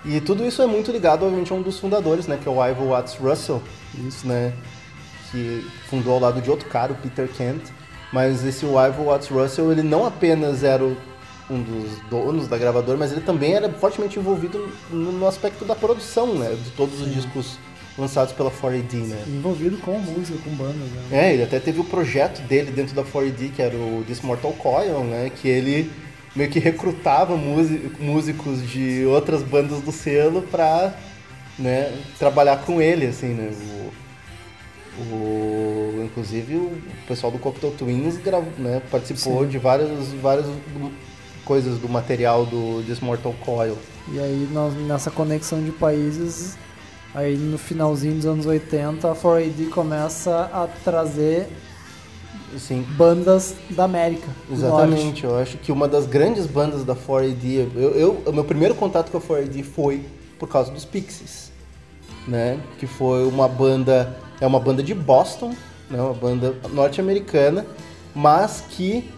E 0.04 0.20
tudo 0.20 0.44
isso 0.46 0.62
é 0.62 0.66
muito 0.66 0.90
ligado, 0.92 1.24
obviamente, 1.24 1.52
a 1.52 1.56
um 1.56 1.62
dos 1.62 1.78
fundadores, 1.78 2.26
né? 2.26 2.38
Que 2.40 2.48
é 2.48 2.50
o 2.52 2.64
Ivo 2.64 2.86
Watts 2.90 3.16
Russell. 3.16 3.60
Isso, 4.06 4.26
né? 4.26 4.52
Que 5.30 5.66
fundou 5.90 6.14
ao 6.14 6.20
lado 6.20 6.40
de 6.40 6.48
outro 6.50 6.68
cara, 6.68 6.92
o 6.92 6.96
Peter 6.96 7.28
Kent. 7.28 7.60
Mas 8.12 8.44
esse 8.44 8.64
Ivo 8.64 9.04
Watts 9.06 9.28
Russell, 9.28 9.72
ele 9.72 9.82
não 9.82 10.06
apenas 10.06 10.62
era 10.62 10.84
o- 10.84 10.96
um 11.50 11.62
dos 11.62 11.98
donos 12.10 12.48
da 12.48 12.58
gravadora, 12.58 12.98
mas 12.98 13.12
ele 13.12 13.20
também 13.20 13.54
era 13.54 13.68
fortemente 13.70 14.18
envolvido 14.18 14.68
no, 14.90 15.12
no 15.12 15.26
aspecto 15.26 15.64
da 15.64 15.74
produção, 15.74 16.34
né? 16.34 16.56
De 16.62 16.70
todos 16.70 17.00
os 17.00 17.12
discos 17.14 17.58
lançados 17.96 18.32
pela 18.32 18.50
4AD, 18.50 18.94
né? 19.06 19.24
Envolvido 19.28 19.76
com 19.78 19.98
música, 19.98 20.38
com 20.44 20.50
bandas. 20.50 20.74
Né? 20.76 21.02
É, 21.12 21.32
ele 21.34 21.42
até 21.44 21.58
teve 21.60 21.80
o 21.80 21.84
projeto 21.84 22.40
dele 22.42 22.70
dentro 22.70 22.94
da 22.94 23.02
4AD, 23.04 23.52
que 23.54 23.62
era 23.62 23.76
o 23.76 24.04
This 24.06 24.20
Mortal 24.22 24.52
Coil, 24.54 25.04
né? 25.04 25.30
Que 25.34 25.48
ele 25.48 25.90
meio 26.34 26.50
que 26.50 26.58
recrutava 26.58 27.36
músicos 27.36 28.68
de 28.68 29.06
outras 29.06 29.42
bandas 29.42 29.80
do 29.80 29.90
selo 29.92 30.42
pra 30.42 30.94
né, 31.58 31.90
trabalhar 32.18 32.58
com 32.58 32.82
ele, 32.82 33.06
assim, 33.06 33.28
né? 33.28 33.50
O, 34.98 35.14
o- 35.14 36.02
inclusive 36.04 36.56
o 36.56 36.72
pessoal 37.06 37.30
do 37.32 37.38
Cocteau 37.38 37.72
Twins 37.72 38.16
gravou, 38.18 38.50
né, 38.58 38.80
participou 38.90 39.42
Sim. 39.44 39.48
de 39.48 39.58
várias, 39.58 39.88
várias 40.22 40.46
coisas 41.46 41.78
do 41.78 41.88
material 41.88 42.44
do 42.44 42.82
This 42.84 43.00
Mortal 43.00 43.34
Coil. 43.44 43.78
E 44.12 44.18
aí 44.18 44.48
nós, 44.52 44.74
nessa 44.74 45.10
conexão 45.10 45.62
de 45.62 45.70
países, 45.70 46.58
aí 47.14 47.36
no 47.36 47.56
finalzinho 47.56 48.16
dos 48.16 48.26
anos 48.26 48.44
80, 48.46 49.10
a 49.10 49.14
4AD 49.14 49.68
começa 49.70 50.50
a 50.52 50.66
trazer 50.84 51.48
Assim, 52.54 52.82
bandas 52.96 53.54
da 53.70 53.84
América. 53.84 54.28
Exatamente, 54.50 55.24
eu 55.24 55.36
acho 55.38 55.58
que 55.58 55.72
uma 55.72 55.86
das 55.88 56.06
grandes 56.06 56.46
bandas 56.46 56.84
da 56.84 56.94
4AD, 56.94 57.68
eu, 57.74 58.22
eu- 58.24 58.32
meu 58.32 58.44
primeiro 58.44 58.74
contato 58.74 59.10
com 59.10 59.18
a 59.18 59.20
4AD 59.20 59.62
foi 59.62 60.04
por 60.38 60.48
causa 60.48 60.70
dos 60.70 60.84
Pixies, 60.84 61.50
né? 62.26 62.58
Que 62.78 62.86
foi 62.86 63.26
uma 63.26 63.48
banda, 63.48 64.16
é 64.40 64.46
uma 64.46 64.60
banda 64.60 64.82
de 64.82 64.94
Boston, 64.94 65.54
né? 65.90 66.00
Uma 66.00 66.14
banda 66.14 66.54
norte-americana, 66.72 67.66
mas 68.14 68.62
que 68.70 69.10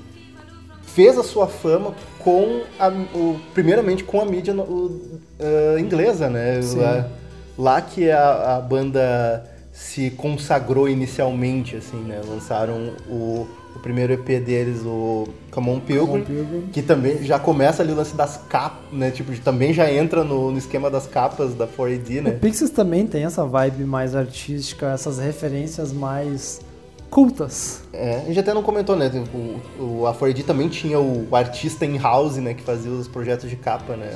fez 0.82 1.18
a 1.18 1.22
sua 1.22 1.46
fama 1.46 1.94
com 2.19 2.62
a, 2.78 2.89
o, 2.89 3.39
primeiramente 3.55 4.05
com 4.05 4.20
a 4.20 4.24
mídia 4.24 4.55
o, 4.55 5.20
eh, 5.39 5.77
inglesa, 5.78 6.28
né? 6.28 6.61
Lá, 6.77 7.09
lá 7.57 7.81
que 7.81 8.11
a, 8.11 8.57
a 8.57 8.61
banda 8.61 9.45
se 9.73 10.11
consagrou 10.11 10.89
inicialmente, 10.89 11.77
assim, 11.77 11.99
né? 11.99 12.20
Lançaram 12.27 12.93
o, 13.09 13.47
o 13.77 13.78
primeiro 13.78 14.12
EP 14.12 14.27
deles, 14.45 14.82
o 14.85 15.28
Come 15.53 15.70
On 15.70 15.81
Pilgrim, 15.81 16.24
Pilgrim. 16.24 16.69
que 16.73 16.82
também 16.82 17.23
já 17.23 17.39
começa 17.39 17.82
ali 17.82 17.93
o 17.93 17.95
lance 17.95 18.16
das 18.16 18.36
capas, 18.49 18.81
né? 18.93 19.11
Tipo, 19.12 19.36
também 19.40 19.73
já 19.73 19.90
entra 19.90 20.24
no, 20.24 20.51
no 20.51 20.59
esquema 20.59 20.90
das 20.90 21.07
capas 21.07 21.55
da 21.55 21.66
4AD, 21.66 22.19
O 22.19 22.23
né? 22.23 22.31
Pixies 22.32 22.70
também 22.70 23.07
tem 23.07 23.24
essa 23.24 23.45
vibe 23.45 23.85
mais 23.85 24.16
artística, 24.16 24.90
essas 24.90 25.19
referências 25.19 25.93
mais 25.93 26.61
cultas. 27.10 27.82
É, 27.93 28.16
a 28.16 28.24
gente 28.24 28.39
até 28.39 28.52
não 28.55 28.62
comentou, 28.62 28.97
né? 28.97 29.10
O, 29.35 29.82
o, 29.82 30.06
a 30.06 30.14
4AD 30.14 30.44
também 30.44 30.68
tinha 30.68 31.01
o, 31.01 31.28
artista 31.35 31.85
in-house, 31.85 32.36
né? 32.36 32.55
Que 32.55 32.62
fazia 32.62 32.90
os 32.90 33.09
projetos 33.09 33.48
de 33.48 33.56
capa, 33.56 33.97
né? 33.97 34.14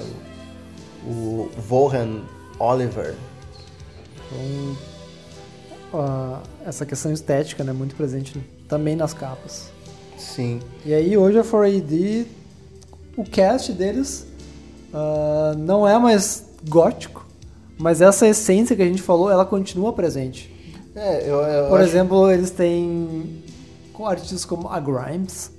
O, 1.04 1.10
o 1.10 1.50
Vohan 1.56 2.22
Oliver. 2.58 3.14
Então, 4.30 4.76
ah, 5.94 6.40
essa 6.64 6.86
questão 6.86 7.12
estética, 7.12 7.62
né, 7.62 7.72
muito 7.72 7.94
presente 7.94 8.38
também 8.68 8.96
nas 8.96 9.12
capas. 9.12 9.70
Sim. 10.16 10.60
E 10.84 10.94
aí 10.94 11.16
hoje 11.16 11.38
a 11.38 11.44
4AD, 11.44 12.26
o 13.16 13.24
cast 13.24 13.72
deles 13.72 14.26
Ah, 14.92 15.54
não 15.56 15.88
é 15.88 15.98
mais 15.98 16.44
gótico, 16.68 17.26
mas 17.78 18.02
essa 18.02 18.26
essência 18.26 18.76
que 18.76 18.82
a 18.82 18.86
gente 18.86 19.00
falou, 19.00 19.30
ela 19.30 19.44
continua 19.44 19.92
presente. 19.92 20.51
É, 20.94 21.28
eu, 21.28 21.36
eu 21.40 21.68
Por 21.68 21.80
acho- 21.80 21.88
exemplo, 21.88 22.30
eles 22.30 22.50
têm 22.50 23.42
com 23.92 24.06
artistas 24.06 24.44
como 24.44 24.68
a 24.68 24.78
Grimes, 24.78 25.50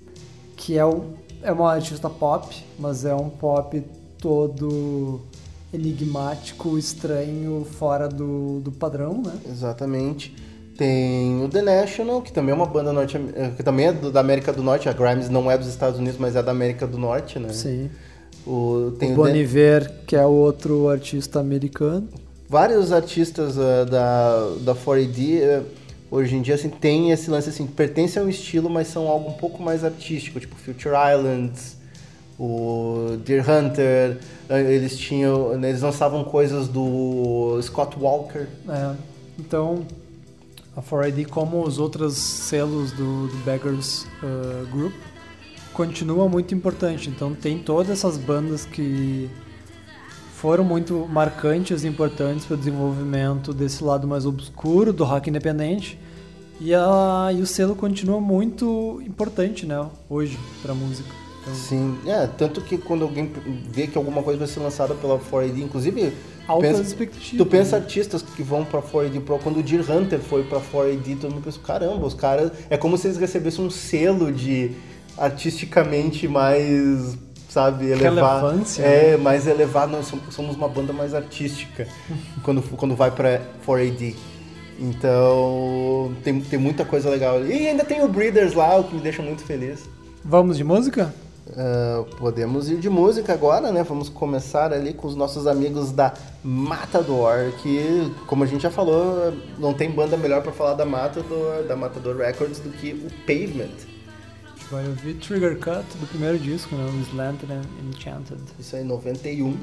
que 0.56 0.78
é, 0.78 0.86
um, 0.86 1.14
é 1.42 1.52
uma 1.52 1.72
artista 1.74 2.10
pop, 2.10 2.56
mas 2.80 3.04
é 3.06 3.16
um 3.16 3.30
pop 3.30 3.84
todo 4.20 5.22
enigmático, 5.74 6.78
estranho, 6.78 7.66
fora 7.78 8.08
do, 8.08 8.60
do 8.60 8.72
padrão, 8.72 9.22
né? 9.26 9.34
Exatamente. 9.50 10.36
Tem 10.78 11.44
o 11.44 11.50
The 11.50 11.62
National, 11.62 12.22
que 12.22 12.32
também 12.32 12.52
é 12.52 12.56
uma 12.56 12.66
banda 12.66 12.92
norte, 12.94 13.18
eh, 13.36 13.52
que 13.56 13.62
também 13.64 13.88
é 13.88 13.94
do- 13.94 14.12
da 14.12 14.20
América 14.20 14.52
do 14.54 14.64
Norte. 14.64 14.90
A 14.90 14.94
Grimes 14.94 15.30
não 15.30 15.50
é 15.50 15.58
dos 15.58 15.68
Estados 15.68 16.00
Unidos, 16.00 16.18
mas 16.20 16.36
é 16.36 16.42
da 16.42 16.52
América 16.52 16.88
do 16.88 16.98
Norte, 16.98 17.38
né? 17.38 17.50
Sim. 17.54 17.90
O, 18.46 18.92
tem 18.98 19.12
o 19.12 19.14
o 19.14 19.16
Bon 19.18 19.28
Iver, 19.28 19.92
que 20.08 20.16
é 20.16 20.26
outro 20.26 20.90
artista 20.90 21.40
americano. 21.40 22.08
Vários 22.54 22.92
artistas 22.92 23.58
eh, 23.58 23.86
da, 23.86 24.50
da 24.62 24.76
4AD 24.76 25.40
eh, 25.42 25.64
hoje 26.12 26.36
em 26.36 26.42
dia 26.44 26.54
assim, 26.54 26.70
tem 26.70 27.10
esse 27.10 27.28
lance 27.28 27.50
assim, 27.50 27.66
pertencem 27.66 28.22
a 28.22 28.26
um 28.28 28.30
estilo, 28.30 28.70
mas 28.70 28.90
são 28.90 29.08
algo 29.08 29.32
um 29.32 29.34
pouco 29.34 29.64
mais 29.64 29.84
artístico, 29.84 30.40
tipo 30.40 30.56
Future 30.56 30.94
Islands, 30.94 31.76
o 32.38 33.18
Deer 33.26 33.44
Hunter, 33.50 34.20
eh, 34.48 34.72
eles 34.72 34.96
tinham, 34.96 35.58
né, 35.58 35.70
eles 35.70 35.82
lançavam 35.82 36.24
coisas 36.24 36.68
do 36.68 37.60
Scott 37.64 37.98
Walker. 38.00 38.46
É, 38.70 38.94
então, 39.40 39.84
a 40.78 40.82
4ID, 40.82 41.26
como 41.26 41.66
os 41.66 41.80
outros 41.80 42.16
selos 42.16 42.92
do, 42.92 43.30
do 43.30 43.38
Beggars 43.38 44.06
uh, 44.22 44.68
Group, 44.72 44.94
continua 45.74 46.30
muito 46.30 46.54
importante. 46.54 47.10
Então, 47.10 47.34
tem 47.34 47.58
todas 47.58 47.90
essas 47.90 48.16
bandas 48.16 48.64
que 48.64 49.28
foram 50.44 50.66
muito 50.66 51.08
marcantes 51.10 51.86
e 51.86 51.88
importantes 51.88 52.46
para 52.46 52.56
o 52.56 52.58
desenvolvimento 52.58 53.54
desse 53.54 53.82
lado 53.82 54.06
mais 54.06 54.26
obscuro 54.26 54.92
do 54.92 55.06
rock 55.06 55.30
independente. 55.30 55.98
E, 56.60 56.76
a, 56.76 57.30
e 57.34 57.42
o 57.42 57.46
selo 57.48 57.78
continua 57.78 58.20
muito 58.20 59.02
importante, 59.08 59.66
né, 59.66 59.88
hoje, 60.10 60.38
para 60.62 60.74
música. 60.74 61.08
Então, 61.42 61.56
Sim, 61.56 61.98
é, 62.06 62.28
tanto 62.28 62.60
que 62.60 62.78
quando 62.78 63.04
alguém 63.04 63.32
vê 63.72 63.88
que 63.88 63.98
alguma 63.98 64.22
coisa 64.22 64.38
vai 64.38 64.48
ser 64.50 64.60
lançada 64.60 64.94
pela 64.94 65.18
4AD, 65.18 65.60
inclusive 65.60 66.12
altas 66.46 66.88
expectativas. 66.88 67.38
Tu 67.38 67.46
pensa 67.46 67.78
né? 67.78 67.82
artistas 67.82 68.22
que 68.22 68.44
vão 68.44 68.66
pra 68.66 68.82
4AD 68.82 69.22
Pro, 69.22 69.40
quando 69.40 69.62
o 69.62 69.64
Deer 69.64 69.90
Hunter 69.90 70.20
foi 70.20 70.44
pra 70.44 70.60
4AD, 70.60 71.20
todo 71.22 71.32
mundo 71.32 71.44
pensa, 71.46 71.60
caramba, 71.66 72.06
os 72.06 72.14
caras. 72.14 72.52
É 72.70 72.76
como 72.76 72.98
se 72.98 73.08
eles 73.08 73.18
recebessem 73.18 73.64
um 73.64 73.70
selo 73.70 74.30
de 74.30 74.72
artisticamente 75.18 76.28
mais, 76.28 77.18
sabe, 77.54 77.86
elevar. 77.92 78.42
Relevância, 78.42 78.82
É, 78.84 79.16
mais 79.18 79.46
elevar, 79.48 79.88
nós 79.88 80.12
somos- 80.32 80.56
uma 80.56 80.68
banda 80.68 80.92
mais 80.92 81.14
artística 81.14 81.88
quando, 82.44 82.62
quando 82.76 82.96
vai 82.96 83.12
pra 83.12 83.42
4AD. 83.66 84.16
Então, 84.80 86.12
tem, 86.24 86.42
tem 86.42 86.58
muita 86.60 86.84
coisa 86.84 87.10
legal 87.10 87.36
ali. 87.38 87.54
E 87.64 87.68
ainda 87.68 87.84
tem 87.86 88.04
o 88.04 88.08
Breeders 88.08 88.54
lá, 88.54 88.78
o 88.78 88.84
que 88.86 88.96
me 88.96 89.02
deixa 89.02 89.22
muito 89.22 89.44
feliz. 89.44 89.88
Vamos 90.24 90.58
de 90.58 90.64
música? 90.64 91.14
Ah, 91.56 92.04
podemos 92.18 92.70
ir 92.70 92.78
de 92.78 92.90
música 92.90 93.34
agora, 93.34 93.72
né? 93.72 93.84
Vamos 93.84 94.10
começar 94.10 94.72
ali 94.74 94.94
com 94.94 95.08
os 95.08 95.16
nossos 95.16 95.46
amigos 95.46 95.92
da 95.92 96.14
Matador, 96.44 97.52
que, 97.62 98.12
como 98.28 98.44
a 98.44 98.48
gente 98.48 98.62
já 98.64 98.72
falou, 98.72 99.34
não 99.60 99.74
tem 99.74 99.92
banda 99.92 100.16
melhor 100.18 100.42
pra 100.42 100.52
falar 100.52 100.74
da 100.74 100.86
Matador, 100.86 101.64
da 101.68 101.76
Matador 101.76 102.18
Records 102.18 102.60
do 102.60 102.70
que 102.70 102.94
o 102.94 103.12
Pavement. 103.28 103.93
Vai 104.72 104.88
ouvir 104.88 105.14
Trigger 105.16 105.58
Cut 105.60 105.86
do 106.00 106.08
primeiro 106.08 106.40
disco, 106.40 106.76
né? 106.76 106.84
Slanted 107.12 107.52
and 107.52 107.62
Enchanted. 107.90 108.42
Isso 108.60 108.76
aí, 108.76 108.84
91. 108.84 109.56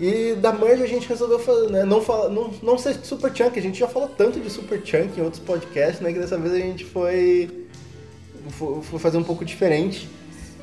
E 0.00 0.34
da 0.36 0.52
Merge 0.52 0.82
a 0.82 0.86
gente 0.88 1.08
resolveu 1.08 1.38
fazer, 1.38 1.70
né? 1.70 1.84
Não, 1.84 2.00
fala, 2.00 2.28
não, 2.28 2.50
não 2.62 2.76
ser 2.78 2.94
Super 3.04 3.30
Chunk, 3.34 3.58
a 3.58 3.62
gente 3.62 3.78
já 3.78 3.86
falou 3.86 4.08
tanto 4.08 4.40
de 4.40 4.50
Super 4.50 4.80
Chunk 4.84 5.18
em 5.18 5.22
outros 5.22 5.40
podcasts, 5.42 6.00
né? 6.00 6.12
Que 6.12 6.18
dessa 6.18 6.36
vez 6.38 6.52
a 6.54 6.58
gente 6.58 6.84
foi, 6.84 7.66
foi, 8.50 8.98
fazer 8.98 9.18
um 9.18 9.22
pouco 9.22 9.44
diferente. 9.44 10.08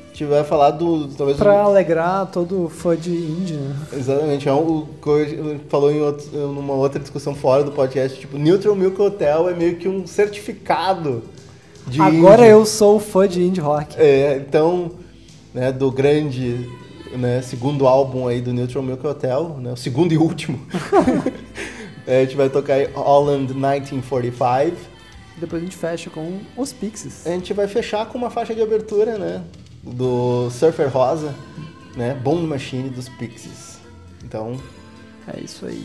A 0.04 0.08
gente 0.14 0.24
vai 0.26 0.44
falar 0.44 0.72
do. 0.72 1.08
Talvez 1.08 1.38
Pra 1.38 1.62
do- 1.62 1.68
alegrar 1.70 2.26
todo 2.30 2.68
fã 2.68 2.94
de 2.94 3.10
indie, 3.10 3.54
né? 3.54 3.74
Exatamente, 3.94 4.46
é 4.48 4.52
o 4.52 4.86
que 5.02 5.08
eu 5.08 5.60
falou 5.70 5.90
em 5.90 6.00
outro, 6.02 6.26
numa 6.52 6.74
outra 6.74 7.00
discussão 7.00 7.34
fora 7.34 7.64
do 7.64 7.72
podcast, 7.72 8.20
tipo, 8.20 8.36
Neutral 8.36 8.74
Milk 8.74 9.00
Hotel 9.00 9.48
é 9.48 9.54
meio 9.54 9.76
que 9.76 9.88
um 9.88 10.06
certificado 10.06 11.22
de 11.86 12.00
Agora 12.00 12.42
indie. 12.42 12.52
eu 12.52 12.64
sou 12.66 12.98
fã 13.00 13.26
de 13.28 13.42
indie 13.42 13.60
rock. 13.60 13.96
É, 13.98 14.36
então, 14.36 14.92
né, 15.52 15.70
do 15.72 15.90
grande, 15.90 16.68
né, 17.16 17.42
segundo 17.42 17.86
álbum 17.86 18.26
aí 18.28 18.40
do 18.40 18.52
Neutral 18.52 18.82
Milk 18.82 19.06
Hotel, 19.06 19.56
né, 19.60 19.72
o 19.72 19.76
segundo 19.76 20.12
e 20.12 20.18
último. 20.18 20.58
É, 22.04 22.18
a 22.18 22.24
gente 22.24 22.34
vai 22.36 22.48
tocar 22.50 22.74
aí 22.74 22.88
Holland 22.92 23.52
1945. 23.52 24.76
Depois 25.36 25.62
a 25.62 25.64
gente 25.64 25.76
fecha 25.76 26.10
com 26.10 26.40
os 26.56 26.72
Pixies. 26.72 27.24
A 27.24 27.30
gente 27.30 27.54
vai 27.54 27.68
fechar 27.68 28.06
com 28.06 28.18
uma 28.18 28.28
faixa 28.28 28.52
de 28.52 28.60
abertura, 28.60 29.16
né, 29.16 29.40
do 29.84 30.50
Surfer 30.50 30.92
Rosa, 30.92 31.32
né, 31.96 32.12
Bone 32.14 32.44
Machine 32.44 32.90
dos 32.90 33.08
Pixies. 33.08 33.78
Então, 34.24 34.56
É 35.32 35.38
isso 35.40 35.64
aí. 35.64 35.84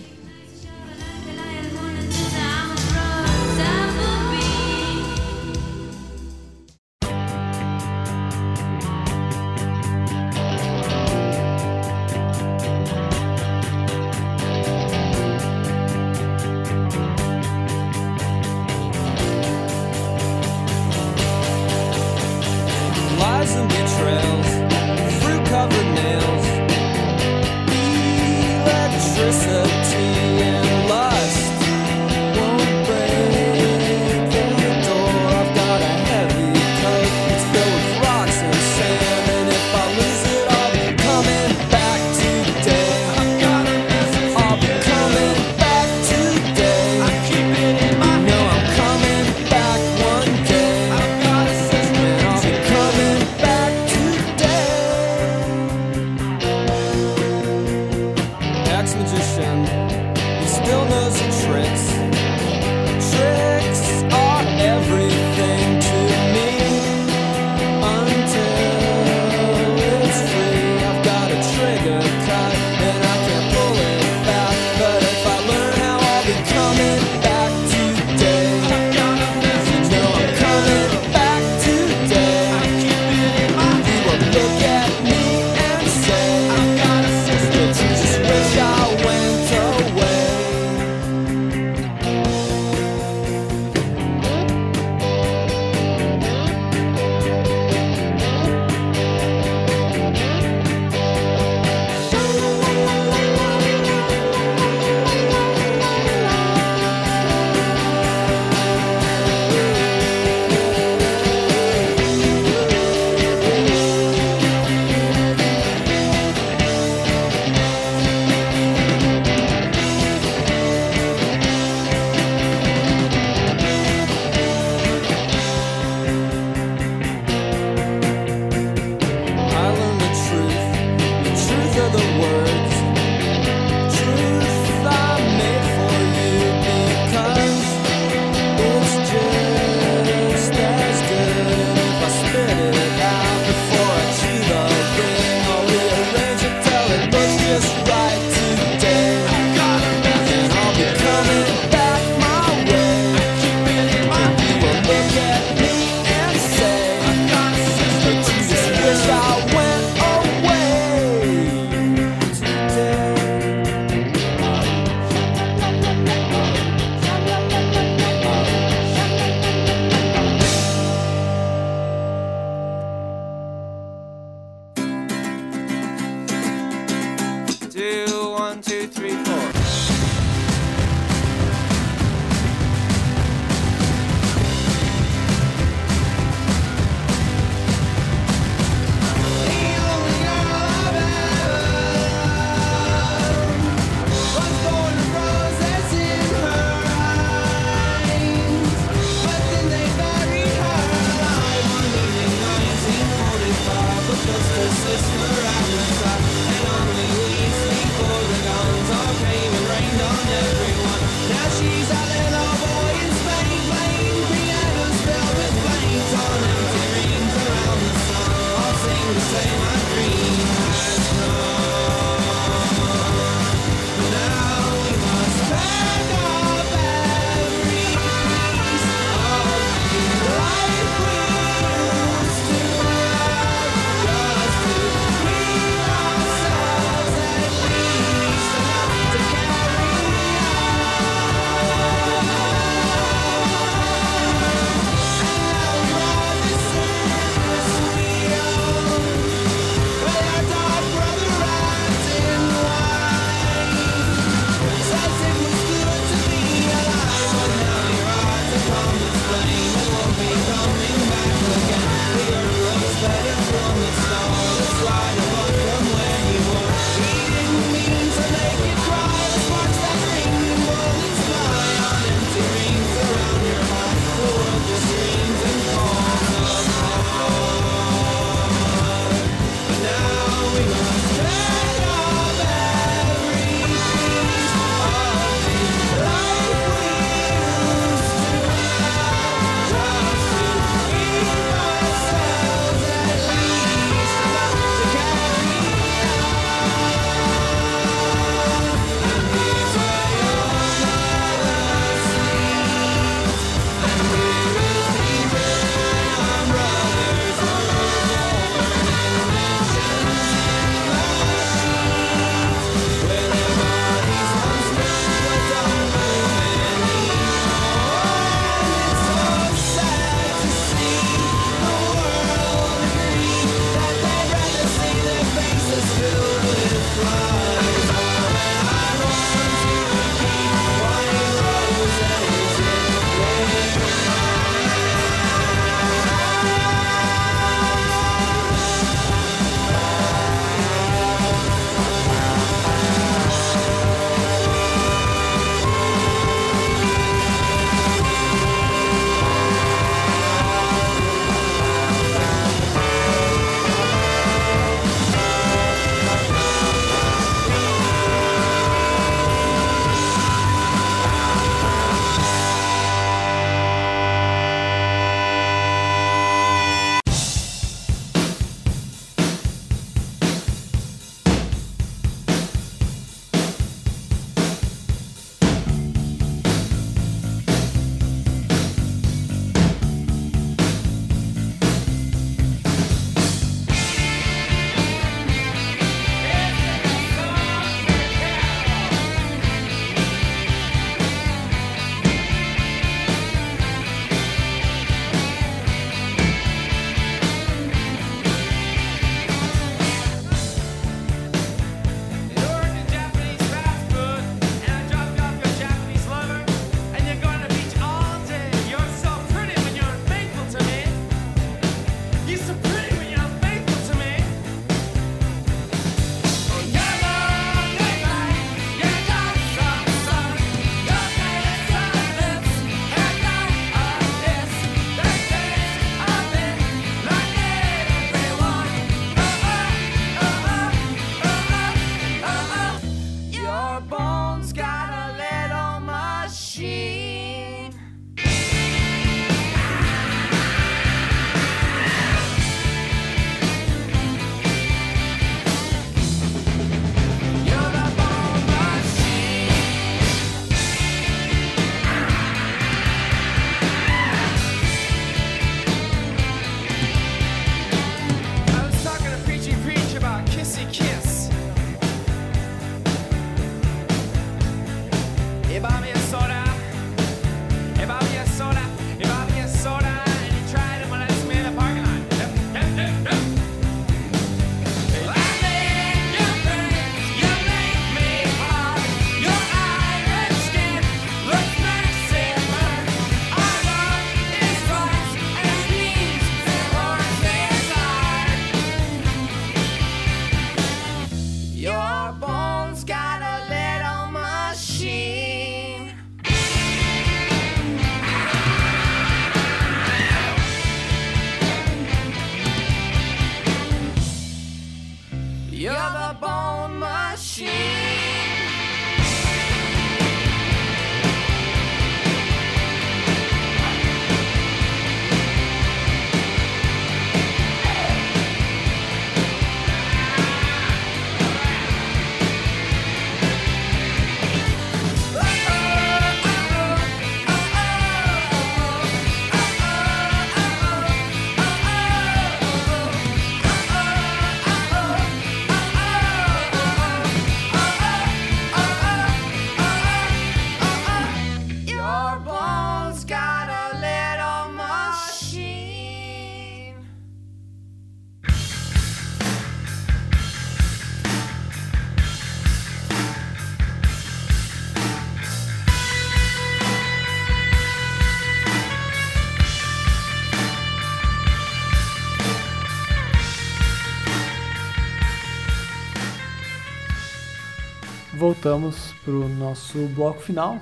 Voltamos 568.47 568.93
pro 569.03 569.27
nosso 569.27 569.80
bloco 569.95 570.22
final. 570.22 570.61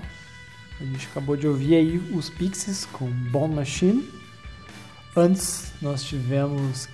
A 0.80 0.84
gente 0.86 1.08
acabou 1.12 1.36
de 1.36 1.46
ouvir 1.46 1.76
aí 1.76 1.98
os 2.14 2.30
Pixies 2.30 2.86
com 2.86 3.06
Bone 3.06 3.54
Machine. 3.56 4.10
Antes 5.14 5.74
nós 5.82 6.02
tivemos 6.02 6.88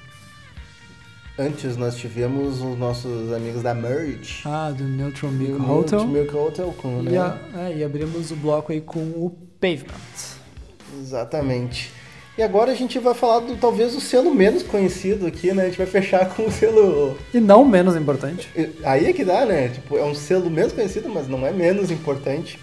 Antes 1.37 1.77
nós 1.77 1.95
tivemos 1.95 2.61
os 2.61 2.77
nossos 2.79 3.31
amigos 3.31 3.61
da 3.61 3.75
Merge. 3.75 4.41
ah, 4.43 4.71
do 4.71 4.83
Neutral 4.83 5.31
E 5.31 5.35
Milk 5.35 5.61
o 5.61 5.71
Hotel. 5.79 6.07
Milk 6.07 6.35
Hotel 6.35 6.73
com, 6.73 6.99
E, 7.01 7.09
né? 7.09 7.17
a- 7.19 7.39
é, 7.69 7.77
e 7.77 7.83
abrimos 7.83 8.31
o 8.31 8.35
bloco 8.35 8.71
aí 8.71 8.81
com 8.81 8.99
o 8.99 9.29
Pavement. 9.59 9.85
Exatamente. 10.99 11.91
E 12.37 12.43
agora 12.43 12.71
a 12.71 12.75
gente 12.75 12.97
vai 12.97 13.13
falar 13.13 13.39
do 13.39 13.57
talvez 13.57 13.93
o 13.93 13.99
selo 13.99 14.33
menos 14.33 14.63
conhecido 14.63 15.27
aqui, 15.27 15.53
né? 15.53 15.63
A 15.63 15.65
gente 15.65 15.77
vai 15.77 15.85
fechar 15.85 16.29
com 16.29 16.43
o 16.43 16.51
selo. 16.51 17.17
E 17.33 17.39
não 17.39 17.65
menos 17.65 17.95
importante, 17.95 18.49
Aí 18.83 19.05
é 19.05 19.13
que 19.13 19.25
dá, 19.25 19.45
né? 19.45 19.67
Tipo, 19.67 19.97
é 19.97 20.03
um 20.03 20.15
selo 20.15 20.49
menos 20.49 20.71
conhecido, 20.71 21.09
mas 21.09 21.27
não 21.27 21.45
é 21.45 21.51
menos 21.51 21.91
importante. 21.91 22.57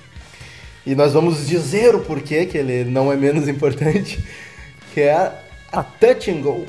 E 0.87 0.95
nós 0.95 1.13
vamos 1.13 1.47
dizer 1.47 1.95
o 1.95 2.01
porquê 2.01 2.47
que 2.47 2.57
ele 2.57 2.85
não 2.85 3.13
é 3.13 3.17
menos 3.17 3.47
importante, 3.47 4.19
que 4.95 5.03
é 5.03 5.13
a, 5.13 5.35
a 5.71 5.83
Touch 5.83 6.31
and 6.31 6.41
Go. 6.41 6.67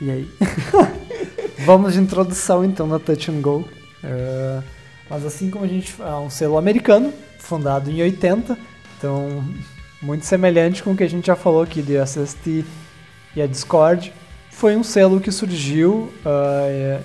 E 0.00 0.10
aí? 0.10 0.28
Vamos 1.66 1.92
de 1.92 2.00
introdução 2.00 2.64
então 2.64 2.88
da 2.88 2.98
Touch 2.98 3.30
and 3.30 3.42
Go. 3.42 3.68
É, 4.02 4.62
mas 5.10 5.26
assim 5.26 5.50
como 5.50 5.66
a 5.66 5.68
gente. 5.68 5.94
É 6.00 6.14
um 6.14 6.30
selo 6.30 6.56
americano, 6.56 7.12
fundado 7.38 7.90
em 7.90 8.00
80, 8.00 8.69
então 9.00 9.42
muito 10.02 10.26
semelhante 10.26 10.82
com 10.82 10.92
o 10.92 10.96
que 10.96 11.02
a 11.02 11.08
gente 11.08 11.26
já 11.26 11.34
falou 11.34 11.62
aqui 11.62 11.80
de 11.80 11.96
SST 11.96 12.64
e 13.34 13.40
a 13.40 13.46
Discord. 13.46 14.12
Foi 14.50 14.76
um 14.76 14.84
selo 14.84 15.20
que 15.20 15.32
surgiu. 15.32 16.12
ah, 16.24 16.64
é- 16.68 17.00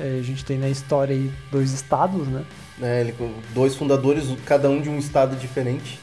é, 0.00 0.18
a 0.20 0.22
gente 0.22 0.44
tem 0.44 0.56
na 0.58 0.68
história 0.68 1.14
aí 1.14 1.30
dois 1.50 1.72
estados, 1.72 2.26
né? 2.28 2.44
Né? 2.78 3.00
Ele, 3.00 3.14
dois 3.52 3.74
fundadores, 3.74 4.26
cada 4.46 4.70
um 4.70 4.80
de 4.80 4.88
um 4.88 4.96
estado 4.96 5.34
diferente. 5.36 5.98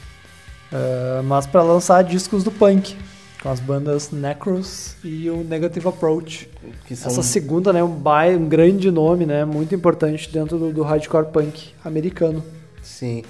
Ah, 0.72 1.22
mas 1.24 1.46
para 1.46 1.62
lançar 1.62 2.04
discos 2.04 2.44
do 2.44 2.50
punk, 2.52 2.94
com 3.42 3.48
as 3.48 3.58
bandas 3.58 4.10
Necros 4.10 4.96
e 5.02 5.30
o 5.30 5.42
Negative 5.42 5.88
Approach. 5.88 6.48
São 6.94 7.10
Essa 7.10 7.22
segunda, 7.22 7.72
né, 7.72 7.82
um, 7.82 8.02
um 8.38 8.48
grande 8.48 8.90
nome, 8.90 9.24
né, 9.24 9.44
muito 9.44 9.74
importante 9.74 10.30
dentro 10.30 10.58
do, 10.58 10.72
do 10.72 10.82
hardcore 10.82 11.26
punk 11.32 11.70
americano. 11.84 12.44
Sim. 12.82 13.22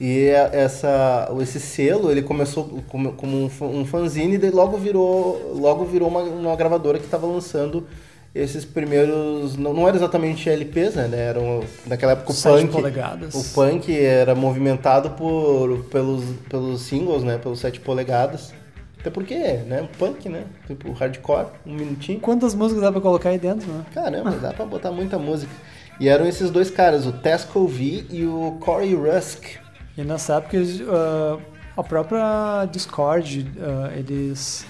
E 0.00 0.30
a- 0.30 0.50
essa, 0.52 1.28
esse 1.40 1.60
selo, 1.60 2.10
ele 2.10 2.22
começou 2.22 2.82
como, 2.88 3.12
como 3.12 3.44
um, 3.44 3.48
fa- 3.48 3.66
fanzine 3.86 4.36
e 4.36 4.50
logo 4.50 4.76
virou, 4.76 5.54
logo 5.56 5.84
virou 5.84 6.08
uma, 6.08 6.20
uma 6.20 6.56
gravadora 6.56 6.98
que 6.98 7.04
estava 7.04 7.26
lançando 7.26 7.86
esses 8.34 8.64
primeiros... 8.64 9.56
Não, 9.56 9.72
não 9.72 9.86
eram 9.86 9.96
exatamente 9.96 10.50
LPs, 10.50 10.96
né? 10.96 11.08
Eram, 11.12 11.60
naquela 11.86 12.12
época 12.12 12.32
o 12.32 12.34
punk... 12.34 12.72
polegadas. 12.72 13.34
O 13.34 13.54
punk 13.54 13.96
era 13.96 14.34
movimentado 14.34 15.10
por, 15.10 15.84
pelos, 15.84 16.24
pelos 16.48 16.82
singles, 16.82 17.22
né? 17.22 17.38
Pelos 17.38 17.60
7 17.60 17.78
polegadas. 17.78 18.52
Até 18.98 19.10
porque, 19.10 19.34
né? 19.36 19.88
Punk, 19.98 20.28
né? 20.28 20.44
Tipo, 20.66 20.90
hardcore, 20.92 21.46
um 21.64 21.74
minutinho. 21.74 22.18
Quantas 22.18 22.54
músicas 22.54 22.82
dá 22.82 22.90
pra 22.90 23.00
colocar 23.00 23.28
aí 23.28 23.38
dentro, 23.38 23.70
né? 23.70 23.84
Caramba, 23.94 24.32
dá 24.32 24.52
pra 24.52 24.64
botar 24.64 24.90
muita 24.90 25.18
música. 25.18 25.52
E 26.00 26.08
eram 26.08 26.26
esses 26.26 26.50
dois 26.50 26.70
caras, 26.70 27.06
o 27.06 27.12
Tesco 27.12 27.68
V 27.68 28.06
e 28.10 28.24
o 28.24 28.56
Corey 28.60 28.94
Rusk. 28.94 29.62
E 29.96 30.02
nessa 30.02 30.34
época, 30.36 30.58
ah, 30.90 31.38
a 31.76 31.82
própria 31.82 32.66
Discord, 32.70 33.50
ah, 33.60 33.92
eles 33.96 34.64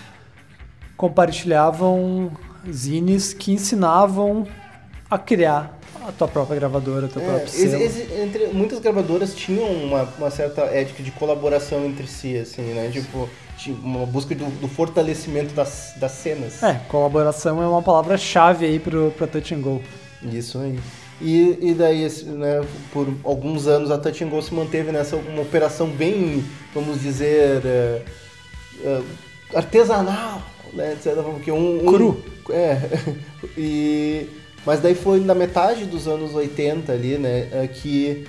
compartilhavam 0.97 2.31
zines 2.71 3.33
que 3.35 3.53
ensinavam 3.53 4.47
a 5.11 5.19
criar 5.19 5.79
a 6.07 6.13
tua 6.13 6.29
própria 6.29 6.57
gravadora, 6.57 7.09
teu 7.09 7.23
É, 7.23 7.25
próprio 7.25 7.49
selo. 7.49 7.83
entre, 8.23 8.49
muitas 8.49 8.79
gravadoras 8.79 9.35
tinham 9.35 9.67
uma, 9.67 10.03
uma 10.19 10.31
certa 10.31 10.63
ética 10.63 11.03
de 11.03 11.11
colaboração 11.11 11.85
entre 11.87 12.07
si, 12.07 12.37
assim, 12.37 12.63
né? 12.75 12.91
Tipo, 12.93 13.29
uma 13.83 14.05
busca 14.05 14.35
do, 14.35 14.45
do 14.61 14.69
fortalecimento 14.69 15.55
das, 15.55 15.95
das 15.97 16.13
cenas. 16.13 16.63
É, 16.63 16.75
colaboração 16.89 17.63
é 17.63 17.67
uma 17.67 17.83
palavra-chave 17.83 18.67
aí 18.67 18.79
pro, 18.79 19.11
pra 19.13 19.27
Touch 19.27 19.55
and 19.55 19.61
Go. 19.61 19.81
Isso 20.23 20.59
aí. 20.59 20.79
E, 21.21 21.59
e 21.61 21.75
daí, 21.75 22.09
né, 22.27 22.65
por 22.93 23.07
alguns 23.23 23.67
anos 23.67 23.91
a 23.91 23.99
Touch 23.99 24.25
Go 24.25 24.43
se 24.43 24.53
manteve 24.53 24.91
nessa 24.91 25.17
uma 25.17 25.43
operação 25.43 25.89
bem, 25.89 26.45
vamos 26.75 27.01
dizer, 27.01 27.63
é, 27.65 28.03
é, 28.83 29.01
artesanal, 29.55 30.43
né, 30.73 30.97
forma, 31.01 31.23
porque 31.35 31.53
um, 31.53 31.83
um- 31.83 31.87
Cru. 31.87 32.23
É, 32.51 32.79
e, 33.57 34.29
mas 34.67 34.81
daí 34.81 34.95
foi 34.95 35.21
na 35.21 35.35
metade 35.35 35.85
dos 35.85 36.09
anos 36.09 36.35
80 36.35 36.93
ali, 36.93 37.17
né, 37.17 37.49
é, 37.53 37.69
que 37.69 38.27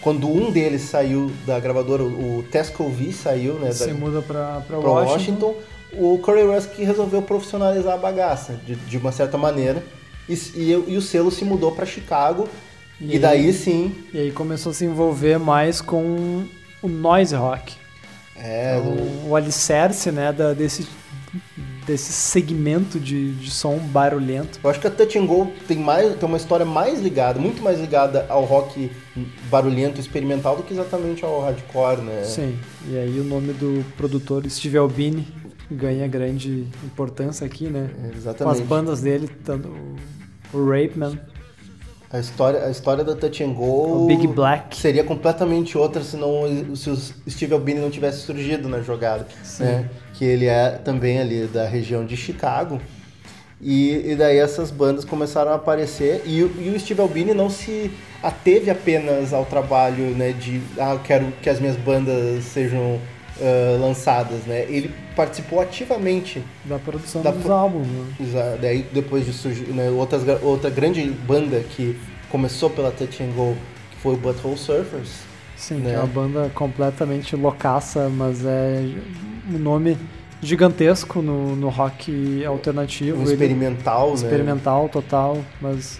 quando 0.00 0.28
um 0.28 0.50
deles 0.50 0.82
saiu 0.82 1.30
da 1.46 1.58
gravadora, 1.58 2.02
o 2.02 2.44
Tesco 2.50 2.88
V 2.88 3.12
saiu, 3.12 3.54
né, 3.54 3.72
Se 3.72 3.86
da, 3.86 3.94
muda 3.94 4.20
para 4.20 4.62
Washington. 4.70 5.12
Washington, 5.12 5.54
o 5.94 6.18
Corey 6.18 6.44
Rusk 6.44 6.76
resolveu 6.78 7.22
profissionalizar 7.22 7.94
a 7.94 7.96
bagaça, 7.96 8.58
de, 8.66 8.74
de 8.74 8.98
uma 8.98 9.12
certa 9.12 9.38
maneira, 9.38 9.82
e, 10.28 10.34
e, 10.54 10.70
e 10.88 10.96
o 10.96 11.02
selo 11.02 11.30
se 11.30 11.44
mudou 11.44 11.72
para 11.72 11.84
Chicago, 11.86 12.48
E 13.00 13.16
e, 13.16 13.18
daí 13.18 13.52
sim, 13.52 13.94
E 14.12 14.18
aí 14.18 14.30
começou 14.32 14.70
a 14.70 14.74
se 14.74 14.84
envolver 14.84 15.38
mais 15.38 15.80
com 15.80 16.44
o 16.82 16.88
noise 16.88 17.34
rock. 17.34 17.74
é, 18.36 18.78
Então, 18.78 19.28
o 19.30 19.36
alicerce 19.36 20.10
né, 20.12 20.32
da, 20.32 20.52
desse, 20.52 20.86
desse 21.86 22.12
segmento 22.12 22.98
de, 23.00 23.32
de 23.34 23.50
som 23.50 23.78
barulhento. 23.78 24.58
eu 24.62 24.70
acho 24.70 24.80
que 24.80 24.86
a 24.86 24.90
Touch 24.90 25.18
and 25.18 25.26
Go 25.26 25.52
tem, 25.68 25.78
mais, 25.78 26.14
tem 26.16 26.26
uma 26.28 26.36
história 26.38 26.64
mais 26.64 27.00
ligada, 27.00 27.38
muito 27.40 27.62
mais 27.62 27.78
ligada 27.80 28.26
ao 28.28 28.44
rock 28.44 28.90
barulhento, 29.50 30.00
experimental, 30.00 30.56
do 30.56 30.62
que 30.62 30.72
exatamente 30.72 31.24
ao 31.24 31.40
hardcore, 31.42 32.00
né? 32.00 32.22
Sim. 32.24 32.56
E 32.88 32.96
aí 32.96 33.18
o 33.20 33.24
nome 33.24 33.52
do 33.52 33.84
produtor 33.96 34.48
Steve 34.48 34.78
Albini 34.78 35.26
ganha 35.70 36.06
grande 36.06 36.66
importância 36.84 37.46
aqui, 37.46 37.64
né? 37.68 37.90
É, 37.98 38.02
Com 38.02 38.08
as 38.10 38.16
Exatamente. 38.16 38.62
bandas 38.64 39.00
dele, 39.00 39.28
tanto 39.44 39.68
o, 40.52 40.64
Rape 40.70 40.92
Man, 40.98 41.18
A 42.12 42.20
história, 42.20 42.64
a 42.64 42.70
história 42.70 43.02
da 43.02 43.16
Touch 43.16 43.42
and 43.42 43.52
Go 43.54 44.04
o 44.04 44.06
Big 44.06 44.26
Black. 44.28 44.76
seria 44.76 45.02
completamente 45.02 45.76
outra 45.76 46.02
se, 46.04 46.16
não, 46.16 46.42
se 46.76 46.90
o 46.90 46.96
Steve 47.28 47.54
Albini 47.54 47.80
não 47.80 47.90
tivesse 47.90 48.20
surgido 48.20 48.68
na 48.68 48.80
jogada, 48.82 49.26
né? 49.58 49.88
Que 50.12 50.24
ele 50.24 50.46
é 50.46 50.70
também 50.84 51.18
ali 51.18 51.46
da 51.46 51.66
região 51.66 52.04
de 52.06 52.16
Chicago. 52.16 52.80
E, 53.60 54.10
e 54.12 54.16
daí 54.16 54.36
essas 54.38 54.70
bandas 54.70 55.04
começaram 55.04 55.50
a 55.52 55.54
aparecer 55.54 56.22
e, 56.26 56.42
o- 56.42 56.52
e 56.60 56.68
o 56.68 56.78
Steve 56.78 57.00
Albini 57.00 57.32
não 57.32 57.48
se 57.48 57.90
ateve 58.22 58.70
apenas 58.70 59.32
ao 59.32 59.44
trabalho, 59.46 60.10
né, 60.16 60.32
de 60.32 60.60
ah, 60.78 60.98
quero 61.02 61.32
que 61.40 61.48
as 61.48 61.58
minhas 61.60 61.76
bandas 61.76 62.44
sejam 62.44 63.00
ah, 63.40 63.76
lançadas, 63.80 64.44
né? 64.46 64.62
Ele 64.68 64.90
participou 65.16 65.60
ativamente 65.60 66.42
Da 66.64 66.78
produção 66.78 67.22
Da 67.22 67.30
dos 67.30 67.48
álbuns. 67.50 67.86
Né? 67.86 68.58
Daí 68.60 68.86
depois 68.92 69.24
de 69.26 69.32
surgir, 69.32 69.64
né, 69.68 69.90
outras, 69.90 70.22
outra 70.42 70.70
grande 70.70 71.02
banda 71.10 71.60
que 71.60 71.98
começou 72.30 72.68
pela 72.70 72.90
Touch 72.90 73.22
and 73.22 73.30
Go, 73.32 73.56
que 73.92 73.96
foi 73.98 74.14
o 74.14 74.16
Butthole 74.16 74.56
Surfers. 74.56 75.10
Sim, 75.56 75.76
Né? 75.76 75.90
que 75.90 75.96
é 75.96 75.98
uma 75.98 76.06
banda 76.06 76.50
completamente 76.54 77.36
loucaça, 77.36 78.08
mas 78.08 78.44
é 78.44 78.82
um 79.48 79.58
nome 79.58 79.96
gigantesco 80.42 81.22
no, 81.22 81.54
no 81.56 81.68
rock 81.68 82.44
alternativo. 82.44 83.18
Um 83.18 83.22
Ele- 83.22 83.32
experimental, 83.32 84.08
né? 84.10 84.14
experimental 84.16 84.88
total, 84.88 85.38
mas 85.60 85.98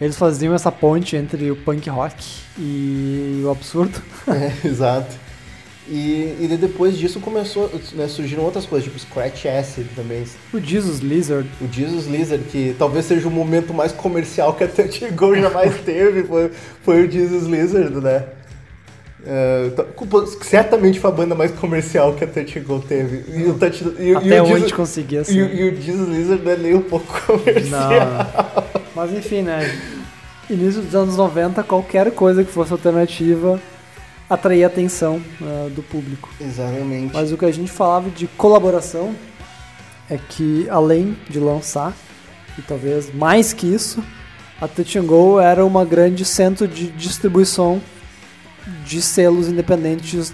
eles 0.00 0.16
faziam 0.16 0.54
essa 0.54 0.70
ponte 0.72 1.16
entre 1.16 1.50
o 1.50 1.56
punk 1.56 1.88
rock 1.88 2.24
e 2.58 3.42
o 3.44 3.50
absurdo. 3.50 4.00
É, 4.28 4.66
exato. 4.66 5.16
E, 5.92 6.36
e 6.40 6.56
depois 6.56 6.96
disso 6.96 7.18
começou, 7.18 7.68
né, 7.94 8.06
surgiram 8.06 8.44
outras 8.44 8.64
coisas, 8.64 8.84
tipo 8.84 8.96
Scratch 8.96 9.46
Acid 9.46 9.88
também. 9.96 10.22
O 10.54 10.60
Jesus 10.60 11.00
Lizard, 11.00 11.48
O 11.60 11.66
Jesus 11.66 12.06
Lizard, 12.06 12.44
que 12.44 12.76
talvez 12.78 13.06
seja 13.06 13.26
o 13.26 13.30
momento 13.30 13.74
mais 13.74 13.90
comercial 13.90 14.54
que 14.54 14.62
a 14.62 14.68
Touch 14.68 15.04
and 15.04 15.10
Go 15.16 15.34
jamais 15.40 15.74
teve, 15.84 16.22
foi, 16.22 16.50
foi 16.84 17.06
o 17.06 17.10
Jesus 17.10 17.46
Lizard, 17.48 17.96
né? 18.00 18.24
Culpa- 19.96 20.26
certamente 20.42 20.98
foi 20.98 21.10
a 21.10 21.12
banda 21.12 21.34
mais 21.34 21.50
comercial 21.50 22.14
que 22.14 22.24
a 22.24 22.26
Touch 22.26 22.58
Go 22.60 22.78
teve. 22.80 23.24
E 23.36 23.44
o 23.48 23.54
Touch, 23.54 23.84
e, 23.98 24.14
até 24.14 24.36
e 24.36 24.40
o 24.40 24.44
onde 24.44 24.52
Jesus, 24.54 24.72
conseguia 24.72 25.20
e, 25.22 25.24
ser. 25.24 25.42
o- 25.42 25.54
e 25.54 25.68
o 25.70 25.74
Jesus 25.80 26.08
Lizard 26.08 26.42
não 26.44 26.52
é 26.52 26.56
nem 26.56 26.74
um 26.74 26.82
pouco 26.82 27.06
comercial. 27.26 27.90
Não. 27.90 28.64
Mas 28.94 29.12
enfim, 29.12 29.42
né? 29.42 29.60
início 30.48 30.82
dos 30.82 30.94
anos 30.94 31.16
90, 31.16 31.62
qualquer 31.62 32.10
coisa 32.12 32.42
que 32.42 32.50
fosse 32.50 32.72
alternativa 32.72 33.60
atraía 34.30 34.66
a 34.66 34.68
atenção 34.68 35.20
ah, 35.42 35.68
do 35.74 35.82
público. 35.82 36.30
Exatamente. 36.40 37.12
Mas 37.12 37.32
o 37.32 37.36
que 37.36 37.44
a 37.44 37.50
gente 37.50 37.70
falava 37.70 38.08
de 38.08 38.26
colaboração 38.28 39.14
é 40.08 40.16
que 40.16 40.66
além 40.70 41.16
de 41.28 41.38
lançar, 41.40 41.92
e 42.56 42.62
talvez 42.62 43.12
mais 43.12 43.52
que 43.52 43.66
isso, 43.66 44.02
a 44.60 44.68
Touch 44.68 44.96
and 44.98 45.04
Go 45.04 45.40
era 45.40 45.64
uma 45.66 45.84
grande 45.84 46.24
centro 46.24 46.68
de 46.68 46.88
distribuição 46.88 47.80
de 48.84 49.02
selos 49.02 49.48
independentes 49.48 50.32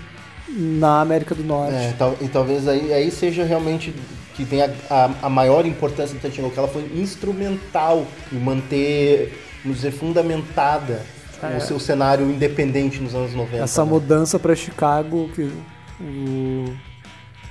na 0.49 1.01
América 1.01 1.35
do 1.35 1.43
Norte. 1.45 1.75
É, 1.75 1.95
tal- 1.99 2.17
e 2.21 2.29
talvez 2.29 2.67
aí, 2.69 2.93
aí 2.93 3.11
seja 3.11 3.45
realmente 3.45 3.95
que 4.35 4.45
tem 4.45 4.63
a, 4.63 4.71
a, 4.91 5.11
a 5.23 5.29
maior 5.31 5.65
importância 5.65 6.15
do 6.15 6.21
Touch 6.21 6.39
and 6.41 6.45
Go, 6.45 6.51
que 6.51 6.59
ela 6.59 6.69
foi 6.69 6.91
instrumental 6.95 8.07
em 8.33 8.37
manter, 8.39 9.33
vamos 9.63 9.79
dizer, 9.79 9.93
fundamentada 9.93 11.03
É. 11.43 11.57
o 11.57 11.61
seu 11.61 11.79
cenário 11.79 12.31
independente 12.31 13.01
nos 13.01 13.15
anos 13.15 13.35
90. 13.35 13.63
Essa 13.63 13.85
né? 13.85 13.91
mudança 13.91 14.39
para 14.39 14.55
Chicago, 14.55 15.29
que 15.35 15.43
o, 16.01 16.65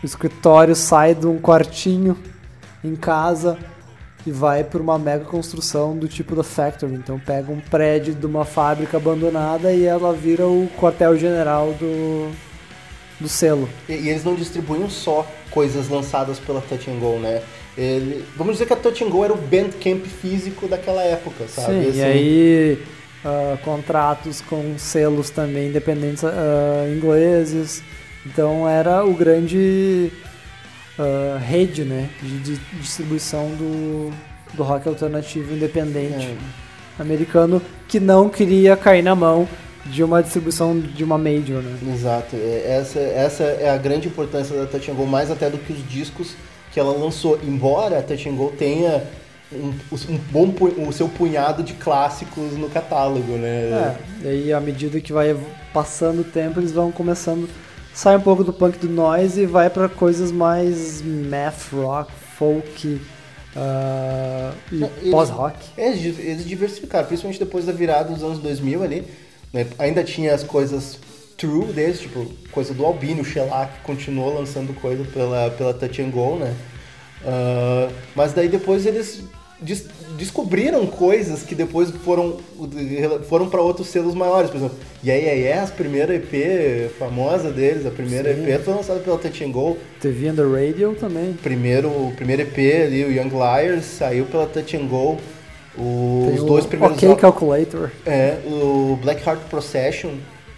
o 0.02 0.06
escritório 0.06 0.76
sai 0.76 1.14
de 1.14 1.28
um 1.28 1.40
quartinho 1.40 2.18
em 2.84 2.95
casa 2.95 3.57
e 4.26 4.32
vai 4.32 4.64
para 4.64 4.82
uma 4.82 4.98
mega 4.98 5.26
construção 5.26 5.95
do 5.95 6.07
tipo 6.07 6.36
da 6.36 6.44
Factory. 6.44 6.94
Então 6.94 7.20
pega 7.20 7.52
um 7.52 7.60
prédio 7.60 8.16
de 8.16 8.26
uma 8.26 8.44
fábrica 8.44 8.98
abandonada 8.98 9.72
e 9.72 9.86
ela 9.86 10.14
vira 10.14 10.48
o 10.48 10.68
quartel-general 10.80 11.74
do, 11.74 12.32
do 13.20 13.30
selo. 13.30 13.70
E, 13.88 13.94
e 13.94 14.10
eles 14.10 14.24
não 14.24 14.36
distribuíam 14.36 14.90
só 14.90 15.26
coisas 15.52 15.90
lançadas 15.90 16.40
pela 16.40 16.62
Touch 16.62 16.90
Go, 16.99 17.20
né? 17.20 17.41
Ele, 17.78 18.26
vamos 18.38 18.53
dizer 18.53 18.66
que 18.66 18.74
a 18.74 18.78
Touch 18.78 19.03
Go 19.06 19.24
era 19.24 19.34
o 19.34 19.38
bandcamp 19.38 20.06
físico 20.06 20.68
daquela 20.68 21.03
época, 21.03 21.45
sabe? 21.48 21.84
Sim, 21.84 21.90
Assim, 21.90 21.99
e 21.99 22.03
aí 22.03 22.84
ah, 23.26 23.58
contratos 23.64 24.40
com 24.40 24.78
selos 24.78 25.32
também 25.32 25.70
independentes 25.70 26.24
ah, 26.24 26.86
ingleses. 26.96 27.82
Então 28.24 28.70
era 28.70 29.04
o 29.04 29.16
grande 29.16 30.12
ah, 31.00 31.40
rede 31.40 31.84
né, 31.84 32.08
de, 32.22 32.40
de 32.40 32.56
distribuição 32.80 33.50
do, 33.50 34.14
do 34.54 34.62
rock 34.62 34.88
alternativo 34.88 35.56
independente 35.56 36.28
é, 36.28 37.02
americano 37.02 37.60
que 37.88 38.00
não 38.00 38.30
queria 38.30 38.78
cair 38.78 39.02
na 39.02 39.16
mão 39.16 39.48
de 39.88 40.04
uma 40.04 40.22
distribuição 40.22 40.80
de 40.80 41.04
uma 41.04 41.18
major. 41.18 41.64
Né? 41.64 41.94
Exato, 41.94 42.36
é, 42.36 42.78
essa, 42.78 43.00
essa 43.00 43.44
é 43.44 43.70
a 43.72 43.78
grande 43.78 44.08
importância 44.08 44.56
da 44.56 44.68
Touch 44.68 44.92
Go, 44.92 45.06
mais 45.08 45.32
até 45.32 45.50
do 45.50 45.58
que 45.58 45.74
os 45.74 45.90
discos 45.90 46.36
que 46.72 46.80
ela 46.80 46.92
lançou. 46.92 47.40
Embora 47.44 48.00
a 48.00 48.02
Touch 48.04 48.30
Go 48.30 48.54
tenha 48.58 49.04
um, 49.52 49.74
um 50.10 50.18
bom 50.32 50.54
o 50.88 50.92
seu 50.92 51.08
punhado 51.08 51.64
de 51.64 51.74
clássicos 51.74 52.54
no 52.58 52.70
catálogo, 52.70 53.34
né? 53.38 53.48
É, 53.48 53.96
e 54.24 54.28
aí 54.28 54.54
à 54.54 54.60
medida 54.60 55.00
que 55.00 55.14
vai 55.14 55.36
passando 55.74 56.22
o 56.22 56.24
tempo, 56.24 56.60
eles 56.60 56.72
vão 56.72 56.92
começando 56.92 57.48
sai 57.94 58.18
um 58.18 58.22
pouco 58.22 58.44
do 58.44 58.52
punk 58.52 58.78
do 58.78 58.90
noise 58.90 59.42
e 59.42 59.46
vai 59.46 59.70
pra 59.70 59.88
coisas 59.88 60.32
mais 60.32 61.02
math 61.02 61.72
rock, 61.72 62.12
folk 62.38 63.02
ah, 63.56 64.52
e 64.72 64.84
eles- 64.84 65.12
pós-rock. 65.12 65.58
É, 65.78 65.88
Eles, 65.90 66.20
eles 66.20 66.46
diversificaram, 66.46 67.08
principalmente 67.08 67.40
depois 67.40 67.66
da 67.66 67.72
virada 67.72 68.12
dos 68.14 68.22
anos 68.22 68.40
2000 68.40 68.84
ali. 68.84 69.04
né? 69.54 69.66
Ainda 69.80 70.04
tinha 70.04 70.34
as 70.34 70.44
coisas 70.44 71.00
true 71.38 71.66
deles, 71.72 72.02
tipo, 72.02 72.26
coisa 72.52 72.74
do 72.74 72.86
Albino, 72.86 73.22
o 73.22 73.26
Shellac 73.26 73.80
continuou 73.84 74.34
lançando 74.38 74.74
coisa 74.74 75.06
pela, 75.06 75.50
pela 75.52 75.74
Touch 75.74 76.02
and 76.02 76.10
Go, 76.10 76.36
né? 76.36 76.54
Ah, 77.26 77.90
mas 78.16 78.34
daí 78.34 78.48
depois 78.48 78.86
eles 78.86 79.24
des- 79.60 79.86
descobriram 80.18 80.86
coisas 80.86 81.42
que 81.44 81.56
depois 81.56 81.90
foram, 81.90 82.38
foram 83.28 83.50
para 83.50 83.62
outros 83.62 83.88
selos 83.88 84.14
maiores. 84.14 84.50
Por 84.50 84.58
exemplo, 84.58 84.78
Yeah 85.04 85.24
Yeah 85.26 85.62
Yes, 85.62 85.70
a 85.72 85.74
primeira 85.74 86.14
EP 86.16 86.90
famosa 87.00 87.52
deles, 87.52 87.86
a 87.86 87.90
primeira 87.92 88.34
Sim. 88.34 88.48
EP 88.48 88.62
foi 88.64 88.74
lançada 88.74 89.00
pela 89.00 89.18
Touch 89.18 89.46
Go. 89.46 89.78
TV 90.00 90.28
and 90.30 90.36
the 90.36 90.44
Radio 90.44 90.96
também. 91.00 91.34
Primeiro, 91.42 91.90
o 91.90 92.14
primeiro 92.16 92.44
EP 92.44 92.58
ali, 92.86 93.04
o 93.06 93.12
Young 93.12 93.30
Liars, 93.32 93.86
saiu 93.86 94.26
pela 94.26 94.46
Touch 94.46 94.78
Go. 94.78 95.18
O- 95.78 96.32
os 96.34 96.44
dois 96.44 96.66
primeiros 96.66 96.98
OK 96.98 97.16
Calculator. 97.18 97.92
é, 98.06 98.38
o 98.46 98.98
Black 99.02 99.28
Heart 99.28 99.42
Procession 99.50 100.12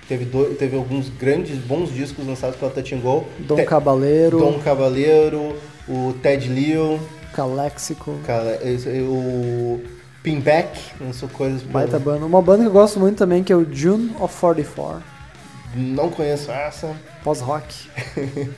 teve, 0.08 0.26
do- 0.26 0.54
teve 0.56 0.76
alguns 0.78 1.10
grandes, 1.10 1.58
bons 1.58 1.92
discos 1.92 2.26
lançados 2.28 2.56
pela 2.56 2.70
Touch 2.70 2.94
Go. 2.98 3.26
Dom 3.40 3.56
Te- 3.56 3.64
Cabaleiro, 3.66 4.38
Dom 4.40 4.60
Cavaleiro, 4.60 5.56
o 5.88 6.14
Ted 6.22 6.48
Leo, 6.50 7.00
esse- 8.64 8.90
o 9.02 9.82
Pinback 10.24 10.78
lançou 11.00 11.30
coisas 11.30 11.62
baita 11.64 11.98
banda. 12.00 12.26
Uma 12.26 12.42
banda 12.42 12.64
que 12.64 12.68
eu 12.70 12.74
gosto 12.74 13.00
muito 13.00 13.18
também, 13.18 13.44
que 13.44 13.54
é 13.54 13.56
o 13.56 13.66
June 13.72 14.12
of 14.20 14.36
44, 14.40 15.02
Não 15.76 16.10
conheço 16.10 16.52
essa. 16.52 16.96
pós-rock. 17.24 17.90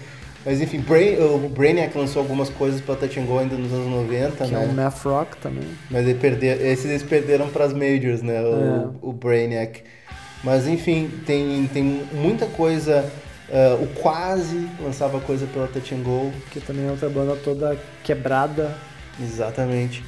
Mas 0.46 0.62
enfim, 0.62 0.80
Brain, 0.80 1.18
o 1.20 1.50
Brainiac 1.50 1.96
lançou 1.98 2.22
algumas 2.22 2.50
coisas 2.50 2.80
pela 2.80 2.98
Touch 2.98 3.20
Go 3.20 3.40
ainda 3.40 3.56
nos 3.58 3.74
anos 3.74 3.88
90, 3.88 4.46
Que 4.46 4.56
é 4.56 4.58
né? 4.58 4.68
um 4.72 4.74
math 4.74 5.04
rock 5.04 5.38
também. 5.38 5.66
Mas 5.92 6.08
ele 6.08 6.18
perder, 6.18 6.62
esses 6.66 6.86
eles 6.86 7.04
perderam 7.04 7.50
para 7.50 7.66
as 7.66 7.74
majors, 7.74 8.22
né? 8.22 8.42
O, 8.42 8.46
É. 8.56 8.88
o 9.02 9.12
Brainiac. 9.12 9.84
Mas 10.42 10.66
enfim, 10.66 11.10
tem, 11.26 11.68
tem 11.74 11.84
muita 12.14 12.46
coisa. 12.46 13.12
Ah, 13.52 13.78
o 13.82 13.88
Quase 13.88 14.70
lançava 14.82 15.20
coisa 15.20 15.46
pela 15.48 15.68
Touch 15.68 15.94
and 15.94 16.04
Go. 16.04 16.32
Que 16.52 16.60
também 16.60 16.88
é 16.88 16.92
outra 16.92 17.10
banda 17.10 17.36
toda 17.36 17.78
quebrada. 18.04 18.76
Exatamente. 19.22 20.04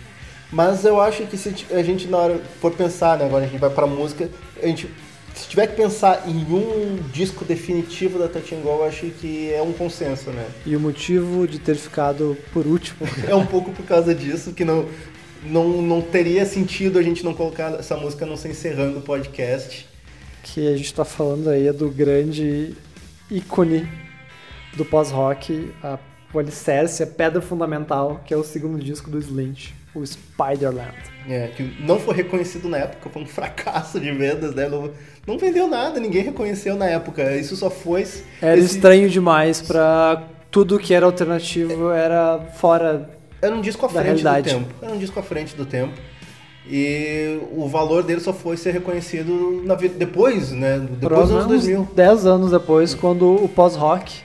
Mas 0.52 0.84
eu 0.84 1.00
acho 1.00 1.26
que 1.28 1.38
se 1.38 1.54
a 1.72 1.82
gente 1.82 2.08
na 2.08 2.18
hora 2.18 2.42
for 2.60 2.72
pensar, 2.72 3.18
né, 3.18 3.26
agora 3.26 3.46
a 3.46 3.48
gente 3.48 3.60
vai 3.60 3.70
pra 3.70 3.88
música, 3.88 4.30
a 4.62 4.68
gente 4.68 4.90
se 5.34 5.48
tiver 5.48 5.68
que 5.68 5.76
pensar 5.78 6.28
em 6.28 6.44
um 6.54 7.00
disco 7.12 7.46
definitivo 7.46 8.20
da 8.20 8.28
Touch 8.28 8.54
and 8.54 8.60
Go, 8.60 8.70
eu 8.70 8.86
acho 8.86 9.06
que 9.12 9.52
é 9.54 9.62
um 9.62 9.72
consenso, 9.72 10.30
né? 10.30 10.46
E 10.66 10.76
o 10.76 10.80
motivo 10.80 11.48
de 11.48 11.58
ter 11.58 11.76
ficado 11.76 12.38
por 12.52 12.68
último 12.68 13.08
É 13.28 13.34
um 13.34 13.46
pouco 13.46 13.72
por 13.72 13.86
causa 13.86 14.14
disso 14.14 14.52
que 14.52 14.66
não 14.66 14.86
não, 15.44 15.82
não 15.82 16.02
teria 16.02 16.46
sentido 16.46 17.00
a 17.00 17.02
gente 17.02 17.24
não 17.24 17.34
colocar 17.34 17.74
essa 17.80 17.98
música 17.98 18.28
não 18.28 18.38
se 18.38 18.48
encerrando 18.48 19.00
o 19.00 19.02
podcast. 19.02 19.88
que 20.44 20.68
a 20.68 20.78
gente 20.78 20.94
tá 20.94 21.04
falando 21.04 21.50
aí 21.50 21.68
é 21.68 21.74
do 21.74 21.90
grande 21.90 22.76
ícone 23.32 23.88
do 24.76 24.86
pós-rock, 24.86 25.74
a 25.84 25.98
o 26.34 26.40
alicerce, 26.40 27.04
a 27.04 27.08
pedra 27.08 27.42
fundamental, 27.42 28.22
que 28.26 28.34
é 28.34 28.38
o 28.38 28.44
segundo 28.44 28.80
disco 28.82 29.12
do 29.12 29.20
Slint, 29.20 29.72
o 29.94 30.02
Spiderland. 30.06 30.96
É, 31.28 31.48
que 31.50 31.76
não 31.82 32.00
foi 32.00 32.16
reconhecido 32.16 32.70
na 32.70 32.78
época, 32.78 33.10
foi 33.10 33.22
um 33.22 33.26
fracasso 33.28 34.00
de 34.00 34.10
vendas, 34.14 34.56
né? 34.56 34.70
Não, 34.70 34.90
não 35.28 35.38
vendeu 35.38 35.68
nada, 35.68 36.00
ninguém 36.00 36.24
reconheceu 36.24 36.78
na 36.78 36.86
época. 36.86 37.36
Isso 37.36 37.54
só 37.58 37.70
foi. 37.70 38.08
Era 38.42 38.58
esse- 38.58 38.76
estranho 38.78 39.10
demais 39.10 39.62
pra 39.62 40.24
tudo 40.50 40.80
que 40.80 40.94
era 40.94 41.06
alternativo, 41.06 41.92
era 41.92 42.40
fora. 42.56 43.10
Era 43.42 43.54
um 43.54 43.60
disco 43.60 43.86
à 43.86 43.90
frente 43.90 44.24
do 44.24 44.44
tempo. 44.44 44.74
Era 44.82 44.94
um 44.94 44.98
disco 44.98 45.20
à 45.20 45.24
frente 45.24 45.54
do 45.54 45.66
tempo. 45.66 45.92
E 46.68 47.40
o 47.52 47.68
valor 47.68 48.04
dele 48.04 48.22
só 48.22 48.32
foi 48.32 48.56
ser 48.56 48.72
reconhecido 48.72 49.62
na 49.66 49.76
vida 49.76 49.96
depois, 49.98 50.52
né? 50.52 50.80
Depois 50.80 51.28
dos 51.28 51.32
anos 51.32 51.48
2000. 51.48 51.90
10 51.96 52.26
anos 52.26 52.52
depois, 52.52 52.94
quando 52.94 53.34
o 53.44 53.50
pós-rock 53.50 54.22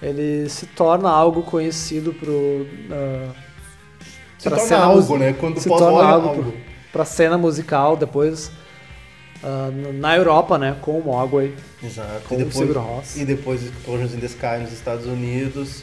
ele 0.00 0.48
se 0.48 0.66
torna 0.66 1.10
algo 1.10 1.42
conhecido 1.42 2.12
pro. 2.14 2.66
ah, 2.90 3.32
Se 4.38 4.48
torna 4.48 4.64
cena 4.64 4.84
algo, 4.84 5.18
né? 5.18 5.32
Quando 5.32 5.60
se 5.60 5.68
torna 5.68 6.08
é 6.08 6.12
algo 6.12 6.28
algo. 6.28 6.54
pra 6.92 7.04
cena 7.04 7.36
musical 7.36 7.96
depois 7.96 8.50
ah, 9.42 9.70
na 9.94 10.16
Europa, 10.16 10.56
né, 10.58 10.76
com 10.80 10.98
o 10.98 11.04
Mogwai, 11.04 11.52
Exato. 11.82 12.22
com 12.28 12.34
e 12.34 12.42
o 12.42 12.44
depois, 12.44 12.68
Sigur 12.68 12.82
Rós. 12.82 13.16
E 13.16 13.24
depois 13.24 13.62
Explosions 13.62 14.14
in 14.14 14.20
the 14.20 14.26
Sky 14.26 14.58
nos 14.60 14.72
Estados 14.72 15.06
Unidos. 15.06 15.82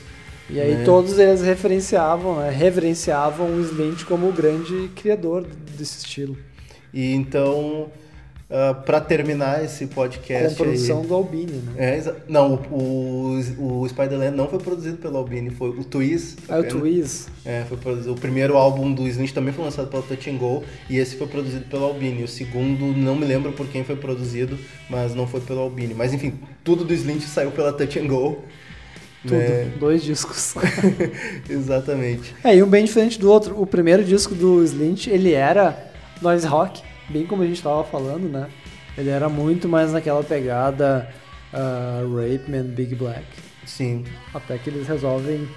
E 0.49 0.59
aí 0.59 0.75
né? 0.75 0.83
todos 0.83 1.19
eles 1.19 1.41
referenciavam, 1.41 2.39
né, 2.39 2.49
reverenciavam 2.49 3.47
o 3.47 3.61
Slint 3.61 4.05
como 4.05 4.29
o 4.29 4.31
grande 4.31 4.89
criador 4.95 5.45
desse 5.77 5.99
estilo. 5.99 6.37
E 6.93 7.13
então, 7.13 7.91
ah, 8.49 8.73
pra 8.73 9.01
terminar 9.01 9.63
esse 9.63 9.85
Com 9.87 9.95
podcast 9.95 10.55
produção 10.55 11.01
aí... 11.01 11.07
do 11.07 11.13
Albini, 11.13 11.51
né? 11.51 11.73
É, 11.77 12.15
não, 12.29 12.55
o, 12.71 13.41
o, 13.59 13.81
o 13.81 13.89
Spider-Man 13.89 14.31
não 14.31 14.47
foi 14.47 14.59
produzido 14.59 14.97
pelo 14.97 15.17
Albini, 15.17 15.49
foi 15.49 15.69
o 15.69 15.83
Twiz. 15.83 16.37
Aí 16.47 16.55
o 16.55 16.59
apenas. 16.61 16.79
Twiz, 16.79 17.27
É, 17.43 17.65
foi 17.67 17.77
produzido. 17.77 18.13
O 18.13 18.15
primeiro 18.15 18.55
álbum 18.55 18.93
do 18.93 19.05
Slint 19.05 19.33
também 19.33 19.53
foi 19.53 19.65
lançado 19.65 19.89
pela 19.89 20.01
Touch 20.01 20.29
and 20.29 20.37
Go 20.37 20.63
e 20.89 20.97
esse 20.97 21.17
foi 21.17 21.27
produzido 21.27 21.65
pelo 21.65 21.83
Albini. 21.83 22.23
O 22.23 22.27
segundo, 22.27 22.85
não 22.97 23.17
me 23.17 23.25
lembro 23.25 23.51
por 23.51 23.67
quem 23.67 23.83
foi 23.83 23.97
produzido, 23.97 24.57
mas 24.89 25.13
não 25.13 25.27
foi 25.27 25.41
pelo 25.41 25.59
Albini. 25.59 25.93
Mas 25.93 26.13
enfim, 26.13 26.39
tudo 26.63 26.85
do 26.85 26.93
Slint 26.93 27.23
saiu 27.23 27.51
pela 27.51 27.73
Touch 27.73 27.99
and 27.99 28.07
Go. 28.07 28.43
Tudo, 29.27 29.39
né? 29.39 29.71
dois 29.79 30.03
discos. 30.03 30.55
Exatamente. 31.49 32.35
É, 32.43 32.55
e 32.55 32.63
um 32.63 32.67
bem 32.67 32.85
diferente 32.85 33.19
do 33.19 33.31
outro. 33.31 33.59
O 33.61 33.65
primeiro 33.65 34.03
disco 34.03 34.33
do 34.33 34.63
Slint, 34.63 35.07
ele 35.07 35.33
era 35.33 35.91
noise 36.21 36.45
rock, 36.47 36.81
bem 37.09 37.25
como 37.25 37.43
a 37.43 37.45
gente 37.45 37.61
tava 37.61 37.83
falando, 37.83 38.27
né? 38.29 38.47
Ele 38.97 39.09
era 39.09 39.29
muito 39.29 39.69
mais 39.69 39.91
naquela 39.91 40.23
pegada 40.23 41.07
uh, 41.53 42.15
Rape 42.15 42.49
Man, 42.49 42.63
Big 42.63 42.95
Black. 42.95 43.25
Sim. 43.65 44.03
Até 44.33 44.57
que 44.57 44.69
eles 44.69 44.87
resolvem 44.87 45.47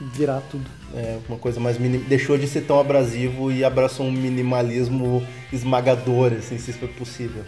virar 0.00 0.42
tudo. 0.50 0.64
É, 0.94 1.18
uma 1.28 1.38
coisa 1.38 1.60
mais 1.60 1.78
mini... 1.78 1.98
deixou 1.98 2.36
de 2.36 2.46
ser 2.46 2.62
tão 2.62 2.80
abrasivo 2.80 3.52
e 3.52 3.64
abraçou 3.64 4.06
um 4.06 4.12
minimalismo 4.12 5.26
esmagador, 5.52 6.32
assim, 6.32 6.58
se 6.58 6.70
isso 6.70 6.80
foi 6.80 6.88
possível. 6.88 7.44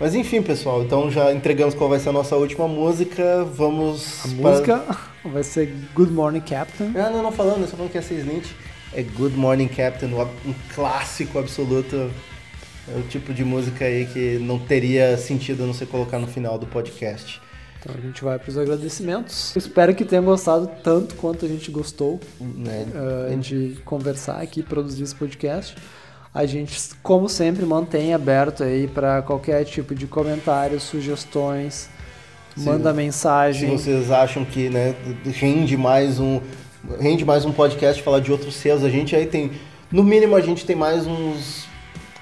Mas 0.00 0.14
enfim, 0.14 0.40
pessoal, 0.40 0.82
então 0.82 1.10
já 1.10 1.30
entregamos 1.32 1.74
qual 1.74 1.90
vai 1.90 1.98
ser 1.98 2.08
a 2.08 2.12
nossa 2.12 2.34
última 2.34 2.66
música. 2.66 3.44
Vamos. 3.44 4.24
A 4.24 4.28
para- 4.28 4.50
música 4.50 4.84
vai 5.24 5.42
ser 5.42 5.74
Good 5.94 6.10
Morning 6.10 6.40
Captain. 6.40 6.92
Ah, 6.96 7.10
não, 7.10 7.22
não 7.22 7.30
falando, 7.30 7.60
eu 7.60 7.68
só 7.68 7.76
falando 7.76 7.92
que 7.92 7.98
é 7.98 8.02
seis 8.02 8.26
Lynch. 8.26 8.54
É 8.94 9.02
Good 9.02 9.36
Morning 9.36 9.68
Captain, 9.68 10.08
um 10.46 10.54
clássico 10.74 11.38
absoluto. 11.38 12.10
É 12.92 12.98
o 12.98 13.02
tipo 13.02 13.32
de 13.34 13.44
música 13.44 13.84
aí 13.84 14.06
que 14.06 14.38
não 14.38 14.58
teria 14.58 15.16
sentido 15.18 15.64
não 15.66 15.74
ser 15.74 15.86
colocar 15.86 16.18
no 16.18 16.26
final 16.26 16.58
do 16.58 16.66
podcast. 16.66 17.40
Então 17.78 17.94
a 17.96 18.00
gente 18.00 18.24
vai 18.24 18.38
para 18.38 18.48
os 18.50 18.58
agradecimentos. 18.58 19.54
Espero 19.54 19.94
que 19.94 20.04
tenham 20.04 20.24
gostado 20.24 20.68
tanto 20.82 21.14
quanto 21.14 21.44
a 21.44 21.48
gente 21.48 21.70
gostou 21.70 22.18
Né? 22.40 22.86
uh, 23.32 23.36
de 23.38 23.78
conversar 23.84 24.40
aqui, 24.40 24.62
produzir 24.62 25.02
esse 25.04 25.14
podcast. 25.14 25.76
A 26.32 26.46
gente, 26.46 26.78
como 27.02 27.28
sempre, 27.28 27.66
mantém 27.66 28.14
aberto 28.14 28.62
aí 28.62 28.86
para 28.86 29.20
qualquer 29.22 29.64
tipo 29.64 29.94
de 29.94 30.06
comentários, 30.06 30.84
sugestões. 30.84 31.88
Manda 32.56 32.90
Se 32.90 32.96
mensagem. 32.96 33.76
vocês 33.76 34.10
acham 34.10 34.44
que 34.44 34.68
né, 34.68 34.94
rende 35.24 35.76
mais 35.76 36.18
um 36.18 36.40
rende 36.98 37.24
mais 37.24 37.44
um 37.44 37.52
podcast 37.52 38.02
falar 38.02 38.20
de 38.20 38.32
outros 38.32 38.54
seus, 38.54 38.82
a 38.82 38.88
gente 38.88 39.14
aí 39.14 39.26
tem 39.26 39.52
no 39.92 40.02
mínimo 40.02 40.34
a 40.34 40.40
gente 40.40 40.64
tem 40.64 40.74
mais 40.74 41.06
uns 41.06 41.68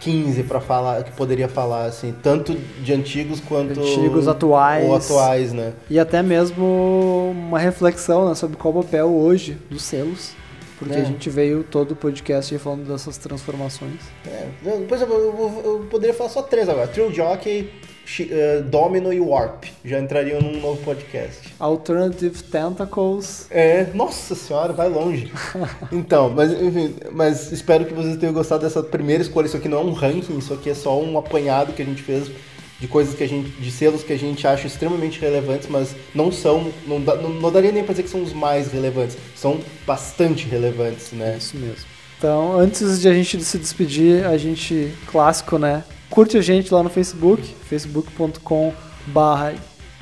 15 0.01 0.43
para 0.45 0.61
falar 0.61 1.03
que 1.05 1.13
poderia 1.13 1.49
falar 1.49 1.85
assim, 1.87 2.15
tanto 2.23 2.55
de 2.83 2.93
antigos 2.93 3.41
quanto 3.41 3.81
Antigos, 3.81 4.29
atuais. 4.29 4.85
ou 4.85 4.95
atuais, 4.95 5.53
né? 5.53 5.73
E 5.91 5.99
até 5.99 6.23
mesmo 6.23 7.35
uma 7.35 7.59
reflexão 7.59 8.29
né, 8.29 8.35
sobre 8.35 8.57
qual 8.57 8.77
o 8.77 8.83
papel 8.83 9.09
hoje 9.09 9.59
dos 9.71 9.83
selos. 9.83 10.33
Porque 10.79 10.95
É. 10.95 11.01
a 11.01 11.05
gente 11.05 11.29
veio 11.29 11.65
todo 11.65 11.93
o 11.93 11.97
podcast 11.97 12.57
falando 12.59 12.87
dessas 12.87 13.19
transformações. 13.19 14.01
É, 14.27 14.47
exemplo, 14.95 15.15
eu, 15.15 15.35
eu- 15.39 15.63
eu 15.65 15.87
poderia 15.91 16.15
falar 16.15 16.31
só 16.31 16.43
três 16.43 16.69
agora: 16.69 16.87
Trill 16.87 17.13
Jockey, 17.13 17.69
Shi- 18.07 18.29
eh, 18.33 18.63
Domino 18.63 19.13
e 19.13 19.21
Warp. 19.21 19.65
Já 19.85 19.99
entrariam 19.99 20.41
num 20.41 20.61
novo 20.61 20.81
podcast. 20.83 21.53
Alternative 21.59 22.43
Tentacles. 22.45 23.47
É, 23.51 23.89
nossa 23.93 24.35
senhora, 24.35 24.73
vai 24.73 24.89
longe. 24.89 25.31
Então, 25.93 26.31
mas 26.31 26.53
enfim, 26.53 26.95
mas 27.13 27.51
espero 27.53 27.85
que 27.85 27.93
vocês 27.95 28.17
tenham 28.17 28.33
gostado 28.33 28.63
dessa 28.63 28.83
primeira 28.83 29.23
escolha. 29.23 29.47
Isso 29.47 29.57
aqui 29.57 29.69
não 29.69 29.79
é 29.79 29.81
um 29.83 29.93
ranking, 29.93 30.39
isso 30.39 30.55
aqui 30.55 30.71
é 30.71 30.75
só 30.75 30.99
um 31.01 31.19
apanhado 31.19 31.73
que 31.73 31.83
a 31.83 31.85
gente 31.85 32.03
fez 32.03 32.31
de 32.79 32.87
coisas 32.87 33.15
que 33.15 33.25
a 33.25 33.29
gente, 33.29 33.51
de 33.51 33.71
selos 33.71 34.03
que 34.03 34.13
a 34.13 34.19
gente 34.19 34.47
acha 34.47 34.67
extremamente 34.67 35.21
relevantes, 35.21 35.69
mas 35.69 35.95
não 36.15 36.31
são, 36.31 36.71
não, 36.87 36.99
não, 36.99 37.31
não 37.31 37.53
daria 37.53 37.73
nem 37.73 37.83
pra 37.83 37.93
dizer 37.93 38.05
que 38.05 38.11
são 38.11 38.23
os 38.23 38.33
mais 38.33 38.71
relevantes, 38.71 39.17
são 39.35 39.61
bastante 39.87 40.47
relevantes, 40.47 41.13
né? 41.13 41.37
Isso 41.39 41.57
mesmo. 41.57 41.85
Então, 42.17 42.59
antes 42.59 43.01
de 43.01 43.09
a 43.09 43.15
gente 43.15 43.43
se 43.45 43.59
despedir, 43.59 44.27
a 44.27 44.37
gente, 44.37 44.93
clássico, 45.07 45.59
né? 45.59 45.85
Curte 46.11 46.37
a 46.37 46.43
gente 46.43 46.73
lá 46.73 46.83
no 46.83 46.91
Facebook, 46.91 47.55
facebook.com 47.69 48.73
barra 49.07 49.55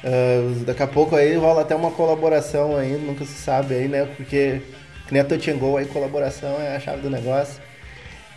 Ah, 0.03 0.53
daqui 0.63 0.83
a 0.83 0.87
pouco 0.87 1.15
aí 1.15 1.35
rola 1.35 1.61
até 1.61 1.75
uma 1.75 1.89
colaboração 1.89 2.77
aí, 2.77 2.91
nunca 3.03 3.25
se 3.25 3.33
sabe 3.33 3.73
aí, 3.73 3.87
né? 3.87 4.07
Porque 4.15 4.61
que 5.07 5.11
nem 5.13 5.21
a 5.23 5.25
Touch 5.25 5.49
and 5.49 5.57
Go 5.57 5.75
aí, 5.77 5.85
colaboração 5.87 6.51
é 6.61 6.75
a 6.75 6.79
chave 6.79 7.01
do 7.01 7.09
negócio. 7.09 7.59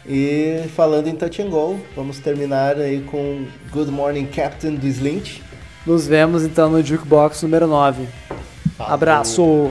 E 0.06 0.62
falando 0.74 1.08
em 1.08 1.14
Touch 1.14 1.42
and 1.42 1.50
Go, 1.50 1.78
vamos 1.94 2.18
terminar 2.20 2.76
aí 2.78 3.02
com 3.02 3.44
Good 3.70 3.90
Morning 3.90 4.24
Captain 4.24 4.74
do 4.74 4.86
Slint. 4.86 5.40
Nos 5.86 6.06
vemos 6.06 6.44
então 6.44 6.70
no 6.70 6.82
Jukebox 6.82 7.42
número 7.42 7.66
9. 7.66 8.06
Abraço! 8.78 9.70